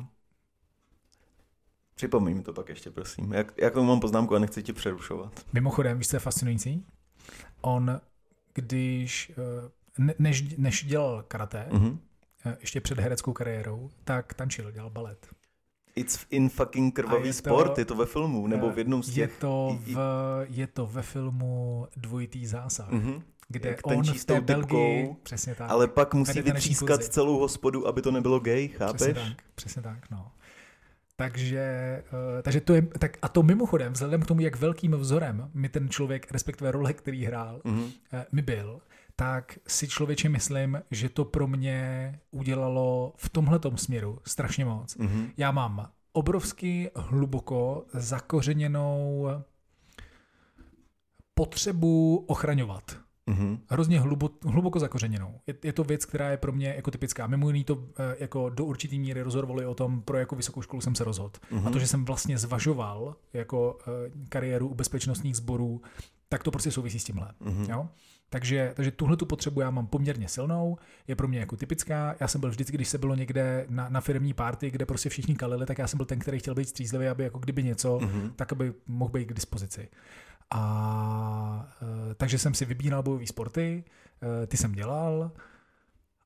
Připomeň 1.95 2.37
mi 2.37 2.43
to 2.43 2.53
pak 2.53 2.69
ještě, 2.69 2.91
prosím. 2.91 3.33
Jak, 3.33 3.53
jak 3.57 3.73
tomu 3.73 3.87
mám 3.87 3.99
poznámku 3.99 4.35
a 4.35 4.39
nechci 4.39 4.63
ti 4.63 4.73
přerušovat. 4.73 5.45
Mimochodem, 5.53 5.97
víš, 5.97 6.07
co 6.07 6.15
je 6.15 6.19
fascinující? 6.19 6.85
On, 7.61 8.01
když, 8.53 9.31
eh, 9.99 10.13
než, 10.19 10.57
než 10.57 10.83
dělal 10.83 11.23
karate, 11.27 11.67
mm-hmm. 11.71 11.97
ještě 12.59 12.81
před 12.81 12.99
hereckou 12.99 13.33
kariérou, 13.33 13.89
tak 14.03 14.33
tančil, 14.33 14.71
dělal 14.71 14.89
balet. 14.89 15.27
It's 15.95 16.25
in 16.29 16.49
fucking 16.49 16.95
krvavý 16.95 17.27
je 17.27 17.33
sport, 17.33 17.73
to, 17.73 17.81
je 17.81 17.85
to 17.85 17.95
ve 17.95 18.05
filmu, 18.05 18.47
nebo 18.47 18.71
v 18.71 18.77
jednom 18.77 19.03
z 19.03 19.07
těch... 19.07 19.17
Je 19.17 19.27
to, 19.27 19.77
v, 19.81 19.97
je 20.49 20.67
to 20.67 20.85
ve 20.87 21.01
filmu 21.01 21.87
Dvojitý 21.97 22.47
zásah. 22.47 22.91
Mm-hmm 22.91 23.21
kde 23.47 23.69
Jak 23.69 23.87
on 23.87 24.03
v 24.03 24.25
té 24.25 24.41
Belgii, 24.41 25.15
přesně 25.23 25.55
tak. 25.55 25.71
Ale 25.71 25.87
pak 25.87 26.13
musí 26.13 26.41
vytřískat 26.41 27.03
celou 27.03 27.39
hospodu, 27.39 27.87
aby 27.87 28.01
to 28.01 28.11
nebylo 28.11 28.39
gay, 28.39 28.67
chápeš? 28.67 28.95
Přesně 28.95 29.13
tak, 29.13 29.43
přesně 29.55 29.81
tak, 29.81 30.09
no. 30.11 30.31
Takže, 31.17 32.03
uh, 32.11 32.41
takže 32.41 32.61
to 32.61 32.73
je, 32.73 32.81
tak 32.81 33.17
a 33.21 33.27
to 33.27 33.43
mimochodem, 33.43 33.93
vzhledem 33.93 34.21
k 34.21 34.25
tomu, 34.25 34.41
jak 34.41 34.55
velkým 34.55 34.91
vzorem 34.91 35.51
mi 35.53 35.69
ten 35.69 35.89
člověk, 35.89 36.31
respektive 36.31 36.71
role, 36.71 36.93
který 36.93 37.25
hrál, 37.25 37.61
mm-hmm. 37.65 37.91
mi 38.31 38.41
byl, 38.41 38.81
tak 39.15 39.57
si 39.67 39.87
člověče 39.87 40.29
myslím, 40.29 40.81
že 40.91 41.09
to 41.09 41.25
pro 41.25 41.47
mě 41.47 42.19
udělalo 42.31 43.13
v 43.17 43.29
tomhletom 43.29 43.77
směru 43.77 44.19
strašně 44.25 44.65
moc. 44.65 44.97
Mm-hmm. 44.97 45.29
Já 45.37 45.51
mám 45.51 45.89
obrovsky 46.13 46.91
hluboko 46.95 47.85
zakořeněnou 47.93 49.27
potřebu 51.33 52.25
ochraňovat. 52.27 53.04
Mhm. 53.29 53.59
Hrozně 53.69 53.99
hlubo, 53.99 54.29
hluboko 54.45 54.79
zakořeněnou. 54.79 55.39
Je, 55.47 55.55
je 55.63 55.73
to 55.73 55.83
věc, 55.83 56.05
která 56.05 56.29
je 56.29 56.37
pro 56.37 56.51
mě 56.51 56.73
jako 56.75 56.91
typická. 56.91 57.27
Mimo 57.27 57.49
jiný 57.49 57.63
to 57.63 57.83
eh, 57.99 58.15
jako 58.19 58.49
do 58.49 58.65
určitý 58.65 58.99
míry 58.99 59.21
rozhodovalo 59.21 59.61
i 59.61 59.65
o 59.65 59.73
tom, 59.75 60.01
pro 60.01 60.17
jakou 60.17 60.35
vysokou 60.35 60.61
školu 60.61 60.81
jsem 60.81 60.95
se 60.95 61.03
rozhodl. 61.03 61.39
Mhm. 61.51 61.67
A 61.67 61.71
to, 61.71 61.79
že 61.79 61.87
jsem 61.87 62.05
vlastně 62.05 62.37
zvažoval 62.37 63.15
jako 63.33 63.77
eh, 63.87 64.11
kariéru 64.29 64.67
u 64.67 64.75
bezpečnostních 64.75 65.35
sborů, 65.37 65.81
tak 66.29 66.43
to 66.43 66.51
prostě 66.51 66.71
souvisí 66.71 66.99
s 66.99 67.03
tímhle. 67.03 67.31
Mhm. 67.39 67.65
Jo? 67.69 67.87
Takže, 68.29 68.71
takže 68.75 68.91
tuhle 68.91 69.17
tu 69.17 69.25
potřebu 69.25 69.61
já 69.61 69.69
mám 69.69 69.87
poměrně 69.87 70.27
silnou, 70.27 70.77
je 71.07 71.15
pro 71.15 71.27
mě 71.27 71.39
jako 71.39 71.55
typická. 71.55 72.15
Já 72.19 72.27
jsem 72.27 72.41
byl 72.41 72.49
vždycky, 72.49 72.77
když 72.77 72.87
se 72.87 72.97
bylo 72.97 73.15
někde 73.15 73.65
na, 73.69 73.89
na 73.89 74.01
firmní 74.01 74.33
party, 74.33 74.71
kde 74.71 74.85
prostě 74.85 75.09
všichni 75.09 75.35
kalili, 75.35 75.65
tak 75.65 75.77
já 75.77 75.87
jsem 75.87 75.97
byl 75.97 76.05
ten, 76.05 76.19
který 76.19 76.39
chtěl 76.39 76.55
být 76.55 76.69
střízlivý, 76.69 77.07
aby 77.07 77.23
jako 77.23 77.39
kdyby 77.39 77.63
něco, 77.63 77.99
Mhm. 77.99 78.31
tak 78.35 78.51
aby 78.51 78.73
mohl 78.87 79.11
být 79.11 79.25
k 79.25 79.33
dispozici. 79.33 79.87
A 80.51 81.67
e, 82.11 82.15
takže 82.15 82.37
jsem 82.37 82.53
si 82.53 82.65
vybíral 82.65 83.03
bojové 83.03 83.27
sporty, 83.27 83.83
e, 84.43 84.47
ty 84.47 84.57
jsem 84.57 84.71
dělal 84.71 85.31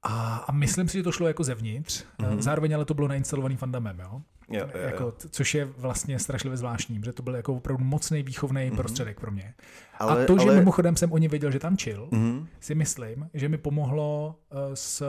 a, 0.03 0.35
a 0.37 0.51
myslím 0.51 0.87
si, 0.89 0.97
že 0.97 1.03
to 1.03 1.11
šlo 1.11 1.27
jako 1.27 1.43
zevnitř, 1.43 2.03
Mhm. 2.19 2.29
mm-hmm. 2.31 2.41
zároveň 2.41 2.75
ale 2.75 2.85
to 2.85 2.93
bylo 2.93 3.07
nainstalovaný 3.07 3.55
fundamem, 3.57 3.99
jo? 3.99 4.21
Jo, 4.51 4.59
jo, 4.61 4.69
jo. 4.73 4.79
Jako, 4.85 5.13
což 5.31 5.55
je 5.55 5.65
vlastně 5.65 6.19
strašlivě 6.19 6.57
zvláštní, 6.57 7.01
že 7.05 7.13
to 7.13 7.23
byl 7.23 7.35
jako 7.35 7.53
opravdu 7.53 7.83
mocný 7.83 8.23
výchovný 8.23 8.61
Mhm. 8.61 8.71
mm-hmm. 8.73 8.77
prostředek 8.77 9.19
pro 9.19 9.31
mě. 9.31 9.53
ale, 9.99 10.23
a 10.23 10.25
to, 10.27 10.37
že 10.37 10.43
ale... 10.49 10.55
mimochodem 10.55 10.95
jsem 10.95 11.11
o 11.11 11.17
ní 11.17 11.27
věděl, 11.27 11.51
že 11.51 11.59
tam 11.59 11.77
chill, 11.77 12.07
Mhm. 12.11 12.47
si 12.59 12.75
myslím, 12.75 13.29
že 13.33 13.49
mi 13.49 13.57
pomohlo 13.57 14.35
s 14.73 15.03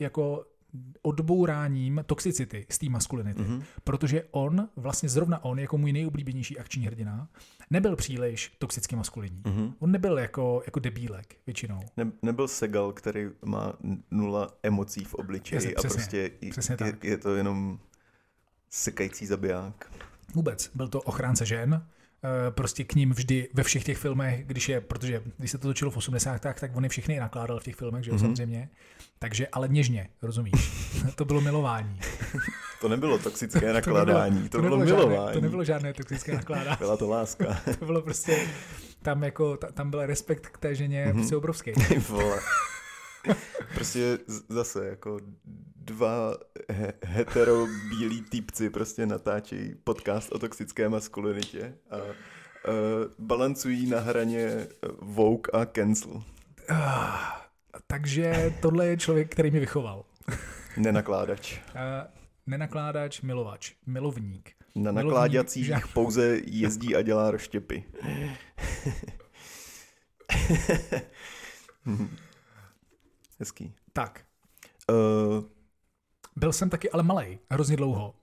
jako 0.00 0.44
odbouráním 1.02 2.04
toxicity 2.06 2.66
z 2.70 2.78
té 2.78 2.88
maskulinity. 2.88 3.42
Mhm. 3.42 3.62
Protože 3.84 4.24
on, 4.30 4.68
vlastně 4.76 5.08
zrovna 5.08 5.44
on, 5.44 5.58
jako 5.58 5.78
můj 5.78 5.92
nejoblíbenější 5.92 6.58
akční 6.58 6.86
hrdina, 6.86 7.28
nebyl 7.70 7.96
příliš 7.96 8.52
toxicky 8.58 8.96
maskulinní. 8.96 9.42
Mhm. 9.46 9.74
On 9.78 9.90
nebyl 9.90 10.18
jako, 10.18 10.62
jako 10.66 10.80
debílek 10.80 11.36
většinou. 11.46 11.80
Ne, 11.96 12.12
nebyl 12.22 12.48
Segal, 12.48 12.92
který 12.92 13.26
má 13.44 13.72
nula 14.10 14.48
emocí 14.62 15.04
v 15.04 15.14
obličeji 15.14 15.58
Přesně, 15.58 15.74
a 15.74 15.80
prostě 15.80 16.30
přesně 16.50 16.72
je, 16.72 16.76
tak. 16.76 17.04
je 17.04 17.18
to 17.18 17.34
jenom 17.34 17.78
sekající 18.70 19.26
zabiják. 19.26 19.92
Vůbec. 20.34 20.70
Byl 20.74 20.88
to 20.88 21.00
ochránce 21.00 21.46
žen, 21.46 21.86
prostě 22.50 22.84
k 22.84 22.94
ním 22.94 23.10
vždy 23.12 23.48
ve 23.54 23.62
všech 23.62 23.84
těch 23.84 23.98
filmech, 23.98 24.44
když 24.46 24.68
je, 24.68 24.80
protože 24.80 25.22
když 25.38 25.50
se 25.50 25.58
to 25.58 25.68
točilo 25.68 25.90
v 25.90 25.96
80. 25.96 26.38
tak 26.42 26.70
on 26.74 26.84
je 26.84 26.88
všechny 26.90 27.20
nakládal 27.20 27.60
v 27.60 27.64
těch 27.64 27.76
filmech, 27.76 28.04
že 28.04 28.10
jo, 28.10 28.14
Mhm. 28.14 28.24
samozřejmě. 28.24 28.68
Takže, 29.18 29.46
ale 29.52 29.68
něžně, 29.68 30.08
rozumíš? 30.22 30.52
to 31.14 31.24
bylo 31.24 31.40
milování. 31.40 32.00
To 32.80 32.88
nebylo 32.88 33.18
toxické 33.18 33.60
To 33.66 33.72
nakládání, 33.72 34.34
nebylo- 34.34 34.48
to, 34.48 34.60
bylo, 34.62 34.76
nebylo 34.76 34.96
milování. 34.98 35.16
Žádné, 35.26 35.32
to 35.34 35.40
nebylo 35.40 35.64
žádné 35.64 35.92
toxické 35.94 36.34
nakládání. 36.34 36.76
Byla 36.78 36.96
to 36.96 37.08
láska. 37.08 37.60
to 37.78 37.84
bylo 37.86 38.02
prostě, 38.02 38.46
tam 39.02 39.22
jako, 39.22 39.56
ta, 39.56 39.72
tam 39.72 39.90
byl 39.90 40.06
respekt 40.06 40.46
k 40.48 40.58
té 40.58 40.74
ženě 40.74 41.04
Mhm. 41.06 41.14
prostě 41.14 41.36
obrovský. 41.36 41.72
Prostě 43.74 44.18
zase 44.48 44.86
jako 44.86 45.18
dva 45.84 46.36
he- 46.70 46.92
hetero 47.04 47.66
bílí 47.66 48.22
týpci 48.22 48.70
prostě 48.70 49.06
natáčí 49.06 49.74
podcast 49.84 50.32
o 50.32 50.38
toxické 50.38 50.88
maskulinitě 50.88 51.74
a 51.90 51.96
uh, 51.96 52.02
balancují 53.18 53.86
na 53.90 54.00
hraně 54.00 54.40
eh, 54.40 54.66
woke 55.00 55.50
a 55.52 55.66
cancel. 55.66 56.22
Ah, 56.68 57.40
takže 57.86 58.54
tohle 58.62 58.86
je 58.86 58.96
člověk, 58.96 59.30
který 59.32 59.50
mě 59.50 59.60
vychoval. 59.60 60.04
Nenakládač. 60.76 61.58
Uh, 61.58 61.60
nenakládač, 62.46 63.20
milovač, 63.20 63.72
milovník. 63.86 64.50
Na 64.74 64.92
nakláďacích 64.92 65.66
že- 65.66 65.74
pouze 65.94 66.40
jezdí 66.44 66.96
a 66.96 67.02
dělá 67.02 67.30
roštěpy. 67.30 67.84
Hezký. 73.38 73.74
Tak, 73.92 74.20
Uh, 74.90 75.44
byl 76.36 76.52
jsem 76.52 76.70
taky 76.70 76.90
ale 76.90 77.02
malej, 77.02 77.38
hrozně 77.50 77.76
dlouho. 77.76 78.14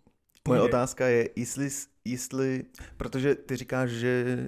moje 0.47 0.59
Povídej. 0.59 0.65
otázka 0.69 1.07
je, 1.07 1.29
jestli, 1.35 1.69
jestli, 2.05 2.63
protože 2.97 3.35
ty 3.35 3.55
říkáš, 3.57 3.89
že 3.89 4.47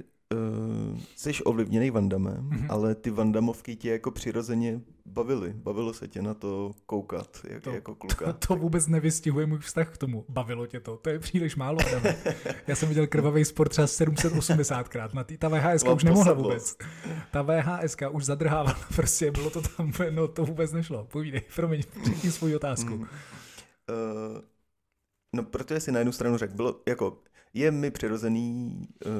uh, 0.92 1.00
jsi 1.16 1.34
ovlivněný 1.44 1.90
Vandamem, 1.92 2.38
Mhm. 2.38 2.50
mm-hmm. 2.62 2.66
ale 2.70 2.96
ty 2.96 3.10
Vandamovky 3.10 3.76
tě 3.76 3.90
jako 3.92 4.12
přirozeně 4.12 4.82
bavily. 5.06 5.54
Bavilo 5.56 5.94
se 5.94 6.08
tě 6.08 6.22
na 6.22 6.34
to 6.34 6.72
koukat, 6.86 7.38
jak, 7.50 7.64
To- 7.64 7.72
jako 7.72 7.92
To, 7.92 7.96
kluka. 7.96 8.34
to 8.34 8.56
vůbec 8.56 8.88
nevystihuje 8.88 9.46
můj 9.46 9.60
vztah 9.60 9.90
k 9.94 9.98
tomu. 9.98 10.26
Bavilo 10.30 10.68
tě 10.68 10.80
to. 10.80 10.98
To 10.98 11.10
je 11.10 11.20
příliš 11.20 11.56
málo, 11.56 11.78
Adame. 11.88 12.16
Já 12.68 12.76
jsem 12.76 12.90
viděl 12.90 13.08
krvavý 13.08 13.46
sport 13.46 13.70
třeba 13.70 13.88
780krát. 13.88 15.10
Na 15.14 15.24
tý, 15.24 15.38
ta 15.38 15.48
VHS 15.50 15.84
už 15.96 16.04
nemohla 16.04 16.34
vůbec. 16.34 16.78
Ta 17.32 17.42
VHS 17.42 17.96
už 18.12 18.26
zadrhávala. 18.26 18.80
Prostě 18.96 19.32
bylo 19.32 19.50
to 19.50 19.62
tam, 19.62 19.92
no 20.10 20.28
to 20.28 20.46
vůbec 20.46 20.72
nešlo. 20.72 21.04
Povídej, 21.12 21.42
promiň, 21.56 21.84
řekni 22.06 22.32
svou 22.32 22.56
otázku. 22.56 22.90
Mm. 22.98 23.08
Uh, 23.90 24.42
no, 25.36 25.44
protože 25.44 25.80
si 25.80 25.92
na 25.92 26.00
jednu 26.00 26.12
stranu 26.12 26.38
řekl, 26.38 26.54
bylo 26.56 26.82
jako, 26.88 27.22
je 27.54 27.72
mi 27.72 27.92
přirozený 27.92 28.78
uh, 29.06 29.12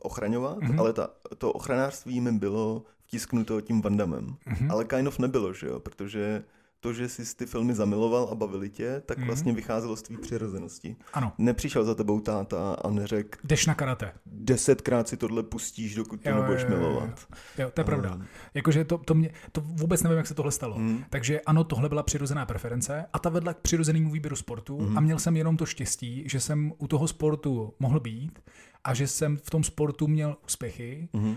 ochraňovat, 0.00 0.58
Mhm. 0.58 0.72
mm-hmm. 0.72 0.80
ale 0.80 0.92
ta, 0.92 1.10
to 1.38 1.52
ochranářství 1.52 2.20
mi 2.20 2.32
bylo 2.32 2.82
vtisknuto 3.06 3.60
tím 3.60 3.82
Vandamem. 3.82 4.36
Mhm. 4.46 4.70
Ale 4.70 4.84
kind 4.84 5.08
of 5.08 5.18
nebylo, 5.18 5.52
že 5.52 5.66
jo, 5.66 5.80
protože 5.80 6.44
to, 6.80 6.92
že 6.92 7.08
jsi 7.08 7.36
ty 7.36 7.46
filmy 7.46 7.74
zamiloval 7.74 8.28
a 8.32 8.34
bavili 8.34 8.70
tě, 8.70 9.02
tak 9.06 9.18
Mhm. 9.18 9.26
vlastně 9.26 9.52
vycházelo 9.52 9.96
z 9.96 10.02
tvý 10.02 10.16
přirozenosti. 10.16 10.96
Ano, 11.12 11.32
Nepřišel 11.38 11.84
za 11.84 11.94
tebou 11.94 12.20
táta 12.20 12.74
a 12.84 12.90
neřekl, 12.90 13.38
jdeš 13.44 13.66
na 13.66 13.74
karate. 13.74 14.12
desetkrát 14.26 15.08
si 15.08 15.16
tohle 15.16 15.42
pustíš, 15.42 15.94
dokud 15.94 16.20
to 16.22 16.30
nebudeš 16.34 16.62
jo, 16.62 16.68
jo, 16.70 16.74
jo. 16.74 16.80
milovat. 16.80 17.26
Jo, 17.58 17.70
to 17.74 17.80
je 17.80 17.84
pravda. 17.84 18.14
Um, 18.14 18.24
Jakože 18.54 18.84
to, 18.84 18.98
to, 18.98 19.14
mě, 19.14 19.30
to 19.52 19.60
vůbec 19.60 20.02
nevím, 20.02 20.18
jak 20.18 20.26
se 20.26 20.34
tohle 20.34 20.52
stalo. 20.52 20.78
Mm. 20.78 21.04
Takže 21.10 21.40
ano, 21.40 21.64
tohle 21.64 21.88
byla 21.88 22.02
přirozená 22.02 22.46
preference 22.46 23.04
a 23.12 23.18
ta 23.18 23.30
vedla 23.30 23.54
k 23.54 23.58
přirozenému 23.58 24.10
výběru 24.12 24.36
sportu 24.36 24.78
Mhm. 24.80 24.98
a 24.98 25.00
měl 25.00 25.18
jsem 25.18 25.36
jenom 25.36 25.56
to 25.56 25.66
štěstí, 25.66 26.24
že 26.26 26.40
jsem 26.40 26.72
u 26.78 26.86
toho 26.88 27.08
sportu 27.08 27.74
mohl 27.78 28.00
být 28.00 28.38
a 28.84 28.94
že 28.94 29.06
jsem 29.06 29.36
v 29.36 29.50
tom 29.50 29.64
sportu 29.64 30.06
měl 30.08 30.36
úspěchy, 30.44 31.08
Mhm. 31.12 31.28
uh, 31.30 31.36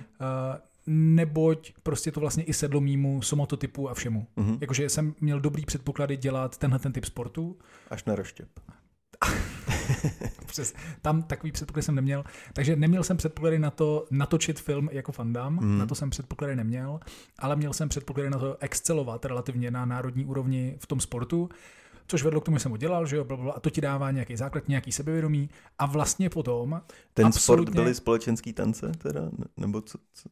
neboť 0.92 1.74
prostě 1.84 2.12
to 2.12 2.20
vlastně 2.20 2.44
i 2.44 2.54
sedlo 2.54 2.82
mýmu 2.82 3.22
somototypu 3.22 3.90
a 3.90 3.94
všemu. 3.94 4.28
Mhm. 4.36 4.58
Jakože 4.62 4.90
jsem 4.90 5.16
měl 5.22 5.40
dobrý 5.40 5.66
předpoklady 5.66 6.18
dělat 6.18 6.58
tenhle 6.58 6.80
ten 6.80 6.94
typ 6.94 7.06
sportu. 7.06 7.58
Až 7.90 8.04
na 8.06 8.16
roštěp. 8.16 8.50
Přes, 10.46 10.74
tam 11.02 11.24
takový 11.24 11.52
předpoklady 11.52 11.84
jsem 11.84 11.96
neměl, 11.96 12.24
takže 12.54 12.76
neměl 12.76 13.04
jsem 13.04 13.18
předpoklady 13.18 13.60
na 13.60 13.72
to 13.72 14.08
natočit 14.12 14.60
film 14.60 14.90
jako 14.92 15.12
fandam, 15.12 15.56
Mhm. 15.56 15.78
na 15.78 15.86
to 15.86 15.96
jsem 15.96 16.10
předpoklady 16.10 16.56
neměl, 16.56 17.00
ale 17.40 17.56
měl 17.56 17.74
jsem 17.74 17.90
předpoklady 17.90 18.30
na 18.30 18.40
to 18.40 18.58
excelovat 18.60 19.26
relativně 19.26 19.72
na 19.72 19.86
národní 19.86 20.26
úrovni 20.26 20.76
v 20.80 20.88
tom 20.88 21.00
sportu, 21.00 21.50
což 22.08 22.24
vedlo 22.24 22.42
k 22.42 22.46
tomu, 22.46 22.58
že 22.58 22.62
jsem 22.64 22.72
ho 22.72 22.78
dělal, 22.78 23.06
že 23.06 23.16
jo, 23.16 23.24
blablabla, 23.24 23.54
a 23.54 23.60
to 23.60 23.70
ti 23.70 23.82
dává 23.82 24.12
nějaký 24.12 24.36
základ, 24.36 24.68
nějaký 24.68 24.92
sebevědomí 24.92 25.50
a 25.80 25.86
vlastně 25.86 26.30
potom 26.30 26.82
Ten 27.14 27.26
absolutně 27.26 27.66
sport 27.72 27.76
byly 27.84 27.96
společenský 27.96 28.54
tance 28.54 28.92
teda? 28.98 29.22
Ne- 29.22 29.46
Nebo 29.58 29.82
co, 29.82 29.98
co, 30.14 30.30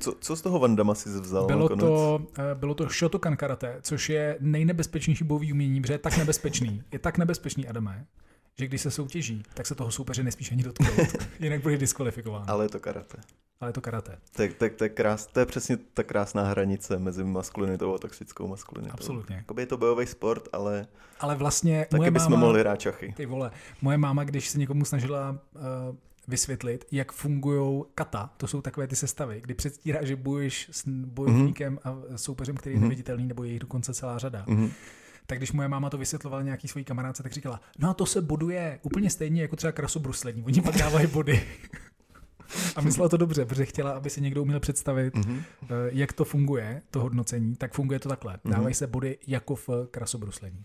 co, 0.00 0.14
co 0.20 0.36
z 0.36 0.42
toho 0.42 0.58
Vandama 0.58 0.94
si 0.94 1.08
vzal 1.08 1.46
bylo 1.46 1.62
nakonec? 1.62 1.84
to, 1.84 2.20
eh, 2.38 2.54
bylo 2.54 2.74
to 2.74 2.88
Shotokan 2.88 3.36
karate, 3.36 3.78
což 3.82 4.08
je 4.08 4.36
nejnebezpečnější 4.40 5.24
bojový 5.24 5.52
umění, 5.52 5.80
protože 5.80 5.94
je 5.94 5.98
tak 5.98 6.16
nebezpečný, 6.16 6.82
je 6.92 6.98
tak 6.98 7.18
nebezpečný, 7.18 7.68
Adame, 7.68 8.06
že 8.58 8.66
když 8.66 8.80
se 8.80 8.90
soutěží, 8.90 9.42
tak 9.54 9.66
se 9.66 9.74
toho 9.74 9.90
soupeře 9.90 10.22
nespíš 10.22 10.52
ani 10.52 10.62
dotknout, 10.62 10.98
jinak 11.40 11.62
bude 11.62 11.76
diskvalifikován. 11.76 12.42
Ale, 12.42 12.50
Ale 12.52 12.64
je 12.64 12.68
to 12.68 12.80
karate. 12.80 13.18
ale 13.60 13.68
je 13.68 13.72
to 13.72 13.80
karate. 13.80 14.18
Tak, 14.32 14.54
tak, 14.54 14.74
tak 14.74 14.92
krás, 14.92 15.26
to 15.26 15.40
je 15.40 15.46
přesně 15.46 15.76
ta 15.76 16.02
krásná 16.02 16.42
hranice 16.44 16.98
mezi 16.98 17.24
maskulinitou 17.24 17.94
a 17.94 17.98
toxickou 17.98 18.46
maskulinitou. 18.48 18.94
Absolutně. 18.94 19.36
Jakoby 19.36 19.62
je 19.62 19.66
to 19.66 19.76
bojový 19.76 20.06
sport, 20.06 20.48
ale 20.52 20.86
Ale 21.20 21.34
vlastně 21.34 21.86
taky 21.90 21.96
moje 22.00 22.10
bychom 22.10 22.32
máma, 22.32 22.40
mohli 22.44 22.60
hrát 22.60 22.80
šachy. 22.80 23.14
ty 23.16 23.26
vole, 23.26 23.50
moje 23.82 23.98
máma, 23.98 24.24
když 24.24 24.48
se 24.48 24.58
někomu 24.58 24.84
snažila 24.84 25.30
uh, 25.54 25.96
vysvětlit, 26.28 26.84
jak 26.92 27.12
fungují 27.12 27.84
kata, 27.94 28.30
to 28.36 28.46
jsou 28.46 28.60
takové 28.62 28.86
ty 28.86 28.96
sestavy, 28.96 29.40
kdy 29.40 29.54
předstírá, 29.54 30.04
že 30.04 30.16
bojuješ 30.16 30.68
s 30.72 30.84
bojovníkem 30.88 31.78
a 31.84 31.96
soupeřem, 32.16 32.56
který 32.56 32.74
je 32.74 32.78
Mhm. 32.78 32.88
neviditelný, 32.88 33.26
nebo 33.26 33.44
je 33.44 33.50
jich 33.50 33.60
dokonce 33.60 33.94
celá 33.94 34.18
řada. 34.18 34.44
Mhm. 34.48 34.70
Tak 35.26 35.38
když 35.38 35.52
moje 35.52 35.68
máma 35.68 35.90
to 35.90 35.98
vysvětlovala 35.98 36.42
nějaký 36.42 36.68
svojí 36.68 36.84
kamarádce, 36.84 37.22
tak 37.22 37.32
říkala, 37.32 37.60
no 37.78 37.90
a 37.90 37.94
to 37.94 38.06
se 38.06 38.22
boduje 38.22 38.78
úplně 38.82 39.10
stejně 39.10 39.42
jako 39.42 39.56
třeba 39.56 39.72
krasobruslení, 39.72 40.42
oni 40.44 40.62
pak 40.62 40.76
dávají 40.76 41.06
body. 41.06 41.42
A 42.76 42.80
myslela 42.80 43.08
to 43.08 43.16
dobře, 43.16 43.44
protože 43.44 43.64
chtěla, 43.64 43.90
aby 43.92 44.10
si 44.10 44.20
někdo 44.20 44.42
uměl 44.42 44.60
představit, 44.60 45.14
Mhm. 45.14 45.42
eh, 45.62 45.66
jak 45.88 46.12
to 46.12 46.24
funguje, 46.24 46.82
to 46.90 47.00
hodnocení, 47.00 47.56
tak 47.56 47.72
funguje 47.74 47.98
to 47.98 48.08
takhle. 48.08 48.38
Mhm. 48.44 48.54
Dávají 48.54 48.74
se 48.74 48.86
body 48.86 49.18
jako 49.26 49.54
v 49.56 49.68
krasobruslení. 49.90 50.64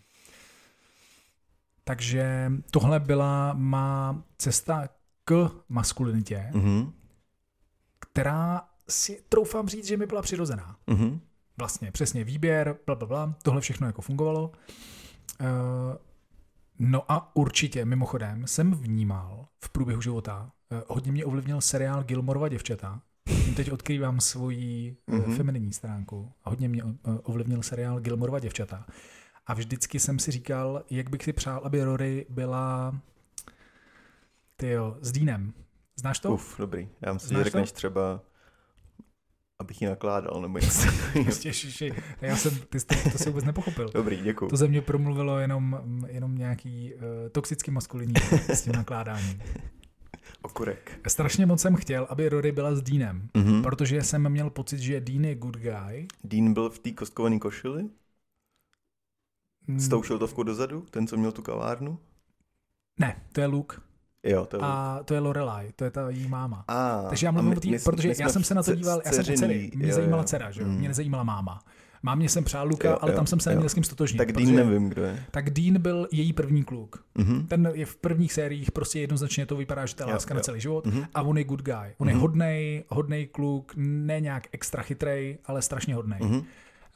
Takže 1.84 2.52
tohle 2.72 3.00
byla 3.00 3.54
má 3.54 4.24
cesta 4.38 4.90
k 5.26 5.52
maskulinitě, 5.70 6.50
Mhm. 6.54 6.92
která 8.00 8.62
si 8.90 9.24
troufám 9.30 9.68
říct, 9.68 9.88
že 9.88 9.98
mi 9.98 10.06
byla 10.06 10.22
přirozená. 10.22 10.76
Mhm. 10.88 11.20
Vlastně 11.58 11.92
přesně 11.92 12.24
výběr, 12.24 12.78
bla, 12.86 12.96
bla, 12.96 13.08
bla, 13.08 13.36
tohle 13.44 13.62
všechno 13.62 13.88
jako 13.88 14.02
fungovalo. 14.02 14.52
Eh, 15.40 15.98
No 16.84 17.12
a 17.12 17.36
určitě, 17.36 17.86
mimochodem, 17.86 18.48
jsem 18.48 18.72
vnímal 18.72 19.46
v 19.66 19.70
průběhu 19.70 20.02
života, 20.02 20.52
eh, 20.72 20.84
hodně 20.88 21.12
mě 21.12 21.26
ovlivnil 21.26 21.62
seriál 21.62 22.04
Gilmorova 22.04 22.50
děvčata. 22.50 23.02
Tím 23.46 23.56
teď 23.56 23.72
odkrývám 23.72 24.20
svoji 24.22 24.98
mm-hmm. 25.10 25.36
feminní 25.38 25.74
stránku. 25.74 26.32
A 26.44 26.50
hodně 26.50 26.70
mě 26.70 26.84
ovlivnil 27.24 27.62
seriál 27.64 28.00
Gilmorova 28.00 28.40
děvčata. 28.40 28.86
A 29.48 29.54
vždycky 29.54 30.00
jsem 30.00 30.20
si 30.20 30.32
říkal, 30.32 30.84
jak 30.90 31.10
bych 31.10 31.24
si 31.24 31.34
přál, 31.34 31.62
aby 31.64 31.84
Rory 31.84 32.26
byla 32.30 32.96
tyjo, 34.62 34.98
s 35.02 35.12
Dínem. 35.12 35.54
Znáš 35.96 36.20
to? 36.20 36.34
Uf, 36.34 36.58
dobrý. 36.60 36.90
Já 37.02 37.14
myslím, 37.14 37.38
že 37.38 37.44
řekneš 37.44 37.72
to? 37.72 37.76
třeba 37.76 38.22
abych 39.60 39.82
ji 39.82 39.88
nakládal, 39.88 40.42
nebo 40.42 40.58
něco. 40.62 40.88
Prostě, 41.24 41.54
šiši. 41.54 41.94
Já 42.22 42.36
jsem, 42.36 42.60
ty 42.70 42.80
jsi, 42.80 42.86
to, 42.86 42.96
to 43.12 43.18
si 43.18 43.30
vůbec 43.30 43.46
nepochopil. 43.46 43.90
Dobrý, 43.94 44.22
děkuji. 44.22 44.48
To 44.48 44.58
ze 44.58 44.68
mě 44.68 44.82
promluvilo 44.82 45.40
jenom, 45.40 45.82
jenom 46.08 46.36
nějaký 46.36 46.94
uh, 46.94 47.02
toxicky 47.32 47.72
maskulinní 47.72 48.14
s 48.54 48.62
tím 48.62 48.74
nakládáním. 48.74 49.42
Okurek. 50.42 51.00
Strašně 51.08 51.46
moc 51.46 51.62
jsem 51.62 51.76
chtěl, 51.76 52.08
aby 52.10 52.30
Rory 52.30 52.52
byla 52.52 52.76
s 52.76 52.82
Deanem, 52.82 53.30
mm-hmm. 53.34 53.64
protože 53.64 54.04
jsem 54.04 54.30
měl 54.30 54.50
pocit, 54.50 54.80
že 54.80 55.02
Dean 55.02 55.26
je 55.26 55.36
good 55.36 55.58
guy. 55.58 56.08
Dean 56.24 56.54
byl 56.54 56.70
v 56.70 56.80
té 56.80 56.92
kostkované 56.92 57.40
košili? 57.40 57.90
S 59.78 59.90
tou 59.90 60.04
šiltovkou 60.04 60.44
dozadu? 60.44 60.86
Ten, 60.90 61.08
co 61.08 61.18
měl 61.18 61.32
tu 61.32 61.42
kavárnu? 61.42 62.00
Ne, 63.00 63.22
to 63.32 63.42
je 63.42 63.48
Luke. 63.48 63.78
Jo, 64.24 64.46
to 64.46 64.64
a 64.64 65.00
to 65.06 65.14
je 65.14 65.20
Lorelai, 65.20 65.72
to 65.76 65.84
je 65.84 65.92
ta 65.92 66.10
její 66.10 66.28
máma. 66.28 66.66
A, 66.68 67.06
Takže 67.10 67.26
já 67.26 67.32
mluvím 67.32 67.58
o 67.58 67.60
tý, 67.60 67.78
protože 67.84 68.08
my 68.08 68.16
já 68.20 68.30
jsem 68.30 68.44
se 68.44 68.56
na 68.56 68.64
to 68.64 68.76
díval, 68.76 69.02
já 69.06 69.12
jsem 69.12 69.24
dcery, 69.24 69.72
mě 69.76 69.88
jo, 69.88 69.96
zajímala 69.96 70.24
dcera, 70.24 70.52
že? 70.52 70.64
Mm. 70.64 70.78
mě 70.78 70.88
nezajímala 70.88 71.24
máma. 71.24 71.60
Mámě 72.04 72.30
jsem 72.30 72.44
přál 72.44 72.68
Luka, 72.68 72.90
jo, 72.90 72.98
ale 73.02 73.12
jo, 73.12 73.16
tam 73.16 73.28
jsem 73.28 73.40
se 73.40 73.50
neměl 73.50 73.70
s 73.70 73.74
kým 73.74 73.84
stotožnit. 73.84 74.18
Tak 74.18 74.32
Dean 74.32 74.56
nevím, 74.56 74.90
kdo 74.90 75.04
je. 75.04 75.24
Tak 75.32 75.50
Dean 75.50 75.82
byl 75.82 76.08
její 76.12 76.34
první 76.34 76.64
kluk. 76.64 77.04
Mm-hmm. 77.16 77.48
Ten 77.48 77.72
je 77.74 77.86
v 77.86 77.96
prvních 77.96 78.34
sériích 78.34 78.72
prostě 78.72 79.00
jednoznačně 79.00 79.46
to 79.46 79.56
vypadá, 79.56 79.86
že 79.86 79.96
to 79.96 80.04
je 80.04 80.14
láska 80.14 80.34
jo, 80.34 80.36
na 80.36 80.42
celý 80.42 80.62
život. 80.62 80.88
Mm-hmm. 80.88 81.08
A 81.14 81.22
on 81.22 81.38
je 81.38 81.44
good 81.44 81.62
guy. 81.62 81.74
On 81.74 81.82
mm-hmm. 81.82 82.08
je 82.08 82.14
mhm. 82.14 82.22
hodnej, 82.22 82.84
hodnej 82.88 83.28
kluk, 83.28 83.74
ne 83.76 84.20
nějak 84.20 84.48
extra 84.52 84.84
chytrej, 84.84 85.38
ale 85.46 85.62
strašně 85.62 85.96
hodnej. 85.96 86.20
Mm-hmm. 86.20 86.40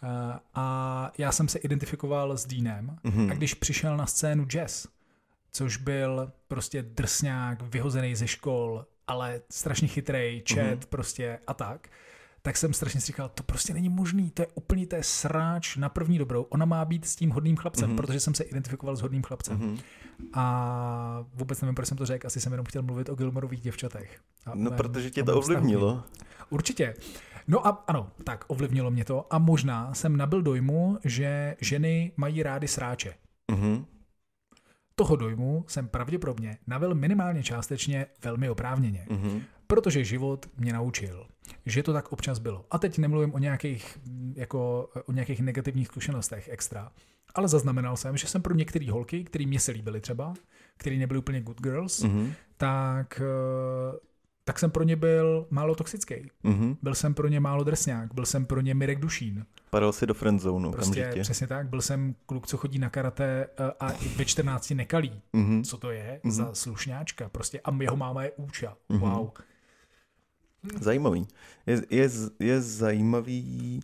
Uh, 0.03 0.10
a 0.56 1.11
já 1.18 1.31
jsem 1.31 1.47
se 1.47 1.60
identifikoval 1.60 2.38
s 2.38 2.45
Deanem. 2.45 2.97
Mm-hmm. 3.06 3.31
A 3.31 3.34
když 3.34 3.53
přišel 3.53 3.97
na 3.97 4.06
scénu 4.06 4.47
Jess, 4.53 4.88
což 5.56 5.77
byl 5.77 6.32
prostě 6.48 6.82
drsňák, 6.82 7.61
vyhozený 7.61 8.15
ze 8.15 8.27
škol, 8.27 8.86
ale 9.07 9.41
strašně 9.49 9.88
chytrý, 9.88 10.41
čet 10.45 10.80
mm-hmm. 10.80 10.90
prostě 10.90 11.40
a 11.48 11.53
tak, 11.53 11.90
tak 12.41 12.57
jsem 12.57 12.73
strašně 12.73 13.02
si 13.02 13.07
říkal, 13.07 13.30
to 13.30 13.44
prostě 13.44 13.73
není 13.73 13.90
možný, 13.90 14.32
to 14.32 14.41
je 14.41 14.48
úplně 14.56 14.88
to 14.88 14.95
je 14.95 15.03
sráč 15.03 15.76
na 15.76 15.90
první 15.90 16.18
dobrou. 16.18 16.41
Ona 16.41 16.65
má 16.65 16.86
být 16.86 17.06
s 17.06 17.15
tím 17.15 17.30
hodným 17.30 17.57
chlapcem, 17.57 17.90
mm-hmm. 17.90 17.95
protože 17.95 18.19
jsem 18.19 18.34
se 18.34 18.44
identifikoval 18.44 18.95
s 18.95 19.02
hodným 19.02 19.23
chlapcem. 19.23 19.60
Mm-hmm. 19.60 19.80
A 20.34 21.26
vůbec 21.34 21.61
nevím, 21.61 21.76
proč 21.76 21.88
jsem 21.88 21.98
to 21.98 22.06
řekl, 22.06 22.27
asi 22.27 22.41
jsem 22.41 22.52
jenom 22.52 22.65
chtěl 22.65 22.82
mluvit 22.82 23.10
o 23.10 23.15
Gilmorových 23.15 23.61
děvčatech. 23.61 24.19
A 24.45 24.52
no, 24.56 24.72
protože 24.72 25.11
tě 25.11 25.23
to 25.23 25.38
ovlivnilo. 25.38 26.03
Určitě. 26.49 26.95
No 27.48 27.68
a 27.68 27.84
ano, 27.88 28.11
tak 28.23 28.45
ovlivnilo 28.48 28.91
mě 28.91 29.06
to 29.06 29.34
a 29.34 29.40
možná 29.40 29.94
jsem 29.94 30.18
nabil 30.18 30.41
dojmu, 30.41 30.98
že 31.03 31.56
ženy 31.61 32.11
mají 32.18 32.44
rády 32.44 32.68
sráče. 32.68 33.14
Mm-hmm. 33.52 33.86
Toho 34.95 35.15
dojmu 35.15 35.65
jsem 35.67 35.88
pravděpodobně 35.88 36.57
navel 36.67 36.95
minimálně 36.95 37.43
částečně 37.43 38.05
velmi 38.23 38.49
oprávněně. 38.49 39.05
Mm-hmm. 39.09 39.41
Protože 39.67 40.03
život 40.03 40.45
mě 40.57 40.73
naučil, 40.73 41.27
že 41.65 41.84
to 41.84 41.93
tak 41.93 42.11
občas 42.11 42.39
bylo. 42.39 42.65
A 42.72 42.77
teď 42.77 42.97
nemluvím 42.97 43.34
o 43.34 43.38
nějakých, 43.38 43.97
jako, 44.35 44.89
o 45.05 45.11
nějakých 45.11 45.39
negativních 45.39 45.88
zkušenostech 45.88 46.49
extra, 46.51 46.91
ale 47.35 47.47
zaznamenal 47.47 47.97
jsem, 47.97 48.17
že 48.17 48.27
jsem 48.27 48.41
pro 48.41 48.55
některé 48.55 48.91
holky, 48.91 49.23
které 49.23 49.45
mě 49.45 49.59
se 49.59 49.72
líbily 49.72 50.01
třeba, 50.01 50.34
které 50.77 50.97
nebyly 50.97 51.19
úplně 51.19 51.41
good 51.41 51.61
girls, 51.61 52.03
mm-hmm. 52.03 52.31
tak 52.57 53.22
tak 54.47 54.59
jsem 54.59 54.72
pro 54.72 54.84
ně 54.84 54.95
byl 54.95 55.47
málo 55.49 55.76
toxický. 55.76 56.15
Mm-hmm. 56.43 56.77
Byl 56.81 56.95
jsem 56.95 57.13
pro 57.13 57.27
ně 57.27 57.39
málo 57.39 57.63
drsňák, 57.63 58.13
byl 58.13 58.26
jsem 58.26 58.45
pro 58.45 58.61
ně 58.61 58.73
Mirek 58.73 58.99
Dušín. 58.99 59.45
Padal 59.69 59.93
si 59.93 60.05
do 60.05 60.13
friendzone 60.13 60.72
prostě, 60.72 61.01
okamžitě. 61.01 61.22
Přesně 61.22 61.47
tak, 61.47 61.69
byl 61.69 61.81
jsem 61.81 62.15
kluk, 62.26 62.47
co 62.47 62.57
chodí 62.57 62.80
na 62.80 62.89
karate 62.89 63.47
eh, 63.57 63.72
a 63.80 63.91
ve 64.15 64.26
14 64.26 64.69
nekalí. 64.69 65.22
Mm-hmm. 65.34 65.63
Co 65.63 65.77
to 65.77 65.91
je 65.91 66.22
mm-hmm. 66.23 66.31
za 66.31 66.53
slušňáčka? 66.53 67.30
Prostě 67.30 67.59
a 67.59 67.77
jeho 67.81 67.95
máma 67.95 68.23
je 68.23 68.31
úča. 68.31 68.77
Mm-hmm. 68.89 68.99
Wow. 68.99 69.30
Zajímavý. 70.81 71.27
Je, 71.65 71.81
je, 71.89 72.09
je 72.39 72.61
zajímavý 72.61 73.80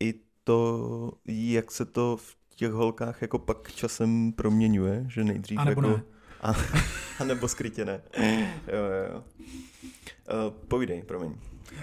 i 0.00 0.14
to, 0.44 1.12
jak 1.26 1.70
se 1.70 1.84
to 1.84 2.16
v 2.16 2.36
těch 2.56 2.72
holkách 2.72 3.22
jako 3.22 3.38
pak 3.38 3.72
časem 3.72 4.32
proměňuje, 4.32 5.04
že 5.08 5.24
nejdřív 5.24 5.58
a 5.58 5.64
nebo 5.64 5.80
jako... 5.80 5.96
Ne. 5.96 6.02
A, 6.40 6.54
a 7.18 7.24
nebo 7.24 7.48
skrytě 7.48 7.84
ne. 7.84 8.00
jo, 8.66 8.84
jo, 8.84 9.12
jo. 9.12 9.24
Uh, 10.46 10.52
povídej, 10.68 11.02
promiň. 11.02 11.34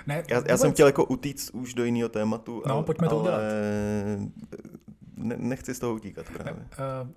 Ne, 0.08 0.24
já, 0.30 0.44
já 0.48 0.58
jsem 0.58 0.72
chtěl 0.72 0.88
jako 0.88 1.06
utíct 1.06 1.50
už 1.54 1.74
do 1.74 1.86
jiného 1.86 2.10
tématu, 2.10 2.64
no, 2.66 2.74
ale, 2.74 2.84
pojďme 2.84 3.08
to 3.08 3.20
udělat. 3.20 3.42
Ne, 5.18 5.36
nechci 5.38 5.74
z 5.74 5.80
toho 5.80 5.94
utíkat 5.94 6.26
právě. 6.30 6.54
Ne, 6.54 6.68
uh, 7.04 7.12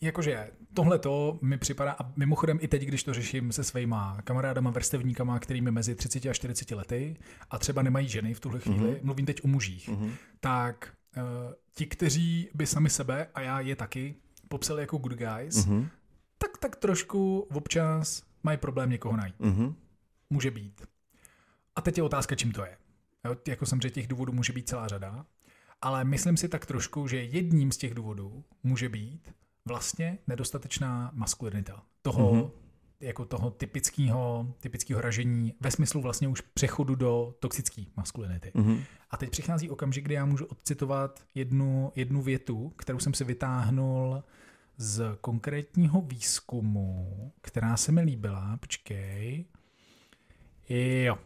jakože 0.00 0.50
tohle 0.74 0.98
to 0.98 1.38
mi 1.42 1.58
připadá, 1.58 1.92
a 1.92 2.12
mimochodem 2.16 2.58
i 2.62 2.68
teď, 2.68 2.82
když 2.82 3.04
to 3.04 3.14
řeším 3.14 3.52
se 3.52 3.64
svýma 3.64 4.18
kamarádama, 4.24 4.70
vrstevníkama, 4.70 5.38
kterými 5.38 5.70
mezi 5.70 5.94
30 5.94 6.26
a 6.26 6.32
40 6.32 6.70
lety 6.70 7.16
a 7.50 7.58
třeba 7.58 7.82
nemají 7.82 8.08
ženy 8.08 8.34
v 8.34 8.40
tuhle 8.40 8.60
chvíli, 8.60 8.90
mm-hmm. 8.90 9.02
mluvím 9.02 9.26
teď 9.26 9.44
o 9.44 9.48
mužích, 9.48 9.88
mm-hmm. 9.88 10.10
tak 10.40 10.92
uh, 11.16 11.22
ti, 11.74 11.86
kteří 11.86 12.48
by 12.54 12.66
sami 12.66 12.90
sebe, 12.90 13.26
a 13.34 13.40
já 13.40 13.60
je 13.60 13.76
taky, 13.76 14.14
popsali 14.48 14.80
jako 14.80 14.98
good 14.98 15.12
guys, 15.12 15.66
mm-hmm. 15.66 15.88
Tak 16.42 16.58
tak 16.58 16.76
trošku 16.76 17.40
občas 17.40 18.22
mají 18.42 18.58
problém 18.58 18.90
někoho 18.90 19.16
najít. 19.16 19.40
Mm-hmm 19.40 19.74
může 20.32 20.50
být. 20.50 20.86
A 21.76 21.80
teď 21.80 21.96
je 21.96 22.02
otázka, 22.02 22.34
čím 22.34 22.52
to 22.52 22.64
je. 22.64 22.76
Jo, 23.24 23.36
jako 23.48 23.66
jsem 23.66 23.80
řekl, 23.80 23.94
těch 23.94 24.06
důvodů 24.06 24.32
může 24.32 24.52
být 24.52 24.68
celá 24.68 24.88
řada, 24.88 25.26
ale 25.82 26.04
myslím 26.04 26.36
si 26.36 26.48
tak 26.48 26.66
trošku, 26.66 27.08
že 27.08 27.22
jedním 27.22 27.72
z 27.72 27.76
těch 27.76 27.94
důvodů 27.94 28.44
může 28.62 28.88
být 28.88 29.34
vlastně 29.64 30.18
nedostatečná 30.26 31.10
maskulinita. 31.14 31.82
Toho, 32.02 32.32
mm-hmm. 32.32 32.50
jako 33.00 33.24
toho 33.24 33.50
typického, 33.50 34.54
typického 34.60 35.00
ražení 35.00 35.54
ve 35.60 35.70
smyslu 35.70 36.00
vlastně 36.00 36.28
už 36.28 36.40
přechodu 36.40 36.94
do 36.94 37.34
toxické 37.40 37.82
maskulinity. 37.96 38.52
Mm-hmm. 38.54 38.82
A 39.10 39.16
teď 39.16 39.30
přichází 39.30 39.70
okamžik, 39.70 40.04
kdy 40.04 40.14
já 40.14 40.24
můžu 40.24 40.44
odcitovat 40.44 41.24
jednu, 41.34 41.92
jednu 41.94 42.22
větu, 42.22 42.72
kterou 42.76 42.98
jsem 42.98 43.14
si 43.14 43.24
vytáhnul 43.24 44.22
z 44.82 45.16
konkrétního 45.20 46.00
výzkumu, 46.00 47.32
která 47.40 47.76
se 47.76 47.92
mi 47.92 48.00
líbila. 48.00 48.56
Počkej. 48.60 49.44
Jo. 51.04 51.18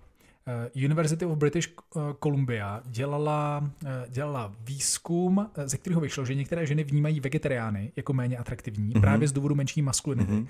Eh, 0.49 0.85
University 0.85 1.25
of 1.25 1.39
British 1.39 1.69
eh, 1.69 2.01
Columbia 2.23 2.83
dělala, 2.85 3.71
eh, 3.87 4.07
dělala 4.09 4.55
výzkum, 4.61 5.51
ze 5.65 5.79
kterého 5.79 6.01
vyšlo, 6.01 6.25
že 6.25 6.35
některé 6.35 6.67
ženy 6.67 6.85
vnímají 6.85 7.21
vegetariány 7.21 7.93
jako 7.97 8.13
méně 8.13 8.39
atraktivní 8.39 8.95
mm-hmm. 8.95 9.01
právě 9.01 9.29
z 9.29 9.33
důvodu 9.33 9.55
menší 9.55 9.83
maskulinity. 9.83 10.33
Mm-hmm. 10.33 10.49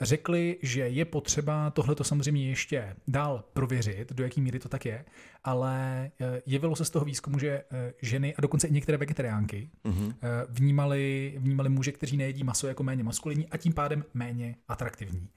Řekli, 0.00 0.58
že 0.62 0.80
je 0.80 1.04
potřeba 1.04 1.70
tohle 1.70 1.94
to 1.94 2.04
samozřejmě 2.04 2.48
ještě 2.48 2.96
dál 3.08 3.44
prověřit, 3.52 4.12
do 4.12 4.24
jaké 4.24 4.40
míry 4.40 4.58
to 4.58 4.68
tak 4.68 4.86
je, 4.86 5.04
ale 5.44 6.10
jevilo 6.46 6.76
se 6.76 6.84
z 6.84 6.90
toho 6.90 7.04
výzkumu, 7.04 7.38
že 7.38 7.62
ženy 8.02 8.34
a 8.36 8.40
dokonce 8.40 8.66
i 8.66 8.72
některé 8.72 8.98
vegetariánky 8.98 9.70
mm-hmm. 9.84 10.14
vnímali, 10.48 11.34
vnímali 11.38 11.68
muže, 11.68 11.92
kteří 11.92 12.16
nejedí 12.16 12.44
maso 12.44 12.68
jako 12.68 12.82
méně 12.82 13.04
maskulinní 13.04 13.48
a 13.48 13.56
tím 13.56 13.72
pádem 13.72 14.04
méně 14.14 14.56
atraktivní 14.68 15.28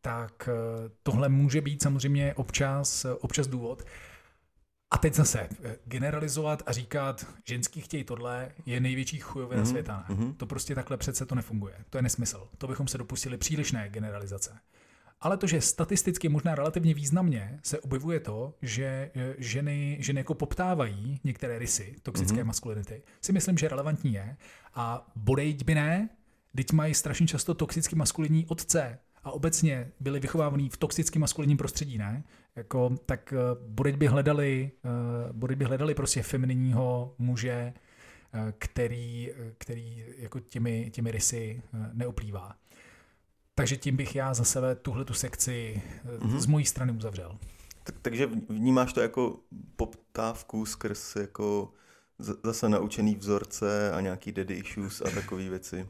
tak 0.00 0.48
eh, 0.48 0.90
tohle 1.02 1.28
může 1.28 1.60
být 1.60 1.82
samozřejmě 1.82 2.34
občas, 2.34 3.06
občas 3.20 3.46
důvod. 3.46 3.84
A 4.90 4.98
teď 4.98 5.14
zase 5.14 5.40
eh, 5.40 5.76
generalizovat 5.84 6.62
a 6.66 6.72
říkat, 6.72 7.26
ženský 7.44 7.80
chtějí 7.80 8.04
tohle, 8.04 8.52
je 8.66 8.80
největší 8.80 9.18
chujovina 9.18 9.62
mm-hmm. 9.62 9.70
světa. 9.70 10.04
Ne? 10.08 10.14
Mm-hmm. 10.14 10.34
To 10.36 10.46
prostě 10.46 10.74
takhle 10.74 10.96
přece 10.96 11.26
to 11.26 11.34
nefunguje. 11.34 11.74
To 11.90 11.98
je 11.98 12.02
nesmysl. 12.02 12.48
To 12.58 12.66
bychom 12.66 12.88
se 12.88 12.98
dopustili 12.98 13.36
přílišné 13.36 13.88
generalizace. 13.88 14.58
Ale 15.20 15.36
to, 15.36 15.46
že 15.46 15.60
statisticky 15.60 16.28
možná 16.28 16.54
relativně 16.54 16.94
významně 16.94 17.60
se 17.62 17.78
objevuje 17.78 18.20
to, 18.20 18.54
že 18.62 19.10
eh, 19.14 19.34
ženy, 19.38 19.96
ženy 20.00 20.20
jako 20.20 20.34
poptávají 20.34 21.20
některé 21.24 21.58
rysy 21.58 21.96
toxické 22.02 22.36
mm-hmm. 22.36 22.44
maskulinity, 22.46 23.02
si 23.20 23.32
myslím, 23.32 23.58
že 23.58 23.68
relevantní 23.68 24.12
je. 24.12 24.36
A 24.74 25.12
bodejť 25.16 25.64
by 25.64 25.74
ne, 25.74 26.08
teď 26.56 26.72
mají 26.72 26.94
strašně 26.94 27.26
často 27.26 27.54
toxicky 27.54 27.96
maskulinní 27.96 28.46
otce, 28.46 28.98
a 29.24 29.30
obecně 29.30 29.92
byli 30.00 30.20
vychovávaní 30.20 30.68
v 30.68 30.76
toxickém 30.76 31.20
maskulinním 31.20 31.56
prostředí, 31.56 31.98
ne? 31.98 32.24
Jako, 32.56 32.96
tak 33.06 33.34
uh, 33.36 33.66
bude 33.68 33.92
by 33.92 34.06
hledali, 34.06 34.70
uh, 35.32 35.56
by 35.56 35.64
hledali 35.64 35.94
prostě 35.94 36.22
femininního 36.22 37.14
muže, 37.18 37.72
uh, 38.34 38.40
který, 38.58 39.30
který 39.58 40.04
jako 40.16 40.40
těmi, 40.40 40.90
těmi 40.90 41.10
rysy 41.10 41.62
uh, 41.74 41.80
neuplývá. 41.92 42.56
Takže 43.54 43.76
tím 43.76 43.96
bych 43.96 44.16
já 44.16 44.34
za 44.34 44.44
sebe 44.44 44.74
tuhle 44.74 45.04
tu 45.04 45.14
sekci 45.14 45.82
mm-hmm. 46.18 46.38
z 46.38 46.46
mojí 46.46 46.64
strany 46.64 46.92
uzavřel. 46.92 47.38
Tak, 47.84 47.94
takže 48.02 48.26
vnímáš 48.48 48.92
to 48.92 49.00
jako 49.00 49.36
poptávku 49.76 50.66
skrz 50.66 51.16
jako 51.16 51.72
zase 52.42 52.68
naučený 52.68 53.14
vzorce 53.14 53.92
a 53.92 54.00
nějaký 54.00 54.32
daddy 54.32 54.54
issues 54.54 55.00
a 55.00 55.10
takové 55.10 55.48
věci 55.48 55.86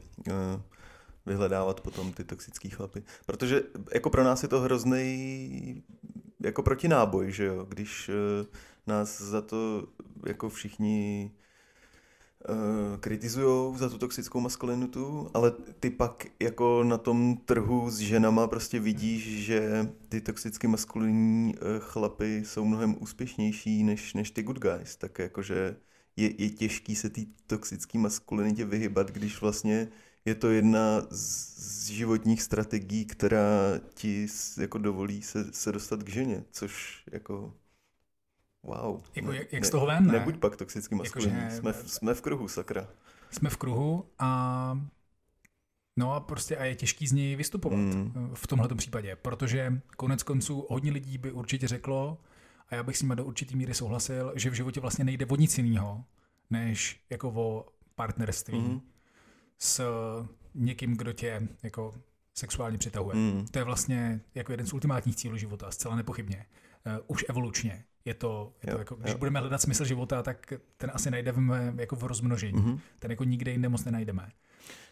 vyhledávat 1.25 1.81
potom 1.81 2.13
ty 2.13 2.23
toxické 2.23 2.69
chlapy. 2.69 3.03
Protože 3.25 3.63
jako 3.93 4.09
pro 4.09 4.23
nás 4.23 4.43
je 4.43 4.49
to 4.49 4.59
hrozný 4.59 5.83
jako 6.39 6.63
protináboj, 6.63 7.31
že 7.31 7.45
jo, 7.45 7.65
když 7.69 8.09
uh, 8.09 8.45
nás 8.87 9.21
za 9.21 9.41
to 9.41 9.87
jako 10.25 10.49
všichni 10.49 11.31
uh, 12.49 12.97
kritizují 12.99 13.77
za 13.77 13.89
tu 13.89 13.97
toxickou 13.97 14.39
maskulinitu, 14.39 15.29
ale 15.33 15.51
ty 15.79 15.89
pak 15.89 16.25
jako 16.39 16.83
na 16.83 16.97
tom 16.97 17.37
trhu 17.37 17.89
s 17.89 17.99
ženama 17.99 18.47
prostě 18.47 18.79
vidíš, 18.79 19.45
že 19.45 19.89
ty 20.09 20.21
toxicky 20.21 20.67
maskulinní 20.67 21.55
uh, 21.55 21.61
chlapy 21.79 22.45
jsou 22.45 22.65
mnohem 22.65 22.95
úspěšnější 22.99 23.83
než, 23.83 24.13
než 24.13 24.31
ty 24.31 24.43
good 24.43 24.59
guys, 24.59 24.95
tak 24.95 25.19
jakože 25.19 25.75
je, 26.15 26.43
je 26.43 26.49
těžký 26.49 26.95
se 26.95 27.09
té 27.09 27.21
toxické 27.47 27.99
maskulinitě 27.99 28.65
vyhybat, 28.65 29.11
když 29.11 29.41
vlastně 29.41 29.87
je 30.25 30.35
to 30.35 30.49
jedna 30.49 31.01
z 31.11 31.87
životních 31.87 32.41
strategií, 32.41 33.05
která 33.05 33.79
ti 33.93 34.27
jako 34.57 34.77
dovolí 34.77 35.21
se, 35.21 35.53
se 35.53 35.71
dostat 35.71 36.03
k 36.03 36.09
ženě, 36.09 36.43
což 36.51 37.03
jako 37.11 37.53
wow. 38.63 39.01
Jako, 39.15 39.31
jak, 39.31 39.53
jak 39.53 39.65
z 39.65 39.69
toho 39.69 39.85
ven, 39.85 40.07
ne? 40.07 40.13
Nebuď 40.13 40.37
pak 40.37 40.55
toxický 40.55 40.95
maskulinní, 40.95 41.39
jako, 41.41 41.55
jsme, 41.55 41.73
v, 41.73 41.91
jsme 41.91 42.13
v 42.13 42.21
kruhu, 42.21 42.47
sakra. 42.47 42.87
Jsme 43.31 43.49
v 43.49 43.57
kruhu 43.57 44.05
a 44.19 44.81
No 45.97 46.13
a 46.13 46.19
prostě 46.19 46.57
a 46.57 46.65
je 46.65 46.75
těžký 46.75 47.07
z 47.07 47.11
něj 47.11 47.35
vystupovat 47.35 47.79
mm. 47.79 48.31
v 48.33 48.47
tomhle 48.47 48.75
případě, 48.75 49.15
protože 49.15 49.81
konec 49.97 50.23
konců 50.23 50.65
hodně 50.69 50.91
lidí 50.91 51.17
by 51.17 51.31
určitě 51.31 51.67
řeklo, 51.67 52.17
a 52.69 52.75
já 52.75 52.83
bych 52.83 52.97
s 52.97 53.01
nimi 53.01 53.15
do 53.15 53.25
určitý 53.25 53.55
míry 53.55 53.73
souhlasil, 53.73 54.33
že 54.35 54.49
v 54.49 54.53
životě 54.53 54.79
vlastně 54.79 55.05
nejde 55.05 55.25
o 55.25 55.35
nic 55.35 55.57
jiného, 55.57 56.03
než 56.49 57.05
jako 57.09 57.29
o 57.29 57.65
partnerství 57.95 58.59
mm. 58.59 58.81
S 59.61 59.81
někým, 60.55 60.97
kdo 60.97 61.13
tě 61.13 61.47
jako 61.63 61.93
sexuálně 62.33 62.77
přitahuje. 62.77 63.15
Mm. 63.15 63.45
To 63.51 63.59
je 63.59 63.65
vlastně 63.65 64.21
jako 64.35 64.51
jeden 64.53 64.67
z 64.67 64.73
ultimátních 64.73 65.15
cílů 65.15 65.37
života, 65.37 65.71
zcela 65.71 65.95
nepochybně. 65.95 66.45
Uh, 66.85 66.93
už 67.07 67.25
evolučně. 67.29 67.83
Je 68.05 68.13
to, 68.13 68.53
je 68.63 68.69
jo, 68.69 68.75
to 68.75 68.79
jako, 68.79 68.95
když 68.95 69.11
jo. 69.11 69.17
budeme 69.17 69.39
hledat 69.39 69.61
smysl 69.61 69.85
života, 69.85 70.23
tak 70.23 70.53
ten 70.77 70.91
asi 70.93 71.11
najdeme 71.11 71.73
jako 71.77 71.95
v 71.95 72.03
rozmnožení. 72.03 72.59
Mm-hmm. 72.59 72.79
Ten 72.99 73.11
jako 73.11 73.23
nikde 73.23 73.51
jinde 73.51 73.69
moc 73.69 73.85
nenajdeme. 73.85 74.29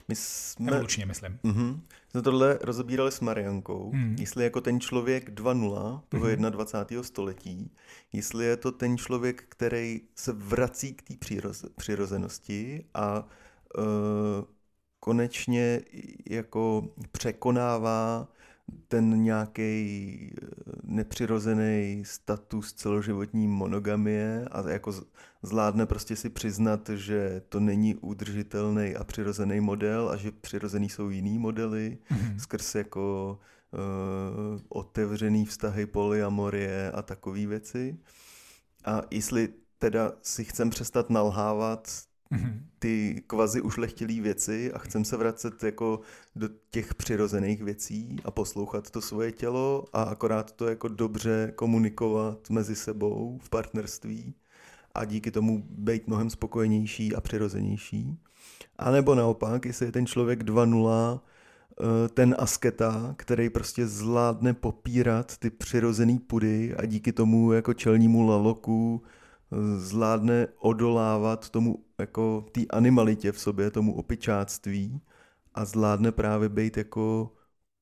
My 0.07 0.15
jsme, 0.15 0.71
Evolučně, 0.71 1.05
myslím. 1.05 1.39
Uh-huh. 1.43 1.79
Jsme 2.11 2.21
tohle 2.21 2.59
rozebírali 2.61 3.11
s 3.11 3.19
Mariankou, 3.19 3.91
mm. 3.93 4.15
jestli 4.19 4.43
jako 4.43 4.61
ten 4.61 4.79
člověk 4.79 5.29
2.0 5.29 6.01
toho 6.09 6.25
mm. 6.25 6.51
21. 6.51 7.03
století, 7.03 7.71
jestli 8.13 8.45
je 8.45 8.57
to 8.57 8.71
ten 8.71 8.97
člověk, 8.97 9.43
který 9.49 10.01
se 10.15 10.33
vrací 10.33 10.93
k 10.93 11.01
té 11.01 11.13
přiroz, 11.19 11.65
přirozenosti 11.75 12.85
a 12.93 13.27
uh, 13.77 13.83
konečně 14.99 15.81
jako 16.29 16.89
překonává 17.11 18.27
ten 18.87 19.23
nějaký 19.23 20.31
eh, 20.31 20.45
nepřirozený 20.83 22.03
status 22.05 22.73
celoživotní 22.73 23.47
monogamie 23.47 24.47
a 24.51 24.69
jako 24.69 24.93
zvládne 25.43 25.85
prostě 25.85 26.15
si 26.15 26.29
přiznat, 26.29 26.89
že 26.89 27.41
to 27.49 27.59
není 27.59 27.95
udržitelný 27.95 28.95
a 28.95 29.03
přirozený 29.03 29.59
model 29.59 30.09
a 30.09 30.17
že 30.17 30.31
přirozený 30.31 30.89
jsou 30.89 31.09
jiný 31.09 31.39
modely 31.39 31.97
mm-hmm. 32.11 32.37
skrz 32.37 32.75
jako 32.75 33.39
uh, 33.71 34.61
otevřený 34.69 35.45
vztahy 35.45 35.85
polyamorie 35.85 36.91
a 36.91 37.01
takové 37.01 37.45
věci. 37.45 37.97
A 38.85 39.01
jestli 39.11 39.49
teda 39.77 40.11
si 40.21 40.43
chcem 40.43 40.69
přestat 40.69 41.09
nalhávat. 41.09 42.08
Ty 42.79 43.23
kvazi 43.27 43.61
ušlechtilý 43.61 44.21
věci 44.21 44.73
a 44.73 44.77
chcem 44.77 45.05
se 45.05 45.17
vracet 45.17 45.63
jako 45.63 45.99
do 46.35 46.49
těch 46.71 46.95
přirozených 46.95 47.63
věcí 47.63 48.15
a 48.25 48.31
poslouchat 48.31 48.89
to 48.89 49.01
svoje 49.01 49.31
tělo 49.31 49.85
a 49.93 50.03
akorát 50.03 50.51
to 50.51 50.67
jako 50.67 50.87
dobře 50.87 51.51
komunikovat 51.55 52.49
mezi 52.49 52.75
sebou 52.75 53.39
v 53.43 53.49
partnerství 53.49 54.35
a 54.95 55.05
díky 55.05 55.31
tomu 55.31 55.63
být 55.69 56.07
mnohem 56.07 56.29
spokojenější 56.29 57.15
a 57.15 57.21
přirozenější. 57.21 58.17
A 58.77 58.91
nebo 58.91 59.15
naopak, 59.15 59.65
jestli 59.65 59.85
je 59.85 59.91
ten 59.91 60.05
člověk 60.05 60.43
2.0, 60.43 61.21
eh, 61.81 62.09
ten 62.09 62.35
asketa, 62.39 63.13
který 63.17 63.49
prostě 63.49 63.87
zvládne 63.87 64.53
popírat 64.53 65.37
ty 65.37 65.49
přirozený 65.49 66.19
pudy 66.19 66.75
a 66.75 66.85
díky 66.85 67.13
tomu 67.13 67.51
jako 67.51 67.73
čelnímu 67.73 68.27
laloku 68.27 69.03
zvládne 69.77 70.47
odolávat 70.59 71.49
tomu 71.49 71.83
jako 71.99 72.45
té 72.51 72.61
animalitě 72.69 73.31
v 73.31 73.39
sobě, 73.39 73.71
tomu 73.71 73.95
opičáctví 73.95 75.01
a 75.53 75.65
zvládne 75.65 76.11
právě 76.11 76.49
být 76.49 76.77
jako 76.77 77.31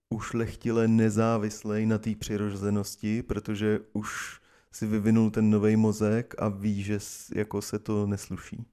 ušlechtile 0.10 0.88
nezávislej 0.88 1.86
na 1.86 1.98
té 1.98 2.16
přirozenosti, 2.16 3.24
protože 3.24 3.80
už 3.94 4.42
si 4.72 4.86
vyvinul 4.86 5.32
ten 5.32 5.50
nový 5.50 5.76
mozek 5.76 6.36
a 6.38 6.50
ví, 6.50 6.84
že 6.84 7.00
jako 7.36 7.62
se 7.62 7.80
to 7.80 8.08
nesluší. 8.08 8.66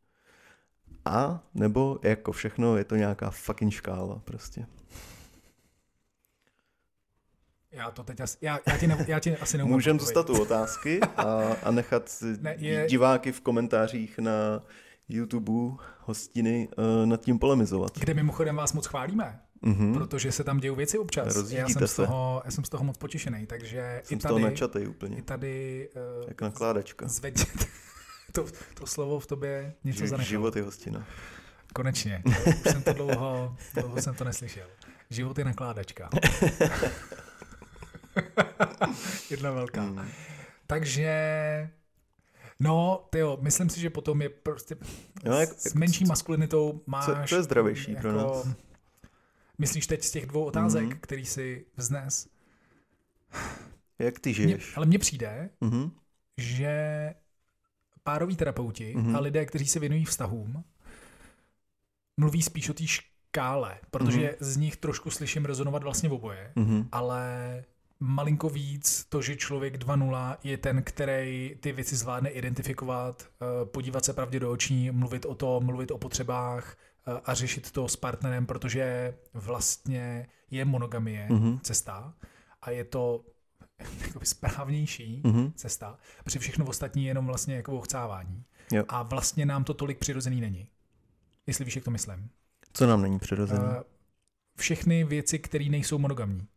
A 1.05 1.45
nebo 1.55 1.99
jako 2.03 2.33
všechno 2.33 2.77
je 2.77 2.85
to 2.85 2.97
nějaká 2.97 3.31
fucking 3.31 3.73
škála 3.73 4.19
prostě. 4.25 4.67
Já 7.75 7.91
to 7.91 8.05
teď 8.05 8.21
asi, 8.21 8.39
já, 8.41 8.61
já, 8.67 8.79
ti, 8.79 8.87
ne, 8.87 9.05
já 9.09 9.21
ti 9.21 9.37
asi 9.37 9.59
neumím 9.59 9.75
Můžeme 9.75 9.99
dostat 9.99 10.27
tu 10.27 10.43
otázky 10.43 11.01
a, 11.01 11.57
a 11.63 11.71
nechat 11.71 12.11
ne, 12.41 12.57
je... 12.59 12.87
diváky 12.89 13.33
v 13.33 13.41
komentářích 13.41 14.19
na 14.19 14.63
YouTube 15.09 15.53
hostiny 16.01 16.69
uh, 16.79 17.07
nad 17.07 17.21
tím 17.21 17.39
polemizovat. 17.39 17.99
Kde 17.99 18.15
mimochodem 18.15 18.57
vás 18.57 18.73
moc 18.73 18.87
chválíme, 18.87 19.41
mm-hmm. 19.63 19.95
protože 19.95 20.33
se 20.33 20.45
tam 20.45 20.61
dějou 20.61 20.75
věci 20.75 20.99
občas. 20.99 21.51
já 21.51 21.69
jsem, 21.69 21.89
z 21.89 21.97
toho, 21.97 22.43
já 22.45 22.51
jsem 22.51 22.65
z 22.65 22.69
toho 22.69 22.85
moc 22.85 22.99
potěšený, 22.99 23.47
takže 23.47 24.03
jsem 24.05 24.19
i 24.19 24.21
tady, 24.21 24.33
z 24.33 24.35
toho 24.35 24.51
načatej 24.51 24.89
úplně. 24.89 25.17
I 25.17 25.23
tady 25.23 25.89
uh, 25.97 26.03
Jak 26.29 26.43
nakládačka. 26.43 27.09
Zveď, 27.09 27.35
to, 28.33 28.47
to 28.75 28.87
slovo 28.87 29.21
v 29.21 29.27
tobě 29.27 29.75
něco 29.85 30.07
zanechalo. 30.07 30.29
Život 30.29 30.57
je 30.57 30.63
hostina. 30.63 31.07
Konečně. 31.73 32.23
Už 32.47 32.73
jsem 32.73 32.83
to 32.83 32.93
dlouho, 32.93 33.57
dlouho 33.75 34.03
jsem 34.03 34.15
to 34.15 34.25
neslyšel. 34.25 34.67
Život 35.11 35.39
je 35.39 35.45
nakládačka. 35.45 36.11
Jedna 39.31 39.51
velká. 39.51 39.83
Mm. 39.83 40.09
Takže 40.67 41.71
No, 42.61 43.09
jo, 43.15 43.39
myslím 43.41 43.71
si, 43.71 43.81
že 43.81 43.91
potom 43.91 44.23
je 44.23 44.29
prostě 44.29 44.77
no, 45.25 45.41
jak, 45.41 45.49
s 45.53 45.75
menší 45.75 46.05
maskulinitou 46.05 46.81
máš... 46.87 47.05
Co, 47.05 47.15
co 47.29 47.37
je 47.37 47.43
zdravější 47.43 47.91
jako, 47.93 48.01
pro 48.01 48.13
nás? 48.13 48.49
Myslíš 49.59 49.87
teď 49.87 50.03
z 50.03 50.11
těch 50.11 50.27
dvou 50.27 50.45
otázek, 50.45 50.85
mm-hmm. 50.85 50.99
který 51.01 51.27
si 51.27 51.67
vznes? 51.77 52.29
Jak 53.99 54.19
ty 54.19 54.35
žiješ? 54.35 54.67
Mě, 54.67 54.75
ale 54.77 54.87
mně 54.87 54.99
přijde, 54.99 55.51
mm-hmm. 55.63 55.91
že 56.39 57.15
pároví 58.03 58.37
terapeuti 58.37 58.95
mm-hmm. 58.97 59.17
a 59.17 59.21
lidé, 59.21 59.47
kteří 59.47 59.67
se 59.67 59.81
věnují 59.81 60.05
vztahům, 60.05 60.65
mluví 62.17 62.43
spíš 62.43 62.69
o 62.69 62.75
té 62.75 62.85
škále, 62.87 63.79
protože 63.91 64.21
mm-hmm. 64.21 64.37
z 64.41 64.57
nich 64.57 64.77
trošku 64.77 65.11
slyším 65.11 65.45
rezonovat 65.45 65.83
vlastně 65.83 66.11
oboje, 66.11 66.53
mm-hmm. 66.57 66.89
ale 66.93 67.65
malinko 68.05 68.49
víc 68.49 69.05
to, 69.09 69.23
že 69.23 69.37
člověk 69.37 69.77
2.0 69.77 70.37
je 70.45 70.59
ten, 70.59 70.83
který 70.83 71.57
ty 71.61 71.73
věci 71.73 71.97
zvládne 71.97 72.31
identifikovat, 72.31 73.23
eh, 73.23 73.67
podívat 73.67 74.05
se 74.05 74.13
pravdě 74.13 74.41
do 74.41 74.51
očí, 74.51 74.91
mluvit 74.91 75.25
o 75.25 75.35
tom, 75.35 75.65
mluvit 75.65 75.91
o 75.91 75.99
potřebách 75.99 76.77
eh, 77.07 77.21
a 77.25 77.35
řešit 77.35 77.71
to 77.71 77.89
s 77.89 77.97
partnerem, 77.97 78.47
protože 78.47 79.15
vlastně 79.35 80.27
je 80.51 80.65
monogamie 80.65 81.29
mm-hmm. 81.29 81.61
cesta 81.61 82.15
a 82.63 82.71
je 82.71 82.85
to 82.85 83.25
jakoby 84.07 84.27
správnější 84.27 85.23
mm-hmm. 85.25 85.53
cesta, 85.55 85.99
protože 86.25 86.39
všechno 86.39 86.67
ostatní 86.67 87.05
je 87.05 87.11
jenom 87.11 87.27
vlastně 87.27 87.57
jako 87.57 87.79
ochcávání. 87.79 88.45
Jo. 88.73 88.85
A 88.89 89.03
vlastně 89.03 89.47
nám 89.47 89.65
to 89.65 89.75
tolik 89.75 89.99
přirozený 89.99 90.41
není. 90.41 90.69
Jestli 91.47 91.65
víš, 91.65 91.77
jak 91.77 91.85
to 91.85 91.91
myslím. 91.91 92.31
Co 92.73 92.87
nám 92.87 93.03
není 93.03 93.19
přirozený? 93.19 93.65
Uh, 93.65 93.75
všechny 94.57 95.05
věci, 95.05 95.39
které 95.39 95.65
nejsou 95.65 95.99
monogamní. 95.99 96.49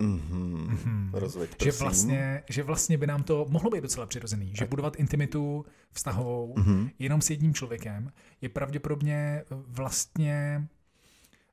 Mm-hmm. 0.00 0.68
Mm-hmm. 0.68 1.48
že, 1.62 1.72
vlastně, 1.72 2.42
že 2.48 2.62
vlastně 2.62 2.98
by 2.98 3.06
nám 3.06 3.22
to 3.22 3.46
mohlo 3.48 3.70
být 3.70 3.80
docela 3.80 4.06
přirozený. 4.06 4.52
Že 4.54 4.64
budovat 4.64 4.96
intimitu 4.96 5.66
vztahovou 5.92 6.54
mm-hmm. 6.54 6.90
jenom 6.98 7.22
s 7.22 7.30
jedním 7.30 7.54
člověkem 7.54 8.12
je 8.40 8.48
pravděpodobně 8.48 9.44
vlastně 9.50 10.68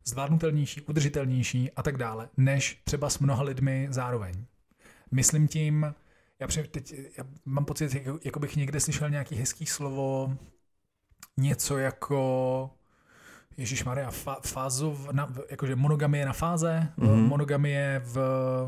zvládnutelnější, 0.05 0.81
udržitelnější 0.81 1.71
a 1.71 1.83
tak 1.83 1.97
dále, 1.97 2.29
než 2.37 2.81
třeba 2.83 3.09
s 3.09 3.19
mnoha 3.19 3.43
lidmi 3.43 3.87
zároveň. 3.91 4.45
Myslím 5.11 5.47
tím, 5.47 5.93
já, 6.39 6.47
teď, 6.71 6.93
já 7.17 7.23
mám 7.45 7.65
pocit, 7.65 7.93
jako, 7.93 8.19
jako 8.23 8.39
bych 8.39 8.55
někde 8.55 8.79
slyšel 8.79 9.09
nějaký 9.09 9.35
hezký 9.35 9.65
slovo, 9.65 10.37
něco 11.37 11.77
jako 11.77 12.69
Ježíš 13.57 13.83
Maria, 13.83 14.11
fa, 14.11 14.37
fázu, 14.45 14.97
na, 15.11 15.33
jakože 15.49 15.75
monogamie 15.75 16.25
na 16.25 16.33
fáze, 16.33 16.87
mm-hmm. 16.97 17.27
monogamie 17.27 18.01
v 18.05 18.17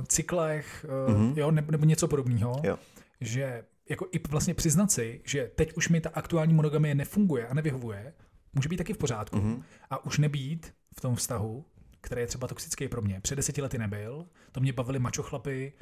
cyklech, 0.07 0.85
mm-hmm. 1.07 1.37
jo, 1.37 1.51
nebo, 1.51 1.71
nebo 1.71 1.85
něco 1.85 2.07
podobného. 2.07 2.61
Jo. 2.63 2.79
Že 3.21 3.63
jako 3.89 4.07
i 4.11 4.19
vlastně 4.29 4.53
přiznat 4.53 4.91
si, 4.91 5.21
že 5.25 5.51
teď 5.55 5.73
už 5.73 5.89
mi 5.89 6.01
ta 6.01 6.09
aktuální 6.13 6.53
monogamie 6.53 6.95
nefunguje 6.95 7.47
a 7.47 7.53
nevyhovuje, 7.53 8.13
může 8.53 8.69
být 8.69 8.77
taky 8.77 8.93
v 8.93 8.97
pořádku. 8.97 9.37
Mm-hmm. 9.37 9.63
A 9.89 10.05
už 10.05 10.17
nebýt 10.17 10.73
v 10.97 11.01
tom 11.01 11.15
vztahu, 11.15 11.65
který 12.01 12.21
je 12.21 12.27
třeba 12.27 12.47
toxický 12.47 12.87
pro 12.87 13.01
mě. 13.01 13.21
Před 13.21 13.35
deseti 13.35 13.61
lety 13.61 13.77
nebyl, 13.77 14.25
to 14.51 14.59
mě 14.59 14.73
bavily 14.73 14.99
mačochlapy, 14.99 15.73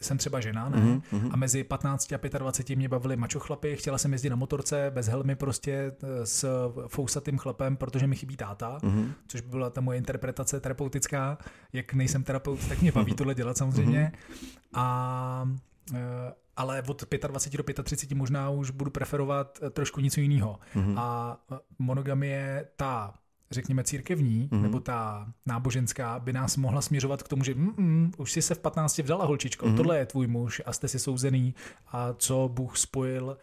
Jsem 0.00 0.18
třeba 0.18 0.40
žena, 0.40 0.68
ne? 0.68 0.76
Mhm, 1.12 1.30
A 1.32 1.36
mezi 1.36 1.64
15 1.64 2.12
a 2.12 2.38
25 2.38 2.76
mě 2.76 2.88
bavily 2.88 3.16
mačochlapy, 3.16 3.76
chtěla 3.76 3.98
jsem 3.98 4.12
jezdit 4.12 4.30
na 4.30 4.36
motorce 4.36 4.90
bez 4.94 5.06
helmy 5.06 5.36
prostě 5.36 5.72
eh, 6.02 6.26
s 6.26 6.70
fousatým 6.88 7.38
chlapem, 7.38 7.76
protože 7.76 8.06
mi 8.06 8.16
chybí 8.16 8.36
táta, 8.36 8.78
Mhm. 8.82 9.12
což 9.28 9.40
by 9.40 9.48
byla 9.48 9.70
ta 9.70 9.80
moje 9.80 9.98
interpretace 9.98 10.60
terapeutická. 10.60 11.38
Jak 11.72 11.94
nejsem 11.94 12.22
terapeut, 12.24 12.68
tak 12.68 12.82
mě 12.82 12.92
baví 12.92 13.14
tohle 13.14 13.34
dělat 13.34 13.56
samozřejmě. 13.56 14.12
A 14.74 15.48
eh, 15.94 15.98
ale 16.56 16.82
od 16.86 17.02
25 17.26 17.76
do 17.76 17.82
35 17.82 18.16
možná 18.16 18.50
už 18.50 18.70
budu 18.70 18.90
preferovat 18.90 19.58
eh, 19.62 19.70
trošku 19.70 20.00
něco 20.00 20.20
jiného. 20.20 20.58
Mhm. 20.74 20.98
A 20.98 21.36
monogamie, 21.78 22.66
ta 22.76 23.14
řekněme 23.54 23.84
církevní, 23.84 24.48
Mhm. 24.52 24.62
nebo 24.62 24.80
ta 24.80 25.26
náboženská, 25.46 26.18
by 26.18 26.32
nás 26.32 26.56
mohla 26.56 26.80
směřovat 26.80 27.22
k 27.22 27.28
tomu, 27.28 27.44
že 27.44 27.54
mm, 27.54 27.72
mm, 27.76 28.12
už 28.18 28.32
si 28.32 28.42
se 28.42 28.54
v 28.54 28.58
15 28.58 28.98
vdala 29.02 29.24
holčičko, 29.24 29.66
Mhm. 29.66 29.76
tohle 29.76 29.98
je 29.98 30.06
tvůj 30.06 30.26
muž 30.26 30.62
a 30.66 30.72
jste 30.72 30.88
si 30.88 30.98
souzený 30.98 31.54
a 31.88 32.12
co 32.12 32.50
Bůh 32.52 32.78
spojil, 32.78 33.36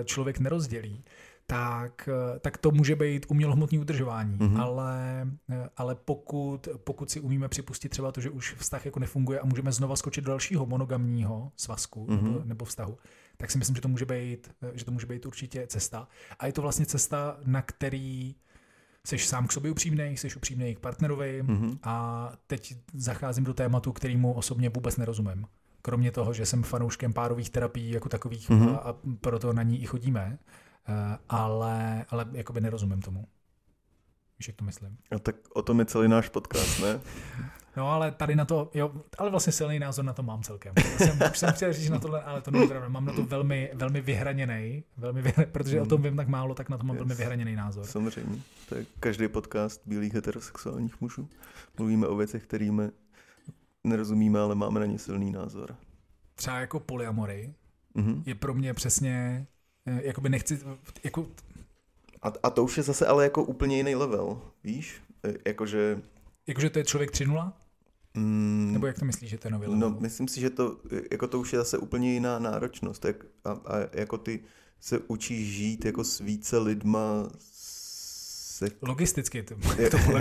eh, 0.00 0.04
člověk 0.04 0.38
nerozdělí. 0.38 1.04
Tak, 1.46 2.08
eh, 2.08 2.38
tak 2.38 2.58
to 2.58 2.70
může 2.70 2.96
být 2.96 3.26
umělohmotný 3.28 3.78
udržování, 3.78 4.36
Mhm. 4.40 4.60
ale, 4.60 5.26
eh, 5.50 5.68
ale 5.76 5.94
pokud, 5.94 6.68
pokud 6.84 7.10
si 7.10 7.20
umíme 7.20 7.48
připustit 7.48 7.88
třeba 7.88 8.12
to, 8.12 8.20
že 8.20 8.30
už 8.30 8.54
vztah 8.58 8.84
jako 8.86 9.00
nefunguje 9.00 9.40
a 9.40 9.46
můžeme 9.46 9.72
znova 9.72 9.96
skočit 9.96 10.24
do 10.24 10.28
dalšího 10.30 10.66
monogamního 10.66 11.52
svazku 11.56 12.06
Mhm. 12.10 12.24
nebo, 12.24 12.40
nebo 12.44 12.64
vztahu, 12.64 12.98
tak 13.36 13.50
si 13.50 13.58
myslím, 13.58 13.76
že 13.76 13.82
to 13.82 13.88
může 13.88 14.04
být, 14.04 14.50
že 14.74 14.84
to 14.84 14.90
může 14.90 15.06
být 15.06 15.26
určitě 15.26 15.66
cesta. 15.66 16.08
A 16.38 16.46
je 16.46 16.52
to 16.52 16.62
vlastně 16.62 16.86
cesta, 16.86 17.36
na 17.46 17.62
který 17.62 18.34
seš 19.06 19.26
sám 19.26 19.46
k 19.46 19.52
sobě 19.52 19.70
upřímnej, 19.70 20.16
seš 20.16 20.36
upřímnej 20.36 20.74
k 20.74 20.78
partnerovi 20.78 21.42
Mhm. 21.42 21.78
a 21.82 22.32
teď 22.46 22.74
zacházím 22.94 23.44
do 23.44 23.54
tématu, 23.54 23.92
kterýmu 23.92 24.32
osobně 24.32 24.68
vůbec 24.68 24.96
nerozumím. 24.96 25.46
Kromě 25.82 26.10
toho, 26.12 26.32
že 26.32 26.46
jsem 26.46 26.62
fanouškem 26.62 27.12
párových 27.12 27.50
terapií 27.50 27.90
jako 27.90 28.08
takových 28.08 28.50
Mhm. 28.50 28.68
a, 28.68 28.72
a 28.76 28.94
proto 29.20 29.52
na 29.52 29.62
ní 29.62 29.82
i 29.82 29.86
chodíme, 29.86 30.38
eh, 30.88 31.18
ale, 31.28 32.04
ale 32.10 32.26
jakoby 32.32 32.60
nerozumím 32.60 33.00
tomu. 33.02 33.26
Víš, 34.38 34.48
jak 34.48 34.56
to 34.56 34.64
myslím? 34.64 34.96
A 35.16 35.18
tak 35.18 35.36
o 35.54 35.62
tom 35.62 35.78
je 35.78 35.84
celý 35.84 36.08
náš 36.08 36.28
podcast, 36.28 36.80
ne? 36.80 37.00
No 37.76 37.90
ale 37.90 38.10
tady 38.12 38.36
na 38.36 38.44
to, 38.44 38.70
jo, 38.74 38.92
ale 39.18 39.30
vlastně 39.30 39.52
silný 39.52 39.78
názor 39.78 40.04
na 40.04 40.12
to 40.12 40.22
mám 40.22 40.42
celkem. 40.42 40.72
Já 40.76 40.98
jsem, 41.06 41.18
už 41.32 41.38
jsem 41.38 41.52
chtěl 41.52 41.72
říct 41.72 41.90
na 41.90 41.98
tohle, 41.98 42.22
ale 42.22 42.40
to 42.42 42.50
není 42.50 42.68
pravda. 42.68 42.88
Mám 42.88 43.04
na 43.04 43.12
to 43.12 43.22
velmi, 43.22 43.70
velmi 43.74 44.00
vyhraněný, 44.00 44.84
velmi 44.96 45.22
vyhra, 45.22 45.44
protože 45.52 45.80
o 45.80 45.86
tom 45.86 46.02
vím 46.02 46.16
tak 46.16 46.28
málo, 46.28 46.54
tak 46.54 46.68
na 46.68 46.78
to 46.78 46.84
mám 46.84 46.96
Yes. 46.96 46.98
velmi 47.00 47.14
vyhraněný 47.14 47.56
názor. 47.56 47.84
Samozřejmě. 47.86 48.38
To 48.68 48.74
je 48.74 48.86
každý 49.00 49.28
podcast 49.28 49.82
bílých 49.86 50.14
heterosexuálních 50.14 51.00
mužů. 51.00 51.28
Mluvíme 51.78 52.06
o 52.06 52.16
věcech, 52.16 52.42
kterými 52.42 52.82
nerozumíme, 53.84 54.40
ale 54.40 54.54
máme 54.54 54.80
na 54.80 54.86
ně 54.86 54.98
silný 54.98 55.32
názor. 55.32 55.76
Třeba 56.34 56.58
jako 56.60 56.80
polyamory 56.80 57.54
Mhm. 57.94 58.22
je 58.26 58.34
pro 58.34 58.54
mě 58.54 58.74
přesně, 58.74 59.46
eh, 59.86 60.00
jakoby 60.04 60.28
nechci, 60.28 60.60
jako 61.04 61.26
A, 62.22 62.32
a 62.42 62.50
to 62.50 62.64
už 62.64 62.76
je 62.76 62.82
zase 62.82 63.06
ale 63.06 63.24
jako 63.24 63.44
úplně 63.44 63.76
jiný 63.76 63.94
level, 63.94 64.40
víš? 64.64 65.02
E, 65.24 65.34
Jakože... 65.46 66.00
Jakože 66.46 66.70
to 66.70 66.78
je 66.78 66.84
člověk 66.84 67.10
3.0? 67.10 67.52
Mm, 68.16 68.70
Nebo 68.72 68.86
jak 68.86 68.98
to 68.98 69.04
myslíš, 69.04 69.30
že 69.30 69.38
to 69.38 69.48
je 69.48 69.52
nový 69.52 69.66
No, 69.66 69.72
level? 69.72 70.00
myslím 70.00 70.28
si, 70.28 70.40
že 70.40 70.50
to, 70.50 70.76
jako 71.12 71.26
to 71.26 71.40
už 71.40 71.52
je 71.52 71.58
zase 71.58 71.78
úplně 71.78 72.12
jiná 72.12 72.38
náročnost. 72.38 73.04
Jak, 73.04 73.16
a, 73.44 73.50
a 73.50 73.76
jako 73.92 74.18
ty 74.18 74.40
se 74.80 74.98
učíš 74.98 75.48
žít 75.48 75.84
jako 75.84 76.04
s 76.04 76.20
více 76.20 76.58
lidma, 76.58 77.28
se, 77.38 78.70
Logisticky 78.82 79.42
to, 79.42 79.54
Jo, 79.78 79.90
to 79.90 79.98
podle 80.06 80.20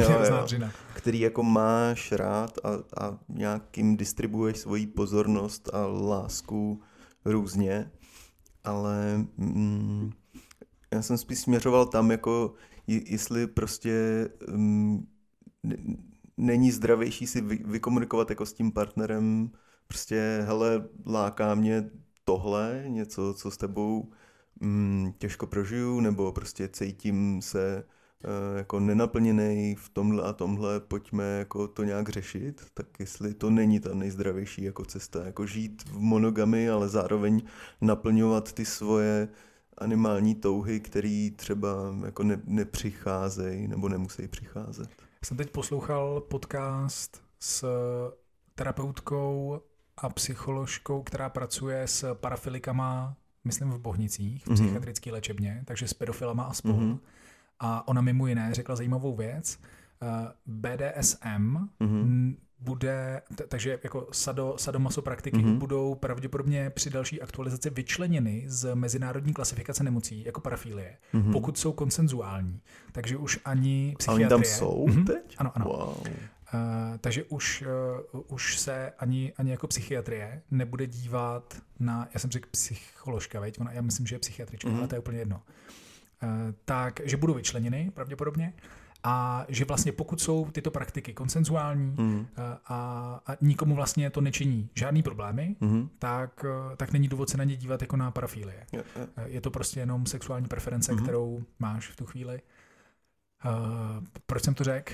mě 0.57 0.71
který 0.93 1.19
jako 1.19 1.43
máš 1.43 2.11
rád 2.11 2.57
a, 2.63 2.69
a 3.05 3.19
nějakým 3.29 3.97
distribuuješ 3.97 4.57
svoji 4.57 4.87
pozornost 4.87 5.69
a 5.73 5.85
lásku 5.87 6.81
různě, 7.25 7.91
ale 8.63 9.25
mm, 9.37 10.11
já 10.93 11.01
jsem 11.01 11.17
spíš 11.17 11.39
směřoval 11.39 11.85
tam 11.85 12.11
jako, 12.11 12.53
je- 12.87 13.11
jestli 13.11 13.47
prostě 13.47 14.27
mm, 14.49 15.07
není 16.41 16.71
zdravější 16.71 17.27
si 17.27 17.41
vy, 17.41 17.59
vykomunikovat 17.65 18.29
jako 18.29 18.45
s 18.45 18.53
tím 18.53 18.71
partnerem, 18.71 19.51
prostě 19.87 20.43
hele, 20.45 20.83
láká 21.05 21.55
mě 21.55 21.89
tohle, 22.25 22.83
něco, 22.87 23.33
co 23.33 23.51
s 23.51 23.57
tebou 23.57 24.11
mm, 24.59 25.13
těžko 25.17 25.47
prožiju, 25.47 25.99
nebo 25.99 26.31
prostě 26.31 26.67
cítím 26.67 27.41
se 27.41 27.83
eh, 28.23 28.57
jako 28.57 28.79
nenaplněný 28.79 29.75
v 29.75 29.89
tomhle 29.89 30.23
a 30.23 30.33
tomhle, 30.33 30.79
pojďme 30.79 31.23
jako 31.23 31.67
to 31.67 31.83
nějak 31.83 32.09
řešit, 32.09 32.61
tak 32.73 32.99
jestli 32.99 33.33
to 33.33 33.49
není 33.49 33.79
ta 33.79 33.93
nejzdravější 33.93 34.63
jako 34.63 34.85
cesta, 34.85 35.25
jako 35.25 35.45
žít 35.45 35.83
v 35.83 35.99
monogamy, 35.99 36.69
ale 36.69 36.89
zároveň 36.89 37.41
naplňovat 37.81 38.53
ty 38.53 38.65
svoje 38.65 39.27
animální 39.77 40.35
touhy, 40.35 40.79
které 40.79 41.29
třeba 41.35 41.69
jako 42.05 42.23
ne, 42.23 42.41
nepřicházejí 42.45 43.67
nebo 43.67 43.89
nemusí 43.89 44.27
přicházet. 44.27 44.89
Jsem 45.25 45.37
teď 45.37 45.49
poslouchal 45.51 46.21
podcast 46.21 47.23
s 47.39 47.65
terapeutkou 48.55 49.61
a 49.97 50.09
psycholožkou, 50.09 51.03
která 51.03 51.29
pracuje 51.29 51.87
s 51.87 52.15
parafilikama, 52.15 53.15
myslím 53.43 53.69
v 53.69 53.79
Bohnicích, 53.79 54.43
v 54.45 54.47
Mhm. 54.47 54.55
psychiatrické 54.55 55.11
léčebně, 55.11 55.63
takže 55.67 55.87
s 55.87 55.93
pedofilama 55.93 56.43
a 56.43 56.53
spol. 56.53 56.73
Mhm. 56.73 56.99
A 57.59 57.87
ona 57.87 58.01
mimo 58.01 58.27
jiné 58.27 58.53
řekla 58.53 58.75
zajímavou 58.75 59.15
věc. 59.15 59.59
eh, 60.03 60.33
BDSM 60.45 61.69
Mhm. 61.79 62.37
Bude, 62.61 63.21
t- 63.35 63.43
takže 63.47 63.79
jako 63.83 64.07
sado, 64.11 64.55
sadomaso 64.57 65.01
praktiky 65.01 65.37
Mhm. 65.37 65.57
budou 65.57 65.95
pravděpodobně 65.95 66.69
při 66.69 66.89
další 66.89 67.21
aktualizaci 67.21 67.69
vyčleněny 67.69 68.43
z 68.47 68.75
mezinárodní 68.75 69.33
klasifikace 69.33 69.83
nemocí 69.83 70.23
jako 70.25 70.41
parafilie, 70.41 70.97
Mhm. 71.13 71.31
pokud 71.31 71.57
jsou 71.57 71.71
konsenzuální. 71.73 72.61
Takže 72.91 73.17
už 73.17 73.39
ani 73.45 73.95
psychiatrie... 73.97 74.25
oni 74.25 74.29
tam 74.29 74.43
jsou 74.43 74.87
Mhm. 74.87 75.05
teď? 75.05 75.35
Ano, 75.37 75.51
ano. 75.55 75.65
Wow. 75.65 75.97
Uh, 76.53 76.97
takže 77.01 77.23
už, 77.23 77.63
uh, 78.13 78.21
už 78.27 78.57
se 78.59 78.91
ani, 78.99 79.33
ani 79.37 79.51
jako 79.51 79.67
psychiatrie 79.67 80.41
nebude 80.51 80.87
dívat 80.87 81.57
na, 81.79 82.07
já 82.13 82.19
jsem 82.19 82.31
řekl 82.31 82.47
psycholožka, 82.51 83.39
veď? 83.39 83.59
Ona, 83.59 83.71
já 83.71 83.81
myslím, 83.81 84.07
že 84.07 84.15
je 84.15 84.19
psychiatrička, 84.19 84.69
Mhm. 84.69 84.77
ale 84.77 84.87
to 84.87 84.95
je 84.95 84.99
úplně 84.99 85.17
jedno. 85.19 85.41
Uh, 86.23 86.29
tak, 86.65 86.99
že 87.03 87.17
budou 87.17 87.33
vyčleněny 87.33 87.91
pravděpodobně 87.93 88.53
a 89.03 89.45
že 89.49 89.65
vlastně 89.65 89.91
pokud 89.91 90.21
jsou 90.21 90.51
tyto 90.51 90.71
praktiky 90.71 91.13
konsenzuální 91.13 91.95
uh, 91.99 92.25
a, 92.65 93.19
a 93.27 93.37
nikomu 93.41 93.75
vlastně 93.75 94.09
to 94.09 94.21
nečiní 94.21 94.69
žádný 94.75 95.03
problémy, 95.03 95.55
Mhm. 95.59 95.89
tak, 95.99 96.45
uh, 96.69 96.75
tak 96.75 96.91
není 96.91 97.07
důvod 97.07 97.29
se 97.29 97.37
na 97.37 97.43
ně 97.43 97.55
dívat 97.55 97.81
jako 97.81 97.97
na 97.97 98.11
parafilie. 98.11 98.65
Jo, 98.73 98.81
jo. 98.95 99.07
Uh, 99.17 99.23
Je 99.23 99.41
to 99.41 99.51
prostě 99.51 99.79
jenom 99.79 100.05
sexuální 100.05 100.47
preference, 100.47 100.93
Mhm. 100.93 101.03
kterou 101.03 101.43
máš 101.59 101.87
v 101.89 101.95
tu 101.95 102.05
chvíli. 102.05 102.41
Uh, 103.45 104.03
proč 104.25 104.43
jsem 104.43 104.53
to 104.53 104.63
řekl? 104.63 104.93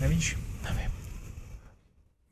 Nevíš? 0.00 0.38
Nevím. 0.64 0.90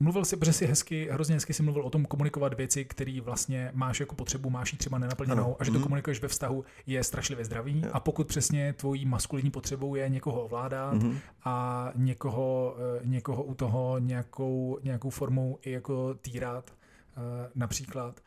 Mluvil 0.02 0.24
jsi, 0.24 0.36
protože 0.36 0.52
si 0.52 0.66
hezky, 0.66 1.08
hrozně 1.10 1.34
hezky 1.34 1.52
si 1.54 1.62
mluvil 1.62 1.82
o 1.82 1.90
tom 1.90 2.04
komunikovat 2.04 2.54
věci, 2.54 2.84
které 2.84 3.20
vlastně 3.20 3.70
máš 3.74 4.00
jako 4.00 4.14
potřebu, 4.14 4.50
máš 4.50 4.72
ji 4.72 4.78
třeba 4.78 4.98
nenaplněnou 4.98 5.44
Ano. 5.44 5.56
a 5.58 5.64
že 5.64 5.70
to 5.70 5.78
Mhm. 5.78 5.82
komunikuješ 5.82 6.22
ve 6.22 6.28
vztahu 6.28 6.64
je 6.86 7.04
strašlivě 7.04 7.44
zdravý 7.44 7.80
Jo. 7.84 7.90
a 7.92 8.00
pokud 8.00 8.26
přesně 8.26 8.72
tvojí 8.72 9.06
maskulinní 9.06 9.50
potřebou 9.50 9.94
je 9.94 10.08
někoho 10.08 10.42
ovládat 10.44 10.94
Mhm. 10.94 11.18
a 11.44 11.92
někoho, 11.96 12.76
eh, 12.96 13.00
někoho 13.06 13.42
u 13.42 13.54
toho 13.54 13.98
nějakou, 13.98 14.78
nějakou 14.82 15.10
formou 15.10 15.58
i 15.62 15.70
jako 15.70 16.14
týrat 16.14 16.72
eh, 17.16 17.50
například, 17.54 18.20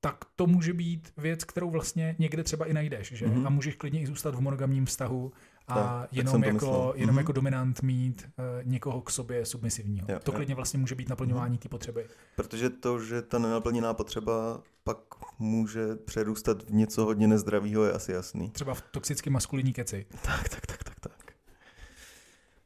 tak 0.00 0.24
to 0.36 0.46
může 0.46 0.72
být 0.72 1.12
věc, 1.16 1.44
kterou 1.44 1.70
vlastně 1.70 2.16
někde 2.18 2.42
třeba 2.42 2.66
i 2.66 2.72
najdeš, 2.72 3.12
že? 3.12 3.26
Mhm. 3.26 3.46
A 3.46 3.50
můžeš 3.50 3.74
klidně 3.74 4.00
i 4.00 4.06
zůstat 4.06 4.34
v 4.34 4.40
monogamním 4.40 4.86
vztahu 4.86 5.32
a 5.68 5.74
Tak, 5.74 5.84
tak 6.00 6.12
jenom, 6.12 6.42
to 6.42 6.48
jako, 6.48 6.92
jenom 6.96 7.14
Mhm. 7.14 7.18
jako 7.18 7.32
dominant 7.32 7.82
mít 7.82 8.28
uh, 8.38 8.44
někoho 8.68 9.00
k 9.00 9.10
sobě 9.10 9.46
submisivního. 9.46 10.06
Jo, 10.10 10.18
to 10.22 10.30
jo. 10.32 10.36
klidně 10.36 10.54
vlastně 10.54 10.78
může 10.78 10.94
být 10.94 11.08
naplňování 11.08 11.58
té 11.58 11.68
potřeby. 11.68 12.06
Protože 12.36 12.70
to, 12.70 13.00
že 13.00 13.22
ta 13.22 13.38
nenaplněná 13.38 13.94
potřeba 13.94 14.60
pak 14.84 14.98
může 15.38 15.96
přerůstat 15.96 16.62
v 16.62 16.74
něco 16.74 17.04
hodně 17.04 17.28
nezdravého, 17.28 17.84
je 17.84 17.92
asi 17.92 18.12
jasný. 18.12 18.50
Třeba 18.50 18.74
v 18.74 18.80
toxicky 18.80 19.30
maskulinní 19.30 19.72
keci. 19.72 20.06
Tak, 20.22 20.48
tak, 20.48 20.66
tak, 20.66 20.84
tak, 20.84 21.00
tak. 21.00 21.32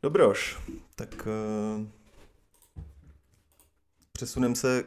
Dobroš, 0.02 0.58
tak 0.94 1.26
uh, 1.78 1.86
přesunem 4.12 4.54
se 4.54 4.84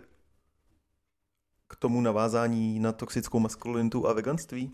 k 1.68 1.76
tomu 1.76 2.02
navázání 2.02 2.80
na 2.80 2.92
toxickou 2.92 3.40
maskulinitu 3.40 4.08
a 4.08 4.14
veganství. 4.14 4.72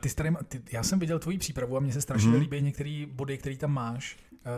Ty, 0.00 0.08
starý, 0.08 0.30
ty, 0.48 0.62
já 0.72 0.82
jsem 0.82 0.98
viděl 0.98 1.18
tvoji 1.18 1.38
přípravu 1.38 1.76
a 1.76 1.80
mně 1.80 1.92
se 1.92 2.00
strašně 2.00 2.28
Mhm. 2.28 2.36
mm. 2.36 2.42
líbí 2.42 2.62
některé 2.62 3.06
body, 3.12 3.38
které 3.38 3.56
tam 3.56 3.72
máš. 3.72 4.16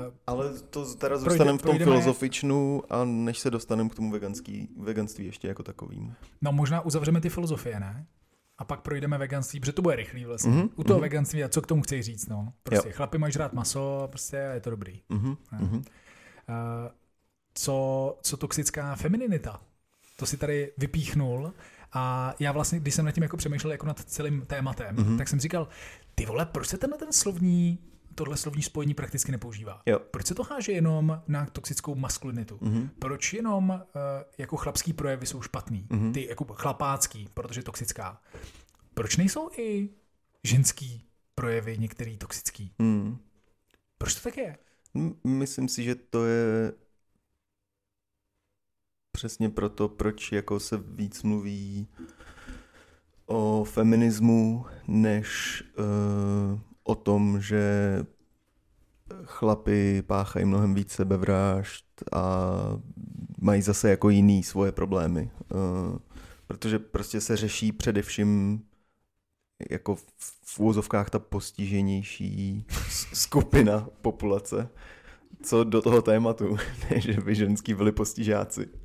Uh, 0.09 0.15
Ale 0.27 0.59
to 0.59 0.95
teda 0.95 1.17
zůstaneme 1.17 1.59
v 1.59 1.63
tom 1.63 1.71
projdeme- 1.71 1.85
filozofičnu 1.93 2.83
a 2.91 3.05
než 3.05 3.39
se 3.39 3.51
dostaneme 3.51 3.91
k 3.91 3.95
tomu 3.95 4.11
veganský, 4.11 4.69
veganství 4.77 5.27
ještě 5.27 5.49
jako 5.49 5.63
takovým. 5.63 6.15
no 6.43 6.53
možná 6.53 6.81
uzavřeme 6.81 7.21
ty 7.21 7.29
filozofie, 7.29 7.81
ne? 7.81 8.07
a 8.59 8.65
pak 8.65 8.81
projdeme 8.81 9.19
veganství, 9.19 9.61
protože 9.61 9.73
to 9.73 9.83
bude 9.83 9.97
rychlý 9.97 10.25
vlastně. 10.25 10.53
Mm-hmm. 10.53 10.69
U 10.77 10.85
toho 10.85 10.99
mm-hmm. 10.99 11.03
veganství, 11.03 11.45
a 11.45 11.49
co 11.49 11.63
k 11.63 11.67
tomu 11.67 11.83
chci 11.83 12.03
říct, 12.03 12.27
no. 12.29 12.53
Prostě 12.63 12.89
jo. 12.89 12.95
chlapi 12.97 13.19
mají 13.19 13.33
žrát 13.33 13.53
maso, 13.53 14.07
prostě 14.11 14.37
je 14.37 14.61
to 14.61 14.71
dobrý. 14.71 15.01
Mm-hmm. 15.11 15.37
Uh, 15.63 15.85
co, 17.55 18.19
co 18.23 18.37
toxická 18.37 18.95
femininita? 18.95 19.61
To 20.17 20.27
si 20.27 20.37
tady 20.37 20.73
vypíchnul 20.79 21.53
a 21.95 22.35
já 22.39 22.53
vlastně, 22.53 22.81
když 22.81 22.95
jsem 22.95 23.05
nad 23.05 23.13
tím 23.13 23.23
jako 23.23 23.37
přemýšlel 23.37 23.73
jako 23.73 23.87
nad 23.87 24.01
celým 24.01 24.47
tématem, 24.47 24.97
mm-hmm. 24.97 25.19
tak 25.19 25.29
jsem 25.29 25.41
říkal, 25.41 25.69
ty 26.15 26.27
vole, 26.27 26.47
proč 26.47 26.69
se 26.69 26.79
tenhle 26.79 26.99
ten 26.99 27.13
slovní 27.13 27.79
tohle 28.15 28.37
slovní 28.37 28.63
spojení 28.63 28.95
prakticky 28.95 29.33
nepoužívá. 29.33 29.83
Jo. 29.87 29.99
Proč 29.99 30.27
se 30.27 30.35
to 30.35 30.43
háže 30.43 30.73
jenom 30.73 31.23
na 31.29 31.47
toxickou 31.47 31.95
maskulinitu? 31.95 32.57
Mm-hmm. 32.57 32.89
Proč 32.99 33.33
jenom 33.33 33.71
uh, 33.71 33.81
jako 34.39 34.57
chlapský 34.57 34.93
projevy 34.93 35.27
jsou 35.27 35.43
špatný? 35.43 35.87
Mm-hmm. 35.91 36.13
Ty 36.13 36.29
jako 36.29 36.45
chlapácký, 36.45 37.29
protože 37.35 37.63
toxická. 37.63 38.21
Proč 38.95 39.17
nejsou 39.17 39.51
i 39.59 39.89
ženský 40.45 41.05
projevy 41.35 41.79
některý 41.79 42.17
toxický? 42.17 42.73
Mm. 42.79 43.19
Proč 43.99 44.15
to 44.15 44.21
tak 44.21 44.37
je? 44.37 44.57
Myslím 45.25 45.69
si, 45.69 45.85
že 45.85 45.95
to 45.95 46.27
je 46.27 46.73
přesně 49.15 49.49
proto, 49.49 49.89
proč 49.89 50.33
jako 50.33 50.61
se 50.61 50.77
víc 50.77 51.23
mluví 51.23 51.89
o 53.27 53.65
feminismu, 53.65 54.67
než 54.89 55.63
uh, 55.79 56.61
o 56.85 56.95
tom, 56.95 57.41
že 57.41 57.63
chlapy 59.25 60.03
páchají 60.07 60.45
mnohem 60.45 60.75
víc 60.75 60.93
sebevrážd 60.93 61.85
a 62.13 62.47
mají 63.41 63.63
zase 63.63 63.91
jako 63.91 64.11
jiný 64.11 64.43
svoje 64.43 64.73
problémy. 64.73 65.31
Uh, 65.55 65.99
protože 66.47 66.79
prostě 66.79 67.21
se 67.21 67.37
řeší 67.37 67.73
především 67.73 68.63
jako 69.71 69.97
v 70.45 70.59
úvozovkách 70.59 71.11
ta 71.11 71.19
postiženější 71.19 72.67
skupina 73.13 73.89
populace, 74.03 74.69
co 75.43 75.65
do 75.65 75.83
toho 75.83 76.03
tématu, 76.03 76.57
že 76.97 77.13
by 77.13 77.35
ženský 77.35 77.75
byli 77.75 77.93
postižáci. 77.93 78.84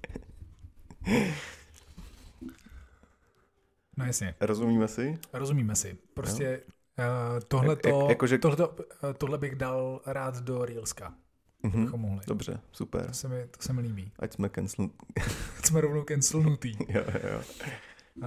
No 3.98 4.06
jasně. 4.06 4.36
Rozumíme 4.40 4.88
si? 4.88 5.20
Rozumíme 5.34 5.76
si. 5.76 5.98
Prostě 6.14 6.62
uh, 7.00 7.40
tohleto, 7.48 7.90
jak, 7.90 8.10
jakože... 8.10 8.38
tohleto, 8.38 8.70
uh, 8.70 9.14
tohle 9.18 9.38
bych 9.38 9.56
dal 9.56 10.02
rád 10.06 10.38
do 10.38 10.66
Reelska. 10.66 11.14
Mm-hmm. 11.64 11.98
mohli. 11.98 12.22
Dobře, 12.28 12.60
super. 12.72 13.08
To 13.08 13.14
se 13.14 13.28
mi, 13.28 13.48
to 13.48 13.62
se 13.62 13.74
mi 13.74 13.82
líbí. 13.82 14.12
Ať 14.20 14.34
jsme 14.34 14.50
cancel... 14.50 14.90
Ať 15.58 15.66
jsme 15.66 15.82
rovnou 15.82 16.04
cancelnutý. 16.04 16.74
jo, 16.90 17.04
jo. 17.32 17.42
Uh, 18.16 18.24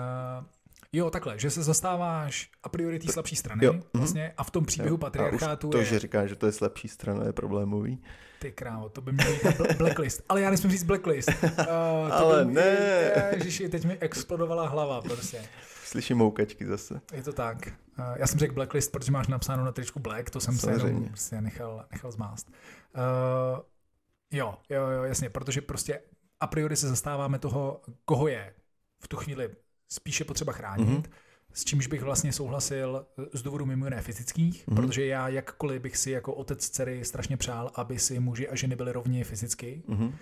Jo, 0.94 1.10
takhle, 1.10 1.38
že 1.38 1.50
se 1.50 1.62
zastáváš 1.62 2.50
a 2.62 2.68
priori 2.68 2.98
té 2.98 3.12
slabší 3.12 3.36
strany 3.36 3.64
jo. 3.64 3.72
Mhm. 3.72 3.82
vlastně 3.92 4.34
a 4.36 4.44
v 4.44 4.50
tom 4.50 4.64
příběhu 4.64 4.94
jo. 4.94 4.98
patriarchátu 4.98 5.68
to, 5.68 5.78
je... 5.78 5.84
že 5.84 5.98
říkáš, 5.98 6.28
že 6.28 6.36
to 6.36 6.46
je 6.46 6.52
slabší 6.52 6.88
strana, 6.88 7.26
je 7.26 7.32
problémový. 7.32 8.02
Ty 8.38 8.52
krávo, 8.52 8.88
to 8.88 9.00
by 9.00 9.12
měl 9.12 9.32
být 9.32 9.76
blacklist. 9.76 10.22
Ale 10.28 10.40
já 10.40 10.50
nesmím 10.50 10.70
říct 10.70 10.82
blacklist. 10.82 11.28
Uh, 11.42 11.56
to 11.56 11.70
Ale 12.12 12.44
by, 12.44 12.52
ne. 12.52 13.30
Ježiši, 13.32 13.68
teď 13.68 13.84
mi 13.84 13.98
explodovala 13.98 14.68
hlava 14.68 15.00
prostě. 15.00 15.42
Slyším 15.84 16.16
moukačky 16.16 16.66
zase. 16.66 17.00
Je 17.12 17.22
to 17.22 17.32
tak. 17.32 17.66
Uh, 17.98 18.04
já 18.16 18.26
jsem 18.26 18.38
řekl 18.38 18.54
blacklist, 18.54 18.92
protože 18.92 19.12
máš 19.12 19.26
napsáno 19.26 19.64
na 19.64 19.72
tričku 19.72 20.00
black, 20.00 20.30
to 20.30 20.40
jsem 20.40 20.58
Samozřejmě. 20.58 20.80
se 20.80 20.86
jenom 20.86 21.04
prostě 21.04 21.40
nechal, 21.40 21.86
nechal 21.92 22.12
zmást. 22.12 22.50
Uh, 22.50 23.60
jo, 24.30 24.54
jo, 24.70 24.86
jo, 24.88 25.02
jasně, 25.02 25.30
protože 25.30 25.60
prostě 25.60 26.00
a 26.40 26.46
priori 26.46 26.76
se 26.76 26.88
zastáváme 26.88 27.38
toho, 27.38 27.80
koho 28.04 28.28
je 28.28 28.54
v 29.00 29.08
tu 29.08 29.16
chvíli 29.16 29.50
spíše 29.92 30.24
potřeba 30.24 30.52
chránit, 30.52 30.88
mm-hmm. 30.88 31.10
s 31.52 31.64
čímž 31.64 31.86
bych 31.86 32.02
vlastně 32.02 32.32
souhlasil 32.32 33.06
z 33.32 33.42
důvodu 33.42 33.66
mimo 33.66 33.86
jiné 33.86 34.02
fyzických, 34.02 34.68
mm-hmm. 34.68 34.76
protože 34.76 35.06
já 35.06 35.28
jakkoliv 35.28 35.82
bych 35.82 35.96
si 35.96 36.10
jako 36.10 36.34
otec 36.34 36.68
dcery 36.68 37.04
strašně 37.04 37.36
přál, 37.36 37.70
aby 37.74 37.98
si 37.98 38.20
muži 38.20 38.48
a 38.48 38.56
ženy 38.56 38.76
byly 38.76 38.92
rovně 38.92 39.24
fyzicky, 39.24 39.82
mm-hmm. 39.88 40.12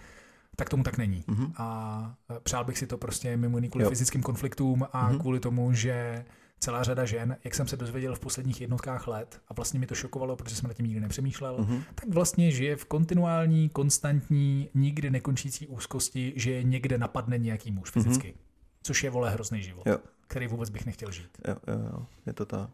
tak 0.56 0.68
tomu 0.68 0.82
tak 0.82 0.98
není. 0.98 1.24
Mm-hmm. 1.28 1.52
A 1.56 2.14
přál 2.42 2.64
bych 2.64 2.78
si 2.78 2.86
to 2.86 2.98
prostě 2.98 3.36
mimo 3.36 3.58
jiný 3.58 3.68
kvůli 3.68 3.84
jo. 3.84 3.90
fyzickým 3.90 4.22
konfliktům 4.22 4.86
a 4.92 5.12
mm-hmm. 5.12 5.18
kvůli 5.20 5.40
tomu, 5.40 5.72
že 5.72 6.24
celá 6.58 6.82
řada 6.82 7.04
žen, 7.04 7.36
jak 7.44 7.54
jsem 7.54 7.68
se 7.68 7.76
dozvěděl 7.76 8.14
v 8.14 8.20
posledních 8.20 8.60
jednotkách 8.60 9.08
let, 9.08 9.40
a 9.48 9.54
vlastně 9.54 9.80
mi 9.80 9.86
to 9.86 9.94
šokovalo, 9.94 10.36
protože 10.36 10.56
jsem 10.56 10.68
na 10.68 10.74
tím 10.74 10.86
nikdy 10.86 11.00
nepřemýšlel, 11.00 11.58
mm-hmm. 11.58 11.82
tak 11.94 12.08
vlastně 12.08 12.50
žije 12.50 12.76
v 12.76 12.84
kontinuální, 12.84 13.68
konstantní, 13.68 14.68
nikdy 14.74 15.10
nekončící 15.10 15.66
úzkosti, 15.66 16.32
že 16.36 16.50
je 16.50 16.62
někde 16.62 16.98
napadne 16.98 17.38
nějaký 17.38 17.72
muž 17.72 17.90
fyzicky. 17.90 18.28
Mm-hmm. 18.28 18.49
Což 18.82 19.04
je 19.04 19.10
vole 19.10 19.30
hrozný 19.30 19.62
život, 19.62 19.86
jo. 19.86 19.98
který 20.28 20.46
vůbec 20.46 20.70
bych 20.70 20.86
nechtěl 20.86 21.10
žít. 21.10 21.38
Jo, 21.48 21.56
jo, 21.66 21.78
jo, 21.92 22.06
je 22.26 22.32
to 22.32 22.46
tak. 22.46 22.70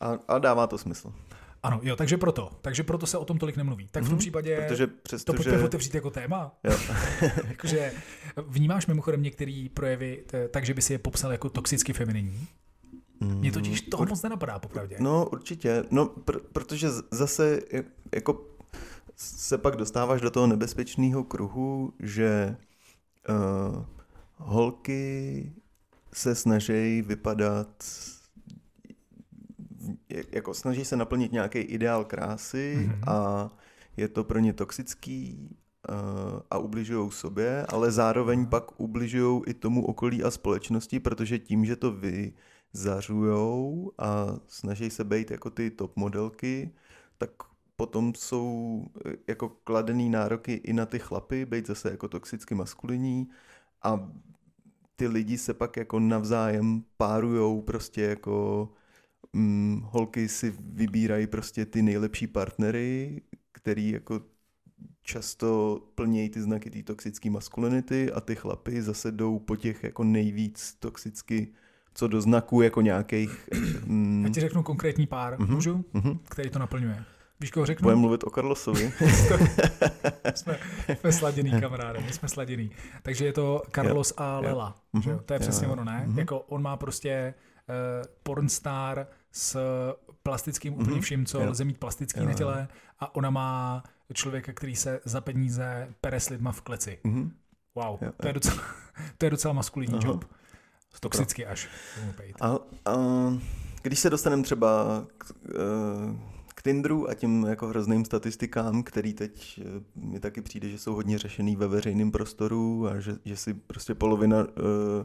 A, 0.00 0.18
a 0.28 0.38
dává 0.38 0.66
to 0.66 0.78
smysl. 0.78 1.12
Ano, 1.62 1.80
jo, 1.82 1.96
takže 1.96 2.16
proto. 2.16 2.50
Takže 2.62 2.82
proto 2.82 3.06
se 3.06 3.18
o 3.18 3.24
tom 3.24 3.38
tolik 3.38 3.56
nemluví. 3.56 3.88
Tak 3.90 4.02
v 4.02 4.06
tom 4.06 4.14
mm-hmm, 4.14 4.18
případě 4.18 4.64
protože 4.68 4.86
přesto, 4.86 5.32
to 5.32 5.36
pojďme 5.36 5.58
že... 5.58 5.64
otevřít 5.64 5.94
jako 5.94 6.10
téma. 6.10 6.54
Jo. 6.64 6.78
Jakože 7.48 7.92
vnímáš 8.46 8.86
mimochodem 8.86 9.22
některé 9.22 9.66
projevy 9.74 10.24
tak, 10.50 10.66
že 10.66 10.74
by 10.74 10.82
si 10.82 10.92
je 10.92 10.98
popsal 10.98 11.32
jako 11.32 11.50
toxicky 11.50 11.92
femininní? 11.92 12.48
Mm, 13.20 13.38
Mně 13.38 13.52
totiž 13.52 13.80
toho 13.80 14.02
ur... 14.02 14.08
moc 14.08 14.22
nenapadá, 14.22 14.58
popravdě. 14.58 14.96
No 15.00 15.28
určitě, 15.28 15.84
no 15.90 16.06
pr- 16.06 16.40
protože 16.52 16.88
zase 17.10 17.60
jako 18.14 18.44
se 19.16 19.58
pak 19.58 19.76
dostáváš 19.76 20.20
do 20.20 20.30
toho 20.30 20.46
nebezpečného 20.46 21.24
kruhu, 21.24 21.92
že 22.00 22.56
uh, 23.28 23.84
holky 24.36 25.52
se 26.12 26.34
snaží 26.34 27.02
vypadat 27.02 27.84
jako 30.32 30.54
snaží 30.54 30.84
se 30.84 30.96
naplnit 30.96 31.32
nějaký 31.32 31.58
ideál 31.58 32.04
krásy 32.04 32.76
mm-hmm. 32.78 33.12
a 33.12 33.50
je 33.96 34.08
to 34.08 34.24
pro 34.24 34.38
ně 34.38 34.52
toxický 34.52 35.48
uh, 35.88 35.96
a 36.50 36.58
ubližují 36.58 37.10
sobě, 37.10 37.66
ale 37.68 37.90
zároveň 37.90 38.42
mm-hmm. 38.42 38.48
pak 38.48 38.80
ubližují 38.80 39.42
i 39.46 39.54
tomu 39.54 39.86
okolí 39.86 40.22
a 40.22 40.30
společnosti, 40.30 41.00
protože 41.00 41.38
tím, 41.38 41.64
že 41.64 41.76
to 41.76 41.96
vyzařujou 42.72 43.92
a 43.98 44.26
snaží 44.46 44.90
se 44.90 45.04
být 45.04 45.30
jako 45.30 45.50
ty 45.50 45.70
top 45.70 45.96
modelky, 45.96 46.70
tak 47.18 47.30
potom 47.76 48.14
jsou 48.14 48.84
eh, 49.06 49.12
jako 49.28 49.48
kladený 49.48 50.10
nároky 50.10 50.52
i 50.52 50.72
na 50.72 50.86
ty 50.86 50.98
chlapy, 50.98 51.46
být 51.46 51.66
zase 51.66 51.90
jako 51.90 52.08
toxicky 52.08 52.54
maskulinní 52.54 53.28
a 53.86 54.10
ty 54.96 55.08
lidi 55.08 55.38
se 55.38 55.54
pak 55.54 55.76
jako 55.76 56.00
navzájem 56.00 56.82
párujou 56.96 57.62
prostě 57.62 58.02
jako 58.02 58.68
hm, 59.36 59.80
holky 59.84 60.28
si 60.28 60.54
vybírají 60.58 61.26
prostě 61.26 61.66
ty 61.66 61.82
nejlepší 61.82 62.26
partnery, 62.26 63.22
který 63.52 63.90
jako 63.90 64.20
často 65.02 65.80
plnějí 65.94 66.28
ty 66.28 66.42
znaky 66.42 66.70
té 66.70 66.82
toxické 66.82 67.30
maskulinity 67.30 68.12
a 68.12 68.20
ty 68.20 68.34
chlapy 68.34 68.82
zase 68.82 69.12
jdou 69.12 69.38
po 69.38 69.56
těch 69.56 69.84
jako 69.84 70.04
nejvíc 70.04 70.76
toxicky 70.78 71.48
co 71.94 72.08
do 72.08 72.20
znaku 72.20 72.62
jako 72.62 72.80
nějakých... 72.80 73.48
Mm. 73.86 74.24
Já 74.24 74.30
ti 74.30 74.40
řeknu 74.40 74.62
konkrétní 74.62 75.06
pár, 75.06 75.36
mm-hmm. 75.38 75.54
můžu? 75.54 75.84
Mm-hmm. 75.94 76.18
Který 76.28 76.50
to 76.50 76.58
naplňuje. 76.58 77.04
Víš, 77.40 77.50
koho 77.50 77.66
řeknu? 77.66 77.82
Budeme 77.84 78.00
mluvit 78.00 78.24
o 78.24 78.30
Carlosovi. 78.30 78.92
jsme, 80.34 80.58
jsme 80.98 81.12
sladěný 81.12 81.60
kamaráde, 81.60 82.00
my 82.00 82.12
jsme 82.12 82.28
sladěný. 82.28 82.70
Takže 83.02 83.24
je 83.24 83.32
to 83.32 83.62
Carlos 83.74 84.14
yeah. 84.18 84.30
a 84.30 84.40
Lela. 84.40 84.76
Yeah. 84.94 85.04
Že? 85.04 85.24
To 85.24 85.34
je 85.34 85.40
přesně 85.40 85.64
yeah. 85.64 85.72
ono, 85.72 85.84
ne? 85.84 86.04
Mm-hmm. 86.06 86.18
Jako 86.18 86.40
on 86.40 86.62
má 86.62 86.76
prostě 86.76 87.34
uh, 87.68 87.74
pornstar 88.22 89.06
s 89.32 89.58
plastickým 90.22 90.74
mm-hmm. 90.74 90.82
úplně 90.82 91.00
vším, 91.00 91.26
co 91.26 91.38
yeah. 91.38 91.50
lze 91.50 91.64
mít 91.64 91.78
plastický 91.78 92.20
yeah. 92.20 92.32
na 92.32 92.38
těle 92.38 92.68
a 93.00 93.14
ona 93.14 93.30
má 93.30 93.82
člověka, 94.12 94.52
který 94.52 94.76
se 94.76 95.00
za 95.04 95.20
peníze 95.20 95.88
pere 96.00 96.20
s 96.20 96.28
lidma 96.28 96.52
v 96.52 96.60
kleci. 96.60 96.98
Mm-hmm. 97.04 97.30
Wow, 97.74 97.98
yeah. 98.02 98.14
to, 98.14 98.26
je 98.26 98.32
docela, 98.32 98.62
to 99.18 99.26
je 99.26 99.30
docela 99.30 99.54
maskulinní 99.54 99.98
job. 100.04 100.24
Toxicky 101.00 101.46
až. 101.46 101.68
A, 102.40 102.58
a 102.84 102.94
když 103.82 103.98
se 103.98 104.10
dostaneme 104.10 104.42
třeba 104.42 105.04
k, 105.18 105.30
uh, 105.30 106.35
Tinderu 106.66 107.10
a 107.10 107.14
tím 107.14 107.44
jako 107.44 107.66
hrozným 107.66 108.04
statistikám, 108.04 108.82
který 108.82 109.14
teď 109.14 109.60
eh, 109.64 109.82
mi 109.94 110.20
taky 110.20 110.42
přijde, 110.42 110.68
že 110.68 110.78
jsou 110.78 110.94
hodně 110.94 111.18
řešený 111.18 111.56
ve 111.56 111.68
veřejném 111.68 112.10
prostoru 112.10 112.88
a 112.88 113.00
že, 113.00 113.16
že 113.24 113.36
si 113.36 113.54
prostě 113.54 113.94
polovina 113.94 114.36
uh, 114.38 115.04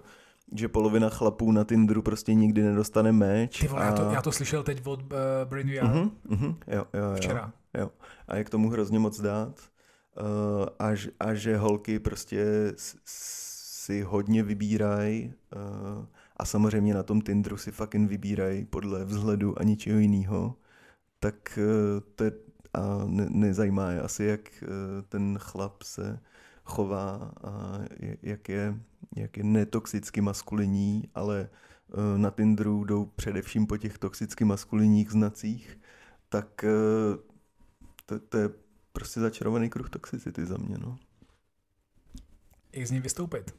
že 0.56 0.68
polovina 0.68 1.10
chlapů 1.10 1.52
na 1.52 1.64
Tinderu 1.64 2.02
prostě 2.02 2.34
nikdy 2.34 2.64
nedostane 2.64 3.12
meč. 3.12 3.60
Ty 3.60 3.68
vole, 3.68 3.82
a... 3.82 3.86
já, 3.86 3.94
to, 3.94 4.12
já 4.12 4.22
to 4.22 4.32
slyšel 4.32 4.64
teď 4.64 4.88
od 4.88 5.02
uh, 5.02 5.10
Brain 5.46 5.68
VR. 5.68 5.86
Uh-huh, 5.86 6.12
uh-huh, 6.30 6.56
jo, 6.68 6.86
jo, 6.94 7.04
jo, 7.04 7.16
Včera. 7.16 7.54
Jo. 7.78 7.92
A 8.28 8.36
je 8.36 8.44
k 8.44 8.50
tomu 8.50 8.70
hrozně 8.70 9.00
moc 9.00 9.22
dát. 9.22 9.60
Uh, 10.20 10.68
a, 10.80 10.90
a 11.20 11.34
že 11.34 11.58
holky 11.58 12.00
prostě 12.00 12.46
si 13.06 14.02
hodně 14.02 14.44
vybírají 14.44 15.34
uh, 15.56 16.06
a 16.38 16.46
samozřejmě 16.46 16.94
na 16.94 17.04
tom 17.04 17.22
Tinderu 17.22 17.58
si 17.58 17.72
fucking 17.72 18.10
vybírají 18.10 18.66
podle 18.66 19.06
vzhledu 19.06 19.60
a 19.60 19.64
ničeho 19.64 20.00
jiného 20.00 20.56
tak 21.24 21.58
eh, 21.58 22.02
to 22.16 22.24
je, 22.24 22.32
a 22.74 22.80
ne, 23.06 23.28
nezajímá 23.30 23.92
je 23.92 24.02
asi, 24.02 24.24
jak 24.24 24.64
eh, 24.64 24.68
ten 25.10 25.38
chlap 25.40 25.84
se 25.84 26.20
chová 26.64 27.32
a 27.44 27.80
jak 28.22 28.50
je, 28.50 28.80
jak 29.16 29.38
je 29.38 29.44
netoxicky 29.44 30.22
maskulinní, 30.22 31.04
ale 31.16 31.50
eh, 31.50 32.18
na 32.18 32.32
Tinderu 32.32 32.84
jdou 32.84 33.06
především 33.06 33.68
po 33.68 33.78
těch 33.78 33.98
toxicky 33.98 34.46
maskulinních 34.46 35.12
znacích, 35.12 35.80
tak 36.30 36.66
to, 38.06 38.20
to 38.20 38.38
je 38.38 38.50
prostě 38.94 39.20
začarovaný 39.20 39.70
kruh 39.70 39.90
toxicity 39.90 40.46
za 40.46 40.58
mě. 40.58 40.78
No. 40.78 40.98
Jak 42.74 42.88
z 42.88 42.92
ní 42.92 43.00
vystoupit? 43.00 43.56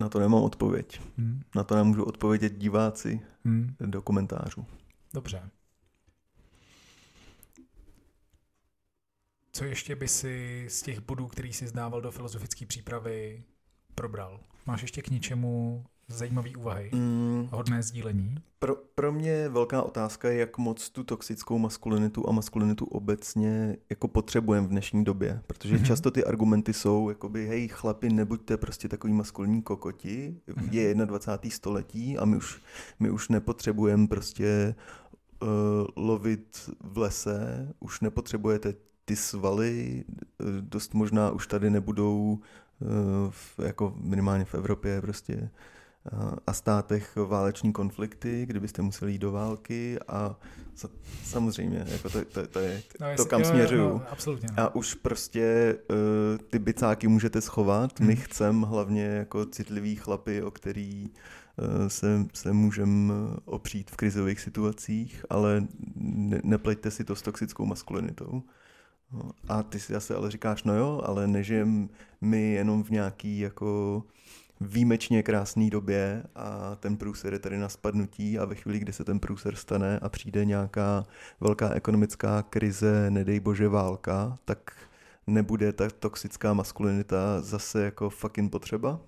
Na 0.00 0.08
to 0.08 0.18
nemám 0.18 0.42
odpověď. 0.42 1.00
Hmm. 1.18 1.42
Na 1.56 1.64
to 1.64 1.74
nám 1.74 1.86
můžu 1.86 2.04
odpovědět 2.04 2.58
diváci 2.58 3.20
Hmm. 3.44 3.74
do 3.80 4.02
komentářů. 4.02 4.66
Dobře. 5.14 5.50
Co 9.54 9.64
ještě 9.64 9.96
by 9.96 10.08
si 10.08 10.66
z 10.68 10.82
těch 10.82 11.00
bodů, 11.00 11.26
který 11.26 11.52
si 11.52 11.66
zdával 11.66 12.00
do 12.00 12.10
filozofické 12.10 12.66
přípravy, 12.66 13.42
probral? 13.94 14.40
Máš 14.66 14.82
ještě 14.82 15.02
k 15.02 15.10
něčemu 15.10 15.84
zajímavé 16.08 16.50
úvahy? 16.58 16.90
Mm, 16.94 17.48
Hodné 17.52 17.82
sdílení? 17.82 18.34
pro, 18.58 18.76
pro 18.94 19.12
mě 19.12 19.48
velká 19.48 19.82
otázka 19.82 20.28
je, 20.30 20.38
jak 20.38 20.58
moc 20.58 20.90
tu 20.90 21.04
toxickou 21.04 21.58
maskulinitu 21.58 22.28
a 22.28 22.32
maskulinitu 22.32 22.84
obecně 22.84 23.76
jako 23.90 24.08
potřebujeme 24.08 24.66
v 24.66 24.70
dnešní 24.70 25.04
době, 25.04 25.40
protože 25.46 25.74
Mhm. 25.74 25.84
často 25.84 26.10
ty 26.10 26.24
argumenty 26.24 26.72
jsou, 26.72 27.08
jakoby, 27.08 27.46
hej 27.46 27.68
chlapi, 27.68 28.08
nebuďte 28.08 28.56
prostě 28.56 28.88
takový 28.88 29.12
maskulinní 29.12 29.62
kokoti, 29.62 30.40
Mhm. 30.56 30.68
je 30.72 30.94
21. 30.94 31.50
století 31.50 32.18
a 32.18 32.24
my 32.24 32.36
už, 32.36 32.60
my 33.00 33.10
už 33.10 33.28
nepotřebujeme 33.28 34.06
prostě 34.06 34.74
uh, 35.42 35.48
lovit 35.96 36.70
v 36.80 36.98
lese, 36.98 37.68
už 37.80 38.00
nepotřebujete 38.00 38.74
ty 39.12 39.16
svaly, 39.16 40.04
eh, 40.40 40.44
dost 40.60 40.94
možná 40.94 41.30
už 41.30 41.46
tady 41.46 41.70
nebudou 41.70 42.38
eh, 42.82 42.84
v, 43.30 43.58
jako 43.64 43.94
minimálně 44.00 44.44
v 44.44 44.54
Evropě 44.54 45.00
prostě 45.00 45.50
a- 46.12 46.36
a 46.46 46.52
státech 46.52 47.16
váleční 47.16 47.72
konflikty, 47.72 48.46
kdybyste 48.46 48.82
museli 48.82 49.12
jít 49.12 49.18
do 49.18 49.32
války 49.32 49.98
a 50.08 50.36
sa- 50.76 50.90
samozřejmě, 51.24 51.84
jako 51.88 52.08
to, 52.10 52.24
to, 52.24 52.46
to 52.46 52.58
je 52.58 52.82
to, 52.98 53.04
jestli- 53.04 53.28
kam 53.28 53.40
jo, 53.40 53.46
směřuju. 53.48 53.88
No, 53.88 54.02
absolutně. 54.10 54.48
No. 54.56 54.62
A 54.62 54.74
už 54.74 54.94
prostě 54.94 55.76
uh, 55.90 56.38
ty 56.50 56.58
bicáky 56.58 57.08
můžete 57.08 57.40
schovat. 57.40 58.00
My 58.00 58.14
Hmm. 58.14 58.22
chcem 58.24 58.62
hlavně 58.62 59.04
jako 59.04 59.44
citliví 59.46 59.96
chlapy, 59.96 60.42
o 60.42 60.50
který 60.50 61.06
uh, 61.08 61.86
se, 61.88 62.26
se 62.34 62.52
můžeme 62.52 63.14
opřít 63.44 63.90
v 63.90 63.96
krizových 63.96 64.40
situacích, 64.40 65.24
ale 65.30 65.66
ne, 65.96 66.40
nepleťte 66.44 66.90
si 66.90 67.04
to 67.04 67.16
s 67.16 67.22
toxickou 67.22 67.66
maskulinitou. 67.66 68.42
A 69.48 69.62
ty 69.62 69.80
si 69.80 69.92
zase 69.92 70.14
ale 70.14 70.30
říkáš, 70.30 70.64
no 70.64 70.74
jo, 70.74 71.02
ale 71.04 71.26
nežijem 71.26 71.88
my 72.20 72.52
jenom 72.52 72.84
v 72.84 72.90
nějaký 72.90 73.38
jako 73.38 74.02
výjimečně 74.60 75.22
krásné 75.22 75.70
době 75.70 76.22
a 76.34 76.76
ten 76.76 76.96
průser 76.96 77.32
je 77.32 77.38
tady 77.38 77.58
na 77.58 77.68
spadnutí 77.68 78.38
a 78.38 78.44
ve 78.44 78.54
chvíli, 78.54 78.78
kdy 78.78 78.92
se 78.92 79.04
ten 79.04 79.20
průser 79.20 79.56
stane 79.56 79.98
a 79.98 80.08
přijde 80.08 80.44
nějaká 80.44 81.04
velká 81.40 81.70
ekonomická 81.70 82.42
krize, 82.42 83.10
nedej 83.10 83.40
bože 83.40 83.68
válka, 83.68 84.38
tak 84.44 84.72
nebude 85.26 85.72
ta 85.72 85.90
toxická 85.90 86.54
maskulinita 86.54 87.40
zase 87.40 87.84
jako 87.84 88.10
fucking 88.10 88.52
potřeba? 88.52 89.00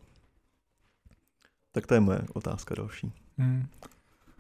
Tak 1.73 1.87
to 1.87 1.95
je 1.95 2.01
moje 2.01 2.21
otázka 2.33 2.75
další, 2.75 3.13
Hmm. 3.39 3.67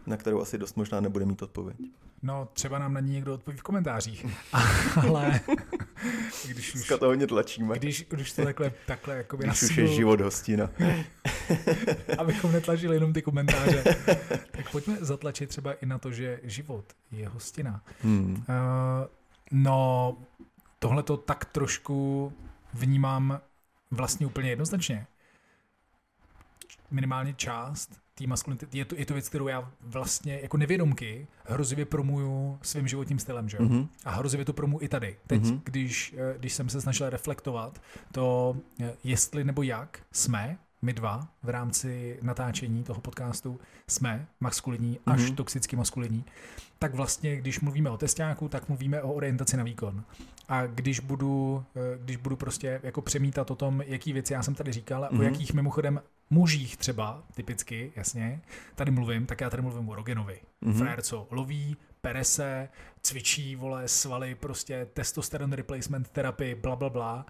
na 0.06 0.16
kterou 0.16 0.40
asi 0.40 0.58
dost 0.58 0.76
možná 0.76 1.00
nebude 1.00 1.24
mít 1.24 1.42
odpověď. 1.42 1.76
No, 2.24 2.48
třeba 2.52 2.78
nám 2.78 2.92
na 2.94 3.00
ní 3.00 3.12
někdo 3.12 3.34
odpoví 3.34 3.58
v 3.58 3.62
komentářích. 3.62 4.26
Ale 5.08 5.40
když 6.48 6.68
už, 6.68 6.72
Dneska 6.72 6.98
to 6.98 7.06
hodně 7.06 7.26
tlačíme. 7.26 7.78
když, 7.78 8.06
když 8.10 8.32
to 8.32 8.44
takhle, 8.44 8.72
takhle 8.86 9.16
jakoby 9.16 9.44
Když 9.44 9.62
už 9.62 9.68
nasílu, 9.68 9.88
je 9.88 9.94
život 9.94 10.20
hostina. 10.20 10.70
abychom 12.18 12.52
netlačili 12.52 12.96
jenom 12.96 13.12
ty 13.12 13.22
komentáře, 13.22 13.84
tak 14.50 14.70
pojďme 14.70 14.96
zatlačit 15.00 15.48
třeba 15.48 15.72
i 15.72 15.86
na 15.86 15.98
to, 15.98 16.12
že 16.12 16.40
život 16.42 16.84
je 17.10 17.28
hostina. 17.28 17.82
Hmm. 18.02 18.32
Uh, 18.32 18.44
no, 19.50 20.16
tohle 20.78 21.02
to 21.02 21.16
tak 21.16 21.44
trošku 21.44 22.32
vnímám 22.74 23.40
vlastně 23.90 24.26
úplně 24.26 24.50
jednoznačně. 24.50 25.06
Minimálně 26.90 27.34
část 27.34 28.03
té 28.14 28.26
maskulinity, 28.26 28.66
je 28.78 28.84
to, 28.84 28.94
je 28.96 29.06
to 29.06 29.14
věc, 29.14 29.28
kterou 29.28 29.48
já 29.48 29.70
vlastně 29.80 30.38
jako 30.42 30.56
nevědomky 30.56 31.26
hrozivě 31.44 31.84
promuju 31.84 32.58
svým 32.62 32.88
životním 32.88 33.18
stylem, 33.18 33.48
že 33.48 33.56
jo? 33.56 33.62
Mhm. 33.64 33.88
A 34.04 34.10
hrozivě 34.10 34.44
to 34.46 34.52
promu 34.52 34.82
i 34.82 34.88
tady. 34.88 35.16
Teď, 35.26 35.42
Mhm. 35.42 35.50
mm-hmm. 35.50 35.60
když, 35.64 36.14
eh, 36.18 36.34
když 36.38 36.52
jsem 36.52 36.68
se 36.68 36.80
snažil 36.80 37.10
reflektovat 37.10 37.80
to, 38.12 38.56
eh, 38.80 38.94
jestli 39.04 39.44
nebo 39.44 39.62
jak 39.62 39.98
jsme, 40.12 40.58
my 40.82 40.92
dva, 40.92 41.28
v 41.42 41.48
rámci 41.48 42.18
natáčení 42.22 42.84
toho 42.84 43.00
podcastu, 43.00 43.60
jsme 43.88 44.26
maskulinní 44.40 44.98
až 45.06 45.20
Mhm. 45.20 45.28
mm-hmm. 45.30 45.34
toxicky 45.34 45.76
maskulinní, 45.76 46.24
tak 46.78 46.94
vlastně, 46.94 47.36
když 47.36 47.60
mluvíme 47.60 47.90
o 47.90 47.96
testáku, 47.96 48.48
tak 48.48 48.68
mluvíme 48.68 49.02
o 49.02 49.12
orientaci 49.12 49.56
na 49.56 49.64
výkon. 49.64 50.04
A 50.48 50.66
když 50.66 51.00
budu, 51.00 51.64
eh, 51.76 51.98
když 52.04 52.16
budu 52.16 52.36
prostě 52.36 52.80
jako 52.82 53.02
přemítat 53.02 53.50
o 53.50 53.54
tom, 53.54 53.82
jaký 53.86 54.12
věci 54.12 54.32
já 54.32 54.42
jsem 54.42 54.54
tady 54.54 54.72
říkal, 54.72 55.04
a 55.04 55.10
o 55.10 55.14
Mhm. 55.14 55.22
jakých 55.22 55.54
mimochodem 55.54 56.00
mužích 56.30 56.76
třeba, 56.76 57.22
typicky, 57.34 57.92
jasně, 57.96 58.40
tady 58.74 58.90
mluvím, 58.90 59.26
tak 59.26 59.40
já 59.40 59.50
tady 59.50 59.62
mluvím 59.62 59.88
o 59.88 59.94
Rogenovi. 59.94 60.40
Mhm. 60.60 60.72
Mm-hmm. 60.72 60.78
Frajer, 60.78 61.02
co 61.02 61.26
loví, 61.30 61.76
pere 62.00 62.24
se, 62.24 62.68
cvičí, 63.02 63.56
vole, 63.56 63.88
svaly, 63.88 64.34
prostě 64.34 64.86
testosteron 64.94 65.52
replacement 65.52 66.08
terapii, 66.08 66.54
bla, 66.54 66.76
bla, 66.76 66.90
bla. 66.90 67.26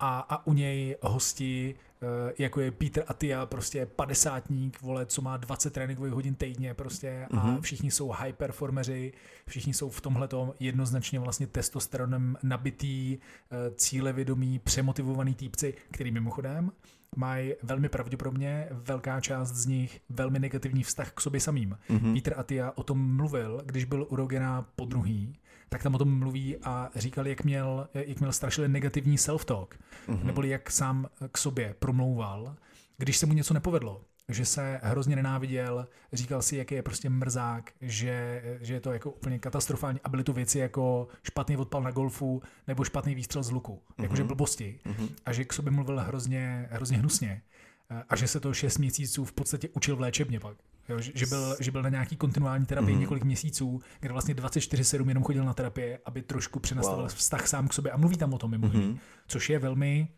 A, 0.00 0.18
a 0.28 0.46
u 0.46 0.52
něj 0.52 0.96
hosti, 1.02 1.74
eh, 2.02 2.32
jako 2.38 2.60
je 2.60 2.70
Peter 2.70 3.04
Atia, 3.06 3.46
prostě 3.46 3.86
padesátník, 3.86 4.82
vole, 4.82 5.06
co 5.06 5.22
má 5.22 5.36
20 5.36 5.72
tréninkových 5.72 6.12
hodin 6.12 6.34
týdně 6.34 6.74
prostě 6.74 7.26
a 7.30 7.46
Mhm. 7.46 7.60
všichni 7.60 7.90
jsou 7.90 8.10
high 8.10 8.32
performeři, 8.32 9.12
všichni 9.46 9.74
jsou 9.74 9.90
v 9.90 10.00
tomhletom 10.00 10.54
jednoznačně 10.60 11.18
vlastně 11.20 11.46
testosteronem 11.46 12.36
nabitý, 12.42 13.18
eh, 13.18 13.70
cílevědomý, 13.76 14.58
přemotivovaný 14.58 15.34
týpci, 15.34 15.74
který 15.90 16.10
mimochodem 16.10 16.72
mají 17.16 17.52
velmi 17.62 17.88
pravděpodobně 17.88 18.68
velká 18.70 19.20
část 19.20 19.52
z 19.52 19.66
nich 19.66 20.00
velmi 20.08 20.38
negativní 20.38 20.82
vztah 20.82 21.12
k 21.12 21.20
sobě 21.20 21.40
samým. 21.40 21.78
Mhm. 21.88 22.14
Peter 22.14 22.34
Atia 22.36 22.72
o 22.74 22.82
tom 22.82 23.16
mluvil, 23.16 23.62
když 23.66 23.84
byl 23.84 24.06
u 24.10 24.16
Rogena 24.16 24.66
po 24.76 24.84
druhý, 24.84 25.38
tak 25.68 25.82
tam 25.82 25.94
o 25.94 25.98
tom 25.98 26.18
mluví 26.18 26.56
a 26.62 26.90
říkal, 26.94 27.26
jak 27.26 27.44
měl, 27.44 27.88
jak 27.94 28.20
měl 28.20 28.32
strašně 28.32 28.68
negativní 28.68 29.16
self-talk, 29.18 29.66
Mhm. 30.08 30.26
neboli 30.26 30.48
jak 30.48 30.70
sám 30.70 31.06
k 31.32 31.38
sobě 31.38 31.74
promlouval, 31.78 32.56
když 32.98 33.16
se 33.16 33.26
mu 33.26 33.32
něco 33.32 33.54
nepovedlo, 33.54 34.00
že 34.28 34.44
se 34.44 34.80
hrozně 34.82 35.16
nenáviděl, 35.16 35.88
říkal 36.12 36.42
si, 36.42 36.56
jaký 36.56 36.74
je 36.74 36.82
prostě 36.82 37.10
mrzák, 37.10 37.72
že, 37.80 38.42
že 38.60 38.74
je 38.74 38.80
to 38.80 38.92
jako 38.92 39.10
úplně 39.10 39.38
katastrofální 39.38 40.00
a 40.04 40.08
byly 40.08 40.24
to 40.24 40.32
věci 40.32 40.58
jako 40.58 41.08
špatný 41.22 41.56
odpal 41.56 41.82
na 41.82 41.90
golfu 41.90 42.42
nebo 42.68 42.84
špatný 42.84 43.14
výstřel 43.14 43.42
z 43.42 43.50
luku, 43.50 43.82
jakože 44.02 44.22
Mhm. 44.22 44.26
blbosti 44.26 44.78
Mhm. 44.84 45.08
a 45.26 45.32
že 45.32 45.44
k 45.44 45.52
sobě 45.52 45.72
mluvil 45.72 46.00
hrozně, 46.00 46.68
hrozně 46.70 46.96
hnusně 46.98 47.42
Eh, 47.90 48.02
a 48.08 48.16
že 48.16 48.28
se 48.28 48.40
to 48.40 48.54
6 48.54 48.78
měsíců 48.78 49.24
v 49.24 49.32
podstatě 49.32 49.68
učil 49.72 49.96
v 49.96 50.00
léčebně 50.00 50.40
pak. 50.40 50.56
Jo, 50.88 51.00
že, 51.00 51.26
byl, 51.26 51.56
že 51.60 51.70
byl 51.70 51.82
na 51.82 51.88
nějaký 51.88 52.16
kontinuální 52.16 52.66
terapii 52.66 52.86
Mhm. 52.90 52.94
mm. 52.96 53.00
několik 53.00 53.24
měsíců, 53.24 53.80
kde 54.00 54.12
vlastně 54.12 54.34
24-7 54.34 55.08
jenom 55.08 55.24
chodil 55.24 55.44
na 55.44 55.54
terapie, 55.54 55.98
aby 56.04 56.22
trošku 56.22 56.60
přenastavil 56.60 57.02
Wow. 57.02 57.08
vztah 57.12 57.46
sám 57.48 57.68
k 57.68 57.72
sobě 57.72 57.92
a 57.92 57.96
mluví 57.96 58.16
tam 58.16 58.34
o 58.34 58.38
tom 58.38 58.50
mimo 58.50 58.66
Mhm. 58.66 58.98
což 59.26 59.50
je 59.50 59.58
velmi 59.58 60.08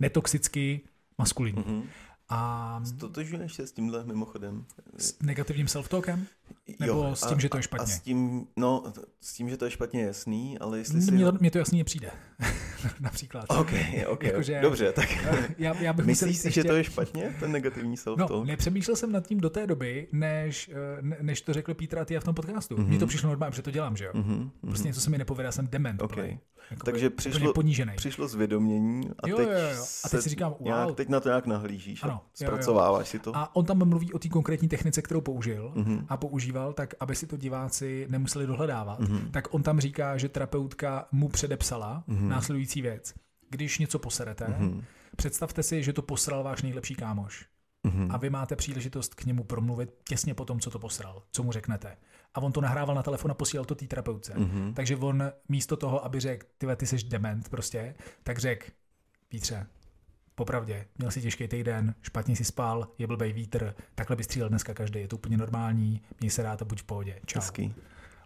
netoxicky 0.00 0.80
maskulinní. 1.18 1.64
Mhm. 1.66 1.82
A 2.30 2.80
Stotožňuješ 2.84 3.54
se 3.54 3.66
s 3.66 3.72
tímhle 3.72 4.04
mimochodem? 4.04 4.64
s 4.98 5.22
negativním 5.22 5.66
self-talkem? 5.66 6.24
Nebo 6.80 7.16
s 7.16 7.26
tím, 7.28 7.40
že 7.40 7.48
to 7.48 7.56
je 7.56 7.62
špatně? 7.62 7.84
A 7.94 7.96
s 7.96 8.00
tím, 8.00 8.46
no, 8.56 8.84
s 9.20 9.32
tím, 9.34 9.50
že 9.50 9.56
to 9.56 9.64
je 9.64 9.70
špatně 9.70 10.02
jasný, 10.02 10.58
ale 10.58 10.78
jestli 10.78 11.02
si... 11.02 11.10
Mně 11.12 11.24
to, 11.24 11.32
mně 11.40 11.50
to 11.50 11.58
jasně 11.58 11.78
nepřijde. 11.78 12.10
Například. 13.00 13.44
OK, 13.48 13.70
OK, 14.08 14.22
Jakože- 14.24 14.60
dobře, 14.62 14.92
tak 14.92 15.08
Já, 15.58 15.74
já 15.80 15.92
bych 15.92 16.06
myslíš 16.06 16.38
si, 16.38 16.50
že 16.50 16.64
to 16.64 16.72
je 16.76 16.84
špatně, 16.84 17.36
ten 17.40 17.52
negativní 17.52 17.90
No, 17.90 17.96
self-talk? 17.96 18.44
nepřemýšlel 18.46 18.96
jsem 18.96 19.12
nad 19.12 19.26
tím 19.26 19.40
do 19.40 19.50
té 19.50 19.66
doby, 19.66 20.08
než, 20.12 20.70
eh, 20.72 21.02
ne- 21.02 21.16
než 21.20 21.40
to 21.40 21.52
řekl 21.52 21.74
Peter 21.74 21.98
Atia 21.98 22.20
v 22.20 22.24
tom 22.24 22.34
podcastu. 22.34 22.74
Mhm. 22.76 22.84
Mm-hmm. 22.84 22.88
Mně 22.88 22.98
to 22.98 23.06
přišlo 23.06 23.28
normálně, 23.28 23.50
protože 23.50 23.62
to 23.62 23.70
dělám, 23.70 23.96
že 23.96 24.04
jo? 24.04 24.12
Mm-hmm. 24.14 24.24
Mhm, 24.26 24.38
mhm. 24.38 24.50
Prostě 24.60 24.88
něco 24.88 25.00
se 25.00 25.10
mi 25.10 25.18
nepovede, 25.18 25.46
já 25.46 25.52
jsem 25.52 25.66
dement. 25.68 26.02
OK. 26.02 26.10
úplnej. 26.12 26.38
Jakoby 26.70 26.84
Takže 26.92 27.10
přišlo- 27.10 27.52
ponížený. 27.52 27.92
Přišlo 27.96 28.28
zvědomění 28.28 29.10
a 29.22 29.28
Jo, 29.28 29.36
teď, 29.36 29.46
jo, 29.48 29.52
jo, 29.54 29.68
jo. 29.76 29.82
A 30.04 30.08
teď 30.08 30.18
se 30.18 30.22
si 30.22 30.28
říkám, 30.28 30.50
wow. 30.52 30.62
nějak, 30.62 30.94
teď 30.94 31.08
na 31.08 31.20
to 31.20 31.28
nějak 31.28 31.46
nahlížíš 31.46 32.02
Ano, 32.02 32.17
a 32.18 32.20
jo, 32.20 32.28
jo. 32.40 32.46
zpracováváš 32.46 33.08
si 33.08 33.18
to. 33.18 33.36
A 33.36 33.56
on 33.56 33.64
tam 33.64 33.88
mluví 33.88 34.12
o 34.12 34.18
té 34.18 34.28
konkrétní 34.28 34.68
technice, 34.68 35.02
kterou 35.02 35.20
použil 35.20 35.72
Mhm. 35.74 36.06
a 36.08 36.16
používal, 36.16 36.72
tak 36.72 36.94
aby 37.00 37.14
si 37.14 37.26
to 37.26 37.36
diváci 37.36 38.06
nemuseli 38.10 38.46
dohledávat. 38.46 39.00
Mhm. 39.00 39.30
Tak 39.30 39.54
on 39.54 39.62
tam 39.62 39.80
říká, 39.80 40.16
že 40.16 40.28
terapeutka 40.28 41.08
mu 41.12 41.28
předepsala 41.28 42.04
Mhm. 42.06 42.28
následující 42.28 42.82
věc. 42.82 43.14
Když 43.50 43.78
něco 43.78 43.98
poserete, 43.98 44.44
Mhm. 44.58 44.82
představte 45.16 45.62
si, 45.62 45.82
že 45.82 45.92
to 45.92 46.02
posral 46.02 46.42
váš 46.42 46.62
nejlepší 46.62 46.94
kámoš. 46.94 47.46
Mhm. 47.84 48.08
a 48.10 48.16
vy 48.16 48.30
máte 48.30 48.56
příležitost 48.56 49.14
k 49.14 49.24
němu 49.24 49.44
promluvit 49.44 49.90
těsně 50.08 50.34
po 50.34 50.44
tom, 50.44 50.60
co 50.60 50.70
to 50.70 50.78
posral, 50.78 51.22
co 51.32 51.42
mu 51.42 51.52
řeknete. 51.52 51.96
A 52.34 52.40
on 52.40 52.52
to 52.52 52.60
nahrával 52.60 52.94
na 52.94 53.02
telefon 53.02 53.30
a 53.30 53.34
posílal 53.34 53.64
to 53.64 53.74
té 53.74 53.86
terapeutce. 53.86 54.32
Mhm. 54.36 54.74
Takže 54.74 54.96
on 54.96 55.22
místo 55.48 55.76
toho, 55.76 56.04
aby 56.04 56.20
řekl, 56.20 56.46
ty 56.58 56.66
ty 56.76 56.86
jsi 56.86 56.96
dement 56.96 57.48
prostě, 57.48 57.94
tak 58.22 58.38
řekl, 58.38 58.66
Vítře, 59.32 59.66
popravdě, 60.38 60.86
měl 60.98 61.10
si 61.10 61.22
těžký 61.22 61.48
týden, 61.48 61.94
špatně 62.02 62.36
si 62.36 62.44
spal, 62.44 62.88
je 62.98 63.06
blbej 63.06 63.32
vítr, 63.32 63.74
takhle 63.94 64.16
by 64.16 64.24
střílel 64.24 64.48
dneska 64.48 64.74
každý, 64.74 65.00
je 65.00 65.08
to 65.08 65.16
úplně 65.16 65.36
normální, 65.36 66.02
měj 66.20 66.30
se 66.30 66.42
rád 66.42 66.62
a 66.62 66.64
buď 66.64 66.80
v 66.80 66.84
pohodě. 66.84 67.20
Čau. 67.26 67.40
Hezký. 67.40 67.74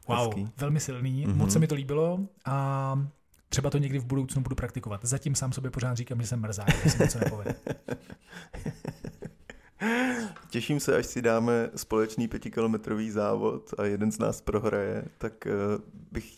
Wow, 0.08 0.18
Hezký. 0.18 0.48
velmi 0.56 0.80
silný, 0.80 1.26
mm-hmm. 1.26 1.34
moc 1.34 1.52
se 1.52 1.58
mi 1.58 1.66
to 1.66 1.74
líbilo 1.74 2.20
a 2.44 3.08
třeba 3.48 3.70
to 3.70 3.78
někdy 3.78 3.98
v 3.98 4.04
budoucnu 4.04 4.42
budu 4.42 4.56
praktikovat. 4.56 5.04
Zatím 5.04 5.34
sám 5.34 5.52
sobě 5.52 5.70
pořád 5.70 5.94
říkám, 5.94 6.20
že 6.20 6.26
jsem 6.26 6.40
mrzák, 6.40 6.82
že 6.84 6.90
se 6.90 7.04
něco 7.04 7.18
nepovede. 7.18 7.54
Těším 10.50 10.80
se, 10.80 10.96
až 10.96 11.06
si 11.06 11.22
dáme 11.22 11.70
společný 11.76 12.28
pětikilometrový 12.28 13.10
závod 13.10 13.74
a 13.78 13.84
jeden 13.84 14.12
z 14.12 14.18
nás 14.18 14.40
prohraje, 14.40 15.04
tak 15.18 15.46
uh, 15.46 15.52
bych 16.12 16.34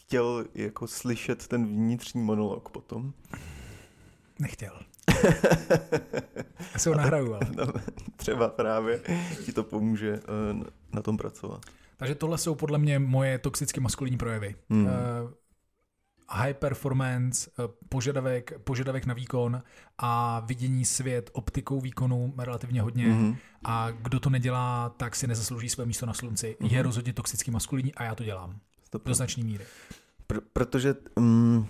chtěl 0.00 0.44
jako 0.54 0.86
slyšet 0.86 1.46
ten 1.46 1.66
vnitřní 1.66 2.22
monolog 2.22 2.68
potom. 2.68 3.12
Nechtěl. 4.38 4.80
Já 6.72 6.78
si 6.78 6.88
ho 6.88 6.94
nahraju, 6.94 7.34
ale. 7.34 7.40
No, 7.56 7.66
třeba 8.16 8.48
právě 8.48 9.00
ti 9.44 9.52
to 9.52 9.64
pomůže 9.64 10.12
uh, 10.12 10.62
na 10.92 11.02
tom 11.02 11.16
pracovat. 11.16 11.60
Takže 11.96 12.14
tohle 12.14 12.38
jsou 12.38 12.54
podle 12.54 12.78
mě 12.78 12.98
moje 12.98 13.38
toxicky 13.38 13.80
maskulinní 13.80 14.16
projevy. 14.16 14.54
Hmm. 14.70 14.84
Uh, 14.84 14.90
high 16.30 16.54
performance, 16.54 17.50
uh, 17.58 17.64
požadavek, 17.88 18.52
požadavek 18.64 19.06
na 19.06 19.14
výkon 19.14 19.62
a 19.98 20.40
vidění 20.40 20.84
svět 20.84 21.30
optikou 21.32 21.80
výkonu 21.80 22.34
relativně 22.38 22.82
hodně. 22.82 23.06
Mhm. 23.06 23.36
A 23.64 23.90
kdo 23.90 24.20
to 24.20 24.30
nedělá, 24.30 24.88
tak 24.88 25.16
si 25.16 25.26
nezaslouží 25.26 25.68
své 25.68 25.86
místo 25.86 26.06
na 26.06 26.14
slunci. 26.14 26.56
Je 26.60 26.82
rozhodně 26.82 27.12
toxicky 27.12 27.50
maskulinní 27.50 27.94
a 27.94 28.04
já 28.04 28.14
to 28.14 28.24
dělám. 28.24 28.58
Stop. 28.84 29.06
Do 29.06 29.14
značné 29.14 29.44
míry. 29.44 29.64
Pr- 30.28 30.42
protože 30.52 30.94
um, 31.16 31.68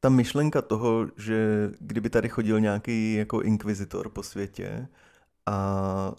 ta 0.00 0.08
myšlenka 0.08 0.62
toho, 0.62 1.06
že 1.16 1.70
kdyby 1.80 2.10
tady 2.10 2.28
chodil 2.28 2.60
nějaký 2.60 3.14
jako 3.14 3.42
inkvizitor 3.42 4.08
po 4.08 4.22
světě 4.22 4.88
a 5.46 6.12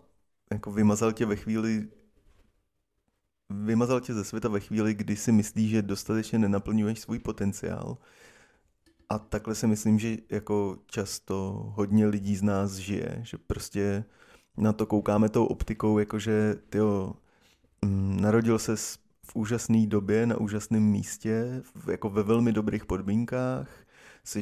jako 0.51 0.72
vymazal 0.72 1.11
tě 1.11 1.26
ve 1.26 1.35
chvíli 1.35 1.88
vymazal 3.49 3.99
tě 3.99 4.14
ze 4.14 4.23
světa 4.23 4.49
ve 4.49 4.60
chvíli, 4.60 4.93
kdy 4.93 5.15
si 5.15 5.31
myslíš, 5.31 5.69
že 5.69 5.81
dostatečně 5.81 6.39
nenaplňuješ 6.39 6.99
svůj 6.99 7.19
potenciál. 7.19 7.97
A 9.10 9.19
takhle 9.19 9.56
si 9.56 9.68
myslím, 9.68 9.99
že 9.99 10.18
jako 10.30 10.77
často 10.85 11.65
hodně 11.76 12.07
lidí 12.07 12.35
z 12.35 12.43
nás 12.43 12.72
žije, 12.72 13.22
že 13.23 13.38
prostě 13.38 14.03
na 14.57 14.73
to 14.73 14.85
koukáme 14.85 15.30
tou 15.30 15.45
optikou, 15.45 15.99
jakože 15.99 16.56
tyjo, 16.69 17.14
mm, 17.85 18.22
narodil 18.22 18.60
se 18.60 18.77
v 19.30 19.35
úžasné 19.35 19.88
době, 19.88 20.26
na 20.26 20.38
úžasném 20.38 20.84
místě, 20.84 21.61
jako 21.91 22.10
ve 22.10 22.23
velmi 22.23 22.51
dobrých 22.51 22.85
podmínkách, 22.85 23.69
jsi, 24.23 24.41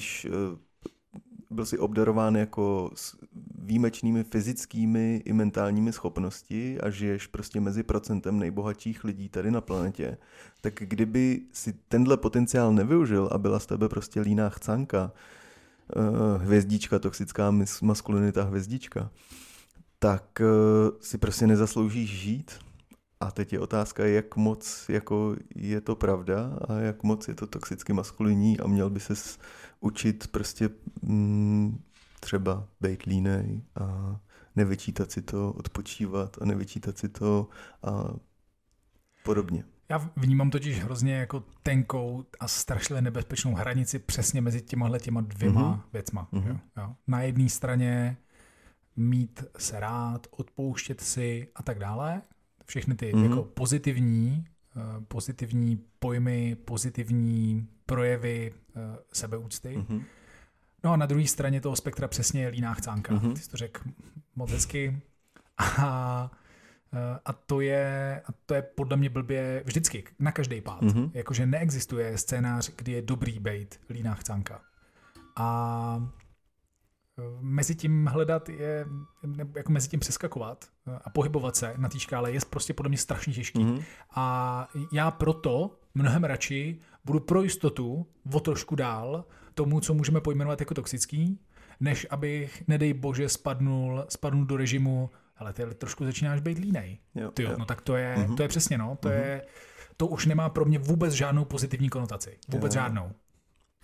byl 1.50 1.66
si 1.66 1.78
obdarován 1.78 2.36
jako 2.36 2.92
s 2.96 3.18
výjimečnými 3.60 4.24
fyzickými 4.24 5.22
i 5.26 5.34
mentálními 5.34 5.94
schopnosti 5.94 6.82
a 6.82 6.90
žiješ 6.90 7.28
prostě 7.28 7.62
mezi 7.62 7.84
procentem 7.84 8.40
nejbohatších 8.40 9.04
lidí 9.04 9.30
tady 9.30 9.52
na 9.52 9.62
planetě, 9.62 10.18
tak 10.62 10.74
kdyby 10.74 11.42
si 11.54 11.74
tenhle 11.88 12.18
potenciál 12.18 12.74
nevyužil 12.74 13.30
a 13.32 13.38
byla 13.38 13.60
z 13.60 13.66
tebe 13.66 13.90
prostě 13.90 14.22
líná 14.22 14.50
chcánka, 14.50 15.12
eh, 15.96 16.38
hvězdička, 16.38 17.00
toxická 17.00 17.54
maskulinita 17.82 18.44
hvězdička, 18.44 19.10
tak 20.00 20.42
eh, 20.42 20.46
si 21.02 21.18
prostě 21.18 21.48
nezasloužíš 21.48 22.10
žít. 22.10 22.67
A 23.20 23.32
teď 23.32 23.54
je 23.54 23.60
otázka, 23.60 24.06
jak 24.06 24.36
moc 24.36 24.86
jako 24.90 25.36
je 25.56 25.82
to 25.82 25.96
pravda 25.96 26.60
a 26.68 26.74
jak 26.74 27.04
moc 27.04 27.28
je 27.28 27.36
to 27.36 27.48
toxicky 27.48 27.94
maskulinní 27.94 28.60
a 28.60 28.68
měl 28.68 28.90
by 28.90 29.00
se 29.00 29.14
učit 29.80 30.28
prostě 30.28 30.70
mm, 31.02 31.84
třeba 32.20 32.68
být 32.82 33.04
línej 33.04 33.62
a 33.80 34.18
nevyčítat 34.56 35.12
si 35.12 35.22
to, 35.22 35.52
odpočívat 35.54 36.38
a 36.42 36.46
nevyčítat 36.46 36.98
si 36.98 37.10
to 37.10 37.48
a 37.84 38.04
podobně. 39.24 39.64
Já 39.90 40.10
vnímám 40.16 40.50
totiž 40.50 40.84
hrozně 40.84 41.16
jako 41.16 41.44
tenkou 41.64 42.26
a 42.40 42.48
strašlivě 42.48 43.02
nebezpečnou 43.02 43.54
hranici 43.54 44.00
přesně 44.00 44.42
mezi 44.42 44.62
těmahle 44.62 45.00
těma 45.00 45.22
dvěma 45.22 45.62
Mhm. 45.62 45.72
mm-hmm. 45.74 45.82
věcma. 45.94 46.28
Mhm. 46.32 46.44
Mm-hmm. 46.44 46.60
Jo? 46.78 46.96
Na 47.08 47.22
jedné 47.22 47.50
straně 47.50 48.18
mít 48.96 49.44
se 49.58 49.80
rád, 49.80 50.28
odpouštět 50.32 51.02
si 51.02 51.48
a 51.56 51.64
tak 51.64 51.80
dále. 51.80 52.22
Všechny 52.68 52.96
ty 52.96 53.14
Mhm. 53.14 53.24
mm-hmm. 53.24 53.30
jako 53.30 53.44
pozitivní, 53.44 54.46
uh, 54.76 55.04
pozitivní 55.08 55.84
pojmy, 56.00 56.56
pozitivní 56.66 57.68
projevy 57.86 58.54
uh, 58.76 58.82
sebeúcty. 59.14 59.78
Mhm. 59.78 60.04
No 60.84 60.92
a 60.94 60.98
na 60.98 61.06
druhé 61.06 61.28
straně 61.28 61.62
toho 61.62 61.76
spektra 61.76 62.08
přesně 62.08 62.42
je 62.42 62.48
líná 62.48 62.74
chcánka. 62.74 63.14
Mhm. 63.14 63.26
Mm-hmm. 63.30 63.34
Ty 63.34 63.40
jsi 63.42 63.50
to 63.50 63.58
řekl 63.58 63.82
moc 64.36 64.52
hezky. 64.52 65.02
A, 65.58 66.32
eh, 66.94 67.20
a, 67.26 67.34
to 67.34 67.62
je, 67.62 68.22
a 68.26 68.32
to 68.46 68.54
je 68.54 68.62
podle 68.62 68.98
mě 68.98 69.10
blbě 69.10 69.62
vždycky, 69.66 70.04
na 70.20 70.32
každý 70.32 70.62
pád. 70.62 70.82
Mhm. 70.82 70.92
Mm-hmm. 70.94 71.12
Jakože 71.14 71.46
neexistuje 71.46 72.18
scénář, 72.18 72.72
kdy 72.76 72.92
je 72.92 73.02
dobrý 73.02 73.40
bejt 73.40 73.80
líná 73.90 74.14
chcánka. 74.14 74.62
A 75.36 76.00
eh, 76.04 76.27
mezi 77.40 77.76
tím 77.76 78.06
hledat 78.06 78.50
je, 78.50 78.86
nebo 79.26 79.58
jako 79.58 79.72
mezi 79.72 79.90
tím 79.90 80.00
přeskakovat 80.00 80.66
eh, 80.88 81.00
a 81.06 81.10
pohybovat 81.10 81.56
se 81.56 81.74
na 81.78 81.90
té 81.90 82.00
škále 82.00 82.32
je 82.32 82.40
prostě 82.50 82.74
podle 82.74 82.90
mě 82.90 82.98
strašně 82.98 83.34
těžký. 83.34 83.64
Mhm. 83.64 83.80
A 84.16 84.68
já 84.94 85.12
proto 85.12 85.80
mnohem 85.96 86.24
radši 86.24 86.80
budu 87.06 87.20
pro 87.20 87.42
jistotu 87.42 88.08
o 88.34 88.40
trošku 88.40 88.76
dál 88.76 89.26
tomu, 89.54 89.80
co 89.80 89.94
můžeme 89.94 90.22
pojmenovat 90.22 90.60
jako 90.60 90.74
toxický, 90.74 91.40
než 91.80 92.08
abych, 92.10 92.64
nedej 92.68 92.94
bože, 92.94 93.30
spadnul, 93.30 94.06
spadnul 94.10 94.46
do 94.46 94.58
režimu, 94.58 95.10
ale 95.38 95.54
ty 95.54 95.64
trošku 95.76 96.06
začínáš 96.06 96.42
být 96.42 96.58
línej. 96.58 96.98
Jo, 97.16 97.32
Ty 97.32 97.44
jo, 97.44 97.50
jo. 97.52 97.56
no 97.60 97.66
tak 97.66 97.82
to 97.82 97.96
je, 97.96 98.16
Mhm. 98.18 98.36
to 98.36 98.44
je 98.44 98.50
přesně, 98.50 98.78
no, 98.78 98.98
to 99.00 99.10
je, 99.10 99.42
to 99.98 100.08
už 100.08 100.26
nemá 100.26 100.50
pro 100.50 100.66
mě 100.66 100.80
vůbec 100.80 101.14
žádnou 101.14 101.46
pozitivní 101.46 101.90
konotaci. 101.90 102.38
Vůbec 102.50 102.76
jo. 102.76 102.82
žádnou. 102.82 103.12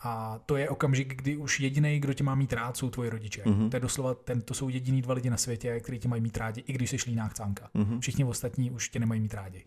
A 0.05 0.39
to 0.45 0.57
je 0.57 0.69
okamžik, 0.69 1.15
kdy 1.15 1.38
už 1.38 1.59
jediný, 1.59 1.99
kdo 1.99 2.13
tě 2.13 2.23
má 2.23 2.35
mít 2.35 2.53
rád, 2.53 2.77
jsou 2.77 2.89
tvoji 2.89 3.09
rodiče. 3.09 3.41
Mhm. 3.45 3.69
To 3.69 3.75
je 3.75 3.80
doslova, 3.80 4.13
ten, 4.13 4.41
to 4.41 4.53
jsou 4.53 4.69
jediný 4.69 5.01
dva 5.01 5.13
lidi 5.13 5.30
na 5.30 5.38
světě, 5.38 5.80
kteří 5.80 5.99
tě 5.99 6.07
mají 6.07 6.21
mít 6.21 6.38
rádi, 6.38 6.63
i 6.67 6.73
když 6.73 6.89
jsi 6.89 6.97
líná 7.07 7.27
chcánka. 7.27 7.69
Mhm. 7.73 7.99
Všichni 7.99 8.23
ostatní 8.25 8.71
už 8.71 8.89
tě 8.89 8.99
nemají 8.99 9.21
mít 9.21 9.34
rádi. 9.34 9.63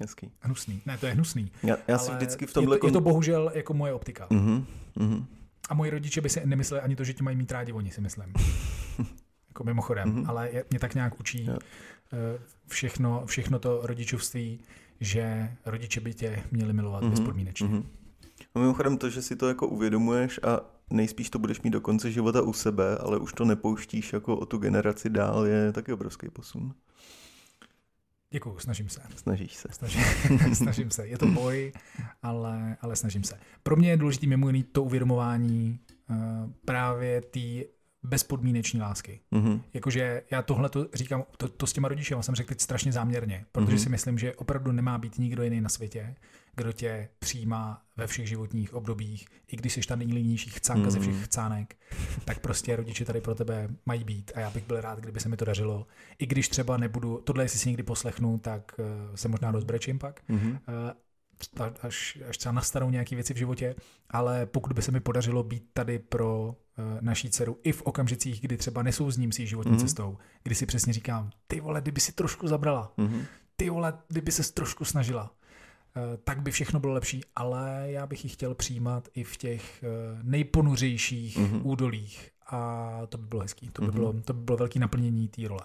Hezký. 0.00 0.30
Hnusný. 0.40 0.82
Ne, 0.86 0.98
to 0.98 1.06
je 1.06 1.12
hnusný. 1.12 1.52
Já, 1.62 1.76
já 1.88 1.98
si 1.98 2.12
vždycky 2.12 2.46
v 2.46 2.48
je 2.48 2.52
tomhle... 2.54 2.78
to, 2.78 2.86
je 2.86 2.92
to 2.92 3.00
bohužel 3.00 3.52
jako 3.54 3.74
moje 3.74 3.92
optika. 3.92 4.26
Mhm. 4.30 4.64
Mhm. 4.96 5.26
A 5.68 5.74
moji 5.74 5.90
rodiče 5.90 6.20
by 6.20 6.28
si 6.28 6.46
nemysleli 6.46 6.82
ani 6.82 6.96
to, 6.96 7.04
že 7.04 7.12
tě 7.14 7.22
mají 7.22 7.36
mít 7.36 7.52
rádi 7.52 7.72
oni, 7.72 7.90
si 7.90 8.00
myslím. 8.00 8.32
jako 9.48 9.64
mimochodem, 9.64 10.08
Mhm. 10.08 10.24
ale 10.30 10.50
je, 10.52 10.64
mě 10.70 10.78
tak 10.78 10.94
nějak 10.94 11.20
učí 11.20 11.48
eh, 11.50 12.38
všechno, 12.68 13.22
všechno 13.26 13.58
to 13.58 13.80
rodičovství, 13.86 14.60
že 15.00 15.50
rodiče 15.66 16.00
by 16.00 16.14
tě 16.14 16.42
měli 16.50 16.72
milovat 16.72 17.02
Mhm. 17.02 17.10
bezpodmínečně. 17.10 17.68
Mhm. 17.68 17.86
A 18.54 18.58
mimochodem 18.58 18.98
to, 18.98 19.10
že 19.10 19.22
si 19.22 19.36
to 19.36 19.48
jako 19.48 19.66
uvědomuješ 19.68 20.40
a 20.42 20.60
nejspíš 20.90 21.30
to 21.30 21.38
budeš 21.38 21.60
mít 21.62 21.70
do 21.70 21.80
konce 21.80 22.10
života 22.12 22.42
u 22.42 22.52
sebe, 22.52 22.98
ale 22.98 23.18
už 23.18 23.32
to 23.32 23.44
nepouštíš 23.44 24.12
jako 24.12 24.36
o 24.36 24.46
tu 24.46 24.58
generaci 24.58 25.10
dál, 25.10 25.46
je 25.46 25.72
taky 25.72 25.92
obrovský 25.92 26.28
posun. 26.30 26.74
Děkuju, 28.32 28.58
snažím 28.58 28.88
se. 28.88 29.00
Snažíš 29.16 29.54
se. 29.56 29.68
Snažím, 29.72 30.02
snažím 30.54 30.90
se. 30.90 31.06
Je 31.08 31.18
to 31.18 31.26
boj, 31.26 31.72
ale, 32.22 32.76
ale 32.80 32.96
snažím 32.96 33.24
se. 33.24 33.38
Pro 33.62 33.76
mě 33.76 33.90
je 33.90 33.96
důležité 33.96 34.26
mimo 34.26 34.46
jiný 34.48 34.62
to 34.62 34.82
uvědomování 34.82 35.78
uh, 36.10 36.16
právě 36.64 37.20
té 37.20 37.40
bezpodmíneční 38.02 38.80
lásky. 38.80 39.20
Mhm. 39.30 39.62
Jakože 39.74 40.22
já 40.30 40.42
tohle 40.42 40.68
to 40.68 40.86
říkám, 40.94 41.24
to, 41.36 41.48
to 41.48 41.66
s 41.66 41.72
těma 41.72 41.88
rodičema 41.88 42.22
jsem 42.22 42.34
řekl 42.34 42.48
teď 42.48 42.60
strašně 42.60 42.92
záměrně, 42.92 43.44
protože 43.52 43.76
Mhm. 43.76 43.82
si 43.84 43.88
myslím, 43.88 44.18
že 44.18 44.34
opravdu 44.34 44.72
nemá 44.72 44.98
být 44.98 45.18
nikdo 45.18 45.42
jiný 45.42 45.60
na 45.60 45.68
světě, 45.68 46.14
kdo 46.56 46.72
tě 46.72 47.08
přijímá 47.18 47.82
ve 47.96 48.06
všech 48.06 48.28
životních 48.28 48.74
obdobích, 48.74 49.26
i 49.48 49.56
když 49.56 49.72
jsi 49.72 49.80
ta 49.80 49.96
nejlínější 49.96 50.50
chcánka 50.50 50.90
ze 50.90 50.98
Mhm. 50.98 51.08
všech 51.12 51.24
chcánek, 51.24 51.76
tak 52.24 52.38
prostě 52.40 52.76
rodiče 52.76 53.04
tady 53.04 53.20
pro 53.20 53.34
tebe 53.34 53.68
mají 53.86 54.04
být 54.04 54.32
a 54.34 54.40
já 54.40 54.50
bych 54.50 54.66
byl 54.66 54.80
rád, 54.80 54.98
kdyby 55.00 55.20
se 55.20 55.28
mi 55.28 55.36
to 55.36 55.44
dařilo. 55.44 55.86
I 56.18 56.26
když 56.26 56.48
třeba 56.48 56.76
nebudu, 56.76 57.20
tohle 57.24 57.44
jestli 57.44 57.58
si 57.58 57.68
někdy 57.68 57.82
poslechnu, 57.82 58.38
tak 58.38 58.72
uh, 58.78 59.14
se 59.16 59.28
možná 59.28 59.50
rozbrečím 59.50 59.98
pak, 59.98 60.20
ta- 61.54 61.74
až, 61.82 62.18
až 62.28 62.38
třeba 62.38 62.52
nastanou 62.52 62.90
nějaké 62.90 63.14
věci 63.16 63.34
v 63.34 63.36
životě, 63.36 63.74
ale 64.10 64.46
pokud 64.46 64.72
by 64.72 64.82
se 64.82 64.92
mi 64.92 65.00
podařilo 65.00 65.42
být 65.42 65.64
tady 65.72 65.98
pro 65.98 66.46
uh, 66.48 66.54
naší 67.00 67.30
dceru 67.30 67.58
i 67.62 67.72
v 67.72 67.82
okamžicích, 67.82 68.40
kdy 68.40 68.56
třeba 68.56 68.82
nesouzním 68.82 69.32
s 69.32 69.38
její 69.38 69.48
životní 69.48 69.72
Mhm. 69.72 69.80
cestou, 69.80 70.18
kdy 70.42 70.54
si 70.54 70.66
přesně 70.66 70.92
říkám, 70.92 71.30
ty 71.46 71.60
vole, 71.60 71.80
kdyby 71.80 72.00
si 72.00 72.12
trošku 72.12 72.48
zabrala, 72.48 72.92
Mhm. 72.96 73.24
ty 73.56 73.70
vole, 73.70 73.92
kdyby 74.08 74.32
se 74.32 74.52
trošku 74.52 74.84
snažila, 74.84 75.30
eh, 75.30 75.39
tak 76.24 76.42
by 76.42 76.50
všechno 76.50 76.80
bylo 76.80 76.92
lepší, 76.92 77.20
ale 77.36 77.84
já 77.86 78.06
bych 78.06 78.24
ji 78.24 78.30
chtěl 78.30 78.54
přijímat 78.54 79.08
i 79.14 79.24
v 79.24 79.36
těch 79.36 79.82
eh, 79.84 79.88
nejponuřejších 80.22 81.36
Mhm. 81.38 81.60
údolích 81.66 82.30
a 82.46 82.90
to 83.08 83.18
by 83.18 83.26
bylo 83.26 83.40
hezký, 83.42 83.68
to 83.72 83.82
by, 83.82 83.88
Mhm. 83.88 83.96
bylo, 83.96 84.12
to 84.24 84.32
by 84.32 84.40
bylo 84.44 84.56
velký 84.58 84.78
naplnění 84.78 85.28
té 85.28 85.48
role. 85.48 85.60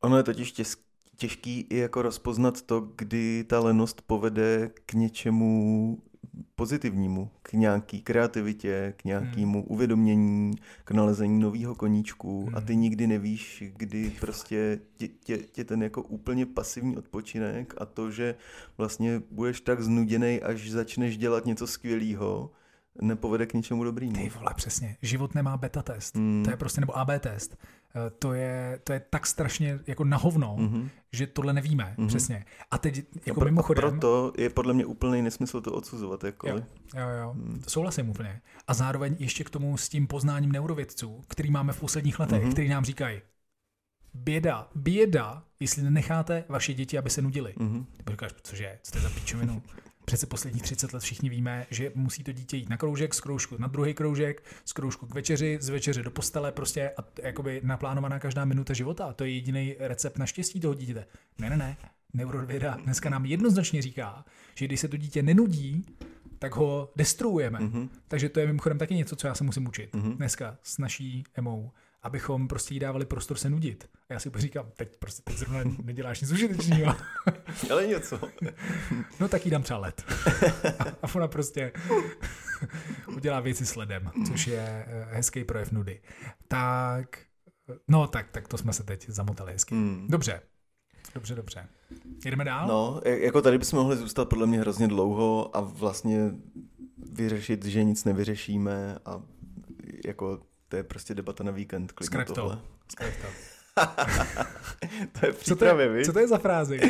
Ono 0.00 0.16
je 0.16 0.22
totiž 0.22 0.52
těž, 0.52 0.68
těžký 1.16 1.60
i 1.70 1.76
jako 1.76 2.02
rozpoznat 2.02 2.62
to, 2.62 2.80
kdy 2.96 3.44
ta 3.44 3.60
lenost 3.60 4.02
povede 4.02 4.70
k 4.86 4.92
něčemu 4.92 5.98
pozitivnímu, 6.54 7.30
k 7.42 7.52
nějaký 7.52 8.02
kreativitě, 8.02 8.94
k 8.96 9.04
nějakému 9.04 9.58
hmm. 9.58 9.72
uvědomění, 9.72 10.52
k 10.84 10.90
nalezení 10.90 11.40
nového 11.40 11.74
koníčku 11.74 12.46
hmm. 12.46 12.56
a 12.56 12.60
ty 12.60 12.76
nikdy 12.76 13.06
nevíš, 13.06 13.64
kdy 13.76 14.12
prostě 14.20 14.80
tě, 14.96 15.08
tě, 15.08 15.38
tě 15.38 15.64
ten 15.64 15.82
jako 15.82 16.02
úplně 16.02 16.46
pasivní 16.46 16.96
odpočinek 16.96 17.74
a 17.78 17.86
to, 17.86 18.10
že 18.10 18.34
vlastně 18.78 19.22
budeš 19.30 19.60
tak 19.60 19.82
znuděný, 19.82 20.40
až 20.40 20.70
začneš 20.70 21.18
dělat 21.18 21.46
něco 21.46 21.66
skvělého, 21.66 22.50
nepovede 23.02 23.46
k 23.46 23.54
ničemu 23.54 23.84
dobrýmu. 23.84 24.12
Ty 24.12 24.28
vole, 24.28 24.54
přesně. 24.56 24.96
Život 25.02 25.34
nemá 25.34 25.56
beta 25.56 25.82
test. 25.82 26.16
Hmm. 26.16 26.42
To 26.44 26.50
je 26.50 26.56
prostě, 26.56 26.80
nebo 26.80 26.98
AB 26.98 27.08
test. 27.20 27.56
Eh, 27.96 28.10
to 28.10 28.32
je, 28.32 28.80
to 28.84 28.92
je 28.92 29.00
tak 29.10 29.26
strašně 29.26 29.78
jako 29.86 30.04
na 30.04 30.16
hovno, 30.16 30.56
mm-hmm. 30.58 30.88
že 31.12 31.26
tohle 31.26 31.52
nevíme, 31.52 31.94
mm-hmm. 31.98 32.06
přesně. 32.06 32.44
A 32.70 32.78
teď 32.78 33.04
jako 33.26 33.40
a 33.40 33.40
pro, 33.40 33.44
mimochodem... 33.44 33.84
A 33.84 33.90
proto 33.90 34.32
je 34.38 34.50
podle 34.50 34.74
mě 34.74 34.86
úplný 34.86 35.22
nesmysl 35.22 35.60
to 35.60 35.72
odsuzovat. 35.72 36.24
Jako. 36.24 36.48
Jo, 36.48 36.56
jo, 36.96 37.08
jo. 37.20 37.34
Mm. 37.34 37.62
souhlasím 37.68 38.10
úplně. 38.10 38.40
A 38.66 38.74
zároveň 38.74 39.16
ještě 39.18 39.44
k 39.44 39.50
tomu 39.50 39.76
s 39.76 39.88
tím 39.88 40.06
poznáním 40.06 40.52
neurovědců, 40.52 41.22
který 41.28 41.50
máme 41.50 41.72
v 41.72 41.80
posledních 41.80 42.18
letech, 42.18 42.44
mm-hmm. 42.44 42.52
který 42.52 42.68
nám 42.68 42.84
říkají, 42.84 43.20
běda, 44.14 44.68
běda, 44.74 45.44
jestli 45.60 45.82
nenecháte 45.82 46.44
vaše 46.48 46.74
děti, 46.74 46.98
aby 46.98 47.10
se 47.10 47.22
nudili. 47.22 47.54
Mm-hmm. 47.56 47.84
Ty 48.04 48.12
říkáš, 48.12 48.32
cože, 48.42 48.78
co 48.82 48.92
to 48.92 48.98
je 48.98 49.02
za 49.02 49.10
pičovinu? 49.10 49.62
Přece 50.10 50.26
posledních 50.26 50.62
30 50.62 50.92
let 50.92 51.02
všichni 51.02 51.28
víme, 51.28 51.66
že 51.70 51.92
musí 51.94 52.24
to 52.24 52.32
dítě 52.32 52.56
jít 52.56 52.68
na 52.68 52.76
kroužek, 52.76 53.14
z 53.14 53.20
kroužku 53.20 53.56
na 53.58 53.66
druhý 53.66 53.94
kroužek, 53.94 54.42
z 54.64 54.72
kroužku 54.72 55.06
k 55.06 55.14
večeři, 55.14 55.58
z 55.60 55.68
večeře 55.68 56.02
do 56.02 56.10
postele, 56.10 56.52
prostě 56.52 56.90
a 56.96 57.04
jakoby 57.22 57.60
naplánovaná 57.64 58.18
každá 58.18 58.44
minuta 58.44 58.74
života. 58.74 59.12
To 59.12 59.24
je 59.24 59.30
jediný 59.30 59.76
recept 59.78 60.18
na 60.18 60.26
štěstí 60.26 60.60
toho 60.60 60.74
dítěte. 60.74 61.06
Ne, 61.38 61.50
ne, 61.50 61.56
ne. 61.56 61.76
Neurověda 62.14 62.76
dneska 62.84 63.10
nám 63.10 63.24
jednoznačně 63.24 63.82
říká, 63.82 64.24
že 64.54 64.64
když 64.64 64.80
se 64.80 64.88
to 64.88 64.96
dítě 64.96 65.22
nenudí, 65.22 65.86
tak 66.38 66.56
ho 66.56 66.92
destruujeme. 66.96 67.58
Mm-hmm. 67.58 67.88
Takže 68.08 68.28
to 68.28 68.40
je 68.40 68.46
mimochodem 68.46 68.78
taky 68.78 68.94
něco, 68.94 69.16
co 69.16 69.26
já 69.26 69.34
se 69.34 69.44
musím 69.44 69.66
učit 69.66 69.94
mm-hmm. 69.94 70.16
dneska 70.16 70.56
s 70.62 70.78
naší 70.78 71.24
emou 71.34 71.70
abychom 72.02 72.48
prostě 72.48 72.74
jí 72.74 72.80
dávali 72.80 73.06
prostor 73.06 73.36
se 73.36 73.50
nudit. 73.50 73.88
A 74.08 74.12
já 74.12 74.18
si 74.18 74.30
říkám, 74.36 74.66
teď 74.76 74.96
prostě 74.98 75.22
teď 75.24 75.36
zrovna 75.36 75.60
neděláš 75.82 76.20
nic 76.20 76.32
užitečného. 76.32 76.96
Ale 77.70 77.86
něco. 77.86 78.20
no 79.20 79.28
tak 79.28 79.44
jí 79.44 79.50
dám 79.50 79.62
třeba 79.62 79.78
let. 79.78 80.04
A 81.02 81.14
ona 81.14 81.28
prostě 81.28 81.72
udělá 83.16 83.40
věci 83.40 83.66
sledem, 83.66 84.10
což 84.26 84.46
je 84.46 84.84
eh, 84.88 85.08
hezký 85.10 85.44
projev 85.44 85.72
nudy. 85.72 86.00
Tak, 86.48 87.18
no 87.88 88.06
tak, 88.06 88.30
tak 88.30 88.48
to 88.48 88.58
jsme 88.58 88.72
se 88.72 88.82
teď 88.82 89.08
zamotali 89.08 89.52
hezky. 89.52 89.74
Hmm. 89.74 90.06
Dobře, 90.10 90.40
Dobře, 91.14 91.34
dobře. 91.34 91.68
Jdeme 92.24 92.44
dál? 92.44 92.68
No, 92.68 93.00
jako 93.04 93.42
tady 93.42 93.58
bychom 93.58 93.78
mohli 93.78 93.96
zůstat 93.96 94.28
podle 94.28 94.46
mě 94.46 94.60
hrozně 94.60 94.88
dlouho 94.88 95.56
a 95.56 95.60
vlastně 95.60 96.30
vyřešit, 97.12 97.64
že 97.64 97.84
nic 97.84 98.04
nevyřešíme 98.04 98.98
a 99.04 99.22
jako 100.06 100.42
to 100.70 100.76
je 100.76 100.82
prostě 100.82 101.14
debata 101.14 101.44
na 101.44 101.52
víkend. 101.52 101.92
Skrať 102.02 102.26
to. 102.26 102.34
To. 102.34 102.62
to 105.20 105.26
je 105.26 105.32
přípravě, 105.32 105.86
co 105.86 105.92
to 105.92 105.96
je, 105.98 106.04
co 106.04 106.12
to 106.12 106.18
je 106.18 106.28
za 106.28 106.38
frázi? 106.38 106.80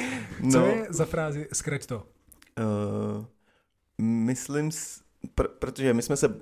Co 0.52 0.58
no, 0.58 0.66
je 0.66 0.86
za 0.90 1.04
frázi 1.04 1.48
skrať 1.52 1.86
to? 1.86 2.06
Uh, 2.58 3.24
myslím, 4.02 4.68
pr- 4.68 5.48
protože 5.58 5.94
my 5.94 6.02
jsme 6.02 6.16
se 6.16 6.34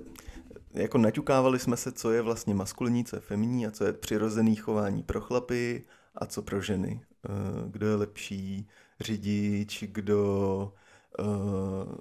jako 0.73 0.97
naťukávali 0.97 1.59
jsme 1.59 1.77
se, 1.77 1.91
co 1.91 2.11
je 2.11 2.21
vlastně 2.21 2.53
maskulinní, 2.53 3.05
co 3.05 3.15
je 3.15 3.19
feminní 3.19 3.67
a 3.67 3.71
co 3.71 3.85
je 3.85 3.93
přirozený 3.93 4.55
chování 4.55 5.03
pro 5.03 5.21
chlapy 5.21 5.85
a 6.15 6.25
co 6.25 6.41
pro 6.41 6.61
ženy. 6.61 7.01
Uh, 7.29 7.71
kdo 7.71 7.87
je 7.87 7.95
lepší 7.95 8.67
řidič, 8.99 9.83
kdo 9.87 10.73
uh, 11.19 11.95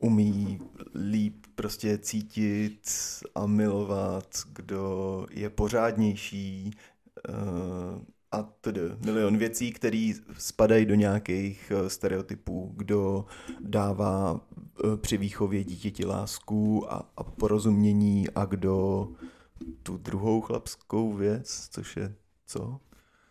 umí 0.00 0.60
líp 1.10 1.46
prostě 1.54 1.98
cítit 1.98 2.90
a 3.34 3.46
milovat, 3.46 4.28
kdo 4.52 5.26
je 5.30 5.50
pořádnější 5.50 6.70
uh, 7.28 8.02
a 8.32 8.42
tedy 8.42 8.80
milion 9.04 9.36
věcí, 9.36 9.72
které 9.72 10.12
spadají 10.38 10.86
do 10.86 10.94
nějakých 10.94 11.72
uh, 11.74 11.88
stereotypů, 11.88 12.72
kdo 12.76 13.24
dává 13.60 14.32
uh, 14.32 14.96
při 14.96 15.16
výchově 15.16 15.64
dítěti 15.64 16.06
lásku 16.06 16.92
a, 16.92 17.12
a 17.16 17.24
porozumění 17.24 18.30
a 18.34 18.44
kdo 18.44 19.08
tu 19.82 19.96
druhou 19.96 20.40
chlapskou 20.40 21.12
věc, 21.12 21.68
což 21.70 21.96
je 21.96 22.14
co? 22.46 22.80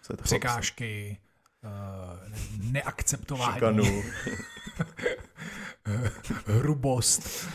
co 0.01 0.13
je 0.13 0.17
to 0.17 0.23
Překážky, 0.23 1.17
uh, 1.63 2.71
neakceptování. 2.71 3.53
Šikanu. 3.53 3.83
hrubost. 6.45 7.47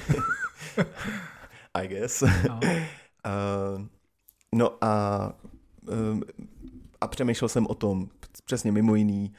I 1.74 1.88
guess. 1.88 2.22
No, 2.22 2.60
uh, 3.26 3.82
no 4.54 4.84
a, 4.84 5.32
uh, 5.88 6.20
a 7.00 7.08
přemýšlel 7.08 7.48
jsem 7.48 7.66
o 7.66 7.74
tom, 7.74 8.08
přesně 8.44 8.72
mimo 8.72 8.94
jiný, 8.94 9.32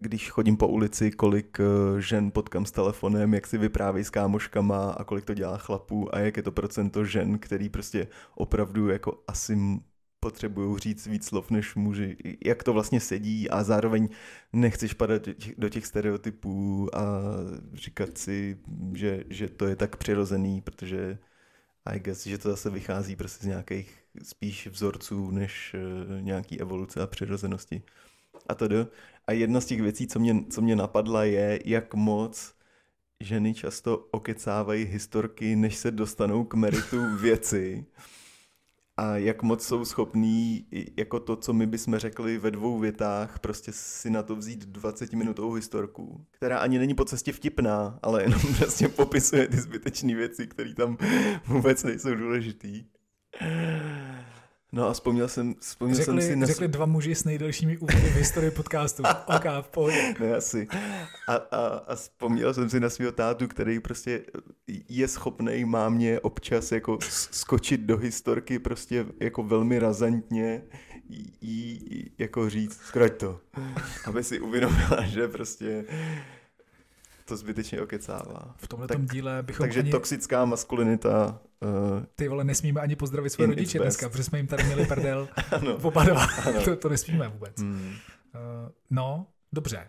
když 0.00 0.30
chodím 0.30 0.56
po 0.56 0.68
ulici, 0.68 1.10
kolik 1.10 1.58
žen 1.98 2.30
potkám 2.30 2.66
s 2.66 2.70
telefonem, 2.70 3.34
jak 3.34 3.46
si 3.46 3.58
vyprávějí 3.58 4.04
s 4.04 4.10
kámoškama 4.10 4.90
a 4.90 5.04
kolik 5.04 5.24
to 5.24 5.34
dělá 5.34 5.58
chlapů 5.58 6.14
a 6.14 6.18
jak 6.18 6.36
je 6.36 6.42
to 6.42 6.52
procento 6.52 7.04
žen, 7.04 7.38
který 7.38 7.68
prostě 7.68 8.08
opravdu 8.34 8.88
jako 8.88 9.22
asi 9.28 9.56
potřebují 10.20 10.78
říct 10.78 11.06
víc 11.06 11.26
slov 11.26 11.50
než 11.50 11.74
muži, 11.74 12.16
jak 12.44 12.62
to 12.62 12.72
vlastně 12.72 13.00
sedí 13.00 13.50
a 13.50 13.64
zároveň 13.64 14.08
nechceš 14.52 14.94
padat 14.94 15.28
do 15.58 15.68
těch 15.68 15.86
stereotypů 15.86 16.88
a 16.94 17.02
říkat 17.72 18.18
si, 18.18 18.58
že, 18.94 19.24
že 19.30 19.48
to 19.48 19.66
je 19.66 19.76
tak 19.76 19.96
přirozený, 19.96 20.60
protože 20.60 21.18
I 21.84 22.00
guess, 22.00 22.26
že 22.26 22.38
to 22.38 22.50
zase 22.50 22.70
vychází 22.70 23.16
prostě 23.16 23.44
z 23.44 23.46
nějakých 23.46 23.98
spíš 24.22 24.66
vzorců 24.66 25.30
než 25.30 25.74
uh, 25.74 26.22
nějaký 26.22 26.60
evoluce 26.60 27.02
a 27.02 27.06
přirozenosti. 27.06 27.82
A 28.48 28.54
to 28.54 28.68
do. 28.68 28.88
A 29.26 29.32
jedna 29.32 29.60
z 29.60 29.66
těch 29.66 29.82
věcí, 29.82 30.06
co 30.06 30.18
mě, 30.18 30.44
co 30.50 30.60
mě 30.60 30.76
napadla, 30.76 31.24
je, 31.24 31.60
jak 31.64 31.94
moc 31.94 32.54
ženy 33.20 33.54
často 33.54 33.98
okecávají 34.10 34.84
historky, 34.84 35.56
než 35.56 35.76
se 35.76 35.90
dostanou 35.90 36.44
k 36.44 36.54
meritu 36.54 37.16
věci 37.16 37.86
a 38.98 39.16
jak 39.16 39.42
moc 39.42 39.66
jsou 39.66 39.84
schopní 39.84 40.66
jako 40.96 41.20
to, 41.20 41.36
co 41.36 41.52
my 41.52 41.66
bychom 41.66 41.98
řekli 41.98 42.38
ve 42.38 42.50
dvou 42.50 42.78
větách, 42.78 43.38
prostě 43.38 43.72
si 43.74 44.10
na 44.10 44.22
to 44.22 44.36
vzít 44.36 44.64
20 44.64 45.12
minutovou 45.12 45.52
historku, 45.52 46.24
která 46.30 46.58
ani 46.58 46.78
není 46.78 46.94
po 46.94 47.04
cestě 47.04 47.32
vtipná, 47.32 47.98
ale 48.02 48.22
jenom 48.22 48.40
prostě 48.58 48.88
popisuje 48.88 49.48
ty 49.48 49.56
zbytečné 49.56 50.14
věci, 50.14 50.46
které 50.46 50.74
tam 50.74 50.96
vůbec 51.46 51.84
nejsou 51.84 52.14
důležitý. 52.14 52.84
No 54.72 54.88
a 54.88 54.92
vzpomněl 54.92 55.28
jsem, 55.28 55.54
vzpomněl 55.60 55.96
řekli, 55.96 56.22
jsem 56.22 56.30
si... 56.30 56.36
Na... 56.36 56.46
Řekli 56.46 56.68
dva 56.68 56.86
muži 56.86 57.14
s 57.14 57.24
nejdelšími 57.24 57.78
úvody 57.78 58.10
v 58.10 58.16
historii 58.16 58.50
podcastu. 58.50 59.02
OK, 59.36 59.44
v 59.60 59.68
pohodě. 59.68 60.14
Ne, 60.20 60.36
asi. 60.36 60.68
A, 61.28 61.34
a, 61.34 61.66
a 61.66 61.94
vzpomněl 61.94 62.54
jsem 62.54 62.70
si 62.70 62.80
na 62.80 62.90
svého 62.90 63.12
tátu, 63.12 63.48
který 63.48 63.80
prostě 63.80 64.22
je 64.88 65.08
schopný 65.08 65.64
mámě 65.64 66.20
občas 66.20 66.72
jako 66.72 66.98
skočit 67.30 67.80
do 67.80 67.96
historky 67.96 68.58
prostě 68.58 69.06
jako 69.20 69.42
velmi 69.42 69.78
razantně 69.78 70.62
jí 71.40 72.10
jako 72.18 72.50
říct, 72.50 72.80
zkrať 72.80 73.16
to, 73.16 73.40
aby 74.04 74.24
si 74.24 74.40
uvědomila, 74.40 75.02
že 75.06 75.28
prostě 75.28 75.84
to 77.28 77.36
zbytečně 77.36 77.80
okecává. 77.80 78.54
V 78.56 78.68
tomhle 78.68 78.88
tak, 78.88 79.04
díle 79.04 79.42
bychom 79.42 79.64
Takže 79.64 79.80
ani... 79.80 79.90
toxická 79.90 80.44
maskulinita... 80.44 81.40
Uh, 81.60 82.02
Ty 82.14 82.28
vole, 82.28 82.44
nesmíme 82.44 82.80
ani 82.80 82.96
pozdravit 82.96 83.30
své 83.30 83.46
rodiče 83.46 83.78
dneska, 83.78 84.08
protože 84.08 84.24
jsme 84.24 84.38
jim 84.38 84.46
tady 84.46 84.64
měli 84.64 84.86
prdel 84.86 85.28
oba 85.82 86.04
dva. 86.04 86.26
to, 86.64 86.76
to 86.76 86.88
nesmíme 86.88 87.28
vůbec. 87.28 87.60
Hmm. 87.60 87.80
Uh, 88.34 88.70
no, 88.90 89.26
dobře. 89.52 89.88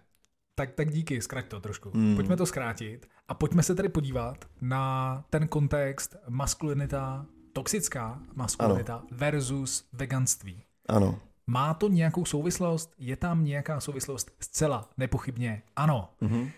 Tak, 0.55 0.71
tak 0.71 0.91
díky, 0.91 1.21
zkrať 1.21 1.47
to 1.47 1.59
trošku. 1.59 1.91
Hmm. 1.93 2.15
Pojďme 2.15 2.37
to 2.37 2.45
zkrátit 2.45 3.09
a 3.27 3.33
pojďme 3.33 3.63
se 3.63 3.75
tady 3.75 3.89
podívat 3.89 4.45
na 4.61 5.25
ten 5.29 5.47
kontext 5.47 6.15
maskulinita, 6.29 7.25
toxická 7.53 8.19
maskulinita 8.35 8.95
ano. 8.95 9.07
versus 9.11 9.87
veganství. 9.93 10.63
Ano. 10.89 11.19
Má 11.47 11.73
to 11.73 11.87
nějakou 11.87 12.25
souvislost? 12.25 12.93
Je 12.97 13.15
tam 13.15 13.45
nějaká 13.45 13.79
souvislost? 13.79 14.31
Zcela 14.39 14.89
nepochybně 14.97 15.61
ano. 15.75 16.09
Mm-hmm. 16.21 16.51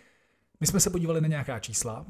My 0.62 0.68
jsme 0.68 0.80
se 0.80 0.90
podívali 0.90 1.22
na 1.22 1.28
nějaká 1.28 1.60
čísla. 1.60 2.06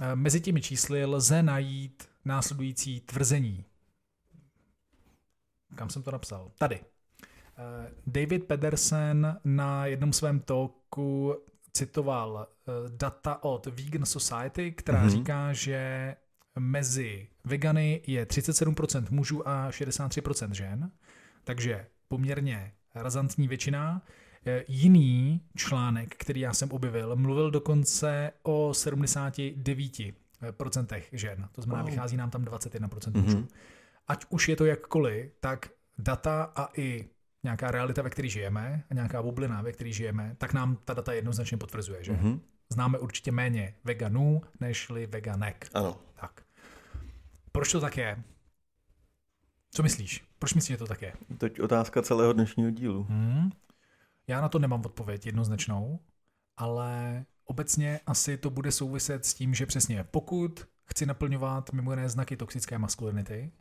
Eh, 0.00 0.16
mezi 0.16 0.40
těmi 0.40 0.60
čísly 0.60 1.04
lze 1.04 1.42
najít 1.42 2.08
následující 2.24 3.00
tvrzení. 3.00 3.64
Kam 5.74 5.90
jsem 5.90 6.02
to 6.02 6.10
napsal? 6.10 6.50
Tady. 6.58 6.80
Eh, 6.80 7.92
David 8.06 8.44
Pedersen 8.44 9.40
na 9.44 9.86
jednom 9.86 10.12
svém 10.12 10.40
talku 10.40 11.34
citoval 11.72 12.46
eh, 12.48 12.72
data 12.88 13.44
od 13.44 13.66
Vegan 13.66 14.06
Society, 14.06 14.72
která 14.72 15.04
mm-hmm. 15.04 15.10
říká, 15.10 15.52
že 15.52 16.16
mezi 16.58 17.28
vegany 17.44 18.02
je 18.06 18.24
37% 18.24 19.06
mužů 19.10 19.48
a 19.48 19.70
63% 19.70 20.52
žen, 20.52 20.90
takže 21.44 21.86
poměrně 22.08 22.72
razantní 22.94 23.48
většina. 23.48 24.02
Eh, 24.46 24.64
jiný 24.68 25.40
článek, 25.56 26.14
který 26.16 26.40
já 26.40 26.52
jsem 26.54 26.70
objevil, 26.72 27.16
mluvil 27.16 27.50
dokonce 27.50 28.32
o 28.42 28.74
79 28.74 30.14
procentech 30.50 31.08
žen. 31.12 31.48
To 31.52 31.62
znamená, 31.62 31.82
Wow. 31.82 31.90
vychází 31.90 32.16
nám 32.16 32.30
tam 32.30 32.44
21% 32.44 33.14
Mhm. 33.16 33.24
mužů. 33.24 33.48
Ať 34.08 34.24
už 34.28 34.48
je 34.48 34.56
to 34.56 34.64
jakkoliv, 34.64 35.32
tak 35.40 35.68
data 35.98 36.52
a 36.56 36.68
i 36.76 37.08
nějaká 37.42 37.70
realita, 37.70 38.02
ve 38.02 38.10
které 38.10 38.28
žijeme, 38.28 38.84
a 38.90 38.94
nějaká 38.94 39.22
bublina, 39.22 39.62
ve 39.62 39.72
které 39.72 39.92
žijeme, 39.92 40.34
tak 40.38 40.52
nám 40.52 40.76
ta 40.84 40.94
data 40.94 41.12
jednoznačně 41.12 41.56
potvrzuje, 41.56 42.04
že? 42.04 42.12
Mhm. 42.12 42.40
Známe 42.72 42.98
určitě 42.98 43.32
méně 43.32 43.74
veganů, 43.84 44.42
nežli 44.60 45.06
veganek. 45.06 45.68
Ano. 45.74 45.96
Tak. 46.20 46.42
Proč 47.52 47.72
to 47.72 47.80
tak 47.80 47.96
je? 47.96 48.22
Co 49.70 49.82
myslíš? 49.82 50.24
Proč 50.38 50.54
myslíš, 50.54 50.74
že 50.74 50.78
to 50.78 50.86
tak 50.86 51.02
je? 51.02 51.12
To 51.38 51.46
je 51.46 51.50
otázka 51.62 52.02
celého 52.02 52.32
dnešního 52.32 52.70
dílu. 52.70 53.02
Hmm. 53.08 53.50
Já 54.30 54.40
na 54.40 54.48
to 54.48 54.58
nemám 54.58 54.82
odpověď 54.86 55.26
jednoznačnou, 55.26 56.00
ale 56.56 57.24
obecně 57.44 58.00
asi 58.06 58.36
to 58.36 58.50
bude 58.50 58.72
souviset 58.72 59.24
s 59.24 59.34
tím, 59.34 59.54
že 59.54 59.66
přesně 59.66 60.04
pokud 60.04 60.68
chci 60.84 61.06
naplňovat 61.06 61.72
mimo 61.72 61.92
jiné 61.92 62.08
znaky 62.08 62.36
toxické 62.36 62.78
maskulinity, 62.78 63.52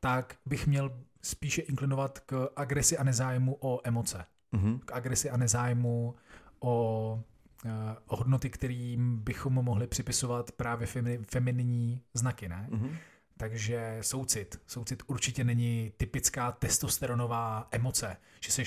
tak 0.00 0.36
bych 0.46 0.66
měl 0.66 0.98
spíše 1.22 1.62
inklinovat 1.62 2.18
k 2.18 2.48
agresi 2.56 2.98
a 2.98 3.04
nezájmu 3.04 3.56
o 3.60 3.80
emoce. 3.84 4.24
Mhm. 4.52 4.78
K 4.78 4.92
agresi 4.92 5.30
a 5.30 5.36
nezájmu 5.36 6.14
o, 6.60 7.22
eh, 7.64 7.96
o 8.06 8.16
hodnoty, 8.16 8.50
kterým 8.50 9.18
bychom 9.18 9.54
připisovat 9.54 9.86
připisovat 9.86 10.52
právě 10.52 10.86
femi, 10.86 11.18
feminní 11.30 12.02
znaky, 12.14 12.48
ne? 12.48 12.66
Mhm. 12.70 12.96
Takže 13.36 13.98
soucit. 14.00 14.60
Soucit 14.66 15.02
určitě 15.06 15.44
není 15.44 15.92
typická 15.96 16.52
testosteronová 16.52 17.68
emoce, 17.70 18.16
že 18.40 18.52
jsi 18.52 18.64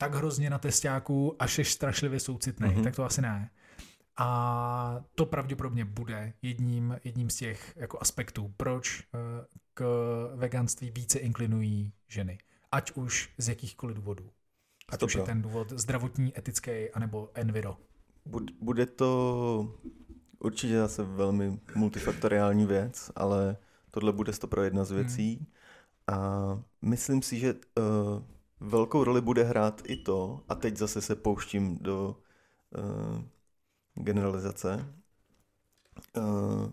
tak 0.00 0.14
hrozně 0.14 0.50
na 0.50 0.58
testáku 0.58 1.36
a 1.42 1.46
jsi 1.48 1.64
strašlivě 1.64 2.20
soucitný, 2.20 2.68
Mhm. 2.68 2.76
mm-hmm. 2.78 2.84
tak 2.84 2.96
to 2.96 3.04
asi 3.04 3.22
ne. 3.22 3.50
A 4.16 5.04
to 5.14 5.26
pravděpodobně 5.26 5.84
bude 5.84 6.32
jedním, 6.42 6.96
jedním 7.04 7.30
z 7.30 7.36
těch 7.36 7.72
jako 7.76 7.98
aspektů, 8.00 8.54
proč 8.56 9.00
eh, 9.14 9.46
k 9.74 9.84
veganství 10.34 10.90
více 10.90 11.18
inklinují 11.18 11.92
ženy. 12.08 12.38
Ať 12.72 12.92
už 12.92 13.30
z 13.38 13.48
jakýchkoliv 13.48 13.96
důvodů. 13.96 14.30
Ať 14.88 15.02
už 15.02 15.14
je 15.14 15.22
ten 15.22 15.42
důvod 15.42 15.70
zdravotní, 15.70 16.38
etický, 16.38 16.90
anebo 16.94 17.30
enviro. 17.34 17.76
Bud- 18.26 18.50
Bude 18.60 18.86
to 18.86 19.74
určitě 20.38 20.78
zase 20.78 21.02
velmi 21.02 21.60
multifaktoriální 21.74 22.66
věc, 22.66 23.10
ale 23.16 23.56
tohle 23.90 24.12
bude 24.12 24.32
stopro 24.32 24.62
jedna 24.62 24.84
z 24.84 24.90
věcí. 24.90 25.46
A 26.06 26.18
myslím 26.82 27.22
si, 27.22 27.38
že 27.38 27.54
uh, 27.54 28.22
velkou 28.60 29.04
roli 29.04 29.20
bude 29.20 29.44
hrát 29.44 29.82
i 29.84 29.96
to, 29.96 30.44
a 30.48 30.54
teď 30.54 30.76
zase 30.76 31.00
se 31.00 31.16
pouštím 31.16 31.78
do 31.78 32.16
uh, 32.78 33.22
generalizace. 34.04 34.94
Uh, 36.16 36.70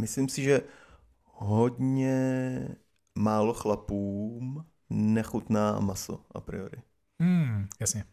myslím 0.00 0.28
si, 0.28 0.42
že 0.42 0.60
hodně 1.24 2.68
málo 3.14 3.54
chlapům 3.54 4.66
nechutná 4.90 5.80
maso 5.80 6.24
a 6.34 6.40
priori. 6.40 6.82
Hmm, 7.20 7.68
jasně. 7.80 8.04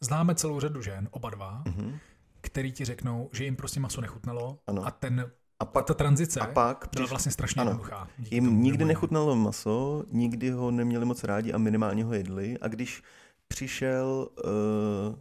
Známe 0.00 0.34
celou 0.34 0.60
řadu 0.60 0.82
žen, 0.82 1.08
oba 1.10 1.30
dva, 1.30 1.62
Mhm. 1.66 1.98
který 2.40 2.72
ti 2.72 2.84
řeknou, 2.84 3.30
že 3.32 3.44
jim 3.44 3.56
prostě 3.56 3.80
maso 3.80 4.00
nechutnalo 4.00 4.58
Ano. 4.66 4.86
a 4.86 4.90
ten 4.90 5.30
A 5.58 5.64
pak, 5.64 5.86
ta 5.86 5.94
tranzice 5.94 6.40
a 6.40 6.46
pak 6.46 6.54
byla 6.54 6.90
přišlo- 6.90 7.08
vlastně 7.08 7.32
strašně 7.32 7.60
ano. 7.60 7.70
jednoduchá. 7.70 8.08
Jim 8.30 8.62
nikdy 8.62 8.84
nechutnalo 8.84 9.36
maso, 9.36 10.04
nikdy 10.10 10.50
ho 10.50 10.70
neměli 10.70 11.04
moc 11.04 11.24
rádi 11.24 11.52
a 11.52 11.58
minimálně 11.58 12.04
ho 12.04 12.12
jedli. 12.14 12.58
A 12.58 12.68
když 12.68 13.02
přišel 13.48 14.28
uh, 14.44 15.18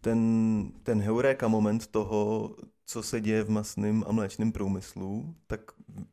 ten, 0.00 0.72
ten 0.82 1.02
heuréka 1.02 1.48
moment 1.48 1.86
toho, 1.86 2.50
co 2.86 3.02
se 3.02 3.20
děje 3.20 3.42
v 3.42 3.50
masném 3.50 4.04
a 4.06 4.12
mléčném 4.12 4.52
průmyslu, 4.52 5.34
tak 5.46 5.60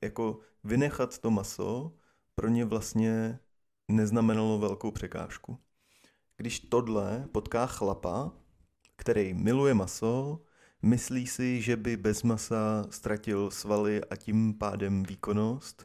jako 0.01 0.39
vynechat 0.63 1.17
to 1.17 1.31
maso 1.31 1.91
pro 2.35 2.49
ně 2.49 2.65
vlastně 2.65 3.39
neznamenalo 3.87 4.59
velkou 4.59 4.91
překážku. 4.91 5.57
Když 6.37 6.59
tohle 6.59 7.27
potká 7.31 7.65
chlapa, 7.65 8.31
který 8.95 9.33
miluje 9.33 9.73
maso, 9.73 10.39
myslí 10.83 11.27
si, 11.27 11.61
že 11.61 11.77
by 11.77 11.97
bez 11.97 12.23
masa 12.23 12.85
ztratil 12.89 13.51
svaly 13.51 14.03
a 14.05 14.15
tím 14.15 14.53
pádem 14.53 15.03
výkonnost 15.03 15.83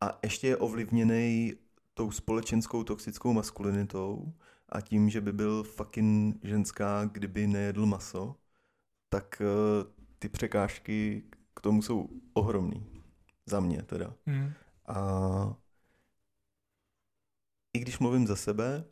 a 0.00 0.18
ještě 0.22 0.46
je 0.46 0.56
ovlivněný 0.56 1.54
tou 1.94 2.10
společenskou 2.10 2.84
toxickou 2.84 3.32
maskulinitou 3.32 4.32
a 4.68 4.80
tím, 4.80 5.10
že 5.10 5.20
by 5.20 5.32
byl 5.32 5.62
fucking 5.62 6.44
ženská, 6.44 7.04
kdyby 7.04 7.46
nejedl 7.46 7.86
maso, 7.86 8.34
tak 9.08 9.42
eh, 9.42 9.84
ty 10.18 10.28
překážky 10.28 11.24
k 11.54 11.60
tomu 11.60 11.82
jsou 11.82 12.08
ohromný. 12.32 12.86
Za 13.46 13.60
mě 13.60 13.82
teda. 13.82 14.14
Hmm. 14.26 14.52
A 14.86 15.56
i 17.72 17.78
když 17.78 17.98
mluvím 17.98 18.26
za 18.26 18.36
sebe, 18.36 18.84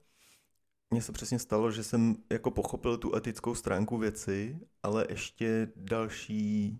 mně 0.95 1.03
se 1.03 1.13
přesně 1.13 1.39
stalo, 1.39 1.71
že 1.71 1.83
jsem 1.85 2.17
jako 2.33 2.51
pochopil 2.51 2.97
tu 2.99 3.17
etickou 3.17 3.55
stránku 3.55 3.99
věci, 3.99 4.59
ale 4.83 5.07
ještě 5.09 5.69
další 5.77 6.79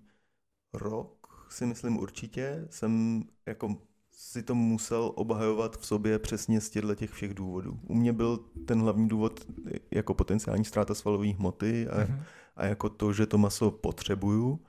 rok 0.73 1.47
si 1.51 1.67
myslím 1.67 1.99
určitě 1.99 2.67
jsem 2.71 3.23
jako 3.47 3.77
si 4.11 4.43
to 4.43 4.55
musel 4.55 5.13
obhajovat 5.15 5.77
v 5.77 5.87
sobě 5.87 6.19
přesně 6.19 6.61
z 6.61 6.71
těchto 6.71 6.95
těch 6.95 7.11
všech 7.11 7.35
důvodů. 7.35 7.81
U 7.83 7.95
mě 7.95 8.13
byl 8.13 8.37
ten 8.67 8.81
hlavní 8.81 9.09
důvod 9.09 9.47
jako 9.91 10.15
potenciální 10.15 10.65
ztráta 10.65 10.95
svalové 10.95 11.29
hmoty 11.29 11.89
a, 11.89 11.99
Mhm. 12.01 12.23
a 12.57 12.65
jako 12.67 12.89
to, 12.89 13.13
že 13.13 13.27
to 13.27 13.39
maso 13.39 13.71
potřebuju, 13.71 14.61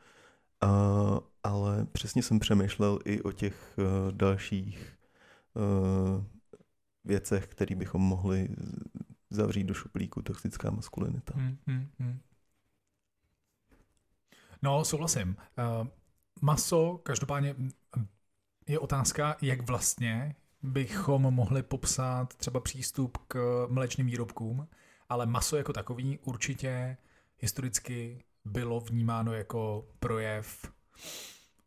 a, 0.62 0.70
ale 1.44 1.86
přesně 1.92 2.24
jsem 2.24 2.40
přemýšlel 2.40 3.00
i 3.06 3.22
o 3.22 3.32
těch 3.32 3.78
uh, 3.78 4.12
dalších 4.12 4.98
uh, 5.54 6.24
věcech, 7.04 7.48
které 7.48 7.76
bychom 7.76 8.02
mohli 8.02 8.50
zavřít 9.36 9.64
do 9.64 9.74
šuplíku 9.74 10.22
toxická 10.22 10.72
maskulinita. 10.72 11.34
Hmm, 11.36 11.58
hmm, 11.68 11.90
hmm. 12.00 12.20
No, 14.62 14.86
souhlasím. 14.86 15.36
Uh, 15.80 15.88
maso, 16.42 17.00
každopádně 17.04 17.56
mm, 17.58 17.72
je 18.68 18.80
otázka, 18.80 19.38
jak 19.42 19.62
vlastně 19.62 20.36
bychom 20.64 21.22
mohli 21.22 21.64
popsat 21.64 22.34
třeba 22.36 22.60
přístup 22.60 23.18
k 23.28 23.66
mléčným 23.70 24.08
výrobkům, 24.08 24.68
ale 25.10 25.26
maso 25.26 25.58
jako 25.58 25.74
takový 25.74 26.20
určitě 26.20 26.98
historicky 27.40 28.24
bylo 28.46 28.80
vnímáno 28.80 29.34
jako 29.34 29.88
projev 30.00 30.72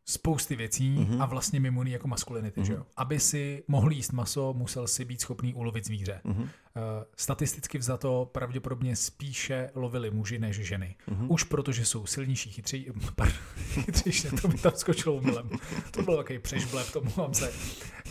spousty 0.09 0.57
věcí 0.57 0.91
Mhm. 0.91 1.05
mm-hmm. 1.05 1.23
a 1.23 1.27
vlastně 1.27 1.61
mimo 1.61 1.83
jako 1.85 2.09
maskulinity. 2.09 2.61
Mm-hmm. 2.61 2.65
Že 2.67 2.73
jo? 2.73 2.87
Aby 2.97 3.21
si 3.21 3.65
mohl 3.69 3.93
jíst 3.93 4.13
maso, 4.13 4.55
musel 4.57 4.87
si 4.89 5.05
být 5.05 5.21
schopný 5.21 5.55
ulovit 5.55 5.85
zvíře. 5.85 6.21
Mhm, 6.25 6.49
Uh, 6.77 6.83
statisticky 7.17 7.79
vzato 7.79 8.31
pravděpodobně 8.33 8.97
spíše 8.97 9.71
lovili 9.75 10.11
muži 10.11 10.39
než 10.39 10.57
ženy. 10.57 10.97
mhm. 11.07 11.27
Už 11.31 11.45
protože 11.45 11.85
jsou 11.85 12.07
silnější, 12.07 12.51
chytří, 12.51 12.87
pardon, 13.17 13.37
chytřejší, 13.57 14.29
to 14.43 14.49
mi 14.49 14.55
tam 14.59 14.73
skočilo 14.77 15.15
umylem. 15.17 15.51
To 15.91 16.03
byl 16.03 16.17
takový 16.17 16.39
přežblev, 16.39 16.93
to 16.93 17.01
mluvám 17.01 17.35
se. 17.35 17.51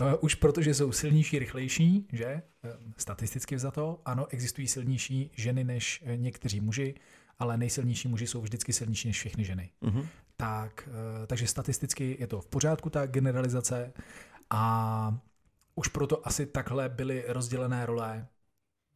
Uh, 0.02 0.08
už 0.22 0.36
protože 0.36 0.74
jsou 0.74 0.92
silnější, 0.92 1.40
rychlejší, 1.40 2.08
že? 2.14 2.42
Uh, 2.64 2.72
statisticky 2.98 3.56
vzato, 3.56 4.02
ano, 4.06 4.28
existují 4.30 4.68
silnější 4.68 5.32
ženy 5.38 5.64
než 5.64 6.04
eh, 6.06 6.18
někteří 6.18 6.60
muži, 6.60 6.96
ale 7.40 7.58
nejsilnější 7.58 8.08
muži 8.08 8.28
jsou 8.28 8.42
vždycky 8.42 8.74
silnější 8.74 9.08
než 9.08 9.18
všechny 9.18 9.44
ženy. 9.46 9.70
Mhm. 9.82 10.08
Tak, 10.38 10.90
eh, 11.24 11.28
takže 11.28 11.48
statisticky 11.48 12.18
je 12.20 12.28
to 12.28 12.42
v 12.42 12.48
pořádku, 12.48 12.90
ta 12.90 13.06
generalizace 13.06 13.94
a 14.50 15.18
už 15.76 15.88
proto 15.88 16.28
asi 16.28 16.46
takhle 16.46 16.90
byly 16.90 17.24
rozdělené 17.28 17.86
role 17.86 18.28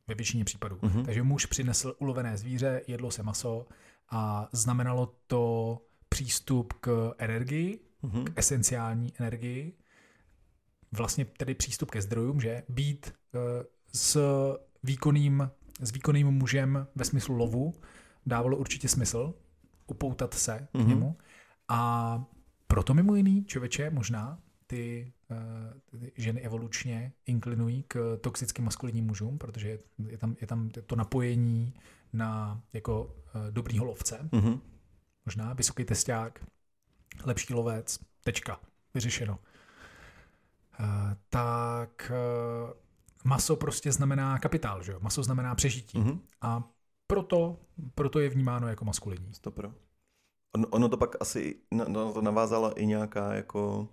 ve 0.08 0.16
většině 0.16 0.46
případů. 0.46 0.80
Mhm. 0.82 1.06
Takže 1.06 1.24
muž 1.24 1.46
přinesl 1.46 1.96
ulovené 2.00 2.38
zvíře, 2.38 2.82
jedlo 2.88 3.12
se 3.12 3.24
maso 3.24 3.66
a 4.10 4.50
znamenalo 4.52 5.16
to 5.28 5.78
přístup 6.10 6.74
k 6.74 7.14
energii, 7.18 7.80
Mhm. 8.04 8.26
k 8.26 8.32
esenciální 8.40 9.14
energii, 9.20 9.74
vlastně 10.92 11.26
tedy 11.26 11.56
přístup 11.56 11.92
ke 11.92 12.02
zdrojům, 12.02 12.42
že 12.42 12.64
být 12.70 13.14
eh, 13.34 13.40
s 13.94 14.20
výkonným, 14.84 15.52
s 15.82 15.92
výkonným 15.92 16.28
mužem 16.28 16.88
ve 16.96 17.06
smyslu 17.06 17.36
lovu 17.36 17.74
dávalo 18.26 18.58
určitě 18.58 18.88
smysl, 18.88 19.34
upoutat 19.88 20.34
se 20.34 20.68
k 20.72 20.76
Mhm. 20.78 20.88
němu 20.90 21.18
a 21.68 22.24
proto 22.68 22.94
mimo 22.94 23.16
jiný, 23.16 23.46
člověče, 23.46 23.90
možná 23.90 24.40
ty, 24.68 25.14
eh, 25.32 25.36
ty 26.00 26.12
ženy 26.18 26.42
evolučně 26.42 27.14
inklinují 27.26 27.84
k 27.88 28.18
toxickým 28.22 28.66
maskulinním 28.66 29.06
mužům, 29.06 29.38
protože 29.38 29.80
je, 30.08 30.18
tam, 30.18 30.36
je 30.42 30.48
tam 30.48 30.70
to 30.70 30.96
napojení 30.96 31.74
na 32.14 32.62
jako 32.74 33.16
eh, 33.36 33.52
dobrýho 33.52 33.86
lovce, 33.86 34.30
Mhm. 34.32 34.62
možná 35.26 35.54
vysoký 35.54 35.84
testák, 35.86 36.46
lepší 37.26 37.54
lovec, 37.54 38.00
tečka, 38.24 38.60
vyřešeno. 38.94 39.40
Uh, 40.80 40.88
tak 41.30 42.12
maso 43.24 43.56
prostě 43.56 43.92
znamená 43.92 44.40
kapitál, 44.40 44.84
že 44.84 44.92
jo? 44.92 45.00
Maso 45.02 45.24
znamená 45.24 45.56
přežití. 45.56 46.00
Mhm. 46.00 46.20
A 46.42 46.64
proto, 47.08 47.60
proto 47.96 48.20
je 48.20 48.30
vnímáno 48.30 48.68
jako 48.68 48.86
maskulinní. 48.86 49.34
Stopro. 49.34 49.74
On, 50.56 50.66
ono 50.70 50.90
to 50.90 50.98
pak 50.98 51.16
asi 51.20 51.56
na, 51.72 51.86
na 51.86 52.12
to 52.12 52.22
navázala 52.22 52.72
i 52.72 52.86
nějaká 52.86 53.34
jako 53.34 53.88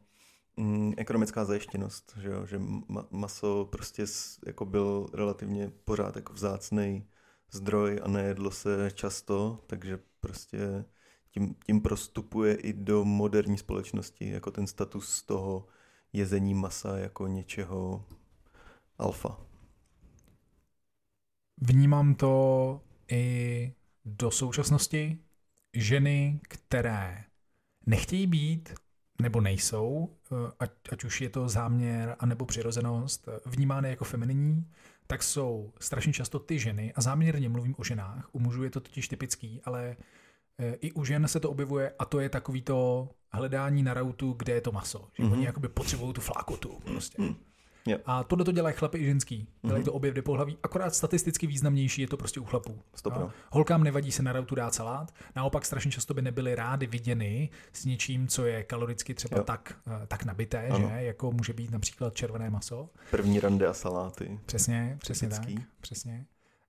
mm, 0.57 0.93
ekonomická 0.97 1.45
zajištěnost, 1.45 2.19
že, 2.21 2.29
jo? 2.29 2.47
že 2.47 2.59
ma, 2.89 3.07
maso 3.11 3.69
prostě 3.73 4.07
s, 4.07 4.39
jako 4.47 4.65
byl 4.65 5.07
relativně 5.15 5.73
pořád 5.85 6.17
jako 6.17 6.33
vzácný 6.33 7.09
zdroj 7.51 8.01
a 8.03 8.09
nejedlo 8.09 8.51
se 8.51 8.91
často, 8.95 9.65
takže 9.67 9.99
prostě 10.21 10.85
tím, 11.31 11.55
tím 11.67 11.81
prostupuje 11.81 12.55
i 12.55 12.73
do 12.73 13.05
moderní 13.05 13.59
společnosti, 13.59 14.31
jako 14.31 14.51
ten 14.51 14.67
status 14.67 15.23
toho 15.23 15.67
jezení 16.13 16.55
masa 16.55 16.99
jako 16.99 17.27
něčeho 17.27 18.05
alfa. 18.99 19.41
Vnímám 21.61 22.15
to 22.15 22.81
i 23.11 23.75
do 24.05 24.31
současnosti. 24.31 25.28
Ženy, 25.75 26.41
které 26.49 27.25
nechtějí 27.87 28.27
být 28.27 28.75
nebo 29.23 29.41
nejsou, 29.41 30.17
eh, 30.33 30.53
ať, 30.59 30.71
ať 30.93 31.05
už 31.05 31.21
je 31.21 31.29
to 31.29 31.49
záměr 31.49 32.17
anebo 32.19 32.47
přirozenost, 32.47 33.29
eh, 33.29 33.41
vnímány 33.47 33.91
jako 33.91 34.05
femininní, 34.05 34.67
tak 35.07 35.23
jsou 35.23 35.73
strašně 35.81 36.13
často 36.13 36.39
ty 36.39 36.59
ženy, 36.59 36.93
a 36.93 37.01
záměrně 37.01 37.49
mluvím 37.49 37.75
o 37.79 37.85
ženách, 37.85 38.29
u 38.33 38.39
mužů 38.39 38.65
je 38.65 38.71
to 38.71 38.81
totiž 38.81 39.09
typický, 39.09 39.61
ale 39.65 39.97
eh, 40.59 40.75
i 40.75 40.93
u 40.93 41.05
žen 41.05 41.29
se 41.29 41.41
to 41.41 41.51
objevuje 41.51 41.95
a 41.99 42.05
to 42.05 42.21
je 42.21 42.29
takový 42.29 42.63
to 42.63 43.09
hledání 43.33 43.83
na 43.83 43.95
rautu, 43.95 44.33
kde 44.33 44.53
je 44.53 44.61
to 44.61 44.73
maso. 44.73 45.09
Že 45.15 45.23
mm-hmm. 45.23 45.33
oni 45.33 45.45
jakoby 45.45 45.69
potřebují 45.69 46.13
tu 46.13 46.21
flákotu 46.21 46.81
prostě. 46.85 47.23
Mm-hmm. 47.23 47.37
Yep. 47.87 48.03
A 48.07 48.25
tohle 48.25 48.45
to 48.45 48.53
dělají 48.53 48.75
chlapy 48.77 48.99
i 48.99 49.05
ženský. 49.05 49.49
Dělají 49.63 49.83
mm-hmm. 49.83 49.85
to 49.85 49.93
obě 49.93 50.11
dvě 50.11 50.23
pohlaví, 50.23 50.59
akorát 50.63 50.95
statisticky 50.95 51.47
významnější 51.47 52.03
je 52.03 52.09
to 52.09 52.17
prostě 52.17 52.41
u 52.41 52.45
chlapů. 52.45 52.79
Stop, 52.95 53.15
Holkám 53.51 53.85
nevadí 53.85 54.13
se 54.13 54.23
na 54.23 54.33
rautu 54.33 54.55
dát 54.55 54.75
salát, 54.75 55.15
naopak 55.37 55.65
strašně 55.65 55.91
často 55.91 56.15
by 56.15 56.23
nebyly 56.23 56.55
rády 56.55 56.87
viděny 56.87 57.49
s 57.73 57.85
něčím, 57.85 58.29
co 58.29 58.47
je 58.47 58.63
kaloricky 58.63 59.15
třeba 59.15 59.43
tak, 59.43 59.77
eh, 59.87 60.07
tak 60.07 60.25
nabité, 60.25 60.69
ano. 60.69 60.89
že 60.89 61.05
jako 61.05 61.33
může 61.33 61.53
být 61.53 61.71
například 61.71 62.15
červené 62.15 62.51
maso. 62.51 62.91
První 63.11 63.41
rande 63.41 63.67
a 63.67 63.75
saláty. 63.75 64.41
Přesně, 64.47 64.97
přesně 65.01 65.29
Typický. 65.29 65.55
tak. 65.55 65.65
Přesně. 65.81 66.27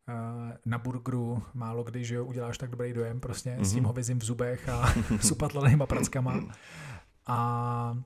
Eh, 0.09 0.57
na 0.65 0.77
burgeru 0.77 1.43
málo 1.53 1.83
kdy, 1.83 2.05
že 2.05 2.15
jo, 2.15 2.25
uděláš 2.25 2.57
tak 2.57 2.69
dobrý 2.69 2.93
dojem 2.93 3.19
prostě 3.19 3.49
mm-hmm. 3.49 3.63
s 3.63 3.71
tím 3.71 3.79
mhm. 3.79 3.87
hovězím 3.87 4.19
v 4.19 4.23
zubech 4.23 4.69
a 4.69 4.93
s 5.21 5.31
upatlanýma 5.31 5.85
prackama. 5.85 6.39
A 7.31 7.97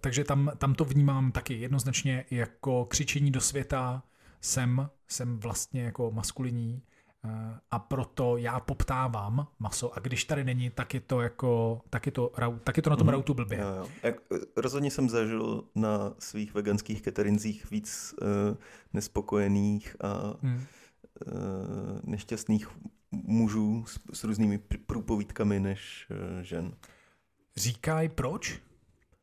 takže 0.00 0.24
tam, 0.24 0.50
tam 0.58 0.74
to 0.74 0.84
vnímám 0.84 1.32
taky 1.32 1.54
jednoznačně 1.54 2.24
jako 2.30 2.84
křičení 2.84 3.30
do 3.30 3.40
světa, 3.40 4.02
jsem, 4.40 4.88
jsem 5.08 5.38
vlastně 5.38 5.82
jako 5.82 6.10
maskulinní 6.10 6.82
eh, 7.24 7.28
a 7.70 7.78
proto 7.78 8.36
já 8.36 8.60
poptávám 8.60 9.46
maso 9.58 9.96
a 9.96 10.00
když 10.00 10.24
tady 10.24 10.44
není, 10.44 10.70
tak 10.70 10.94
je 10.94 11.00
to 11.00 11.20
jako, 11.20 11.80
tak 11.90 12.06
je 12.06 12.12
to, 12.12 12.32
tak 12.64 12.76
je 12.76 12.82
to 12.82 12.90
na 12.90 12.96
tom 12.96 13.06
mm. 13.06 13.12
rautu 13.12 13.34
blbě. 13.34 13.58
Jo, 13.58 13.68
jo. 13.76 13.88
Jak, 14.02 14.16
rozhodně 14.56 14.90
jsem 14.90 15.08
zažil 15.08 15.64
na 15.74 16.14
svých 16.18 16.54
veganských 16.54 17.02
caterinzích 17.02 17.70
víc 17.70 18.14
uh, 18.22 18.28
nespokojených 18.92 19.96
a 20.00 20.34
mm. 20.42 20.54
uh, 20.54 20.62
nešťastných 22.04 22.68
mužů 23.12 23.84
s, 23.86 23.98
s 24.12 24.24
různými 24.24 24.58
průpovídkami 24.58 25.60
než 25.60 26.06
uh, 26.10 26.42
žen. 26.42 26.74
Říkaj 27.56 28.08
proč? 28.08 28.60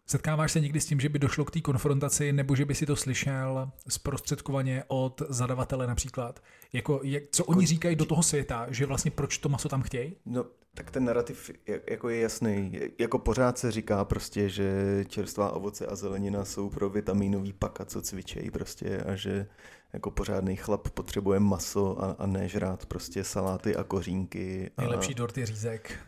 Setkáváš 0.10 0.52
se 0.52 0.60
někdy 0.60 0.82
s 0.82 0.86
tím, 0.86 1.00
že 1.00 1.10
by 1.10 1.20
došlo 1.20 1.46
k 1.46 1.52
té 1.52 1.62
konfrontaci, 1.62 2.34
nebo 2.34 2.56
že 2.56 2.66
by 2.66 2.76
si 2.76 2.86
to 2.86 2.96
slyšel 2.96 3.72
zprostředkovaně 3.88 4.84
od 4.88 5.22
zadavatele 5.30 5.88
například? 5.88 6.44
Jako, 6.74 7.00
jak, 7.04 7.24
co 7.32 7.46
oni 7.46 7.64
jako 7.64 7.68
říkají 7.68 7.96
do 7.96 8.06
toho 8.06 8.24
světa, 8.24 8.68
že 8.70 8.86
vlastně 8.86 9.12
proč 9.12 9.38
to 9.38 9.50
maso 9.50 9.70
tam 9.70 9.82
chtějí? 9.82 10.16
No, 10.26 10.46
tak 10.74 10.92
ten 10.92 11.06
narrativ 11.06 11.52
je, 11.68 11.82
jako 11.90 12.10
je 12.10 12.20
jasný. 12.20 12.80
Jako 13.00 13.20
pořád 13.20 13.58
se 13.58 13.72
říká 13.72 14.06
prostě, 14.06 14.50
že 14.50 15.06
čerstvá 15.08 15.52
ovoce 15.52 15.86
a 15.86 15.96
zelenina 15.96 16.46
jsou 16.46 16.70
pro 16.70 16.90
vitaminový 16.90 17.54
pak 17.54 17.82
a 17.82 17.86
co 17.86 18.02
cvičejí 18.02 18.52
prostě 18.52 18.98
a 18.98 19.16
že 19.16 19.48
jako 19.94 20.12
pořádný 20.12 20.56
chlap 20.56 20.90
potřebuje 20.90 21.40
maso 21.40 22.04
a, 22.04 22.16
a 22.20 22.26
nežrát 22.26 22.86
prostě 22.86 23.24
saláty 23.24 23.76
a 23.76 23.84
kořínky. 23.84 24.72
A... 24.78 24.82
Nejlepší 24.82 25.14
dort 25.14 25.38
je 25.38 25.46
řízek. 25.46 26.00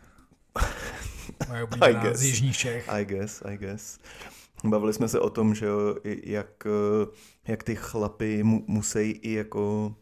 Moje 1.48 1.62
oblíbená 1.64 2.14
z 2.14 2.22
Jižních 2.22 2.56
Čech. 2.56 2.88
I 2.88 3.04
guess, 3.04 3.42
I 3.44 3.56
guess. 3.56 3.98
Bavili 4.64 4.92
jsme 4.92 5.08
se 5.08 5.20
o 5.20 5.30
tom, 5.30 5.54
že 5.54 5.66
jo, 5.66 5.96
jak, 6.04 6.66
jak 7.46 7.62
ty 7.62 7.76
chlapy 7.76 8.42
mu, 8.42 8.64
musí 8.66 9.00
i 9.00 9.32
jako 9.32 9.94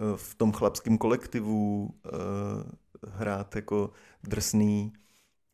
eh, 0.00 0.16
v 0.16 0.34
tom 0.34 0.52
chlapském 0.52 0.98
kolektivu 0.98 1.84
uh, 1.84 3.10
hrát 3.10 3.56
jako 3.56 3.90
drsný 4.22 4.92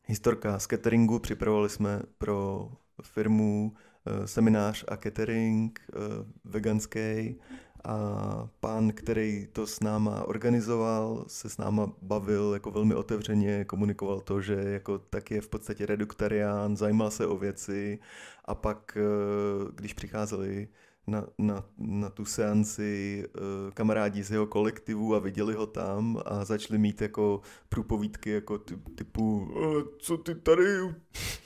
historka 0.06 0.59
z 0.59 0.66
cateringu. 0.66 1.18
Připravovali 1.18 1.68
jsme 1.68 2.02
pro 2.18 2.68
firmu 3.02 3.72
uh, 3.72 4.24
seminář 4.24 4.84
a 4.88 4.96
catering 4.96 5.80
uh, 5.88 6.02
veganský 6.44 7.40
a 7.84 8.48
pán, 8.60 8.92
který 8.92 9.46
to 9.52 9.66
s 9.66 9.80
náma 9.80 10.24
organizoval, 10.24 11.24
se 11.26 11.48
s 11.48 11.59
náma 11.59 11.92
bavil 12.02 12.50
jako 12.55 12.70
velmi 12.70 12.94
otevřeně, 12.94 13.64
komunikoval 13.64 14.20
to, 14.20 14.40
že 14.40 14.55
jako 14.55 14.98
tak 14.98 15.30
je 15.30 15.40
v 15.40 15.48
podstatě 15.48 15.86
reduktarián, 15.86 16.76
zajímal 16.76 17.10
se 17.10 17.26
o 17.26 17.36
věci 17.36 17.98
a 18.44 18.55
pak, 18.55 18.96
eh, 18.96 19.72
když 19.74 19.94
přicházeli 19.94 20.68
na, 21.09 21.26
na, 21.39 21.64
na 21.78 22.10
tu 22.10 22.24
seanci 22.24 23.24
uh, 23.26 23.70
kamarádi 23.70 24.22
z 24.22 24.30
jeho 24.30 24.47
kolektivu 24.47 25.14
a 25.14 25.18
viděli 25.18 25.55
ho 25.55 25.66
tam 25.66 26.22
a 26.26 26.44
začali 26.44 26.78
mít 26.78 27.02
jako 27.02 27.40
průpovídky 27.68 28.30
jako 28.30 28.59
ty, 28.59 28.76
typu 28.94 29.51
co 29.98 30.16
ty 30.16 30.35
tady 30.35 30.82
u, 30.82 30.94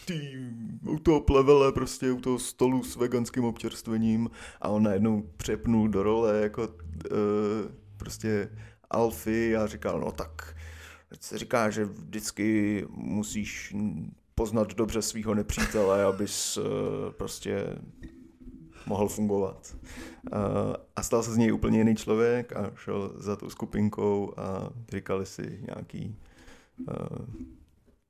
tý, 0.06 0.20
u 0.88 0.98
toho 0.98 1.20
plevele 1.20 1.72
prostě 1.72 2.12
u 2.12 2.20
toho 2.20 2.38
stolu 2.38 2.84
s 2.84 2.96
veganským 2.96 3.44
občerstvením? 3.44 4.30
A 4.60 4.68
on 4.68 4.82
najednou 4.82 5.22
přepnul 5.36 5.88
do 5.88 6.02
role 6.02 6.40
jako 6.42 6.62
uh, 6.62 6.68
prostě 7.96 8.50
alfy 8.90 9.56
a 9.56 9.66
říkal 9.66 10.00
no 10.00 10.12
tak 10.12 10.56
se 11.20 11.38
říká, 11.38 11.70
že 11.70 11.84
vždycky 11.84 12.84
musíš 12.90 13.74
poznat 14.34 14.74
dobře 14.74 15.02
svého 15.02 15.34
nepřítele, 15.34 16.04
abys 16.04 16.56
uh, 16.56 16.64
prostě 17.10 17.66
mohl 18.86 19.08
fungovat. 19.08 19.76
A 20.96 21.02
stal 21.02 21.22
se 21.22 21.32
z 21.32 21.36
něj 21.36 21.52
úplně 21.52 21.78
jiný 21.78 21.96
člověk 21.96 22.56
a 22.56 22.70
šel 22.76 23.12
za 23.16 23.36
tou 23.36 23.50
skupinkou 23.50 24.34
a 24.36 24.70
říkali 24.92 25.26
si 25.26 25.64
nějaký 25.66 26.16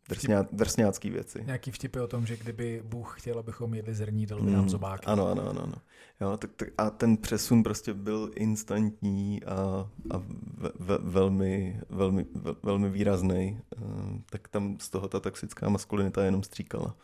drsňá, 0.09 0.47
drsňácký 0.53 1.11
věci. 1.11 1.45
Nějaký 1.47 1.71
vtipy 1.71 2.01
o 2.01 2.07
tom, 2.07 2.27
že 2.27 2.37
kdyby 2.37 2.83
Bůh 2.85 3.21
chtěl, 3.21 3.39
abychom 3.39 3.75
jedli 3.75 3.95
zrní, 3.95 4.27
dal 4.27 4.43
by 4.43 4.51
nám 4.51 4.63
mm, 4.63 4.69
zobáky. 4.69 5.07
Ano, 5.07 5.27
ano, 5.27 5.49
ano. 5.51 5.63
ano. 5.63 5.75
Jo, 6.21 6.37
tak, 6.37 6.51
tak, 6.57 6.69
a 6.79 6.91
ten 6.91 7.17
přesun 7.17 7.63
prostě 7.63 7.95
byl 7.95 8.31
instantní 8.37 9.45
a, 9.45 9.91
a 10.11 10.23
ve, 10.79 10.99
velmi, 10.99 11.81
velmi, 11.89 12.27
ve, 12.35 12.55
velmi 12.63 12.91
výrazný. 12.91 13.61
Tak 14.31 14.49
tam 14.49 14.79
z 14.81 14.91
toho 14.91 15.09
ta 15.09 15.21
toxická 15.21 15.69
maskulinita 15.69 16.25
jenom 16.25 16.43
stříkala. 16.43 16.97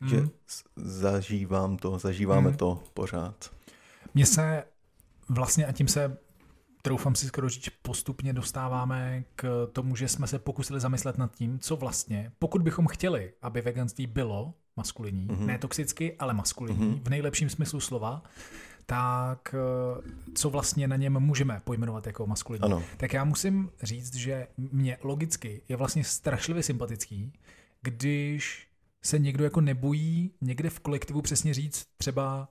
Takže 0.00 0.20
mm. 0.20 0.30
zažívám 0.76 1.76
to, 1.76 1.98
zažíváme 1.98 2.50
mm. 2.50 2.56
to 2.56 2.82
pořád. 2.94 3.50
Mně 4.14 4.26
se 4.26 4.64
vlastně, 5.28 5.66
a 5.66 5.72
tím 5.72 5.88
se 5.88 6.16
troufám 6.82 7.14
si 7.14 7.26
skoro 7.26 7.48
říct, 7.48 7.68
postupně 7.82 8.32
dostáváme 8.32 9.24
k 9.36 9.68
tomu, 9.72 9.96
že 9.96 10.08
jsme 10.08 10.26
se 10.26 10.38
pokusili 10.38 10.80
zamyslet 10.80 11.18
nad 11.18 11.34
tím, 11.34 11.58
co 11.58 11.76
vlastně, 11.76 12.32
pokud 12.38 12.62
bychom 12.62 12.86
chtěli, 12.86 13.32
aby 13.42 13.60
veganství 13.60 14.06
bylo 14.06 14.54
maskulinní, 14.76 15.28
mm-hmm. 15.28 15.46
ne 15.46 15.58
toxicky, 15.58 16.16
ale 16.18 16.34
maskulinní, 16.34 16.78
mm-hmm. 16.78 17.02
v 17.02 17.08
nejlepším 17.08 17.50
smyslu 17.50 17.80
slova, 17.80 18.22
tak 18.86 19.54
eh, 19.54 20.10
co 20.34 20.50
vlastně 20.50 20.88
na 20.88 20.96
něm 20.96 21.20
můžeme 21.20 21.60
pojmenovat 21.64 22.06
jako 22.06 22.26
maskulinní. 22.26 22.64
Ano. 22.64 22.82
Tak 22.96 23.12
já 23.12 23.24
musím 23.24 23.70
říct, 23.82 24.14
že 24.14 24.46
mě 24.56 24.98
logicky 25.02 25.62
je 25.68 25.76
vlastně 25.76 26.04
strašlivě 26.04 26.62
sympatický, 26.62 27.32
když 27.82 28.69
se 29.02 29.18
někdo 29.18 29.44
jako 29.44 29.60
nebojí 29.60 30.30
někde 30.40 30.70
v 30.70 30.80
kolektivu 30.80 31.22
přesně 31.22 31.54
říct 31.54 31.86
třeba, 31.96 32.48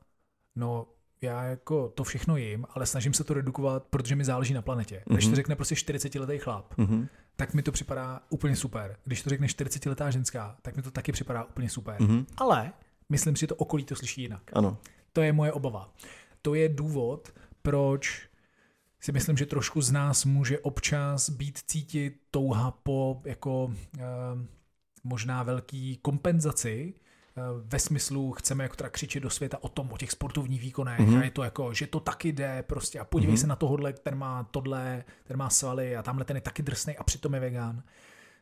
no 0.56 0.88
já 1.22 1.44
jako 1.44 1.90
to 1.90 2.04
všechno 2.04 2.38
jim, 2.38 2.66
ale 2.70 2.86
snažím 2.86 3.14
se 3.14 3.24
to 3.24 3.34
redukovat, 3.34 3.84
protože 3.84 4.16
mi 4.16 4.26
záleží 4.26 4.54
na 4.54 4.62
planetě. 4.62 4.96
Mm-hmm. 4.96 5.14
Když 5.14 5.28
to 5.28 5.36
řekne 5.36 5.56
prostě 5.56 5.76
40-letý 5.76 6.38
chlap, 6.38 6.74
mm-hmm. 6.78 7.08
tak 7.36 7.54
mi 7.54 7.64
to 7.64 7.72
připadá 7.72 8.22
úplně 8.30 8.56
super. 8.56 8.98
Když 9.06 9.24
to 9.24 9.30
řekne 9.30 9.48
40-letá 9.48 10.10
ženská, 10.10 10.58
tak 10.62 10.76
mi 10.76 10.82
to 10.82 10.92
taky 10.92 11.12
připadá 11.12 11.44
úplně 11.44 11.70
super. 11.70 11.96
Mm-hmm. 12.02 12.26
Ale 12.38 12.72
myslím 13.10 13.36
si, 13.36 13.40
že 13.40 13.48
to 13.48 13.56
okolí 13.56 13.84
to 13.86 13.96
slyší 13.96 14.22
jinak. 14.22 14.42
Ano. 14.54 14.78
To 15.14 15.22
je 15.22 15.34
moje 15.34 15.54
obava. 15.54 15.94
To 16.42 16.54
je 16.54 16.70
důvod, 16.70 17.34
proč 17.62 18.30
si 19.00 19.12
myslím, 19.12 19.38
že 19.38 19.46
trošku 19.46 19.82
z 19.82 19.92
nás 19.92 20.26
může 20.26 20.60
občas 20.60 21.30
být 21.30 21.60
cítit 21.68 22.22
touha 22.32 22.72
po 22.72 23.22
jako 23.26 23.64
uh, 23.64 23.74
možná 25.10 25.44
velký 25.44 25.98
kompenzaci 26.02 26.94
ve 27.65 27.80
smyslu 27.80 28.31
chceme 28.31 28.64
jako 28.64 28.76
teda 28.76 28.90
křičet 28.90 29.23
do 29.23 29.30
světa 29.30 29.57
o 29.61 29.69
tom, 29.69 29.90
o 29.91 29.98
těch 29.98 30.11
sportovních 30.11 30.61
výkonech 30.61 30.99
Mhm. 30.99 31.18
a 31.19 31.23
je 31.23 31.31
to 31.31 31.44
jako, 31.44 31.73
že 31.73 31.88
to 31.88 31.99
taky 31.99 32.31
jde 32.31 32.64
prostě 32.68 32.99
a 32.99 33.06
podívej 33.06 33.34
Mhm. 33.34 33.41
se 33.41 33.48
na 33.48 33.56
tohohle, 33.56 33.94
ten 33.94 34.15
má 34.18 34.44
tohle, 34.44 35.03
ten 35.23 35.38
má 35.38 35.49
svaly 35.49 35.95
a 35.98 36.03
tamhle 36.03 36.26
ten 36.26 36.38
je 36.38 36.41
taky 36.41 36.64
drsný 36.64 36.98
a 36.98 37.03
přitom 37.03 37.34
je 37.34 37.40
vegan 37.40 37.84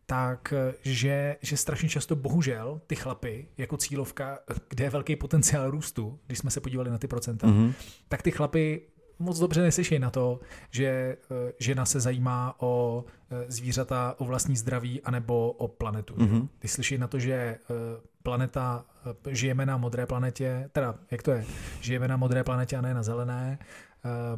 tak 0.06 0.54
eh, 0.54 0.74
že, 0.84 1.36
že 1.42 1.58
strašně 1.58 1.90
často 1.90 2.16
bohužel 2.16 2.82
ty 2.88 2.96
chlapy 2.96 3.48
jako 3.58 3.78
cílovka, 3.78 4.40
kde 4.70 4.84
je 4.84 4.90
velký 4.90 5.16
potenciál 5.16 5.72
růstu, 5.72 6.20
když 6.28 6.40
jsme 6.40 6.52
se 6.52 6.62
podívali 6.62 6.90
na 6.90 6.98
ty 6.98 7.08
procenta, 7.08 7.48
Mhm. 7.48 7.74
tak 8.08 8.22
ty 8.22 8.32
chlapy 8.32 8.82
moc 9.20 9.40
dobře 9.40 9.62
neslyšejí 9.62 10.00
na 10.00 10.10
to, 10.10 10.40
že 10.72 10.86
eh, 10.88 11.54
žena 11.60 11.86
se 11.86 12.00
zajímá 12.00 12.56
o 12.60 13.06
eh, 13.32 13.46
zvířata, 13.52 14.16
o 14.18 14.26
vlastní 14.26 14.56
zdraví 14.58 15.02
anebo 15.02 15.52
o 15.52 15.68
planetu. 15.68 16.14
Mhm. 16.18 16.48
Ty 16.60 16.68
slyší 16.68 16.98
na 16.98 17.08
to, 17.08 17.20
že 17.20 17.34
eh, 17.34 17.58
planeta, 18.24 18.86
žijeme 19.30 19.66
na 19.66 19.78
modré 19.78 20.06
planetě, 20.06 20.70
teda 20.72 20.96
jak 21.12 21.24
to 21.24 21.32
je, 21.32 21.46
žijeme 21.82 22.08
na 22.08 22.18
modré 22.18 22.44
planetě 22.44 22.78
a 22.78 22.82
ne 22.82 22.94
na 22.94 23.04
zelené, 23.04 23.60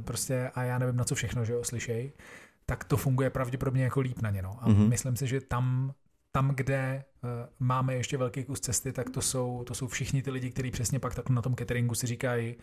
prostě 0.04 0.52
a 0.56 0.64
já 0.64 0.78
nevím 0.80 0.96
na 0.96 1.04
co 1.04 1.16
všechno, 1.16 1.46
že 1.46 1.54
jo, 1.54 1.64
slyšej, 1.64 2.12
tak 2.66 2.84
to 2.84 2.98
funguje 2.98 3.30
pravděpodobně 3.30 3.84
jako 3.84 4.00
líp 4.00 4.22
na 4.22 4.30
ně. 4.30 4.42
No. 4.42 4.58
A 4.62 4.70
Mhm. 4.70 4.90
myslím 4.90 5.16
si, 5.16 5.28
že 5.28 5.42
tam, 5.42 5.94
tam, 6.32 6.52
kde 6.56 7.04
máme 7.60 7.96
ještě 7.96 8.18
velký 8.18 8.44
kus 8.44 8.60
cesty, 8.60 8.92
tak 8.94 9.10
to 9.10 9.22
jsou, 9.22 9.64
to 9.64 9.74
jsou 9.76 9.88
všichni 9.88 10.22
ty 10.22 10.32
lidi, 10.32 10.50
kteří 10.52 10.72
přesně 10.72 11.00
pak 11.00 11.16
tak 11.16 11.30
na 11.30 11.42
tom 11.42 11.56
cateringu 11.56 11.96
si 11.96 12.08
říkají, 12.08 12.56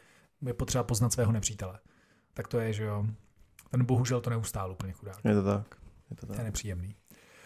je 0.46 0.54
potřeba 0.54 0.84
poznat 0.84 1.12
svého 1.12 1.32
nepřítele. 1.32 1.78
Tak 2.36 2.48
to 2.48 2.60
je, 2.60 2.72
že 2.72 2.84
jo, 2.84 3.06
ten 3.70 3.84
bohužel 3.84 4.20
to 4.20 4.30
neustál 4.30 4.72
úplně 4.72 4.92
chudák. 4.92 5.24
Je 5.24 5.34
to 5.34 5.42
tak. 5.42 5.76
Je 6.10 6.16
to 6.16 6.26
To 6.26 6.32
je 6.32 6.36
tak. 6.36 6.44
nepříjemný. 6.46 6.94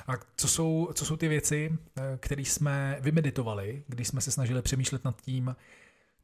A 0.06 0.12
co 0.36 0.48
jsou, 0.48 0.90
co 0.94 1.04
jsou 1.04 1.16
ty 1.16 1.28
věci, 1.28 1.78
eh, 1.96 2.02
které 2.20 2.42
jsme 2.42 2.98
vymeditovali, 3.00 3.84
když 3.86 4.08
jsme 4.08 4.20
se 4.20 4.30
snažili 4.30 4.62
přemýšlet 4.62 5.04
nad 5.04 5.22
tím, 5.22 5.56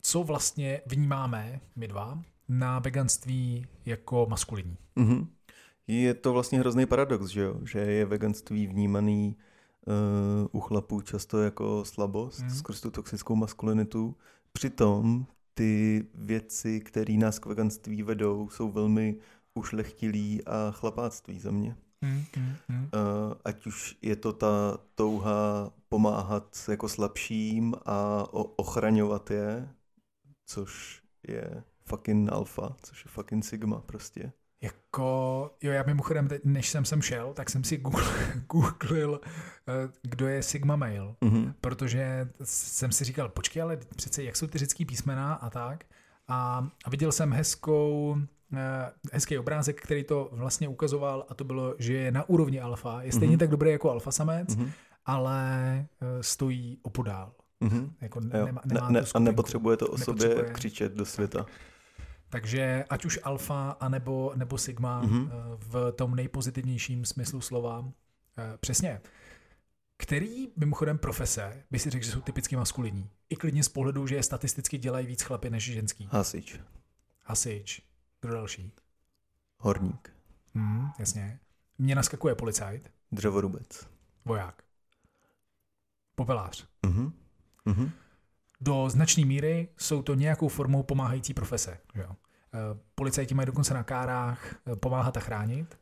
co 0.03 0.25
vlastně 0.25 0.81
vnímáme 0.87 1.61
my 1.77 1.89
dva 1.89 2.23
na 2.49 2.79
veganství 2.79 3.67
jako 3.85 4.27
maskulinní? 4.31 4.77
Mhm. 4.97 5.27
Je 5.87 6.15
to 6.15 6.33
vlastně 6.33 6.59
hrozný 6.59 6.87
paradox, 6.87 7.27
že 7.27 7.41
jo? 7.41 7.61
Že 7.65 7.79
je 7.79 8.07
veganství 8.07 8.67
vnímaný 8.67 9.37
uh, 9.87 10.49
u 10.53 10.61
chlapů 10.61 11.01
často 11.01 11.43
jako 11.43 11.85
slabost 11.85 12.41
mm. 12.41 12.51
skrz 12.51 12.81
tu 12.81 12.91
toxickou 12.91 13.35
maskulinitu. 13.37 14.17
Přitom 14.53 15.27
ty 15.59 16.07
věci, 16.15 16.81
které 16.81 17.15
nás 17.15 17.39
k 17.39 17.47
veganství 17.47 18.03
vedou, 18.03 18.49
jsou 18.49 18.71
velmi 18.71 19.17
ušlechtilý 19.55 20.45
a 20.47 20.71
chlapáctví 20.71 21.41
za 21.41 21.51
mě. 21.51 21.77
Hmm, 22.03 22.25
hmm, 22.37 22.55
hmm. 22.69 22.83
Uh, 22.85 23.35
ať 23.45 23.67
už 23.67 23.99
je 24.03 24.17
to 24.17 24.33
ta 24.33 24.79
touha 24.95 25.73
pomáhat 25.89 26.57
jako 26.71 26.89
slabším 26.89 27.75
a 27.87 28.27
ochraňovat 28.33 29.31
je, 29.31 29.69
což 30.47 31.03
je 31.29 31.63
fucking 31.85 32.33
alfa, 32.33 32.77
což 32.83 33.05
je 33.05 33.11
fucking 33.11 33.45
sigma 33.45 33.81
prostě. 33.81 34.33
Jako, 34.63 35.51
jo, 35.63 35.73
já 35.73 35.83
mimochodem, 35.83 36.29
teď, 36.29 36.43
než 36.45 36.69
jsem 36.71 36.85
sem 36.85 37.03
šel, 37.03 37.33
tak 37.35 37.51
jsem 37.51 37.65
si 37.65 37.77
googlil, 37.77 38.07
googlil, 38.51 39.21
eh, 39.69 39.89
kdo 40.03 40.29
je 40.29 40.43
Sigma 40.43 40.77
Male, 40.77 41.15
Mhm. 41.21 41.55
protože 41.61 42.29
jsem 42.45 42.93
si 42.93 43.05
říkal, 43.05 43.29
počkej, 43.29 43.63
ale 43.63 43.79
přece 43.97 44.23
jak 44.23 44.37
jsou 44.37 44.47
ty 44.47 44.59
řecký 44.59 44.85
písmena 44.85 45.35
a 45.35 45.51
tak. 45.51 45.85
A, 46.29 46.69
a 46.85 46.91
viděl 46.91 47.13
jsem 47.13 47.33
hezkou, 47.33 48.17
eh, 48.57 48.91
hezký 49.13 49.39
obrázek, 49.39 49.81
který 49.83 50.05
to 50.05 50.29
vlastně 50.33 50.69
ukazoval 50.69 51.27
a 51.29 51.35
to 51.35 51.45
bylo, 51.45 51.75
že 51.79 51.93
je 51.93 52.13
na 52.13 52.29
úrovni 52.29 52.61
alfa, 52.61 53.03
je 53.03 53.13
stejně 53.13 53.33
Mhm. 53.33 53.39
tak 53.39 53.51
dobrý 53.51 53.71
jako 53.71 53.91
alfa 53.91 54.11
samec, 54.11 54.57
Mhm. 54.57 54.71
ale 55.07 55.51
eh, 56.01 56.23
stojí 56.23 56.79
opodál. 56.83 57.33
Mhm. 57.61 57.93
Jako 58.01 58.21
Jo. 58.21 58.47
nemá, 58.47 58.61
Ne, 58.65 58.75
nemá 58.75 58.89
ne, 58.91 59.03
tu 59.03 59.09
a 59.15 59.19
nepotřebuje 59.19 59.77
to 59.77 59.87
o 59.87 59.99
sobě 59.99 60.35
křičet 60.53 60.93
do 60.93 61.05
světa. 61.05 61.47
Takže 62.29 62.85
ať 62.91 63.05
už 63.05 63.19
alfa 63.23 63.71
anebo, 63.71 64.33
nebo 64.37 64.59
sigma 64.59 65.03
Mhm. 65.03 65.11
mm-hmm. 65.27 65.31
v 65.59 65.93
tom 65.93 66.15
nejpozitivnějším 66.15 67.05
smyslu 67.05 67.41
slova. 67.41 67.85
eh, 68.39 68.57
Přesně. 68.59 69.01
Který 69.99 70.49
mimochodem 70.57 70.99
profese 70.99 71.65
by 71.71 71.79
si 71.79 71.91
řekl, 71.91 72.05
že 72.05 72.13
jsou 72.13 72.21
typicky 72.21 72.57
maskulinní? 72.57 73.11
I 73.31 73.37
klidně 73.37 73.63
z 73.65 73.69
pohledu, 73.69 74.07
že 74.07 74.15
je 74.15 74.23
statisticky 74.23 74.79
dělají 74.79 75.07
víc 75.07 75.23
chlapy 75.23 75.51
než 75.51 75.65
ženský. 75.65 76.09
Hasič, 76.13 76.61
Hasič. 77.25 77.83
Kdo 78.21 78.33
další? 78.35 78.73
horník, 79.59 80.13
Hmm, 80.55 80.91
jasně. 80.99 81.41
Mně 81.79 81.95
naskakuje 81.95 82.35
policajt, 82.35 82.91
dřevorubec. 83.13 83.87
voják, 84.25 84.63
popelář. 86.15 86.67
Mhm. 86.87 87.13
Mhm. 87.65 87.91
Do 88.61 88.89
značné 88.91 89.25
míry 89.25 89.69
jsou 89.79 90.03
to 90.03 90.15
nějakou 90.15 90.49
formou 90.49 90.83
pomáhající 90.83 91.35
profese. 91.35 91.79
Jo? 91.95 92.07
Eh, 92.55 92.59
Policajti 92.95 93.35
mají 93.35 93.47
dokonce 93.47 93.75
na 93.75 93.83
kárách 93.83 94.55
eh, 94.73 94.77
pomáhat 94.77 95.17
a 95.17 95.21
chránit. 95.21 95.79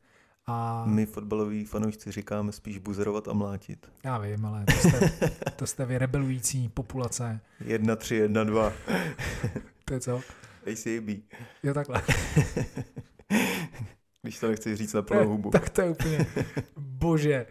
A 0.46 0.84
My 0.86 1.06
fotbaloví 1.06 1.64
fanoušci 1.64 2.12
říkáme 2.12 2.52
spíš 2.52 2.78
buzerovat 2.78 3.28
a 3.28 3.32
mlátit. 3.32 3.86
já 4.04 4.18
vím, 4.18 4.46
ale 4.46 4.64
to 4.64 4.72
jste, 4.88 5.10
to 5.56 5.66
jste 5.66 5.86
vy 5.86 5.98
rebelující 5.98 6.68
populace. 6.68 7.40
Jedna, 7.60 7.96
tři, 7.96 8.14
jedna, 8.14 8.44
dva. 8.44 8.72
To 9.84 9.94
je 9.94 10.00
co? 10.00 10.20
ACAB. 10.72 11.08
Jo, 11.62 11.74
takhle. 11.74 12.02
Když 14.22 14.38
to 14.38 14.48
nechci 14.48 14.76
říct 14.76 14.92
na 14.92 15.02
plnou 15.02 15.28
hubu. 15.28 15.50
tak 15.50 15.70
to 15.70 15.80
je 15.80 15.90
úplně, 15.90 16.26
bože. 16.76 17.46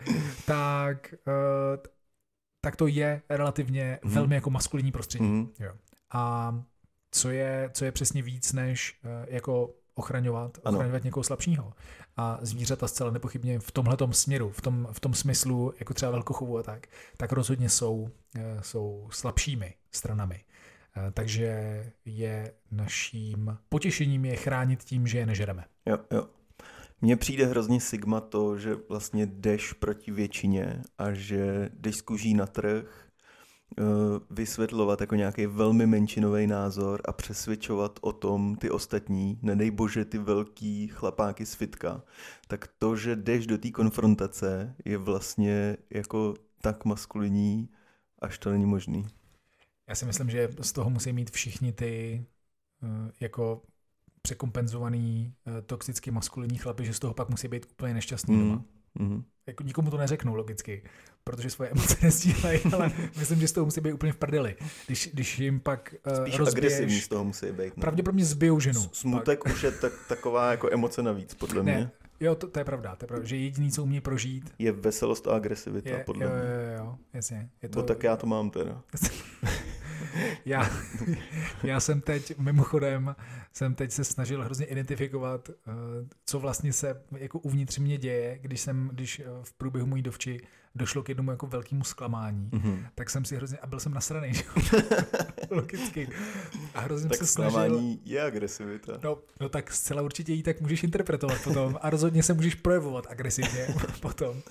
Tak, 0.46 1.14
uh, 1.28 1.34
tak 2.64 2.76
to 2.76 2.88
je 2.88 3.22
relativně 3.30 4.00
Mhm. 4.04 4.14
velmi 4.14 4.36
jako 4.36 4.50
maskulinní 4.50 4.92
prostředí. 4.92 5.24
Mhm. 5.26 5.50
A 6.14 6.56
co 7.12 7.30
je, 7.32 7.70
co 7.74 7.86
je 7.86 7.92
přesně 7.92 8.22
víc, 8.22 8.54
než 8.54 9.00
uh, 9.04 9.10
jako 9.34 9.70
ochraňovat, 9.96 10.58
Ano. 10.66 10.78
ochraňovat 10.78 11.04
někoho 11.04 11.24
slabšího. 11.24 11.74
A 12.18 12.38
zvířata 12.42 12.88
zcela 12.88 13.12
nepochybně 13.12 13.60
v 13.60 13.72
tomhletom 13.72 14.14
směru, 14.14 14.50
v 14.50 14.62
tom, 14.62 14.88
v 14.92 15.00
tom 15.00 15.14
smyslu, 15.14 15.74
jako 15.80 15.94
třeba 15.94 16.12
velkochovu 16.12 16.58
a 16.58 16.64
tak, 16.64 16.88
tak 17.18 17.32
rozhodně 17.32 17.70
jsou, 17.70 18.10
eh, 18.36 18.58
jsou 18.62 19.08
slabšími 19.12 19.74
stranami. 19.92 20.44
Eh, 20.98 21.12
Takže 21.12 21.48
je 22.06 22.54
naším 22.72 23.58
potěšením 23.70 24.26
je 24.26 24.36
chránit 24.36 24.84
tím, 24.84 25.08
že 25.08 25.18
je 25.18 25.26
nežereme. 25.26 25.66
Jo, 25.86 25.98
jo. 26.12 26.28
Mně 27.04 27.16
přijde 27.16 27.46
hrozně 27.46 27.82
sigma 27.82 28.22
to, 28.22 28.58
že 28.58 28.76
vlastně 28.90 29.26
jdeš 29.26 29.74
proti 29.74 30.12
většině 30.12 30.82
a 30.98 31.14
že 31.14 31.70
jdeš 31.74 31.96
z 31.98 32.02
kůží 32.02 32.34
na 32.34 32.48
trh 32.48 33.08
eh, 33.80 33.84
vysvětlovat 34.30 35.02
jako 35.02 35.16
nějaký 35.16 35.46
velmi 35.46 35.88
menšinový 35.88 36.48
názor 36.48 37.02
a 37.06 37.14
přesvědčovat 37.14 38.00
o 38.02 38.14
tom 38.14 38.56
ty 38.56 38.70
ostatní, 38.70 39.40
nedej 39.42 39.72
bože 39.72 40.06
ty 40.06 40.18
velký 40.18 40.88
chlapáky 40.88 41.46
z 41.46 41.54
fitka, 41.56 42.04
tak 42.48 42.68
to, 42.80 42.96
že 42.96 43.16
jdeš 43.16 43.48
do 43.48 43.58
té 43.58 43.72
konfrontace, 43.72 44.76
je 44.86 44.98
vlastně 44.98 45.78
jako 45.90 46.34
tak 46.62 46.86
maskulinní, 46.86 47.70
až 48.20 48.38
to 48.38 48.52
není 48.52 48.66
možný. 48.66 49.08
Já 49.88 49.96
si 49.96 50.06
myslím, 50.06 50.30
že 50.30 50.50
z 50.62 50.72
toho 50.72 50.90
musí 50.90 51.14
mít 51.14 51.32
všichni 51.32 51.74
ty 51.74 52.26
eh, 52.84 53.12
jako 53.20 53.62
překompenzovaný 54.28 55.34
eh, 55.48 55.62
toxicky 55.62 56.12
maskulinní 56.12 56.58
chlapy, 56.58 56.86
že 56.86 56.94
z 56.94 57.00
toho 57.00 57.14
pak 57.14 57.30
musí 57.30 57.48
být 57.48 57.66
úplně 57.72 57.94
nešťastný 57.94 58.40
doma. 58.40 58.56
Mm. 58.56 59.08
Mm. 59.08 59.24
Jako 59.48 59.64
nikomu 59.64 59.92
to 59.92 59.98
neřeknu 59.98 60.36
logicky, 60.36 60.84
protože 61.24 61.50
svoje 61.50 61.70
emoce 61.70 61.98
nezdílejí, 62.02 62.62
ale 62.74 62.92
myslím, 63.18 63.40
že 63.40 63.48
z 63.48 63.52
toho 63.52 63.66
musí 63.66 63.82
být 63.82 63.94
úplně 63.94 64.12
v 64.12 64.18
prdeli. 64.18 64.56
Když, 64.86 65.10
když 65.14 65.40
jim 65.40 65.60
pak 65.60 65.96
uh, 66.08 66.14
Spíš 66.14 66.38
rozbiješ, 66.40 66.74
agresivní 66.74 67.02
z 67.02 67.08
toho 67.08 67.24
musí 67.24 67.46
být. 67.46 67.78
Ne? 67.78 67.82
pravděpodobně 67.82 68.26
zbijou 68.26 68.60
ženu. 68.60 68.82
Smutek 68.92 69.46
už 69.46 69.64
je 69.64 69.72
tak, 69.72 69.94
taková 70.08 70.52
jako 70.52 70.70
emoce 70.72 71.04
navíc, 71.04 71.34
podle 71.34 71.64
mě. 71.64 71.74
Ne, 71.74 71.92
jo, 72.20 72.36
to, 72.36 72.48
to, 72.48 72.60
je 72.60 72.66
pravda, 72.66 72.96
to 72.96 73.04
je 73.04 73.08
pravda, 73.08 73.26
že 73.26 73.38
jediný, 73.38 73.72
co 73.72 73.84
umí 73.84 74.02
prožít, 74.02 74.54
Je 74.60 74.72
veselost 74.72 75.28
a 75.28 75.36
agresivita, 75.36 75.90
je, 75.90 76.04
podle 76.04 76.26
jo, 76.26 76.32
mě. 76.32 76.40
jo, 76.40 76.72
jo, 76.72 76.78
jo, 76.78 76.98
jasně. 77.14 77.50
Je 77.62 77.70
To... 77.70 77.80
No 77.80 77.86
tak 77.86 78.04
já 78.04 78.16
to 78.16 78.28
mám 78.28 78.50
teda. 78.50 78.82
Já, 80.46 80.70
já 81.64 81.80
jsem 81.80 82.02
teď, 82.02 82.38
mimochodem, 82.38 83.16
jsem 83.54 83.76
teď 83.76 83.92
se 83.92 84.04
snažil 84.04 84.44
hrozně 84.44 84.66
identifikovat, 84.66 85.50
eh, 85.50 85.72
co 86.26 86.40
vlastně 86.40 86.74
se 86.74 87.02
jako 87.18 87.40
uvnitř 87.40 87.78
mě 87.78 87.98
děje, 87.98 88.40
když 88.42 88.62
jsem, 88.62 88.90
když 88.94 89.20
eh, 89.20 89.24
v 89.44 89.54
průběhu 89.54 89.88
mojí 89.88 90.02
dovči 90.02 90.40
došlo 90.76 91.04
k 91.04 91.10
jednomu 91.10 91.32
jako 91.32 91.48
velkému 91.48 91.84
zklamání, 91.84 92.50
Mhm. 92.52 92.86
tak 92.96 93.10
jsem 93.10 93.26
si 93.26 93.36
hrozně, 93.36 93.58
a 93.58 93.68
byl 93.68 93.80
jsem 93.80 93.94
nasraný, 93.94 94.32
logicky. 95.50 96.08
A 96.74 96.80
hrozně 96.82 97.10
Tak 97.10 97.18
se 97.18 97.28
snažil, 97.28 97.82
je 98.06 98.22
agresivita. 98.22 99.00
No, 99.04 99.18
no 99.42 99.50
tak 99.50 99.72
zcela 99.72 100.02
určitě 100.02 100.34
ji 100.34 100.44
tak 100.44 100.62
můžeš 100.62 100.84
interpretovat 100.84 101.44
potom 101.44 101.78
a 101.82 101.90
rozhodně 101.90 102.24
se 102.24 102.34
můžeš 102.34 102.56
projevovat 102.56 103.08
agresivně 103.10 103.68
potom. 104.02 104.42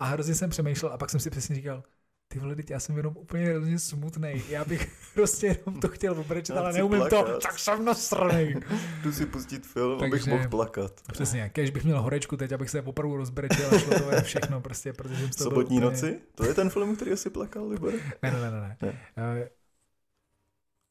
A 0.00 0.04
hrozně 0.06 0.34
jsem 0.34 0.50
přemýšlel 0.50 0.92
a 0.92 0.98
pak 0.98 1.10
jsem 1.10 1.20
si 1.20 1.30
přesně 1.30 1.54
říkal, 1.56 1.82
ty 2.28 2.38
vole, 2.38 2.56
já 2.70 2.80
jsem 2.80 2.96
jenom 2.96 3.16
úplně 3.16 3.46
hrozně 3.46 3.78
smutný. 3.78 4.42
Já 4.48 4.64
bych 4.64 4.92
prostě 5.14 5.46
jenom 5.46 5.80
to 5.80 5.88
chtěl 5.88 6.20
obrečet, 6.20 6.56
ale 6.56 6.72
neumím 6.72 7.00
to, 7.00 7.08
plakat. 7.08 7.42
tak 7.42 7.58
jsem 7.58 7.84
nasraný. 7.84 8.54
Jdu 9.02 9.12
si 9.12 9.26
pustit 9.26 9.66
film, 9.66 9.98
Takže- 9.98 10.12
abych 10.12 10.26
mohl 10.26 10.48
plakat. 10.48 10.92
Přesně, 11.12 11.48
kež 11.48 11.70
bych 11.70 11.84
měl 11.84 12.02
horečku 12.02 12.36
teď, 12.36 12.52
abych 12.52 12.70
se 12.70 12.82
opravdu 12.82 13.16
rozbrečel 13.16 13.74
a 13.74 13.78
šlo 13.78 13.98
to 13.98 14.04
ven 14.06 14.22
všechno 14.24 14.60
prostě, 14.60 14.92
protože 14.92 15.22
jsem 15.22 15.32
Sobotní 15.32 15.76
úplně... 15.76 15.90
noci? 15.90 16.20
To 16.34 16.46
je 16.46 16.54
ten 16.54 16.70
film, 16.70 16.96
který 16.96 17.16
jsi 17.16 17.30
plakal, 17.30 17.68
Libor? 17.68 17.92
Ne, 18.22 18.30
ne, 18.30 18.40
ne, 18.40 18.50
ne. 18.50 18.76
ne. 18.82 19.00
Eh, 19.16 19.48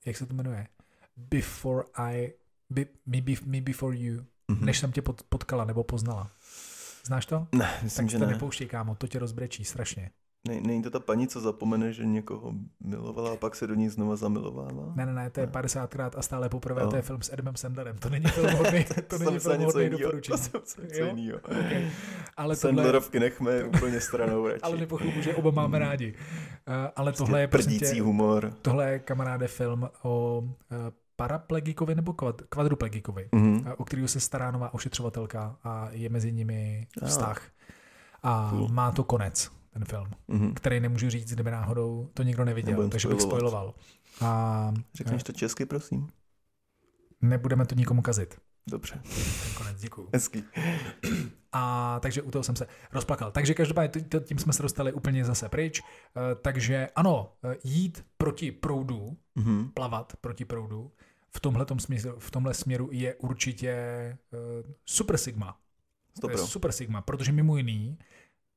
jak 0.05 0.17
se 0.17 0.25
to 0.25 0.33
jmenuje? 0.33 0.67
Before 1.17 1.83
I, 1.93 2.33
be, 2.69 2.85
me, 3.05 3.21
be, 3.21 3.31
me 3.45 3.61
Before 3.61 3.97
You, 3.97 4.15
mm-hmm. 4.15 4.61
než 4.61 4.79
jsem 4.79 4.91
tě 4.91 5.01
pot, 5.01 5.23
potkala 5.29 5.65
nebo 5.65 5.83
poznala. 5.83 6.31
Znáš 7.05 7.25
to? 7.25 7.47
Ne, 7.51 7.79
myslím, 7.83 8.05
tak 8.05 8.11
že 8.11 8.19
to 8.19 8.25
ne. 8.25 8.31
nepouštěj, 8.31 8.67
kámo, 8.67 8.95
to 8.95 9.07
tě 9.07 9.19
rozbrečí 9.19 9.65
strašně. 9.65 10.11
Ne, 10.47 10.61
není 10.61 10.81
to 10.83 10.89
ta 10.89 10.99
paní, 10.99 11.27
co 11.27 11.41
zapomene, 11.41 11.93
že 11.93 12.05
někoho 12.05 12.53
milovala 12.83 13.33
a 13.33 13.35
pak 13.35 13.55
se 13.55 13.67
do 13.67 13.75
ní 13.75 13.89
znova 13.89 14.15
zamilovala? 14.15 14.93
Ne, 14.95 15.05
ne, 15.05 15.13
ne, 15.13 15.29
to 15.29 15.39
je 15.39 15.45
Ne. 15.45 15.51
50krát 15.51 16.11
a 16.17 16.21
stále 16.21 16.49
poprvé, 16.49 16.81
Jo. 16.81 16.89
to 16.89 16.95
je 16.95 17.01
film 17.01 17.21
s 17.21 17.33
Edmem 17.33 17.55
Sandlerem. 17.55 17.97
To 17.97 18.09
není 18.09 18.25
film 18.25 18.49
hodný, 18.57 18.85
to 19.07 19.17
není 19.17 19.39
film 19.39 19.61
hodný 19.63 19.83
jinýho. 19.83 19.99
doporučení. 19.99 20.37
To 20.37 20.43
jsem 20.43 20.61
se 20.63 20.81
něco 20.81 20.99
Jo? 21.01 21.07
jinýho. 21.07 21.37
Okay. 21.37 21.89
Ale 22.37 22.55
tohle, 22.55 22.55
Sandlerovky 22.55 23.19
nechme 23.19 23.63
úplně 23.63 24.01
stranou 24.01 24.47
radši. 24.47 24.61
ale 24.61 24.77
nepochybuji, 24.77 25.23
že 25.23 25.35
oba 25.35 25.51
máme 25.51 25.79
rádi. 25.79 26.13
Uh, 26.67 26.73
ale 26.95 27.11
tohle 27.13 27.41
je 27.41 27.47
Prdící 27.47 27.79
prostě, 27.79 28.01
humor. 28.01 28.53
tohle 28.61 28.91
je 28.91 28.99
kamaráde 28.99 29.47
film 29.47 29.89
o 30.03 30.37
uh, 30.39 30.47
paraplegikovi 31.15 31.95
nebo 31.95 32.13
kvad, 32.13 32.41
kvadruplegikovi, 32.49 33.29
Mhm. 33.31 33.55
uh, 33.57 33.67
o 33.77 33.85
kterého 33.85 34.07
se 34.07 34.19
stará 34.19 34.51
nová 34.51 34.73
ošetřovatelka 34.73 35.55
a 35.63 35.87
je 35.91 36.09
mezi 36.09 36.31
nimi 36.31 36.87
Ah. 37.01 37.05
vztah. 37.05 37.41
A 38.23 38.47
Cool. 38.49 38.67
má 38.67 38.91
to 38.91 39.03
konec, 39.03 39.51
ten 39.75 39.85
film, 39.85 40.07
Mhm. 40.27 40.53
který 40.53 40.79
nemůžu 40.79 41.09
říct, 41.09 41.33
kdyby 41.33 41.51
náhodou 41.51 42.09
to 42.13 42.23
někdo 42.23 42.45
neviděl, 42.45 42.71
Nebudem 42.71 42.89
takže 42.89 43.07
bych 43.07 43.21
spoilovat. 43.21 43.39
spoiloval. 43.41 43.73
A 44.31 44.73
Řekneš 44.93 45.23
to 45.23 45.33
česky, 45.33 45.65
prosím? 45.65 46.07
nebudeme 47.21 47.65
to 47.65 47.75
nikomu 47.75 48.01
kazit. 48.01 48.37
Dobře, 48.69 49.01
Ten 49.43 49.53
konec, 49.57 49.81
děkuju. 49.81 50.09
hezký. 50.13 50.43
A 51.51 51.99
takže 51.99 52.21
u 52.21 52.31
toho 52.31 52.43
jsem 52.43 52.55
se 52.55 52.67
rozplakal. 52.93 53.31
Takže 53.31 53.53
každopádně 53.53 54.01
tím 54.23 54.39
jsme 54.39 54.53
se 54.53 54.61
dostali 54.63 54.93
úplně 54.93 55.25
zase 55.25 55.49
pryč. 55.49 55.81
Eh, 55.81 56.35
Takže 56.35 56.89
ano, 56.95 57.33
eh, 57.43 57.55
jít 57.63 58.05
proti 58.17 58.51
proudu, 58.51 59.17
Mhm. 59.35 59.69
plavat 59.73 60.13
proti 60.21 60.45
proudu, 60.45 60.91
v 61.35 61.39
tomhle 61.39 61.65
směru, 61.77 62.19
v 62.19 62.31
tomhle 62.31 62.53
směru 62.53 62.89
je 62.91 63.15
určitě 63.15 63.69
eh, 63.69 64.17
super 64.85 65.17
sigma. 65.17 65.57
To 66.21 66.29
je 66.29 66.37
super 66.37 66.71
sigma, 66.71 67.01
protože 67.01 67.31
mimo 67.31 67.57
jiný 67.57 67.97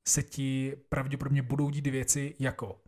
se 0.09 0.23
ti 0.23 0.77
pravděpodobně 0.89 1.43
budou 1.43 1.71
dít 1.71 1.87
věci 1.87 2.35
jako 2.39 2.81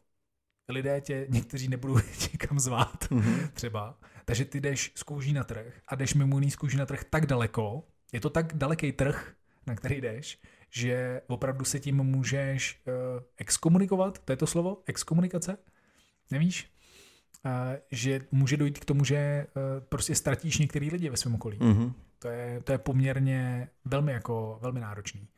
lidé 0.68 1.00
tě, 1.00 1.26
někteří 1.28 1.68
nebudou 1.68 1.98
někam 2.32 2.58
zvát, 2.60 3.10
Mhm. 3.10 3.48
třeba. 3.54 3.98
Takže 4.24 4.44
ty 4.44 4.60
jdeš 4.60 4.92
z 4.94 5.02
kůží 5.02 5.32
na 5.32 5.44
trh 5.44 5.80
a 5.88 5.94
jdeš 5.94 6.14
mimo 6.14 6.36
jiný 6.38 6.50
z 6.50 6.56
kůží 6.56 6.76
na 6.76 6.86
trh 6.86 7.04
tak 7.04 7.26
daleko, 7.26 7.84
je 8.12 8.20
to 8.20 8.30
tak 8.30 8.52
daleký 8.54 8.92
trh, 8.92 9.34
na 9.66 9.74
který 9.74 10.00
jdeš, 10.00 10.38
že 10.70 11.20
opravdu 11.26 11.64
se 11.64 11.80
tím 11.80 11.96
můžeš 11.96 12.82
uh, 12.86 12.92
exkomunikovat, 13.36 14.18
to 14.18 14.32
je 14.32 14.36
to 14.36 14.46
slovo, 14.46 14.82
exkomunikace, 14.86 15.56
nevíš? 16.30 16.72
Uh, 17.44 17.50
že 17.90 18.20
může 18.30 18.56
dojít 18.56 18.78
k 18.78 18.84
tomu, 18.84 19.04
že 19.04 19.46
uh, 19.56 19.62
prostě 19.88 20.14
ztratíš 20.14 20.58
některý 20.58 20.90
lidi 20.90 21.10
ve 21.10 21.16
svém 21.16 21.34
okolí. 21.34 21.58
Mhm. 21.60 21.92
To 22.18 22.28
je, 22.28 22.60
to 22.60 22.72
je 22.72 22.78
poměrně 22.78 23.68
velmi 23.84 24.12
jako 24.12 24.58
velmi 24.62 24.80
náročný. 24.80 25.28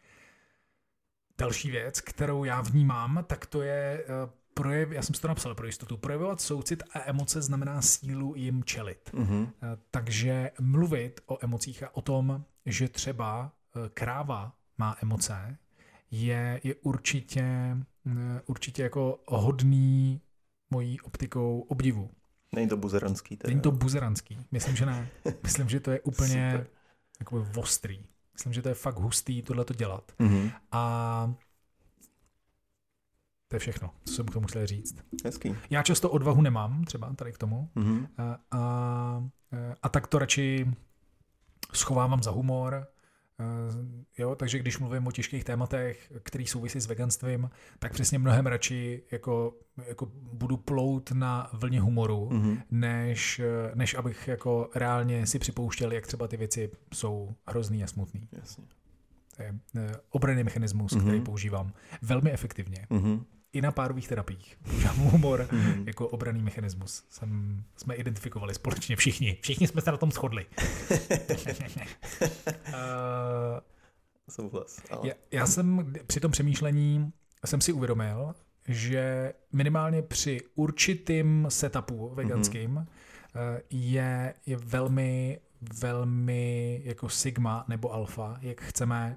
Další 1.43 1.71
věc, 1.71 2.01
kterou 2.01 2.45
já 2.45 2.61
vnímám, 2.61 3.25
tak 3.27 3.47
to 3.47 3.63
je 3.63 4.05
uh, 4.25 4.31
projev, 4.55 4.91
já 4.91 5.03
jsem 5.03 5.15
si 5.15 5.21
to 5.21 5.29
napsal 5.29 5.55
pro 5.55 5.67
jistotu, 5.67 5.97
projevovat 5.97 6.41
soucit 6.41 6.83
a 6.95 7.09
emoce 7.09 7.43
znamená 7.43 7.83
sílu 7.83 8.35
jim 8.37 8.65
čelit. 8.65 9.11
Mhm. 9.13 9.49
Eh, 9.63 9.77
Takže 9.91 10.51
mluvit 10.61 11.21
o 11.27 11.45
emocích 11.45 11.83
a 11.83 11.97
o 11.97 12.03
tom, 12.03 12.45
že 12.67 12.89
třeba 12.89 13.53
eh, 13.77 13.89
kráva 13.95 14.53
má 14.79 14.97
emoce, 15.03 15.57
je, 16.11 16.61
je 16.65 16.75
určitě, 16.75 17.45
eh, 18.07 18.41
určitě 18.47 18.83
jako 18.83 19.21
hodný 19.29 20.21
mojí 20.71 21.01
optikou 21.01 21.61
obdivu. 21.61 22.11
Není 22.55 22.69
to 22.69 22.77
buzeranský. 22.77 23.37
Teda. 23.37 23.51
Není 23.51 23.61
to 23.61 23.71
buzeranský, 23.71 24.39
myslím, 24.51 24.77
že 24.77 24.87
ne. 24.87 25.09
Myslím, 25.43 25.69
že 25.69 25.81
to 25.81 25.91
je 25.91 26.01
úplně 26.01 26.67
jakoby 27.21 27.47
ostrý. 27.57 28.05
Myslím, 28.35 28.53
že 28.53 28.63
to 28.63 28.69
je 28.69 28.75
fakt 28.75 28.97
hustý 28.99 29.43
tohle 29.43 29.65
to 29.65 29.75
dělat. 29.75 30.13
Mhm. 30.19 30.51
A 30.73 31.35
to 33.49 33.57
je 33.57 33.61
všechno, 33.61 33.91
co 34.05 34.15
jsem 34.15 34.27
k 34.27 34.33
tomu 34.33 34.47
chtěl 34.47 34.67
říct. 34.67 34.97
Hezký. 35.25 35.57
Já 35.71 35.83
často 35.83 36.11
odvahu 36.11 36.43
nemám, 36.43 36.85
třeba 36.85 37.13
tady 37.15 37.33
k 37.33 37.39
tomu, 37.39 37.71
Mhm. 37.75 38.07
a, 38.19 38.39
a, 38.51 39.25
a 39.83 39.89
tak 39.89 40.07
to 40.07 40.19
radši 40.19 40.73
schovávám 41.75 42.23
za 42.23 42.31
humor. 42.31 42.87
Eh, 43.43 44.03
Jo, 44.19 44.35
takže 44.35 44.59
když 44.59 44.79
mluvím 44.79 45.07
o 45.07 45.13
těžkých 45.13 45.45
tématech, 45.45 46.13
který 46.23 46.47
souvisí 46.47 46.81
s 46.81 46.87
veganstvím, 46.87 47.51
tak 47.79 47.93
přesně 47.93 48.19
mnohem 48.19 48.47
radši 48.47 49.03
jako, 49.13 49.55
jako 49.89 50.07
budu 50.33 50.57
plout 50.57 51.11
na 51.13 51.51
vlně 51.53 51.81
humoru, 51.81 52.29
Mhm. 52.33 52.59
než, 52.71 53.39
eh, 53.39 53.71
než 53.75 53.95
abych 53.95 54.29
jako 54.29 54.71
reálně 54.75 55.27
si 55.27 55.39
připouštěl, 55.39 55.93
jak 55.93 56.07
třeba 56.07 56.29
ty 56.29 56.37
věci 56.37 56.71
jsou 56.95 57.31
hrozný 57.47 57.85
a 57.85 57.87
smutný. 57.87 58.29
Jasně. 58.33 58.65
To 59.37 59.43
je 59.43 59.55
eh, 59.77 59.93
obranný 60.11 60.45
mechanismus, 60.45 60.93
Mhm. 60.95 61.03
který 61.05 61.21
používám 61.21 61.73
velmi 62.03 62.33
efektivně. 62.33 62.87
Mhm. 62.91 63.25
I 63.53 63.61
na 63.61 63.73
párových 63.73 64.09
terapiích 64.09 64.59
humor 64.97 65.49
Mhm. 65.53 65.85
jako 65.87 66.09
obraný 66.09 66.43
mechanismus. 66.43 67.05
Jsem, 67.11 67.63
jsme 67.77 67.95
identifikovali 67.95 68.55
společně 68.55 68.97
všichni. 68.97 69.39
Všichni 69.41 69.67
jsme 69.69 69.81
se 69.81 69.91
na 69.91 69.97
tom 69.97 70.11
shodli. 70.13 70.47
uh, 72.69 72.73
Souhlas. 74.31 74.83
Ale... 74.91 75.09
já, 75.09 75.15
já 75.31 75.47
jsem 75.47 75.93
při 76.07 76.21
tom 76.21 76.31
přemýšlení 76.31 77.13
jsem 77.47 77.61
si 77.61 77.73
uvědomil, 77.73 78.35
že 78.69 79.33
minimálně 79.53 80.03
při 80.03 80.41
určitým 80.55 81.47
setupu 81.49 82.11
veganským 82.15 82.71
mm-hmm. 83.35 83.61
je, 83.71 84.35
je 84.47 84.57
velmi, 84.57 85.41
velmi 85.81 86.81
jako 86.85 87.09
sigma 87.09 87.65
nebo 87.69 87.93
alfa, 87.95 88.39
jak 88.41 88.61
chceme, 88.61 89.17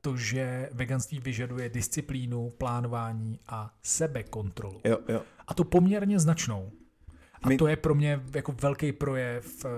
to, 0.00 0.16
že 0.16 0.68
veganství 0.72 1.20
vyžaduje 1.20 1.68
disciplínu, 1.68 2.50
plánování 2.50 3.40
a 3.46 3.74
sebekontrolu. 3.82 4.80
Jo, 4.84 4.98
jo. 5.08 5.22
A 5.46 5.54
to 5.54 5.64
poměrně 5.64 6.20
značnou. 6.20 6.72
A 7.42 7.48
My- 7.48 7.56
to 7.56 7.66
je 7.66 7.76
pro 7.76 7.94
mě 7.94 8.20
jako 8.34 8.54
velký 8.62 8.92
projev, 8.92 9.64
eh, 9.64 9.68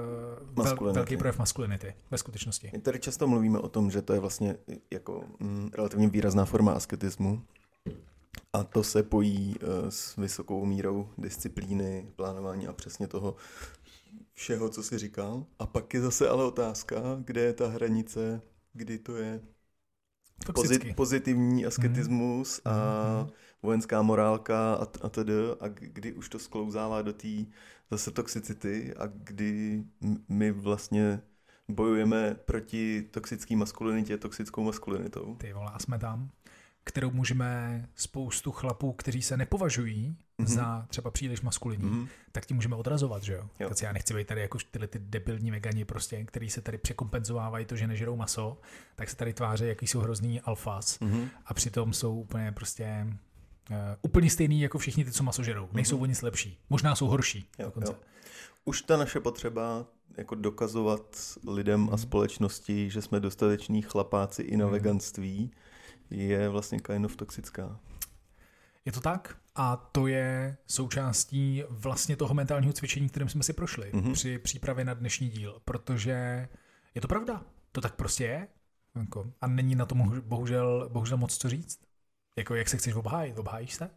vel, 0.63 0.93
velký 0.93 1.17
projev 1.17 1.39
maskulinity 1.39 1.95
ve 2.11 2.19
skutečnosti. 2.19 2.71
My 2.73 2.79
tady 2.79 2.99
často 2.99 3.27
mluvíme 3.27 3.59
o 3.59 3.69
tom, 3.69 3.91
že 3.91 4.03
to 4.03 4.13
je 4.13 4.21
vlastně 4.21 4.57
jako 4.91 5.25
mm, 5.41 5.71
relativně 5.75 6.09
výrazná 6.09 6.45
forma 6.45 6.73
asketismu. 6.73 7.43
A 8.53 8.65
to 8.65 8.83
se 8.83 9.03
pojí 9.03 9.55
uh, 9.63 9.89
s 9.89 10.17
vysokou 10.17 10.65
mírou 10.65 11.09
disciplíny, 11.19 12.07
plánování 12.17 12.67
a 12.67 12.73
přesně 12.73 13.09
toho 13.09 13.37
všeho, 14.35 14.69
co 14.69 14.83
si 14.83 14.99
říkal. 14.99 15.45
A 15.59 15.67
pak 15.67 15.95
je 15.95 16.01
zase 16.01 16.29
ale 16.29 16.45
otázka, 16.45 16.97
kde 17.25 17.41
je 17.41 17.53
ta 17.53 17.69
hranice, 17.69 18.41
kdy 18.73 18.99
to 18.99 19.17
je 19.17 19.41
Toxicky. 20.45 20.79
pozit, 20.79 20.97
pozitivní 20.97 21.67
asketismus 21.67 22.61
a 22.65 22.73
Mhm. 23.23 23.31
vojenská 23.63 24.03
morálka 24.03 24.75
a, 24.75 24.87
t- 24.87 24.99
a 25.03 25.09
td. 25.09 25.31
A 25.61 25.69
kdy 25.69 26.13
už 26.13 26.29
to 26.29 26.39
sklouzává 26.39 27.03
do 27.03 27.13
té 27.13 27.29
zase 27.91 28.11
toxicity 28.11 28.95
a 28.95 29.07
kdy 29.07 29.85
my 30.29 30.53
vlastně 30.53 31.21
bojujeme 31.69 32.35
proti 32.45 33.03
toxické 33.11 33.57
maskulinitě 33.57 34.17
toxickou 34.19 34.65
maskulinitou. 34.65 35.35
Ty 35.35 35.53
vole, 35.53 35.71
a 35.75 35.79
jsme 35.79 35.99
tam, 35.99 36.31
kterou 36.89 37.11
můžeme 37.11 37.85
spoustu 37.95 38.53
chlapů, 38.53 38.93
kteří 38.93 39.23
se 39.23 39.37
nepovažují 39.37 40.17
Mhm. 40.39 40.49
za 40.49 40.87
třeba 40.89 41.11
příliš 41.11 41.41
maskulinní, 41.41 41.91
Mhm. 41.91 42.09
tak 42.33 42.47
ti 42.47 42.55
můžeme 42.55 42.77
odrazovat, 42.77 43.23
že 43.23 43.33
jo? 43.33 43.49
Jo. 43.61 43.69
Tak 43.69 43.83
já 43.83 43.93
nechci 43.93 44.15
být 44.15 44.27
tady 44.27 44.41
jako 44.41 44.59
tyhle 44.71 44.87
ty 44.89 44.99
debilní 44.99 45.51
vegani 45.51 45.85
prostě, 45.85 46.25
který 46.25 46.51
se 46.51 46.61
tady 46.61 46.79
překompenzovávají 46.79 47.67
to, 47.67 47.77
že 47.77 47.87
nežerou 47.87 48.17
maso, 48.17 48.61
tak 48.97 49.11
se 49.11 49.17
tady 49.17 49.33
tváří, 49.35 49.67
jaký 49.67 49.87
jsou 49.87 50.01
hrozný 50.01 50.41
alfas 50.41 50.99
Mhm. 51.01 51.29
a 51.47 51.55
přitom 51.55 51.93
jsou 51.93 52.21
úplně 52.21 52.53
prostě 52.53 53.07
uh, 53.71 53.77
úplně 54.03 54.31
stejný 54.31 54.61
jako 54.61 54.79
všichni 54.79 55.05
ty, 55.05 55.13
co 55.13 55.23
maso 55.23 55.43
žerou. 55.43 55.69
Nejsou 55.73 55.99
o 55.99 56.07
nic 56.07 56.23
lepší. 56.23 56.59
Možná 56.71 56.95
jsou 56.95 57.07
horší. 57.07 57.49
Jo, 57.59 57.65
dokonce. 57.67 57.93
jo. 57.93 57.99
Už 58.65 58.83
ta 58.83 58.97
naše 58.97 59.21
potřeba 59.21 59.87
jako 60.17 60.35
dokazovat 60.35 61.17
lidem 61.49 61.83
a 61.83 61.87
Mhm. 61.91 61.99
společnosti, 61.99 62.91
že 62.91 63.03
jsme 63.03 63.21
dostateční 63.21 63.83
chlapáci 63.83 64.43
i 64.43 64.57
na 64.57 64.65
Mhm. 64.65 64.73
veganství, 64.73 65.51
je 66.11 66.49
vlastně 66.49 66.79
kind 66.81 67.05
of 67.05 67.17
toxická. 67.17 67.81
Je 68.85 68.93
to 68.93 69.01
tak? 69.01 69.37
A 69.55 69.77
to 69.77 70.07
je 70.07 70.57
součástí 70.67 71.63
vlastně 71.71 72.17
toho 72.17 72.35
mentálního 72.35 72.73
cvičení, 72.73 73.09
kterým 73.09 73.29
jsme 73.29 73.43
si 73.43 73.53
prošli 73.53 73.91
Mhm. 73.95 74.13
při 74.13 74.39
přípravě 74.39 74.85
na 74.85 74.95
dnešní 74.95 75.29
díl, 75.29 75.61
protože 75.65 76.49
je 76.95 77.01
to 77.01 77.09
pravda. 77.09 77.43
To 77.73 77.81
tak 77.81 77.95
prostě 77.95 78.25
je. 78.25 78.49
A 79.41 79.47
není 79.47 79.75
na 79.75 79.87
tom 79.87 79.99
bohu- 79.99 80.23
bohužel, 80.23 80.89
bohužel 80.93 81.19
moc 81.19 81.37
co 81.39 81.49
říct. 81.49 81.79
Jako 82.37 82.55
jak 82.55 82.69
se 82.69 82.77
chceš 82.77 82.95
obhájit? 82.95 83.39
Obhájíš 83.39 83.75
se? 83.75 83.91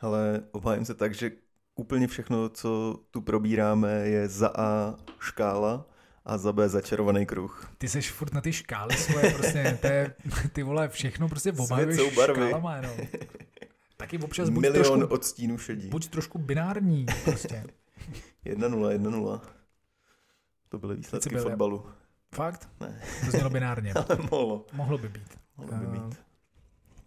Ale 0.00 0.42
obhájím 0.52 0.84
se 0.84 0.94
tak, 0.94 1.14
že 1.14 1.30
úplně 1.74 2.06
všechno, 2.06 2.48
co 2.48 3.00
tu 3.10 3.20
probíráme, 3.20 3.92
je 3.92 4.28
za 4.28 4.48
A 4.48 4.94
škála 5.20 5.86
a 6.28 6.38
za 6.38 6.52
B 6.52 6.68
začarovaný 6.68 7.26
kruh. 7.26 7.70
Ty 7.78 7.88
seš 7.88 8.10
furt 8.10 8.32
na 8.34 8.40
ty 8.40 8.52
škály 8.52 8.96
svoje, 8.96 9.30
prostě, 9.34 9.78
to 9.80 9.86
je, 9.86 10.14
ty 10.52 10.62
vole, 10.62 10.88
všechno 10.88 11.28
prostě 11.28 11.52
obhajuješ 11.52 12.00
škálama 12.22 12.76
jenom. 12.76 12.96
Taky 13.96 14.18
občas 14.18 14.48
buď 14.50 14.62
Milion 14.62 14.98
trošku, 14.98 15.14
odstínů 15.14 15.58
šedí. 15.58 15.88
buď 15.88 16.08
trošku 16.08 16.38
binární, 16.38 17.06
prostě. 17.24 17.64
1-0, 18.46 18.98
1-0. 18.98 19.40
To 20.68 20.78
byly 20.78 20.96
výsledky 20.96 21.28
byl- 21.34 21.42
fotbalu. 21.42 21.86
Fakt? 22.34 22.68
Ne. 22.80 23.00
To 23.24 23.30
znělo 23.30 23.50
binárně. 23.50 23.92
Ale 23.94 24.18
mohlo. 24.30 24.66
Mohlo 24.72 24.98
by 24.98 25.08
být. 25.08 25.38
Mohlo 25.56 25.78
by 25.78 25.84
Eh, 25.86 25.90
být. 25.90 26.18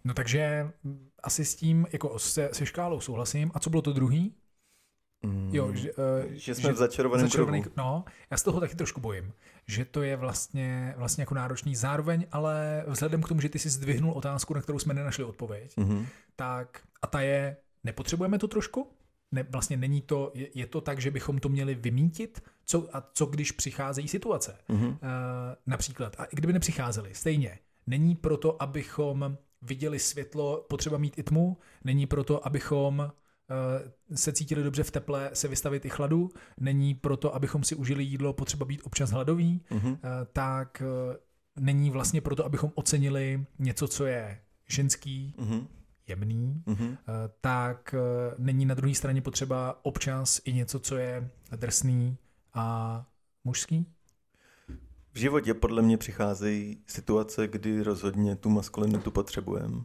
No 0.04 0.14
takže 0.14 0.70
asi 1.22 1.44
s 1.44 1.54
tím, 1.56 1.86
jako 1.92 2.18
se, 2.18 2.48
se 2.52 2.66
škálou 2.66 3.00
souhlasím. 3.00 3.50
A 3.54 3.58
co 3.60 3.70
bylo 3.70 3.82
to 3.82 3.92
druhý? 3.92 4.34
Mm. 5.22 5.50
Jo, 5.52 5.72
že, 5.72 5.92
uh, 5.92 6.04
že 6.30 6.54
jsme 6.54 6.72
v 6.72 6.76
začarovaném 6.76 7.26
začarovaný, 7.26 7.62
kruhu. 7.62 7.74
No, 7.76 8.04
já 8.30 8.36
z 8.36 8.42
toho 8.42 8.60
taky 8.60 8.74
trošku 8.74 9.00
bojím, 9.00 9.32
že 9.66 9.84
to 9.84 10.02
je 10.02 10.16
vlastně, 10.16 10.94
vlastně 10.96 11.22
jako 11.22 11.34
náročný. 11.34 11.76
Zároveň, 11.76 12.26
ale 12.32 12.84
vzhledem 12.86 13.22
k 13.22 13.28
tomu, 13.28 13.40
že 13.40 13.48
ty 13.48 13.58
jsi 13.58 13.70
zdvihnul 13.70 14.12
otázku, 14.12 14.54
na 14.54 14.60
kterou 14.60 14.78
jsme 14.78 14.94
nenašli 14.94 15.24
odpověď, 15.24 15.76
Mhm. 15.76 16.06
tak 16.36 16.82
a 17.02 17.06
ta 17.06 17.20
je, 17.20 17.56
nepotřebujeme 17.84 18.38
to 18.38 18.48
trošku? 18.48 18.90
Ne, 19.32 19.42
vlastně 19.42 19.76
není 19.76 20.00
to, 20.00 20.30
je, 20.34 20.48
je 20.54 20.66
to 20.66 20.80
tak, 20.80 21.00
že 21.00 21.10
bychom 21.10 21.38
to 21.38 21.48
měli 21.48 21.74
vymítit? 21.74 22.42
Co, 22.66 22.96
a 22.96 23.10
co 23.14 23.26
když 23.26 23.52
přicházejí 23.52 24.08
situace? 24.08 24.56
Mhm. 24.68 24.86
Uh, 24.86 24.96
například, 25.66 26.16
a 26.18 26.24
i 26.24 26.36
kdyby 26.36 26.52
nepřicházeli, 26.52 27.14
stejně. 27.14 27.58
Není 27.86 28.16
proto, 28.16 28.62
abychom 28.62 29.36
viděli 29.62 29.98
světlo, 29.98 30.66
potřeba 30.68 30.98
mít 30.98 31.18
i 31.18 31.22
tmu, 31.22 31.56
není 31.84 32.06
proto, 32.06 32.46
abychom 32.46 33.12
se 34.14 34.32
cítili 34.32 34.62
dobře 34.62 34.82
v 34.82 34.90
teple, 34.90 35.30
se 35.32 35.48
vystavit 35.48 35.84
i 35.84 35.88
chladu, 35.88 36.30
není 36.60 36.94
proto, 36.94 37.34
abychom 37.34 37.64
si 37.64 37.74
užili 37.74 38.04
jídlo, 38.04 38.32
potřeba 38.32 38.64
být 38.66 38.80
občas 38.84 39.10
hladový, 39.10 39.60
Mhm. 39.70 39.92
uh, 39.92 39.98
tak 40.32 40.82
uh, 40.82 41.16
není 41.64 41.90
vlastně 41.90 42.20
proto, 42.20 42.44
abychom 42.44 42.70
ocenili 42.74 43.46
něco, 43.58 43.88
co 43.88 44.06
je 44.06 44.40
ženský, 44.68 45.34
Mhm. 45.38 45.66
jemný, 46.06 46.62
Mhm. 46.66 46.86
uh, 46.86 46.96
tak 47.40 47.94
není 48.38 48.66
na 48.66 48.74
druhé 48.74 48.94
straně 48.94 49.22
potřeba 49.22 49.80
občas 49.84 50.40
i 50.44 50.52
něco, 50.52 50.80
co 50.80 50.96
je 50.96 51.30
drsný 51.56 52.16
a 52.54 53.06
mužský. 53.44 53.86
V 55.12 55.18
životě 55.18 55.54
podle 55.54 55.82
mě 55.82 55.98
přicházejí 55.98 56.82
situace, 56.86 57.48
kdy 57.48 57.82
rozhodně 57.82 58.36
tu 58.36 58.50
maskulinitu 58.50 59.10
potřebujeme. 59.10 59.82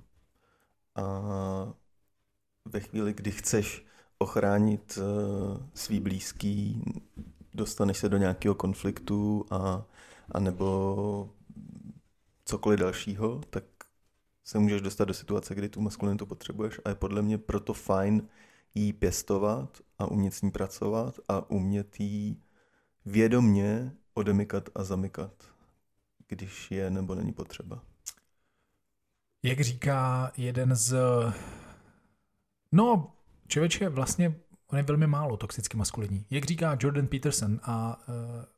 A 0.96 1.04
ve 2.68 2.80
chvíli, 2.80 3.14
kdy 3.14 3.32
chceš 3.32 3.86
ochránit 4.18 4.98
uh, 4.98 5.58
svý 5.74 6.00
blízký, 6.00 6.82
dostaneš 7.54 7.98
se 7.98 8.10
do 8.10 8.18
nějakého 8.18 8.56
konfliktu 8.56 9.46
a, 9.52 9.86
a 10.32 10.40
nebo 10.40 11.30
cokoliv 12.46 12.80
dalšího, 12.80 13.42
tak 13.50 13.64
se 14.44 14.60
můžeš 14.60 14.82
dostat 14.82 15.06
do 15.06 15.14
situace, 15.14 15.56
kdy 15.56 15.70
tu 15.70 15.82
maskulinitu 15.82 16.26
potřebuješ 16.26 16.80
a 16.86 16.90
je 16.90 16.96
podle 16.96 17.22
mě 17.22 17.38
proto 17.38 17.74
fajn 17.74 18.28
jí 18.76 18.94
pěstovat 18.94 19.78
a 20.00 20.06
umět 20.06 20.34
s 20.34 20.42
ní 20.42 20.52
pracovat 20.52 21.20
a 21.28 21.50
umět 21.50 22.00
jí 22.00 22.44
vědomně 23.06 23.92
odemykat 24.14 24.70
a 24.76 24.84
zamykat, 24.84 25.34
když 26.28 26.72
je 26.72 26.90
nebo 26.90 27.16
není 27.16 27.34
potřeba. 27.34 27.84
Jak 29.44 29.62
říká 29.62 30.32
jeden 30.38 30.76
z... 30.76 30.96
No, 32.72 33.12
člověče, 33.48 33.90
vlastně 33.90 34.36
on 34.68 34.78
je 34.78 34.84
velmi 34.84 35.08
málo 35.08 35.38
toxicky 35.38 35.78
maskulinní. 35.78 36.26
Jak 36.30 36.46
říká 36.46 36.78
Jordan 36.80 37.08
Peterson 37.08 37.60
a 37.64 37.98
uh, 38.08 38.14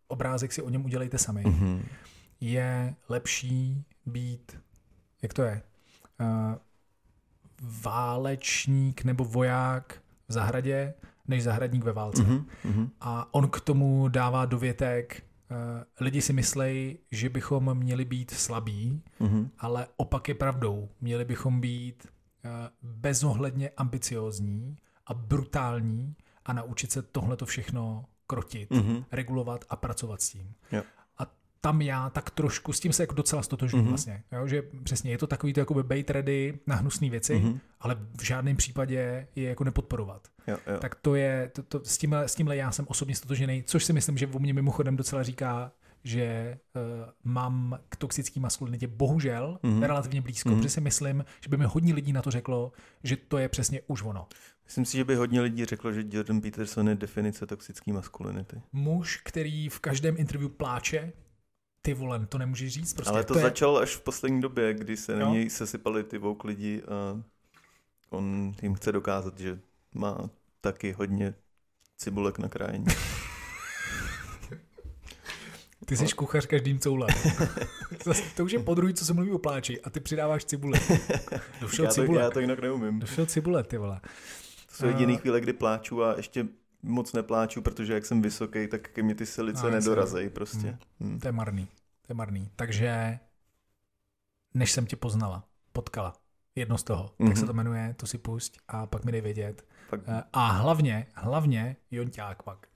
obrázek 0.07 0.53
si 0.53 0.61
o 0.61 0.69
něm 0.69 0.85
udělejte 0.85 1.17
sami, 1.17 1.43
Mm-hmm. 1.43 1.81
je 2.41 2.95
lepší 3.09 3.83
být, 4.05 4.59
jak 5.21 5.33
to 5.33 5.41
je, 5.41 5.61
uh, 6.19 6.55
válečník 7.83 9.03
nebo 9.03 9.25
voják 9.25 10.01
v 10.27 10.33
zahradě, 10.33 10.93
než 11.27 11.43
zahradník 11.43 11.83
ve 11.83 11.93
válce. 11.93 12.23
Mm-hmm. 12.23 12.89
A 13.01 13.33
on 13.33 13.49
k 13.49 13.59
tomu 13.61 14.07
dává 14.07 14.45
dovětek, 14.45 15.23
uh, 15.51 15.57
lidi 15.99 16.21
si 16.21 16.33
myslejí, 16.33 16.97
že 17.11 17.29
bychom 17.29 17.77
měli 17.77 18.05
být 18.05 18.31
slabí, 18.31 19.01
Mm-hmm. 19.19 19.49
ale 19.59 19.87
opak 19.97 20.27
je 20.29 20.35
pravdou. 20.35 20.89
Měli 21.01 21.25
bychom 21.25 21.61
být 21.61 22.07
eh, 22.07 22.09
bezohledně 22.81 23.69
ambiciozní 23.77 24.77
a 25.07 25.13
brutální 25.13 26.15
a 26.45 26.53
naučit 26.53 26.91
se 26.91 27.01
tohleto 27.01 27.45
všechno 27.45 28.05
krotit, 28.27 28.71
Mm-hmm. 28.71 29.05
regulovat 29.11 29.65
a 29.69 29.75
pracovat 29.75 30.21
s 30.21 30.29
tím. 30.29 30.53
Jo. 30.71 30.83
A 31.17 31.31
tam 31.61 31.81
já 31.81 32.09
tak 32.09 32.29
trošku, 32.29 32.73
s 32.73 32.79
tím 32.79 32.93
se 32.93 33.03
jako 33.03 33.15
docela 33.15 33.43
stotožňuji 33.43 33.81
Mhm. 33.81 33.89
vlastně. 33.89 34.23
Jo, 34.31 34.47
že 34.47 34.61
přesně 34.83 35.11
je 35.11 35.17
to 35.17 35.27
takový 35.27 35.53
to 35.53 35.59
jakoby 35.59 35.83
bait 35.83 36.09
ready 36.09 36.59
na 36.67 36.75
hnusné 36.75 37.09
věci, 37.09 37.35
Mm-hmm. 37.35 37.59
ale 37.79 37.97
v 38.17 38.23
žádném 38.23 38.57
případě 38.57 39.27
je 39.35 39.49
jako 39.49 39.63
nepodporovat. 39.63 40.27
Jo, 40.47 40.57
jo. 40.67 40.77
Tak 40.79 40.95
to 40.95 41.15
je, 41.15 41.51
to, 41.53 41.63
to, 41.63 41.81
s, 41.85 41.97
tímhle, 41.97 42.27
s 42.27 42.35
tímhle 42.35 42.55
já 42.55 42.71
jsem 42.71 42.85
osobně 42.89 43.15
stotožený, 43.15 43.63
což 43.63 43.85
si 43.85 43.93
myslím, 43.93 44.17
že 44.17 44.27
o 44.27 44.39
mě 44.39 44.53
mimochodem 44.53 44.95
docela 44.97 45.23
říká, 45.23 45.71
že 46.09 46.57
uh, 46.75 46.81
mám 47.23 47.79
k 47.89 47.95
toxické 47.95 48.39
maskulinitě 48.39 48.87
bohužel 48.87 49.59
Mhm. 49.63 49.73
mm-hmm. 49.79 49.85
relativně 49.87 50.21
blízko, 50.21 50.49
Mhm. 50.49 50.57
mm-hmm. 50.57 50.61
protože 50.61 50.69
si 50.73 50.81
myslím, 50.81 51.25
že 51.41 51.49
by 51.49 51.57
mi 51.57 51.65
hodně 51.65 51.93
lidí 51.93 52.13
na 52.13 52.21
to 52.21 52.31
řeklo, 52.31 52.71
že 53.03 53.15
to 53.17 53.37
je 53.37 53.49
přesně 53.49 53.81
už 53.87 54.03
ono. 54.03 54.27
Myslím 54.65 54.85
si, 54.85 54.97
že 54.97 55.03
by 55.03 55.15
hodně 55.15 55.41
lidí 55.41 55.65
řeklo, 55.65 55.93
že 55.93 56.03
Jordan 56.11 56.41
Peterson 56.41 56.89
je 56.89 56.95
definice 56.95 57.45
toxické 57.47 57.93
maskulinity. 57.93 58.61
Muž, 58.73 59.21
který 59.25 59.69
v 59.69 59.79
každém 59.79 60.15
interview 60.17 60.51
pláče, 60.51 61.13
ty 61.81 61.93
volen, 61.93 62.25
to 62.27 62.37
nemůžeš 62.37 62.73
říct. 62.73 62.93
Prostě 62.93 63.11
Ale 63.13 63.23
to, 63.23 63.37
je, 63.37 63.41
začal 63.43 63.77
až 63.77 63.95
v 63.95 64.01
poslední 64.01 64.41
době, 64.41 64.73
kdy 64.73 64.97
se 64.97 65.15
na 65.15 65.29
něj 65.29 65.49
sesypali 65.49 66.03
ty 66.03 66.17
vouk 66.17 66.43
lidi 66.43 66.81
a 66.83 67.23
on 68.09 68.53
jim 68.61 68.73
chce 68.73 68.91
dokázat, 68.91 69.39
že 69.39 69.59
má 69.95 70.29
taky 70.61 70.91
hodně 70.91 71.33
cibulek 71.97 72.39
na 72.39 72.47
krájení. 72.49 72.85
Ty 75.85 75.97
jsi 75.97 76.07
kuchař 76.15 76.45
každým 76.45 76.79
coulem. 76.79 77.09
To 78.37 78.43
už 78.43 78.51
je 78.51 78.59
podruhý, 78.59 78.93
co 78.93 79.05
se 79.05 79.13
mluví 79.13 79.31
o 79.31 79.37
pláči 79.39 79.81
a 79.81 79.89
ty 79.89 79.99
přidáváš 79.99 80.45
cibule. 80.45 80.79
Došel 81.61 81.85
já, 81.85 81.89
to, 81.91 81.95
cibule. 82.01 82.21
já 82.21 82.29
to 82.29 82.39
jinak 82.39 82.59
neumím. 82.59 82.99
Došel 82.99 83.25
cibule, 83.25 83.63
ty 83.63 83.77
vole. 83.77 83.99
To 84.67 84.75
jsou 84.75 84.85
jediný 84.87 85.17
chvíle, 85.17 85.41
kdy 85.41 85.53
pláču 85.53 86.03
a 86.03 86.17
ještě 86.17 86.47
moc 86.83 87.13
nepláču, 87.13 87.61
protože 87.61 87.93
jak 87.93 88.05
jsem 88.05 88.21
vysoký, 88.21 88.67
tak 88.67 88.89
ke 88.89 89.03
mně 89.03 89.15
ty 89.15 89.25
silice 89.25 89.67
A, 89.67 89.69
nedorazej 89.69 90.29
prostě. 90.29 90.67
Hmm. 90.67 91.09
Hmm. 91.09 91.19
To 91.19 91.27
je 91.27 91.31
marný. 91.31 91.65
To 92.01 92.11
je 92.11 92.15
marný. 92.15 92.49
Takže 92.55 93.19
než 94.53 94.71
jsem 94.71 94.85
tě 94.85 94.95
poznala, 94.95 95.43
potkala, 95.73 96.13
jedno 96.55 96.77
z 96.77 96.83
toho, 96.83 97.03
mm-hmm. 97.19 97.27
tak 97.27 97.37
se 97.37 97.41
Mhm. 97.43 97.47
to 97.47 97.53
jmenuje, 97.53 97.95
to 97.97 98.07
si 98.07 98.17
pusť 98.17 98.57
a 98.67 98.85
pak 98.85 99.05
mi 99.05 99.11
dej 99.11 99.21
vědět. 99.21 99.65
Pak, 99.89 99.99
Eh, 100.07 100.23
A 100.33 100.47
hlavně, 100.51 101.07
hlavně 101.13 101.75
Jonťák 101.91 102.43
pak. 102.43 102.67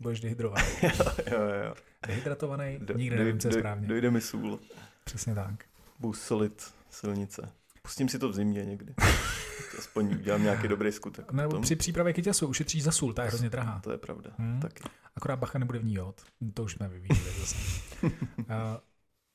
Budeš 0.00 0.20
dehydrovaný. 0.20 0.64
jo, 1.30 1.40
jo, 1.42 1.64
jo. 1.64 1.74
Dehydratovaný, 2.06 2.78
Do- 2.82 2.94
nikdy 2.94 3.16
doj- 3.16 3.18
nevím, 3.18 3.40
co 3.40 3.48
je 3.48 3.52
doj- 3.54 3.58
správně. 3.58 3.88
Dojde 3.88 4.10
mi 4.10 4.20
sůl. 4.20 4.60
Přesně 5.04 5.34
tak. 5.34 5.64
Budu 5.98 6.12
solit 6.14 6.72
silnice. 6.90 7.52
Pustím 7.82 8.08
si 8.08 8.18
to 8.18 8.28
v 8.28 8.34
zimě 8.34 8.64
někdy. 8.64 8.94
Aspoň 9.78 10.14
udělám 10.14 10.42
nějaký 10.42 10.68
dobrý 10.68 10.92
skutek. 10.92 11.32
Nebo 11.32 11.48
potom. 11.48 11.62
při 11.62 11.76
přípravě 11.76 12.12
kyťasu 12.12 12.46
ušetříš 12.46 12.82
za 12.82 12.92
sůl, 12.92 13.12
ta 13.12 13.22
je 13.22 13.28
hrozně 13.28 13.50
drahá. 13.50 13.80
To 13.80 13.92
je 13.92 13.98
pravda. 13.98 14.30
Hmm. 14.38 14.60
Taky. 14.60 14.82
Akorát 15.16 15.36
bacha 15.36 15.58
nebude 15.58 15.78
v 15.78 15.84
ní 15.84 15.94
jod. 15.94 16.22
To 16.54 16.64
už 16.64 16.72
jsme 16.72 16.88
vyvíjeli 16.88 17.30
zase. 17.40 17.56
Eh, 18.48 18.80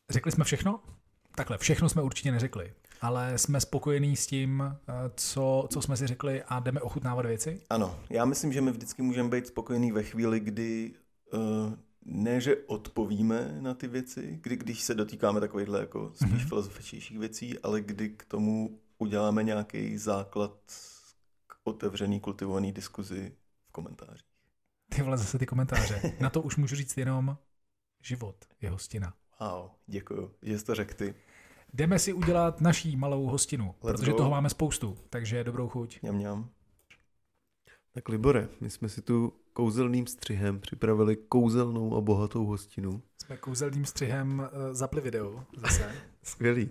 Řekli 0.10 0.32
jsme 0.32 0.44
všechno? 0.44 0.80
Takhle, 1.36 1.58
všechno 1.58 1.90
jsme 1.90 2.02
určitě 2.02 2.32
neřekli, 2.32 2.74
ale 3.04 3.38
jsme 3.38 3.62
spokojení 3.62 4.16
s 4.16 4.28
tím, 4.28 4.62
eh, 4.64 4.94
co, 5.16 5.68
co 5.70 5.82
jsme 5.82 5.98
si 5.98 6.08
řekli 6.08 6.44
a 6.44 6.60
jdeme 6.60 6.82
ochutnávat 6.82 7.26
věci? 7.26 7.62
Ano, 7.70 8.00
já 8.10 8.26
myslím, 8.26 8.54
že 8.54 8.62
my 8.62 8.72
vždycky 8.72 9.02
můžeme 9.02 9.30
být 9.30 9.48
spokojení 9.48 9.92
ve 9.92 10.04
chvíli, 10.04 10.40
kdy 10.40 10.94
uh, 11.34 11.74
ne, 12.06 12.42
že 12.42 12.56
odpovíme 12.68 13.58
na 13.62 13.74
ty 13.74 13.88
věci, 13.88 14.40
kdy, 14.44 14.56
když 14.58 14.82
se 14.82 14.94
dotýkáme 14.96 15.40
takovýchhle 15.40 15.80
jako 15.80 16.12
spíš 16.16 16.30
Mhm. 16.32 16.38
mm-hmm. 16.40 16.48
filozofičtějších 16.48 17.20
věcí, 17.20 17.60
ale 17.60 17.82
kdy 17.82 18.10
k 18.10 18.26
tomu 18.26 18.80
uděláme 18.98 19.44
nějaký 19.44 19.98
základ 19.98 20.58
k 21.48 21.56
otevřený, 21.64 22.20
kultivovaný 22.20 22.72
diskuzi 22.72 23.36
v 23.68 23.72
komentářích. 23.72 24.28
Ty 24.96 25.02
vole, 25.02 25.18
zase 25.18 25.40
ty 25.40 25.46
komentáře. 25.46 26.02
Na 26.20 26.30
to 26.30 26.42
už 26.42 26.56
můžu 26.58 26.76
říct 26.76 26.98
jenom 26.98 27.38
život 28.04 28.36
je 28.62 28.70
hostina. 28.70 29.14
Wow, 29.40 29.70
děkuju, 29.88 30.32
že 30.42 30.60
jsi 30.60 30.66
to 30.66 30.76
řekl 30.76 30.94
ty. 30.94 31.16
Jdeme 31.74 32.00
si 32.00 32.14
udělat 32.14 32.62
naší 32.62 32.96
malou 32.98 33.26
hostinu, 33.26 33.76
Let's 33.84 34.00
protože 34.00 34.12
go. 34.12 34.18
toho 34.18 34.30
máme 34.30 34.50
spoustu, 34.50 34.98
takže 35.10 35.44
dobrou 35.44 35.68
chuť. 35.70 36.02
Mňam, 36.02 36.16
mňam. 36.16 36.50
Tak 37.92 38.10
Libore, 38.10 38.48
my 38.62 38.70
jsme 38.70 38.90
si 38.90 39.02
tu 39.02 39.34
kouzelným 39.54 40.08
střihem 40.08 40.60
připravili 40.60 41.16
kouzelnou 41.16 41.96
a 41.98 42.02
bohatou 42.02 42.46
hostinu. 42.46 43.02
Jsme 43.26 43.38
kouzelným 43.38 43.86
střihem 43.86 44.40
uh, 44.40 44.74
zapli 44.74 45.02
video 45.02 45.44
zase, 45.58 45.96
Skvělý. 46.24 46.70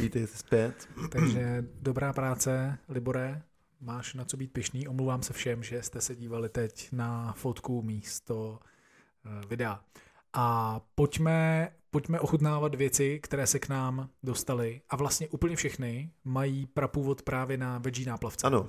Vítejte 0.00 0.36
zpět. 0.36 0.88
takže 1.10 1.64
dobrá 1.82 2.12
práce, 2.12 2.78
Libore. 2.88 3.42
Máš 3.80 4.14
na 4.14 4.24
co 4.24 4.36
být 4.36 4.52
pišný. 4.52 4.88
Omlouvám 4.88 5.22
se 5.22 5.32
všem, 5.32 5.62
že 5.62 5.82
jste 5.82 6.00
se 6.00 6.16
dívali 6.16 6.48
teď 6.48 6.88
na 6.92 7.32
fotku 7.32 7.82
místo 7.82 8.58
uh, 9.26 9.48
videa. 9.48 9.84
A 10.32 10.80
pojďme, 10.94 11.72
pojďme 11.90 12.20
ochutnávat 12.20 12.74
věci, 12.74 13.20
které 13.22 13.46
se 13.46 13.58
k 13.58 13.68
nám 13.68 14.10
dostaly. 14.22 14.82
A 14.90 14.96
vlastně 14.96 15.28
úplně 15.28 15.56
všechny 15.56 16.12
mají 16.24 16.66
prapůvod 16.66 17.22
právě 17.22 17.56
na 17.56 17.78
veggie 17.78 18.06
náplavce. 18.08 18.46
Ano, 18.46 18.68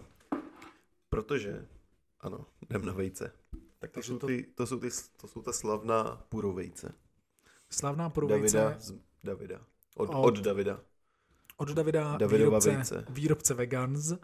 protože 1.09 1.65
ano, 2.21 2.45
jdem 2.69 2.85
na 2.85 2.93
vejce. 2.93 3.31
Tak 3.79 3.91
to 3.91 3.93
Takže 3.93 4.07
jsou, 4.11 4.17
to- 4.19 4.27
ty, 4.27 4.43
to, 4.55 4.67
jsou 4.67 4.79
ty, 4.79 4.89
to 5.21 5.27
jsou 5.27 5.41
ta 5.41 5.53
slavná 5.53 6.23
purovejce. 6.29 6.93
Slavná 7.69 8.09
provejce 8.09 8.57
Davida 8.57 8.79
z 8.79 8.93
Davida. 9.23 9.59
Od, 9.95 10.09
Od- 10.09 10.25
od 10.25 10.39
Davida. 10.39 10.79
od 11.57 11.69
Davida, 11.69 12.17
Davidova 12.17 12.49
výrobce, 12.59 12.71
vejce. 12.75 13.05
výrobce 13.09 13.53
Vegans, 13.53 14.11
uh, 14.11 14.17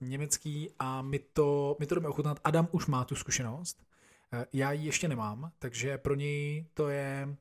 německý 0.00 0.70
a 0.78 1.02
my 1.02 1.18
to, 1.18 1.76
my 1.80 1.86
to 1.86 1.94
jdeme 1.94 2.08
ochutnat. 2.08 2.40
Adam 2.44 2.68
už 2.72 2.86
má 2.86 3.04
tu 3.04 3.14
zkušenost, 3.14 3.82
já 4.52 4.72
ji 4.72 4.86
ještě 4.86 5.08
nemám, 5.08 5.52
takže 5.58 5.98
pro 5.98 6.14
něj 6.14 6.66
to 6.74 6.88
je 6.88 7.36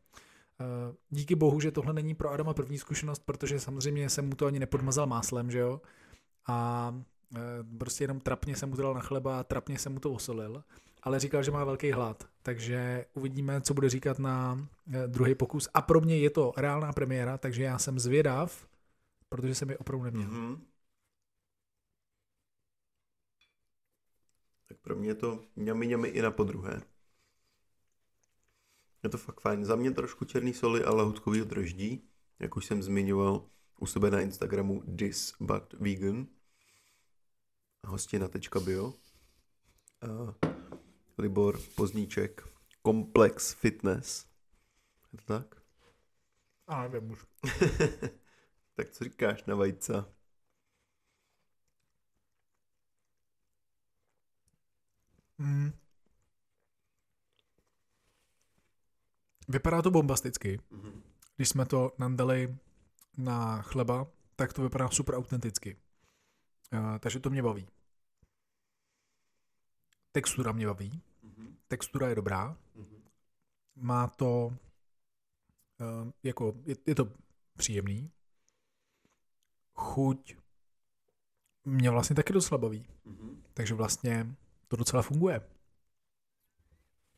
uh, 0.60 0.96
díky 1.10 1.36
bohu, 1.36 1.60
že 1.60 1.72
tohle 1.72 1.94
není 1.94 2.16
pro 2.16 2.30
Adama 2.30 2.54
první 2.54 2.78
zkušenost, 2.78 3.20
protože 3.26 3.60
samozřejmě 3.60 4.10
jsem 4.10 4.28
mu 4.30 4.36
to 4.36 4.46
ani 4.46 4.60
nepodmazal 4.60 5.08
máslem, 5.08 5.52
že 5.52 5.60
jo, 5.60 5.82
a 6.48 6.90
uh, 7.32 7.78
prostě 7.78 8.04
jenom 8.04 8.20
trapně 8.20 8.56
jsem 8.56 8.70
mu 8.70 8.76
to 8.76 8.82
dal 8.82 8.94
na 8.94 9.02
chleba 9.02 9.40
a 9.40 9.44
trapně 9.44 9.80
jsem 9.80 9.94
mu 9.94 10.00
to 10.00 10.12
osolil, 10.14 10.64
ale 11.04 11.20
říkal, 11.20 11.44
že 11.44 11.52
má 11.52 11.64
velký 11.64 11.92
hlad, 11.92 12.24
takže 12.42 13.06
uvidíme, 13.14 13.62
co 13.62 13.74
bude 13.74 13.90
říkat 13.90 14.20
na 14.20 14.54
uh, 14.54 14.94
druhý 15.08 15.36
pokus. 15.36 15.70
A 15.74 15.82
pro 15.82 16.02
mě 16.02 16.18
je 16.18 16.30
to 16.30 16.54
reálná 16.58 16.94
premiéra, 16.94 17.38
takže 17.38 17.64
já 17.64 17.78
jsem 17.78 18.00
zvědav, 18.00 18.68
protože 19.30 19.56
jsem 19.56 19.70
je 19.70 19.78
opravdu 19.78 20.06
neměl. 20.06 20.30
Mm-hmm. 20.30 20.50
Mhm. 20.50 20.66
Tak 24.68 24.77
pro 24.88 24.96
mě 24.96 25.10
je 25.10 25.16
to 25.16 25.44
ňami 25.56 25.88
ňami 25.88 26.08
i 26.08 26.22
na 26.22 26.32
podruhé. 26.32 26.82
Je 29.04 29.10
to 29.10 29.18
fakt 29.18 29.42
fajn. 29.42 29.66
Za 29.66 29.76
mě 29.76 29.92
trošku 29.92 30.26
černý 30.26 30.54
soli 30.54 30.84
a 30.84 30.94
lahutkový 30.94 31.42
drždí, 31.42 32.10
jak 32.40 32.58
už 32.58 32.66
jsem 32.66 32.84
zmiňoval 32.84 33.50
u 33.80 33.86
sebe 33.86 34.12
na 34.12 34.22
Instagramu 34.22 34.84
this 34.98 35.34
but 35.40 35.74
vegan. 35.74 36.28
Hostina.bio. 37.88 38.94
A 40.02 40.36
Libor 41.18 41.60
Pozníček. 41.76 42.48
Komplex 42.82 43.54
Fitness. 43.54 44.26
Je 45.14 45.20
to 45.20 45.26
tak? 45.26 45.62
A 46.68 46.88
nevím 46.88 47.12
už. 47.12 47.26
tak 48.76 48.90
co 48.92 49.04
říkáš 49.04 49.44
na 49.44 49.56
vajca? 49.56 50.17
Mm. 55.38 55.72
Vypadá 59.48 59.82
to 59.82 59.92
bombasticky. 59.92 60.60
Když 61.36 61.50
jsme 61.50 61.66
to 61.66 61.92
nandali 61.98 62.58
na 63.18 63.62
chleba, 63.62 64.08
tak 64.36 64.54
to 64.54 64.62
vypadá 64.62 64.90
super 64.90 65.16
autenticky. 65.16 65.78
Uh, 66.74 66.98
takže 67.00 67.20
to 67.20 67.30
mě 67.30 67.44
baví. 67.44 67.68
Textura 70.12 70.52
mě 70.52 70.66
baví. 70.68 71.02
Textura 71.68 72.08
je 72.10 72.16
dobrá. 72.16 72.58
Má 73.76 74.08
to 74.08 74.46
uh, 74.48 76.12
jako, 76.24 76.54
je, 76.66 76.76
je 76.86 76.96
to 76.96 77.12
příjemný. 77.58 78.12
Chuť 79.74 80.38
mě 81.66 81.90
vlastně 81.90 82.16
taky 82.16 82.34
docela 82.34 82.58
baví. 82.58 82.88
Takže 83.54 83.74
vlastně 83.74 84.36
to 84.68 84.76
docela 84.76 85.02
funguje. 85.02 85.42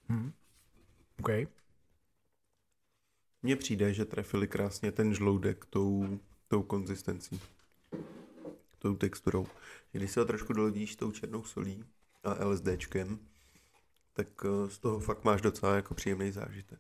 Hm. 0.09 0.31
OK. 1.19 1.29
Mně 3.41 3.55
přijde, 3.55 3.93
že 3.93 4.05
trefili 4.05 4.47
krásně 4.47 4.91
ten 4.91 5.13
žloudek 5.13 5.65
tou, 5.65 6.19
tou 6.47 6.63
konzistencí, 6.63 7.41
tou 8.79 8.95
texturou. 8.95 9.47
Když 9.91 10.11
se 10.11 10.19
ho 10.19 10.25
trošku 10.25 10.53
doledíš 10.53 10.95
tou 10.95 11.11
černou 11.11 11.43
solí 11.43 11.85
a 12.23 12.45
LSDčkem, 12.45 13.19
tak 14.13 14.27
eh, 14.45 14.69
z 14.69 14.79
toho 14.79 14.99
fakt 14.99 15.23
máš 15.23 15.41
docela 15.41 15.75
jako 15.75 15.93
příjemný 15.93 16.31
zážitek. 16.31 16.79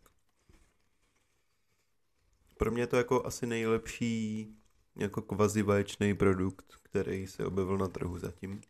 Pro 2.57 2.71
mě 2.71 2.81
je 2.81 2.87
to 2.87 2.97
jako 2.97 3.25
asi 3.25 3.45
nejlepší 3.45 4.47
jako 4.95 5.21
kvazi 5.21 5.61
vaječný 5.61 6.13
produkt, 6.13 6.73
který 6.83 7.27
se 7.27 7.45
objevil 7.45 7.77
na 7.77 7.87
trhu 7.87 8.19
zatím. 8.19 8.61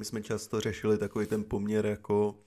My 0.00 0.04
jsme 0.04 0.22
často 0.22 0.60
řešili 0.60 0.98
takový 0.98 1.26
ten 1.26 1.44
poměr 1.44 1.86
jako 1.86 2.38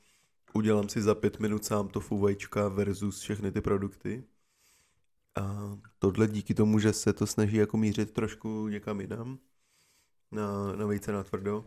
udělám 0.53 0.89
si 0.89 1.01
za 1.01 1.15
pět 1.15 1.39
minut 1.39 1.65
sám 1.65 1.87
tofu 1.87 2.17
vajíčka 2.17 2.67
versus 2.67 3.19
všechny 3.19 3.51
ty 3.51 3.61
produkty. 3.61 4.23
A 5.35 5.77
tohle 5.99 6.27
díky 6.27 6.53
tomu, 6.53 6.79
že 6.79 6.93
se 6.93 7.13
to 7.13 7.27
snaží 7.27 7.57
jako 7.57 7.77
mířit 7.77 8.11
trošku 8.11 8.67
někam 8.67 9.01
jinam, 9.01 9.39
na, 10.31 10.75
na 10.75 10.85
vejce 10.85 11.11
na 11.11 11.23
tvrdo, 11.23 11.65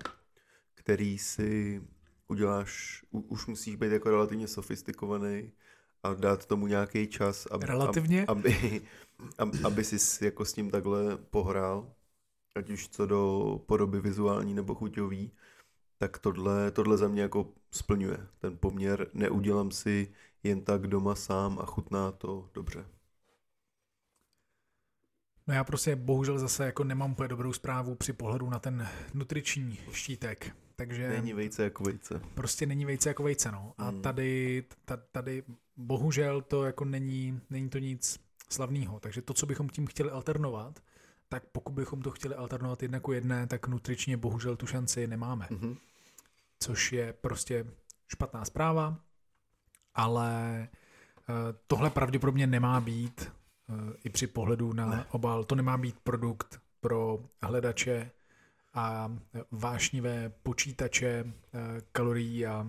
který 0.74 1.18
si 1.18 1.82
uděláš, 2.28 3.04
u, 3.10 3.20
už 3.20 3.46
musíš 3.46 3.76
být 3.76 3.92
jako 3.92 4.10
relativně 4.10 4.48
sofistikovaný 4.48 5.52
a 6.02 6.14
dát 6.14 6.46
tomu 6.46 6.66
nějaký 6.66 7.06
čas, 7.06 7.46
aby, 7.46 7.66
Relativně? 7.66 8.24
aby, 8.28 8.82
aby, 9.38 9.58
aby 9.64 9.84
si 9.84 10.24
jako 10.24 10.44
s 10.44 10.52
tím 10.52 10.70
takhle 10.70 11.16
pohrál, 11.16 11.92
ať 12.54 12.70
už 12.70 12.88
co 12.88 13.06
do 13.06 13.60
podoby 13.66 14.00
vizuální 14.00 14.54
nebo 14.54 14.74
chuťový, 14.74 15.32
tak 15.98 16.18
tohle, 16.18 16.70
tohle 16.70 16.96
za 16.98 17.08
mě 17.08 17.22
jako 17.22 17.52
splňuje. 17.70 18.26
Ten 18.38 18.58
poměr 18.58 19.06
neudělám 19.14 19.70
si 19.70 20.12
jen 20.42 20.60
tak 20.64 20.86
doma 20.86 21.14
sám 21.14 21.58
a 21.58 21.66
chutná 21.66 22.12
to 22.12 22.50
dobře. 22.54 22.86
No 25.46 25.54
já 25.54 25.64
prostě 25.64 25.96
bohužel 25.96 26.38
zase 26.38 26.64
jako 26.64 26.84
nemám 26.84 27.12
úplně 27.12 27.28
dobrou 27.28 27.52
zprávu 27.52 27.94
při 27.94 28.12
pohledu 28.12 28.50
na 28.50 28.58
ten 28.58 28.88
nutriční 29.14 29.78
štítek. 29.92 30.56
Takže 30.76 31.08
Není 31.08 31.32
vejce 31.32 31.64
jako 31.64 31.84
vejce. 31.84 32.20
prostě 32.34 32.66
není 32.66 32.84
vejce 32.84 33.08
jako 33.10 33.22
vejce, 33.22 33.52
no. 33.52 33.74
A 33.78 33.88
Hmm. 33.88 34.02
tady, 34.02 34.64
ta- 34.84 34.96
tady 35.12 35.42
bohužel 35.76 36.42
to 36.42 36.64
jako 36.64 36.84
není, 36.84 37.40
není 37.50 37.68
to 37.70 37.78
nic 37.78 38.20
slavného. 38.50 39.00
Takže 39.00 39.22
to, 39.22 39.34
co 39.34 39.46
bychom 39.46 39.68
tím 39.68 39.86
chtěli 39.86 40.10
alternovat, 40.10 40.80
tak 41.28 41.44
pokud 41.52 41.70
bychom 41.72 42.02
to 42.02 42.10
chtěli 42.10 42.34
alternovat 42.34 42.82
jedna 42.82 43.00
ku 43.00 43.12
jedné, 43.12 43.46
tak 43.46 43.68
nutričně 43.68 44.16
bohužel 44.16 44.56
tu 44.56 44.66
šanci 44.66 45.06
nemáme. 45.06 45.46
Mhm. 45.50 45.76
což 46.58 46.92
je 46.92 47.12
prostě 47.12 47.66
špatná 48.08 48.44
zpráva, 48.44 48.96
ale 49.94 50.68
eh, 51.28 51.32
tohle 51.66 51.90
pravděpodobně 51.90 52.46
nemá 52.46 52.80
být 52.80 53.32
eh, 53.68 53.92
i 54.04 54.10
při 54.10 54.26
pohledu 54.26 54.72
na 54.72 54.86
Ne. 54.86 55.06
obal, 55.10 55.44
to 55.44 55.54
nemá 55.54 55.78
být 55.78 55.98
produkt 56.00 56.60
pro 56.80 57.18
hledače 57.42 58.10
a 58.74 59.12
vášnivé 59.50 60.28
počítače 60.42 61.24
eh, 61.26 61.80
kalorií 61.92 62.46
a, 62.46 62.66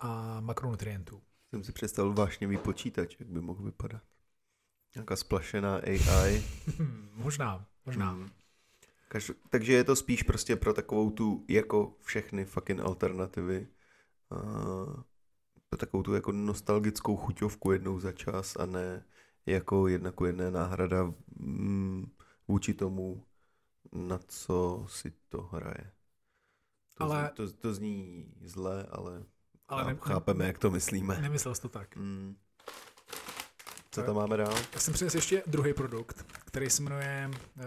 a 0.00 0.40
makronutrientů. 0.40 1.22
Jsem 1.50 1.64
si 1.64 1.72
představil 1.72 2.12
vášnivý 2.12 2.56
počítač, 2.58 3.16
jak 3.20 3.28
by 3.28 3.40
mohl 3.40 3.62
vypadat. 3.62 4.02
Nějaká 4.94 5.16
splašená 5.16 5.76
AI. 5.76 6.44
Možná, 7.14 7.66
možná. 7.86 8.10
Hmm. 8.10 8.30
Každ- 9.10 9.34
takže 9.50 9.72
je 9.72 9.84
to 9.84 9.96
spíš 9.96 10.22
prostě 10.22 10.56
pro 10.56 10.74
takovou 10.74 11.10
tu, 11.10 11.44
jako 11.48 11.96
všechny 12.00 12.44
fucking 12.44 12.80
alternativy, 12.80 13.68
a 14.30 14.36
pro 15.68 15.76
takovou 15.78 16.02
tu 16.02 16.14
jako 16.14 16.32
nostalgickou 16.32 17.16
chuťovku 17.16 17.72
jednou 17.72 18.00
za 18.00 18.12
čas 18.12 18.56
a 18.56 18.66
ne 18.66 19.04
jako 19.46 19.88
jedna 19.88 20.10
ku 20.12 20.24
jedné 20.24 20.50
náhrada 20.50 21.14
mm, 21.36 22.10
vůči 22.48 22.74
tomu, 22.74 23.26
na 23.92 24.18
co 24.18 24.86
si 24.88 25.12
to 25.28 25.42
hraje. 25.42 25.92
To, 26.94 27.04
Ale- 27.04 27.20
zní, 27.20 27.34
to, 27.46 27.52
to 27.52 27.74
zní 27.74 28.26
zle, 28.40 28.86
ale, 28.90 29.24
Ale 29.68 29.82
ale 29.82 29.92
ne- 29.94 30.00
chápeme, 30.02 30.46
jak 30.46 30.58
to 30.58 30.70
myslíme. 30.70 31.20
Nemyslel 31.20 31.54
jsi 31.54 31.62
to 31.62 31.68
tak. 31.68 31.96
Mm. 31.96 32.36
Co 33.90 34.02
tam 34.02 34.14
máme 34.16 34.36
dál? 34.36 34.54
Já 34.74 34.80
jsem 34.80 34.94
přinesl 34.94 35.16
ještě 35.16 35.42
druhý 35.46 35.74
produkt, 35.74 36.26
který 36.46 36.70
se 36.70 36.82
jmenuje 36.82 37.30
uh, 37.56 37.62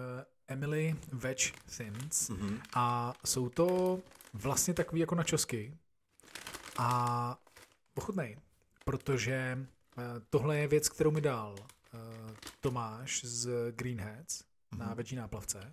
Emily 0.48 0.96
Veg 1.12 1.38
Thins. 1.78 2.30
Mhm. 2.30 2.60
A 2.74 3.14
jsou 3.26 3.50
to 3.50 4.00
vlastně 4.34 4.74
takový 4.74 5.02
jako 5.02 5.16
načosky. 5.16 5.78
A 6.78 7.38
pochutnej, 7.94 8.38
protože 8.86 9.58
uh, 9.98 10.04
tohle 10.30 10.58
je 10.58 10.68
věc, 10.68 10.90
kterou 10.90 11.12
mi 11.12 11.22
dal 11.22 11.56
uh, 11.60 12.00
Tomáš 12.60 13.22
z 13.26 13.72
Greenheads 13.72 14.44
na 14.78 14.86
Mhm. 14.86 14.96
veggie 14.96 15.22
náplavce. 15.22 15.72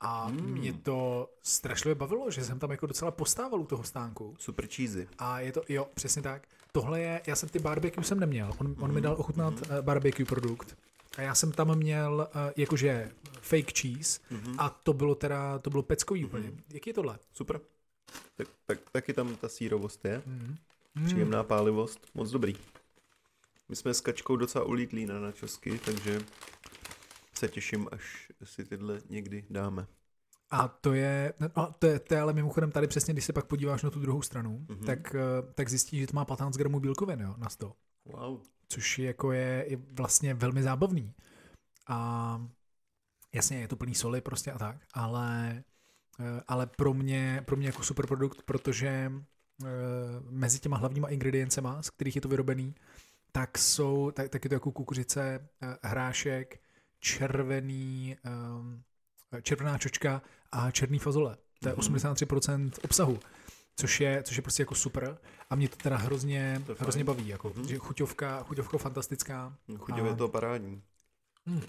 A 0.00 0.28
Mm. 0.28 0.36
mě 0.52 0.72
to 0.72 1.30
strašlivě 1.42 1.94
bavilo, 1.94 2.30
že 2.30 2.44
jsem 2.44 2.58
tam 2.58 2.70
jako 2.70 2.86
docela 2.86 3.10
postával 3.10 3.60
u 3.60 3.66
toho 3.66 3.84
stánku. 3.84 4.34
Super 4.38 4.66
cheesy. 4.66 5.08
A 5.18 5.40
je 5.40 5.52
to, 5.52 5.62
jo, 5.68 5.88
přesně 5.94 6.22
tak. 6.22 6.42
Tohle 6.72 7.00
je, 7.00 7.20
já 7.26 7.36
jsem 7.36 7.48
ty 7.48 7.58
barbecue 7.58 8.04
jsem 8.04 8.20
neměl. 8.20 8.52
On, 8.58 8.66
on 8.80 8.88
mi 8.90 8.94
Mhm, 8.94 9.02
dal 9.02 9.14
ochutnat 9.18 9.54
uh, 9.54 9.80
barbecue 9.80 10.24
produkt. 10.26 10.76
A 11.16 11.22
já 11.22 11.34
jsem 11.34 11.52
tam 11.52 11.74
měl 11.78 12.28
uh, 12.34 12.50
jakože 12.56 13.10
fake 13.40 13.78
cheese 13.78 14.20
Mhm. 14.30 14.54
a 14.60 14.70
to 14.70 14.92
bylo 14.92 15.14
teda, 15.14 15.58
to 15.58 15.70
bylo 15.70 15.82
peckový 15.82 16.20
Mhm. 16.20 16.28
úplně. 16.28 16.52
Jaký 16.72 16.90
je 16.90 16.94
tohle? 16.94 17.18
Super. 17.32 17.60
Tak, 18.36 18.48
tak, 18.66 18.78
taky 18.92 19.12
tam 19.12 19.36
ta 19.36 19.48
sírovost 19.48 20.04
je. 20.04 20.22
Mm. 20.26 20.56
Příjemná 21.06 21.42
pálivost. 21.42 22.00
Moc 22.14 22.30
dobrý. 22.30 22.56
My 23.68 23.76
jsme 23.76 23.94
s 23.94 24.00
Kačkou 24.00 24.36
docela 24.36 24.64
ulítlí 24.64 25.06
na 25.06 25.20
načosky, 25.20 25.78
takže 25.84 26.20
se 27.34 27.48
těším, 27.48 27.88
až 27.92 28.32
si 28.44 28.64
tyhle 28.64 29.00
někdy 29.10 29.44
dáme. 29.50 29.86
A 30.52 30.68
to 30.68 30.92
je, 30.92 31.34
no, 31.40 31.72
to 31.78 31.86
je, 31.86 31.98
to 31.98 32.14
je 32.14 32.20
ale 32.20 32.32
mimochodem 32.32 32.72
tady 32.72 32.86
přesně, 32.86 33.12
když 33.12 33.24
se 33.24 33.32
pak 33.32 33.46
podíváš 33.46 33.82
na 33.82 33.90
tu 33.90 34.00
druhou 34.00 34.22
stranu, 34.22 34.66
mm-hmm. 34.66 34.84
tak, 34.86 35.14
eh, 35.14 35.52
tak 35.54 35.68
zjistíš, 35.68 36.00
že 36.00 36.06
to 36.06 36.12
má 36.14 36.24
15 36.24 36.56
gramů 36.56 36.80
bílkovin 36.80 37.20
jo, 37.20 37.34
na 37.38 37.48
100. 37.48 37.72
Wow. 38.04 38.40
Což 38.68 38.98
jako 38.98 39.32
je, 39.32 39.64
je 39.68 39.78
vlastně 39.92 40.34
velmi 40.34 40.62
zábavný. 40.62 41.14
A 41.88 42.46
jasně, 43.32 43.60
je 43.60 43.68
to 43.68 43.76
plný 43.76 43.94
soli 43.94 44.20
prostě 44.20 44.52
a 44.52 44.58
tak, 44.58 44.76
ale, 44.94 45.62
eh, 46.20 46.40
ale 46.48 46.66
pro 46.66 46.94
mě, 46.94 47.42
pro 47.46 47.56
mě 47.56 47.66
jako 47.66 47.82
super 47.82 48.06
produkt, 48.06 48.42
protože 48.42 49.12
eh, 49.64 49.68
mezi 50.30 50.58
těma 50.58 50.76
hlavníma 50.76 51.08
ingrediencema, 51.08 51.82
z 51.82 51.90
kterých 51.90 52.14
je 52.14 52.22
to 52.22 52.28
vyrobený, 52.28 52.74
tak 53.32 53.58
jsou, 53.58 54.10
tak, 54.10 54.28
tak 54.28 54.44
je 54.44 54.48
to 54.48 54.54
jako 54.54 54.72
kukuřice, 54.72 55.48
hrášek, 55.82 56.60
červený, 57.00 58.16
červená 59.42 59.78
čočka 59.78 60.22
a 60.52 60.70
černý 60.70 60.98
fazole. 60.98 61.36
To 61.60 61.68
je 61.68 61.74
83% 61.74 62.58
mhm. 62.58 62.70
obsahu, 62.84 63.18
což 63.76 64.00
je, 64.00 64.22
což 64.22 64.36
je 64.36 64.42
prostě 64.42 64.62
jako 64.62 64.74
super 64.74 65.18
a 65.50 65.54
mě 65.54 65.68
to 65.68 65.76
teda 65.76 65.96
hrozně, 65.96 66.62
to 66.66 66.74
hrozně 66.78 67.04
baví, 67.04 67.28
jako, 67.28 67.50
mm-hmm. 67.50 67.66
že 67.66 67.78
chuťovka, 67.78 68.42
chuťovka 68.42 68.78
fantastická. 68.78 69.56
Chuťově 69.78 70.12
a... 70.12 70.14
to 70.14 70.28
parádní. 70.28 70.82
Hmm. 71.46 71.62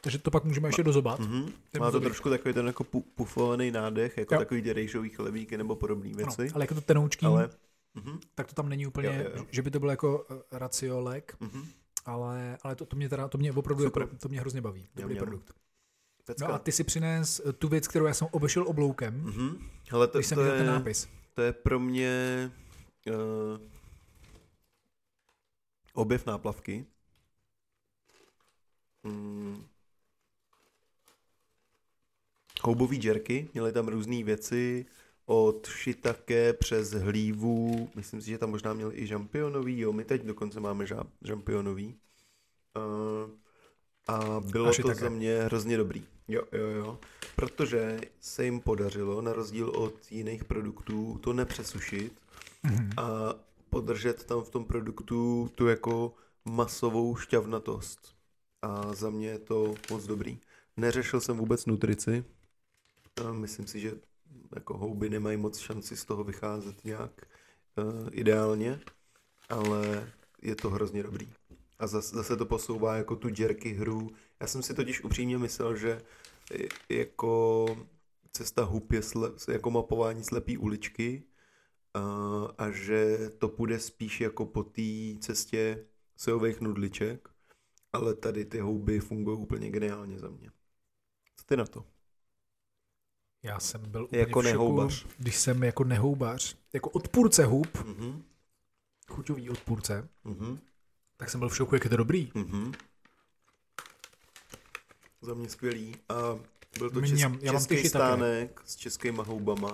Takže 0.00 0.18
to 0.18 0.30
pak 0.30 0.44
můžeme 0.44 0.68
ještě 0.68 0.82
dozobat. 0.82 1.20
Mm-hmm. 1.20 1.52
Má 1.80 1.90
to 1.90 2.00
trošku 2.00 2.30
takový 2.30 2.54
ten 2.54 2.66
jako 2.66 2.84
pufovaný 3.14 3.70
nádech, 3.70 4.18
jako 4.18 4.34
jo. 4.34 4.38
takový 4.40 4.62
ty 4.62 4.72
rejžový 4.72 5.10
chlebíky 5.10 5.56
nebo 5.56 5.76
podobné 5.76 6.14
věci. 6.14 6.42
Ano, 6.42 6.50
ale 6.54 6.62
jako 6.62 6.74
to 6.74 6.80
tenoučký, 6.80 7.26
ale... 7.26 7.50
Mm-hmm. 7.96 8.18
tak 8.34 8.46
to 8.46 8.54
tam 8.54 8.68
není 8.68 8.86
úplně, 8.86 9.08
jo, 9.08 9.14
jo, 9.14 9.30
jo. 9.34 9.46
že 9.50 9.62
by 9.62 9.70
to 9.70 9.78
bylo 9.78 9.90
jako 9.90 10.26
eh, 10.30 10.58
raciolek, 10.58 11.36
mm-hmm 11.40 11.64
ale, 12.08 12.58
ale 12.62 12.76
to, 12.76 12.86
to 12.86 12.96
mě 12.96 13.08
teda, 13.08 13.28
to 13.28 13.38
mě 13.38 13.52
opravdu, 13.52 13.84
jako, 13.84 14.06
to 14.06 14.28
mě 14.28 14.40
hrozně 14.40 14.60
baví, 14.60 14.88
dobrý 14.94 15.14
jam, 15.16 15.24
produkt. 15.24 15.54
Pecka. 16.24 16.48
No 16.48 16.54
a 16.54 16.58
ty 16.58 16.72
si 16.72 16.84
přines 16.84 17.40
eh, 17.46 17.52
tu 17.52 17.68
věc, 17.68 17.88
kterou 17.88 18.06
já 18.06 18.14
jsem 18.14 18.28
obešel 18.30 18.68
obloukem, 18.68 19.24
mm-hmm. 19.24 19.70
Hele, 19.90 20.08
to, 20.08 20.18
když 20.18 20.26
jsem 20.26 20.36
to 20.36 20.44
je, 20.44 20.58
ten 20.58 20.66
nápis. 20.66 21.08
To 21.34 21.42
je 21.42 21.52
pro 21.52 21.78
mě 21.80 22.50
uh, 23.06 23.14
objev 25.92 26.26
náplavky. 26.26 26.86
Mm. 29.02 29.64
Houbový 32.62 32.96
džerky, 32.96 33.48
měly 33.54 33.72
tam 33.72 33.88
různé 33.88 34.24
věci, 34.24 34.86
od 35.30 35.66
šitake 35.66 36.52
přes 36.52 36.90
hlívu, 36.90 37.90
myslím 37.94 38.20
si, 38.20 38.30
že 38.30 38.38
tam 38.38 38.50
možná 38.50 38.72
měl 38.72 38.92
i 38.92 39.06
žampionový, 39.06 39.80
jo, 39.80 39.92
my 39.92 40.04
teď 40.04 40.22
dokonce 40.22 40.60
máme 40.60 40.86
žampionový. 41.22 41.94
Uh, 42.76 43.30
a 44.06 44.40
bylo 44.40 44.68
a 44.68 44.72
to 44.82 44.94
za 44.94 45.08
mě 45.08 45.42
hrozně 45.42 45.76
dobrý. 45.76 46.04
Jo, 46.28 46.42
jo, 46.52 46.66
jo. 46.66 46.98
Protože 47.36 48.00
se 48.20 48.44
jim 48.44 48.60
podařilo, 48.60 49.22
na 49.22 49.32
rozdíl 49.32 49.68
od 49.68 50.12
jiných 50.12 50.44
produktů, 50.44 51.18
to 51.22 51.32
nepřesušit 51.32 52.12
mm-hmm. 52.64 52.92
a 52.96 53.34
podržet 53.70 54.24
tam 54.24 54.42
v 54.42 54.50
tom 54.50 54.64
produktu 54.64 55.50
tu 55.54 55.66
jako 55.66 56.14
masovou 56.44 57.16
šťavnatost. 57.16 58.14
A 58.62 58.94
za 58.94 59.10
mě 59.10 59.28
je 59.28 59.38
to 59.38 59.74
moc 59.90 60.06
dobrý. 60.06 60.40
Neřešil 60.76 61.20
jsem 61.20 61.36
vůbec 61.36 61.66
nutrici. 61.66 62.24
Myslím 63.32 63.66
si, 63.66 63.80
že 63.80 64.07
jako 64.54 64.78
houby 64.78 65.10
nemají 65.10 65.36
moc 65.36 65.58
šanci 65.58 65.96
z 65.96 66.04
toho 66.04 66.24
vycházet 66.24 66.84
nějak 66.84 67.26
uh, 67.76 68.08
ideálně, 68.12 68.80
ale 69.48 70.12
je 70.42 70.56
to 70.56 70.70
hrozně 70.70 71.02
dobrý. 71.02 71.28
A 71.78 71.86
zase, 71.86 72.16
zase 72.16 72.36
to 72.36 72.46
posouvá 72.46 72.96
jako 72.96 73.16
tu 73.16 73.28
jerky 73.38 73.72
hru. 73.72 74.10
Já 74.40 74.46
jsem 74.46 74.62
si 74.62 74.74
totiž 74.74 75.04
upřímně 75.04 75.38
myslel, 75.38 75.76
že 75.76 76.02
jako 76.88 77.66
cesta 78.32 78.64
hub 78.64 78.92
je 78.92 79.02
sle, 79.02 79.30
jako 79.52 79.70
mapování 79.70 80.24
slepý 80.24 80.58
uličky 80.58 81.22
uh, 81.96 82.50
a 82.58 82.70
že 82.70 83.30
to 83.38 83.48
půjde 83.48 83.78
spíš 83.78 84.20
jako 84.20 84.46
po 84.46 84.62
té 84.62 85.18
cestě 85.20 85.86
sojových 86.16 86.60
nudliček, 86.60 87.28
ale 87.92 88.14
tady 88.14 88.44
ty 88.44 88.58
houby 88.60 89.00
fungují 89.00 89.38
úplně 89.38 89.70
geniálně 89.70 90.18
za 90.18 90.28
mě. 90.28 90.50
Co 91.36 91.44
ty 91.46 91.56
na 91.56 91.66
to? 91.66 91.97
Já 93.42 93.60
jsem 93.60 93.90
byl 93.90 94.04
úplně 94.04 94.20
jako 94.20 94.40
v 94.40 94.44
šoku, 94.44 94.52
nehoubař. 94.52 95.06
když 95.18 95.36
jsem 95.36 95.62
jako 95.62 95.84
nehoubař, 95.84 96.56
jako 96.72 96.90
odpůrce 96.90 97.44
hub, 97.44 97.66
mm-hmm. 97.66 98.22
chuťový 99.10 99.50
odpůrce, 99.50 100.08
mm-hmm. 100.24 100.58
tak 101.16 101.30
jsem 101.30 101.40
byl 101.40 101.48
v 101.48 101.56
šoku, 101.56 101.74
jak 101.74 101.84
je 101.84 101.90
to 101.90 101.96
dobrý. 101.96 102.26
Mm-hmm. 102.26 102.74
Za 105.20 105.34
mě 105.34 105.48
skvělý. 105.48 105.96
A 106.08 106.14
byl 106.78 106.90
to 106.90 107.00
česk, 107.00 107.20
já 107.40 107.52
český 107.52 107.88
stánek 107.88 108.54
také. 108.54 108.68
s 108.68 108.76
českýma 108.76 109.22
houbama. 109.22 109.72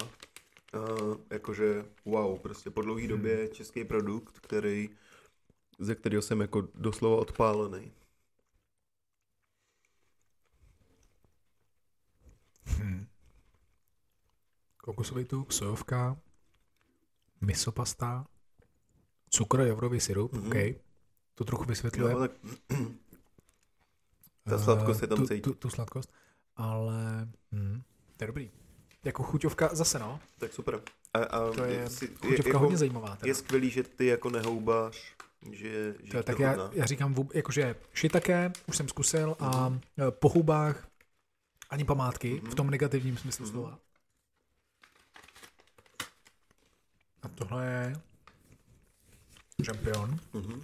Uh, 0.74 1.16
jakože 1.30 1.84
wow, 2.04 2.38
prostě 2.38 2.70
po 2.70 2.82
dlouhé 2.82 3.02
hmm. 3.02 3.08
době 3.08 3.48
český 3.48 3.84
produkt, 3.84 4.40
který, 4.40 4.90
ze 5.78 5.94
kterého 5.94 6.22
jsem 6.22 6.40
jako 6.40 6.68
doslova 6.74 7.16
odpálený. 7.16 7.92
Kokosový 14.84 15.24
tuk, 15.24 15.52
sojovka, 15.52 16.16
misopasta, 17.40 18.26
cukr, 19.30 19.60
javrový 19.60 20.00
syrup, 20.00 20.32
mm-hmm. 20.32 20.46
OK. 20.46 20.82
To 21.34 21.44
trochu 21.44 21.64
vysvětluje. 21.64 22.12
Jo, 22.12 22.18
tak... 22.18 22.30
Ta 24.48 24.58
sladkost 24.58 25.02
je 25.02 25.08
tam 25.08 25.26
tu, 25.26 25.40
tu, 25.40 25.54
tu 25.54 25.70
sladkost, 25.70 26.12
ale 26.56 27.28
hm, 27.52 27.82
to 28.16 28.24
je 28.24 28.26
dobrý. 28.26 28.50
Jako 29.04 29.22
chuťovka 29.22 29.68
zase, 29.72 29.98
no. 29.98 30.20
Tak 30.38 30.52
super. 30.52 30.80
A, 31.14 31.18
a 31.18 31.50
to 31.52 31.64
je 31.64 31.90
si, 31.90 32.06
chuťovka 32.06 32.28
je, 32.28 32.48
jako, 32.48 32.58
hodně 32.58 32.76
zajímavá. 32.76 33.16
Teda. 33.16 33.28
Je 33.28 33.34
skvělý, 33.34 33.70
že 33.70 33.82
ty 33.82 34.06
jako 34.06 34.30
nehoubáš, 34.30 35.14
že, 35.50 35.94
že 36.02 36.12
to, 36.12 36.22
tak 36.22 36.38
já, 36.38 36.70
já 36.72 36.86
říkám, 36.86 37.14
jakože 37.34 37.74
šitaké 37.94 38.52
už 38.68 38.76
jsem 38.76 38.88
zkusil 38.88 39.30
mm-hmm. 39.30 39.46
a 39.46 39.68
mhm. 39.68 39.80
e, 40.08 40.10
po 40.10 40.28
houbách 40.28 40.88
ani 41.70 41.84
památky, 41.84 42.34
mm-hmm. 42.34 42.50
v 42.50 42.54
tom 42.54 42.70
negativním 42.70 43.16
smyslu 43.16 43.46
mm-hmm. 43.46 43.50
slova. 43.50 43.78
A 47.24 47.28
tohle 47.28 47.66
je 47.66 48.00
Champion. 49.66 50.18
Mm-hmm. 50.34 50.62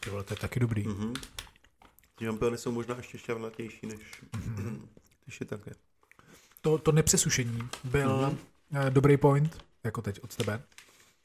Ty 0.00 0.10
vole, 0.10 0.24
to 0.24 0.34
je 0.34 0.38
taky 0.38 0.60
dobrý. 0.60 0.84
Mm-hmm. 0.84 1.14
Žampiony 2.20 2.58
jsou 2.58 2.72
možná 2.72 2.96
ještě 2.96 3.18
šťavnatější 3.18 3.86
než, 3.86 4.22
mm-hmm. 4.32 4.80
než 5.26 5.40
je 5.40 5.46
také. 5.46 5.72
To, 6.60 6.78
to 6.78 6.92
nepřesušení 6.92 7.68
byl 7.84 8.36
mm-hmm. 8.72 8.90
dobrý 8.90 9.16
point, 9.16 9.64
jako 9.84 10.02
teď 10.02 10.20
od 10.22 10.36
tebe. 10.36 10.62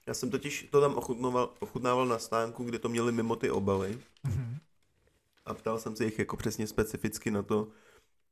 Já 0.07 0.13
jsem 0.13 0.29
totiž 0.29 0.67
to 0.71 0.81
tam 0.81 0.95
ochutnával, 0.95 1.53
ochutnával 1.59 2.05
na 2.05 2.19
stánku, 2.19 2.63
kde 2.63 2.79
to 2.79 2.89
měli 2.89 3.11
mimo 3.11 3.35
ty 3.35 3.51
obaly. 3.51 3.99
Mm-hmm. 4.25 4.57
A 5.45 5.53
ptal 5.53 5.79
jsem 5.79 5.95
se 5.95 6.05
jich 6.05 6.19
jako 6.19 6.37
přesně 6.37 6.67
specificky 6.67 7.31
na 7.31 7.43
to, 7.43 7.67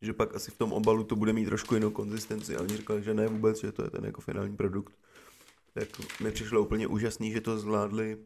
že 0.02 0.14
pak 0.14 0.36
asi 0.36 0.52
v 0.52 0.58
tom 0.58 0.74
obalu 0.74 1.04
to 1.04 1.16
bude 1.16 1.34
mít 1.34 1.46
trošku 1.46 1.74
jinou 1.74 1.92
konzistenci. 1.92 2.56
A 2.56 2.62
oni 2.62 2.78
říkali, 2.78 3.04
že 3.04 3.14
ne 3.14 3.28
vůbec, 3.28 3.62
že 3.62 3.72
to 3.72 3.84
je 3.84 3.90
ten 3.90 4.06
jako 4.06 4.22
finální 4.22 4.58
produkt 4.58 4.94
tak 5.86 6.20
mi 6.20 6.32
přišlo 6.32 6.62
úplně 6.62 6.88
úžasný, 6.88 7.32
že 7.32 7.42
to 7.42 7.60
zvládli 7.60 8.18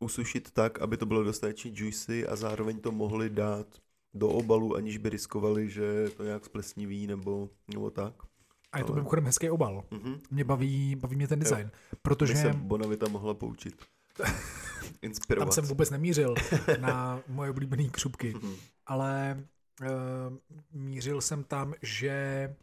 usušit 0.00 0.50
tak, 0.50 0.80
aby 0.80 0.96
to 0.96 1.06
bylo 1.06 1.24
dostatečně 1.24 1.72
juicy 1.74 2.26
a 2.26 2.36
zároveň 2.36 2.80
to 2.80 2.92
mohli 2.92 3.30
dát 3.30 3.66
do 4.14 4.28
obalu, 4.28 4.76
aniž 4.76 4.98
by 4.98 5.08
riskovali, 5.08 5.70
že 5.70 6.10
to 6.16 6.24
nějak 6.24 6.44
splesniví 6.44 7.06
nebo, 7.06 7.48
nebo 7.68 7.90
tak. 7.90 8.14
A 8.72 8.78
je 8.78 8.84
to 8.84 8.92
Ale... 8.92 9.00
mimochodem 9.00 9.24
hezký 9.24 9.50
obal. 9.50 9.84
Mm-hmm. 9.90 10.20
Mě 10.30 10.44
baví, 10.44 10.96
baví 10.96 11.16
mě 11.16 11.28
ten 11.28 11.38
design. 11.38 11.70
Jo. 11.74 11.98
Protože... 12.02 12.32
Mě 12.32 12.42
se 12.42 12.52
Bonavita 12.52 13.08
mohla 13.08 13.34
poučit. 13.34 13.84
Inspirovat. 15.02 15.48
Tam 15.48 15.52
jsem 15.52 15.64
vůbec 15.64 15.90
nemířil 15.90 16.34
na 16.80 17.22
moje 17.28 17.50
oblíbené 17.50 17.88
křupky. 17.88 18.34
Mm-hmm. 18.34 18.54
Ale 18.86 19.44
uh, 19.80 19.86
mířil 20.72 21.20
jsem 21.20 21.44
tam, 21.44 21.74
že 21.82 22.54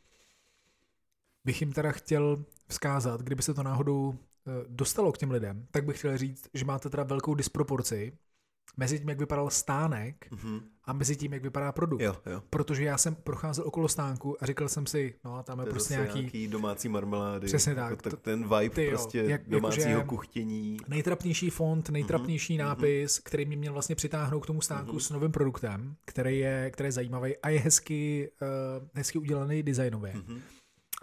bych 1.46 1.62
jim 1.62 1.74
teda 1.74 1.92
chtěl 1.92 2.46
vzkázat, 2.68 3.22
kdyby 3.22 3.44
se 3.44 3.54
to 3.54 3.64
náhodou 3.64 4.16
eh, 4.16 4.52
dostalo 4.68 5.12
k 5.12 5.18
těm 5.18 5.32
lidem, 5.32 5.68
tak 5.72 5.86
bych 5.86 5.98
chtěl 5.98 6.18
říct, 6.18 6.48
že 6.54 6.66
máte 6.66 6.90
teda 6.90 7.04
velkou 7.04 7.36
disproporci 7.36 8.18
mezi 8.78 9.00
tím, 9.00 9.10
jak 9.10 9.20
vypadal 9.20 9.50
stánek 9.50 10.28
mm-hmm. 10.32 10.62
a 10.86 10.94
mezi 10.94 11.16
tím, 11.16 11.34
jak 11.34 11.44
vypadá 11.44 11.72
produkt. 11.72 12.02
Jo, 12.02 12.16
jo. 12.26 12.42
Protože 12.50 12.84
já 12.84 12.98
jsem 12.98 13.16
procházel 13.16 13.68
okolo 13.68 13.88
stánku 13.88 14.44
a 14.44 14.46
říkal 14.46 14.70
jsem 14.70 14.86
si, 14.86 15.16
no 15.26 15.36
a 15.36 15.44
tam 15.44 15.60
je, 15.60 15.66
je 15.66 15.72
prostě 15.72 15.94
nějaký... 15.94 16.20
nějaký 16.20 16.48
domácí 16.48 16.90
marmelády. 16.90 17.48
Přesně 17.48 17.76
tak. 17.76 17.90
Jako, 17.90 18.10
tak 18.10 18.20
ten 18.20 18.44
vibe 18.44 18.76
ty 18.76 18.84
jo, 18.84 18.90
prostě 18.90 19.20
jak, 19.20 19.50
domácího 19.50 19.90
jako, 19.90 20.10
kuchtění. 20.10 20.78
Nejtrapnější 20.88 21.50
font, 21.50 21.90
nejtrapnější 21.90 22.54
mm-hmm. 22.54 22.66
nápis, 22.66 23.20
který 23.20 23.46
mě 23.46 23.58
měl 23.58 23.74
vlastně 23.74 23.96
přitáhnout 23.96 24.44
k 24.44 24.48
tomu 24.48 24.62
stánku 24.62 24.98
mm-hmm. 24.98 25.00
s 25.00 25.10
novým 25.10 25.32
produktem, 25.32 25.96
který 26.06 26.40
je, 26.40 26.72
který 26.72 26.88
je 26.88 26.92
zajímavý 26.92 27.38
a 27.38 27.50
je 27.50 27.60
hezky, 27.60 28.32
uh, 28.42 28.88
hezky 28.94 29.20
udělaný 29.20 29.64
designově. 29.64 30.14
Mm-hmm. 30.14 30.40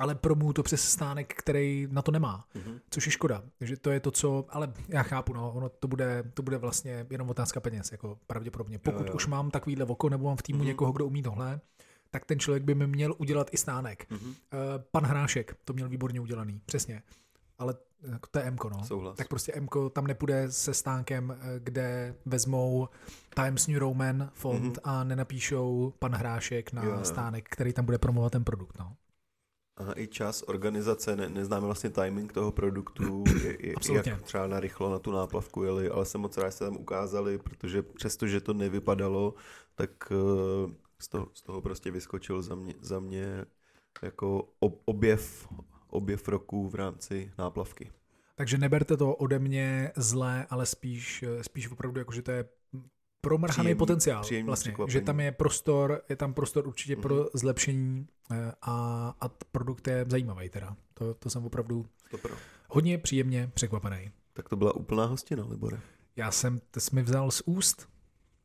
Ale 0.02 0.14
promuju 0.14 0.52
to 0.52 0.62
přes 0.62 0.84
stánek, 0.90 1.34
který 1.34 1.88
na 1.90 2.02
to 2.02 2.12
nemá, 2.12 2.44
Mhm. 2.54 2.78
což 2.90 3.06
je 3.06 3.12
škoda. 3.12 3.42
Takže 3.58 3.76
to 3.76 3.90
je 3.90 4.00
to, 4.00 4.10
co, 4.10 4.46
ale 4.48 4.72
já 4.88 5.02
chápu, 5.02 5.32
no, 5.32 5.52
ono 5.52 5.68
to 5.68 5.88
bude, 5.88 6.24
to 6.34 6.42
bude 6.42 6.58
vlastně 6.58 7.06
jenom 7.10 7.30
otázka 7.30 7.60
peněz, 7.60 7.92
jako 7.92 8.18
pravděpodobně. 8.26 8.78
Pokud 8.78 9.06
jo. 9.08 9.14
už 9.14 9.26
mám 9.26 9.50
takovýhle 9.50 9.84
oko 9.84 10.08
nebo 10.08 10.24
mám 10.24 10.36
v 10.36 10.42
týmu 10.42 10.58
Mhm. 10.58 10.66
někoho, 10.66 10.92
kdo 10.92 11.06
umí 11.06 11.22
tohle, 11.22 11.60
tak 12.10 12.24
ten 12.24 12.38
člověk 12.38 12.62
by 12.62 12.74
mi 12.74 12.86
měl 12.86 13.14
udělat 13.18 13.48
i 13.52 13.56
stánek. 13.56 14.10
Mhm. 14.10 14.34
Eh, 14.52 14.56
Pan 14.90 15.04
Hrášek 15.04 15.56
to 15.64 15.72
měl 15.72 15.88
výborně 15.88 16.20
udělaný, 16.20 16.60
přesně. 16.66 17.02
Ale 17.58 17.74
eh, 18.14 18.18
to 18.30 18.38
je 18.38 18.50
Mko, 18.50 18.70
no. 18.70 18.84
Souhlas. 18.84 19.16
Tak 19.16 19.28
prostě 19.28 19.60
Mko 19.60 19.90
tam 19.90 20.06
nepůjde 20.06 20.52
se 20.52 20.74
stánkem, 20.74 21.36
eh, 21.40 21.44
kde 21.58 22.14
vezmou 22.26 22.88
Times 23.34 23.66
New 23.66 23.78
Roman 23.78 24.30
font 24.34 24.62
Mhm. 24.62 24.72
a 24.84 25.04
nenapíšou 25.04 25.92
pan 25.98 26.14
Hrášek 26.14 26.72
na 26.72 26.84
Jo, 26.84 26.90
jo. 26.90 27.04
stánek, 27.04 27.48
který 27.50 27.72
tam 27.72 27.84
bude 27.84 27.98
promovat 27.98 28.32
ten 28.32 28.44
produkt, 28.44 28.78
no. 28.78 28.96
A 29.76 29.92
i 29.98 30.06
čas 30.06 30.44
organizace, 30.46 31.16
ne, 31.16 31.28
neznáme 31.28 31.66
vlastně 31.66 31.90
timing 31.90 32.32
toho 32.32 32.52
produktu, 32.52 33.24
je, 33.42 33.66
je, 33.66 33.74
Absolutně. 33.76 34.10
jak 34.12 34.22
třeba 34.22 34.46
narychlo 34.46 34.90
na 34.90 34.98
tu 34.98 35.12
náplavku 35.12 35.62
jeli, 35.62 35.88
ale 35.88 36.04
jsem 36.04 36.20
moc 36.20 36.36
rád, 36.36 36.48
že 36.48 36.52
se 36.56 36.64
tam 36.64 36.76
ukázali, 36.76 37.38
protože 37.38 37.82
přesto, 37.82 38.26
že 38.26 38.40
to 38.40 38.52
nevypadalo, 38.54 39.34
tak 39.74 39.90
eh, 40.10 40.72
z 40.98 41.08
toho, 41.08 41.28
z 41.34 41.42
toho 41.42 41.60
prostě 41.60 41.90
vyskočil 41.90 42.42
za 42.42 42.54
mě, 42.54 42.74
za 42.80 43.00
mě 43.00 43.44
jako 44.02 44.48
ob, 44.60 44.82
objev, 44.84 45.48
objev 45.90 46.28
roku 46.28 46.68
v 46.68 46.74
rámci 46.74 47.32
náplavky. 47.38 47.90
Takže 48.34 48.58
neberte 48.58 48.96
to 48.96 49.14
ode 49.14 49.38
mě 49.38 49.92
zlé, 49.96 50.46
ale 50.50 50.66
spíš, 50.66 51.22
eh, 51.22 51.44
spíš 51.44 51.70
opravdu 51.70 51.98
jako, 51.98 52.12
že 52.12 52.22
to 52.22 52.30
je 52.30 52.44
promrhaný 53.20 53.54
Příjemný- 53.56 53.78
potenciál. 53.78 54.22
příjemný 54.22 54.46
Vlastně, 54.46 54.74
že 54.88 55.00
tam 55.00 55.20
je 55.20 55.32
prostor, 55.32 56.02
je 56.08 56.16
tam 56.16 56.34
prostor 56.34 56.66
určitě 56.68 56.92
Mhm. 56.96 57.02
pro 57.02 57.26
zlepšení 57.34 58.06
eh, 58.06 58.21
a, 58.62 59.08
a 59.20 59.28
t- 59.28 59.44
produkt 59.52 59.88
je 59.88 60.04
zajímavý 60.08 60.48
teda. 60.48 60.76
To, 60.94 61.14
to 61.14 61.30
jsem 61.30 61.44
opravdu 61.46 61.86
To 62.10 62.18
pro. 62.18 62.34
hodně 62.68 62.98
příjemně 62.98 63.50
překvapený. 63.54 64.12
Tak 64.32 64.48
to 64.48 64.56
byla 64.56 64.74
úplná 64.76 65.04
hostina, 65.04 65.44
Libore. 65.46 65.80
Já 66.16 66.30
jsem, 66.30 66.60
to 66.70 66.80
jsi 66.80 66.94
mi 66.94 67.02
vzal 67.02 67.30
z 67.30 67.42
úst. 67.46 67.88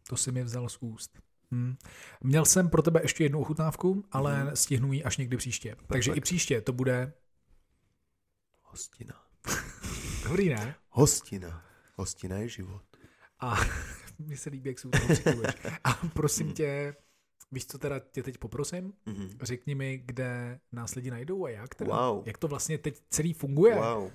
To 0.09 0.17
si 0.17 0.31
mi 0.31 0.43
vzal 0.43 0.69
z 0.69 0.77
úst. 0.81 1.19
Hm. 1.51 1.75
Měl 2.23 2.45
jsem 2.45 2.69
pro 2.69 2.81
tebe 2.81 2.99
ještě 3.03 3.23
jednu 3.23 3.39
ochutnávku, 3.41 4.03
ale 4.11 4.43
Mhm. 4.43 4.55
stihnu 4.55 4.93
ji 4.93 5.03
až 5.03 5.17
někdy 5.17 5.37
příště. 5.37 5.75
Takže 5.87 6.13
i 6.13 6.21
příště 6.21 6.61
to 6.61 6.73
bude 6.73 7.13
Hostina. 8.63 9.15
dobrý, 10.23 10.49
ne? 10.49 10.75
Hostina. 10.89 11.63
Hostina 11.95 12.37
je 12.37 12.49
život. 12.49 12.81
A 13.39 13.55
mi 14.19 14.37
se 14.37 14.49
líbí, 14.49 14.69
jak 14.69 14.79
se. 14.79 14.89
A 15.83 15.93
prosím 15.93 16.53
tě, 16.53 16.95
víš, 17.51 17.65
co 17.67 17.77
teda 17.77 17.99
tě 17.99 18.23
teď 18.23 18.37
poprosím? 18.37 18.93
Mhm. 19.05 19.29
Řekni 19.41 19.75
mi, 19.75 19.97
kde 20.05 20.59
nás 20.71 20.95
lidi 20.95 21.11
najdou 21.11 21.45
a 21.45 21.49
jak 21.49 21.75
teda? 21.75 22.09
Wow. 22.11 22.23
Jak 22.27 22.37
to 22.37 22.47
vlastně 22.47 22.77
teď 22.77 23.01
celý 23.09 23.33
funguje? 23.33 23.75
Wow. 23.75 24.11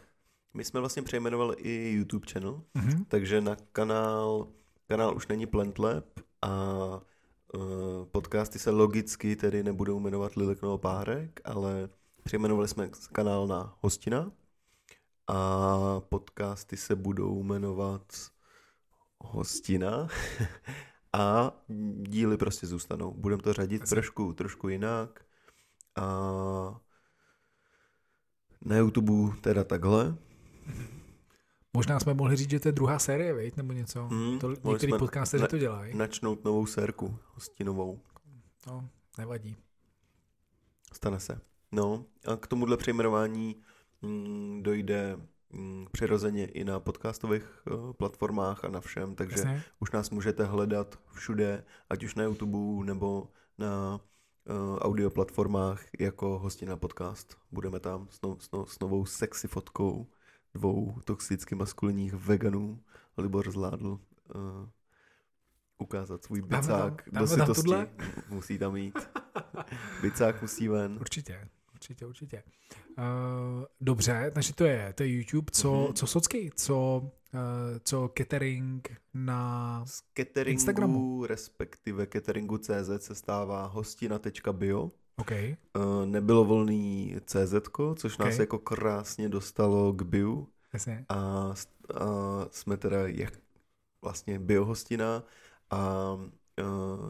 My 0.55 0.65
jsme 0.65 0.81
vlastně 0.81 1.03
přejmenovali 1.03 1.57
i 1.59 1.93
YouTube 1.93 2.27
channel, 2.33 2.63
Mhm. 2.75 3.05
takže 3.05 3.41
na 3.41 3.57
kanál, 3.73 4.49
kanál 4.89 5.17
už 5.17 5.27
není 5.29 5.47
Plantlab 5.47 6.05
a 6.43 6.51
uh, 7.55 7.61
podcasty 8.13 8.59
se 8.59 8.71
logicky 8.71 9.37
tedy 9.37 9.63
nebudou 9.63 10.01
jmenovat 10.01 10.35
Lilek 10.37 10.63
nebo 10.63 10.79
Párek, 10.79 11.41
ale 11.45 11.89
přejmenovali 12.25 12.69
jsme 12.69 12.91
kanál 13.13 13.47
na 13.47 13.77
Hostina 13.81 14.31
a 15.29 16.01
podcasty 16.01 16.77
se 16.77 16.97
budou 16.97 17.43
jmenovat 17.43 18.03
Hostina 19.21 20.09
a 21.13 21.53
díly 22.03 22.37
prostě 22.37 22.67
zůstanou. 22.67 23.15
Budeme 23.15 23.43
to 23.43 23.53
řadit 23.53 23.89
trošku, 23.89 24.33
trošku 24.33 24.69
jinak 24.69 25.25
a 25.97 26.07
na 28.65 28.77
YouTube 28.77 29.37
teda 29.41 29.65
takhle. 29.65 30.17
Možná 31.73 32.01
jsme 32.01 32.15
mohli 32.15 32.37
říct, 32.37 32.51
že 32.51 32.61
to 32.61 32.69
je 32.69 32.73
druhá 32.73 32.99
série, 32.99 33.35
veď, 33.35 33.57
nebo 33.57 33.73
něco. 33.73 34.05
Hmm, 34.05 34.39
to, 34.39 34.49
některý 34.51 34.91
jsme 34.91 34.99
podcasteři 34.99 35.41
na- 35.43 35.49
to 35.49 35.59
dělají. 35.59 35.97
Načnout 35.97 36.45
novou 36.45 36.67
sérku 36.67 37.19
hostinovou. 37.35 38.01
No, 38.67 38.89
nevadí. 39.19 39.57
Stane 40.93 41.21
se. 41.21 41.41
No 41.73 42.05
a 42.27 42.37
k 42.37 42.47
tomuhle 42.47 42.77
přejmenování 42.77 43.57
mm, 44.03 44.63
dojde 44.63 45.17
mm, 45.17 45.27
přirozeně 45.93 46.47
i 46.47 46.65
na 46.65 46.81
podcastových 46.81 47.63
uh, 47.71 47.93
platformách 47.93 48.65
a 48.65 48.69
na 48.69 48.81
všem, 48.81 49.15
takže 49.15 49.37
Jasně? 49.39 49.63
už 49.81 49.91
nás 49.91 50.11
můžete 50.11 50.45
hledat 50.45 50.99
všude, 51.13 51.65
ať 51.91 52.05
už 52.05 52.15
na 52.15 52.25
YouTube 52.25 52.87
nebo 52.87 53.29
na 53.59 54.01
uh, 54.51 54.79
audio 54.79 55.11
platformách 55.11 55.85
jako 55.99 56.39
hostina 56.39 56.77
podcast. 56.77 57.39
Budeme 57.51 57.81
tam 57.81 58.09
s, 58.11 58.21
no, 58.23 58.37
s, 58.41 58.51
no, 58.53 58.67
s 58.67 58.79
novou 58.81 59.07
sexy 59.07 59.49
fotkou 59.49 60.07
dvou 60.55 60.99
toxicky 61.05 61.55
maskulinních 61.55 62.15
veganů. 62.15 62.81
Libor 63.19 63.51
zvládl 63.51 63.89
uh, 64.35 64.69
ukázat 65.79 66.25
svůj 66.25 66.43
Dáme 66.43 66.49
tam- 66.51 66.61
bicák 66.61 67.03
dáme 67.13 67.37
do 67.37 67.55
tohle? 67.55 67.89
Musí 68.29 68.59
tam 68.59 68.77
jít. 68.77 69.09
Bicák 70.03 70.43
musí 70.43 70.69
ven. 70.69 70.97
Určitě, 71.01 71.49
určitě, 71.83 72.07
určitě. 72.07 72.43
Uh, 72.99 73.05
dobře, 73.81 74.31
takže 74.35 74.55
to 74.55 74.65
je, 74.65 74.93
to 74.93 75.03
je 75.03 75.09
YouTube. 75.13 75.51
Co, 75.53 75.75
Mhm. 75.85 75.95
co 75.95 76.07
socky? 76.07 76.51
Co, 76.55 76.99
uh, 77.35 77.41
co 77.85 78.11
catering 78.19 78.89
na... 79.15 79.85
Z 79.87 80.03
cateringu, 80.15 80.53
Instagramu. 80.53 81.27
respektive 81.27 82.07
cateringu.cz 82.07 82.91
se 83.07 83.15
stává 83.15 83.67
hostina.bio. 83.67 84.91
OK, 85.17 85.33
Eh, 85.33 85.57
Nebylo 86.05 86.45
volný 86.45 87.17
CZ, 87.27 87.55
což 87.97 88.19
nás 88.19 88.35
Ok. 88.35 88.41
jako 88.41 88.59
krásně 88.59 89.29
dostalo 89.29 89.93
k 89.93 90.03
bio 90.03 90.47
jasně. 90.73 91.05
a, 91.09 91.17
a 91.19 91.55
jsme 92.51 92.77
teda 92.77 93.07
jak 93.07 93.33
vlastně 94.03 94.39
biohostina 94.39 95.23
a 95.71 96.17
eh, 96.59 96.63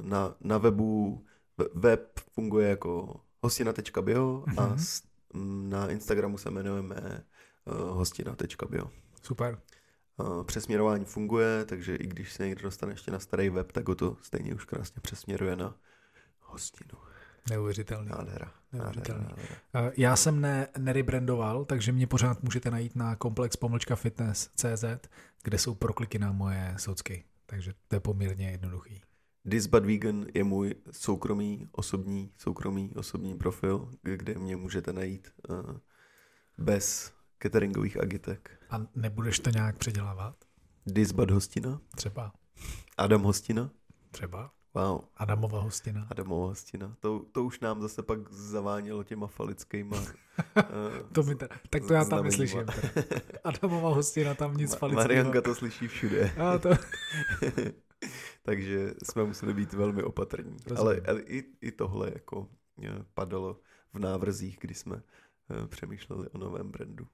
na, 0.03 0.35
na 0.41 0.59
webu 0.59 1.25
we- 1.59 1.69
web 1.75 2.19
funguje 2.33 2.69
jako 2.69 3.21
hostina.bio 3.43 4.45
a 4.57 4.67
Mhm. 4.67 5.71
na 5.71 5.91
Instagramu 5.91 6.39
se 6.39 6.49
jmenujeme 6.49 6.97
eh, 7.07 7.23
hostina.bio. 7.75 8.91
Super. 9.23 9.59
Uh, 10.17 10.45
Přesměrování 10.45 11.05
funguje, 11.05 11.65
takže 11.65 11.97
i 11.97 12.07
když 12.07 12.33
se 12.33 12.47
někdo 12.47 12.63
dostane 12.63 12.93
ještě 12.93 13.11
na 13.11 13.19
starý 13.19 13.49
web, 13.51 13.73
tak 13.73 13.89
ho 13.89 13.95
to 13.95 14.17
stejně 14.23 14.55
už 14.55 14.65
krásně 14.65 15.01
přesměruje 15.03 15.57
na 15.57 15.77
hostinu. 16.41 16.99
Neuvěřitelný. 17.51 18.09
Nádhera. 18.09 18.53
Nádhera, 18.73 18.85
Neuvěřitelný. 18.85 19.25
nádhera. 19.25 19.57
Uh, 19.75 19.93
Já 19.97 20.17
jsem 20.17 20.41
ne, 20.41 20.69
nerybrandoval, 20.79 21.65
takže 21.65 21.93
mě 21.93 22.07
pořád 22.07 22.43
můžete 22.43 22.71
najít 22.71 22.97
na 22.97 23.17
komplex 23.17 23.57
pomlčka 23.57 23.97
fitness.cz, 23.97 24.85
kde 25.43 25.59
jsou 25.59 25.75
prokliky 25.75 26.19
na 26.19 26.33
moje 26.33 26.75
socky. 26.79 27.25
Takže 27.47 27.73
to 27.89 27.97
je 27.97 28.01
poměrně 28.01 28.51
jednoduchý. 28.51 29.03
This 29.51 29.67
But 29.67 29.85
Vegan 29.87 30.27
je 30.35 30.45
můj 30.45 30.75
soukromý, 30.91 31.69
osobní, 31.73 32.33
soukromý, 32.39 32.93
osobní 32.97 33.35
profil, 33.39 33.89
kde 34.03 34.35
mě 34.35 34.57
můžete 34.57 34.93
najít 34.93 35.29
uh, 35.49 35.57
bez 36.59 37.13
cateringových 37.43 38.01
agitek. 38.01 38.51
A 38.71 38.87
nebudeš 38.95 39.39
to 39.39 39.51
nějak 39.51 39.79
předělávat? 39.79 40.35
This 40.95 41.13
But 41.13 41.31
Hostina, 41.31 41.81
Třeba. 41.97 42.33
Adam 42.99 43.23
Hostina, 43.23 43.71
Třeba. 44.11 44.51
wow, 44.75 45.01
Adamova 45.17 45.61
hostina. 45.61 46.07
Adamova 46.11 46.47
Hostina. 46.47 46.97
To, 47.01 47.25
to 47.33 47.45
už 47.45 47.61
nám 47.61 47.81
zase 47.83 48.03
pak 48.03 48.33
zavánělo 48.33 49.05
těma 49.05 49.27
falickýma. 49.27 49.97
uh, 50.01 50.05
To 51.13 51.23
mi 51.23 51.35
teda, 51.35 51.57
tak 51.71 51.87
to 51.87 51.95
já 51.95 52.05
tam 52.05 52.25
neslyším. 52.25 52.59
teda. 52.67 53.03
Adamova 53.45 53.95
hostina 53.95 54.35
tam 54.35 54.57
nic 54.57 54.71
Ma- 54.73 54.79
falického. 54.79 55.03
Marianka 55.05 55.41
to 55.41 55.55
slyší 55.55 55.89
všude. 55.89 56.31
A 56.33 56.59
to, 56.59 56.69
Takže 58.43 58.95
jsme 59.05 59.25
museli 59.25 59.55
být 59.55 59.73
velmi 59.73 60.03
opatrní. 60.03 60.57
Ale, 60.77 61.01
ale 61.09 61.21
i, 61.21 61.45
i 61.61 61.73
tohle 61.73 62.11
jako 62.15 62.49
eh, 62.85 63.05
padalo 63.15 63.61
v 63.93 63.99
návrzích, 63.99 64.59
kdy 64.61 64.75
jsme 64.75 65.03
eh, 65.51 65.67
přemýšleli 65.67 66.29
o 66.29 66.39
novém 66.39 66.71
brandu. 66.71 67.07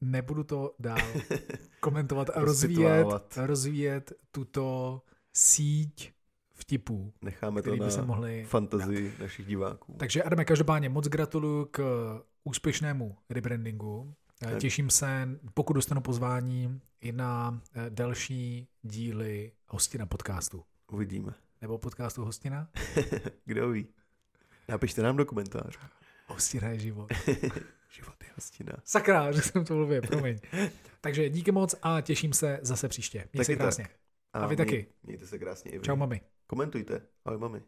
nebudu 0.00 0.44
to 0.44 0.74
dál 0.78 0.98
komentovat 1.80 2.30
a 2.30 2.40
rozvíjet, 2.40 3.06
rozvíjet 3.36 4.12
tuto 4.30 5.02
síť 5.32 6.12
vtipů, 6.52 7.12
Necháme 7.22 7.62
to 7.62 7.70
by 7.70 7.78
na 7.78 7.90
se 7.90 8.02
mohli... 8.02 8.44
fantazii 8.44 9.14
našich 9.20 9.46
diváků. 9.46 9.96
Takže 9.98 10.22
Adame, 10.22 10.44
každopádně 10.44 10.88
moc 10.88 11.08
gratuluju 11.08 11.64
k 11.64 11.80
úspěšnému 12.44 13.16
rebrandingu. 13.30 14.14
Eh. 14.42 14.60
Těším 14.60 14.90
se, 14.90 15.28
pokud 15.54 15.72
dostanu 15.72 16.00
pozvání, 16.00 16.80
i 17.00 17.12
na 17.12 17.60
eh, 17.74 17.90
další 17.90 18.68
díly 18.82 19.52
Hostina 19.68 20.06
podcastu. 20.06 20.64
Uvidíme. 20.92 21.34
Nebo 21.60 21.78
podcastu 21.78 22.24
Hostina? 22.24 22.68
Kdo 23.44 23.68
ví? 23.70 23.86
Napište 24.68 25.02
nám 25.02 25.16
do 25.16 25.24
komentářů. 25.26 25.78
Hostina 26.26 26.68
je 26.68 26.78
život. 26.78 27.12
Život 27.90 28.14
je 28.22 28.28
hostina. 28.34 28.72
Sakra, 28.84 29.32
že 29.32 29.42
jsem 29.42 29.64
to 29.64 29.74
mluvil, 29.74 30.02
promiň. 30.02 30.38
Takže 31.00 31.28
díky 31.30 31.52
moc 31.52 31.74
a 31.82 32.00
těším 32.00 32.32
se 32.32 32.58
zase 32.62 32.88
příště. 32.88 33.28
Měj 33.32 33.44
se 33.44 33.52
Taky 33.52 33.56
tak. 33.58 33.64
krásně. 33.64 33.88
A 34.32 34.46
vy 34.46 34.56
taky. 34.56 34.86
Mějte 35.02 35.26
se 35.26 35.38
krásně. 35.38 35.80
Čau, 35.80 35.96
mami. 35.96 36.20
Komentujte. 36.46 37.02
Ahoj, 37.24 37.38
mami. 37.38 37.62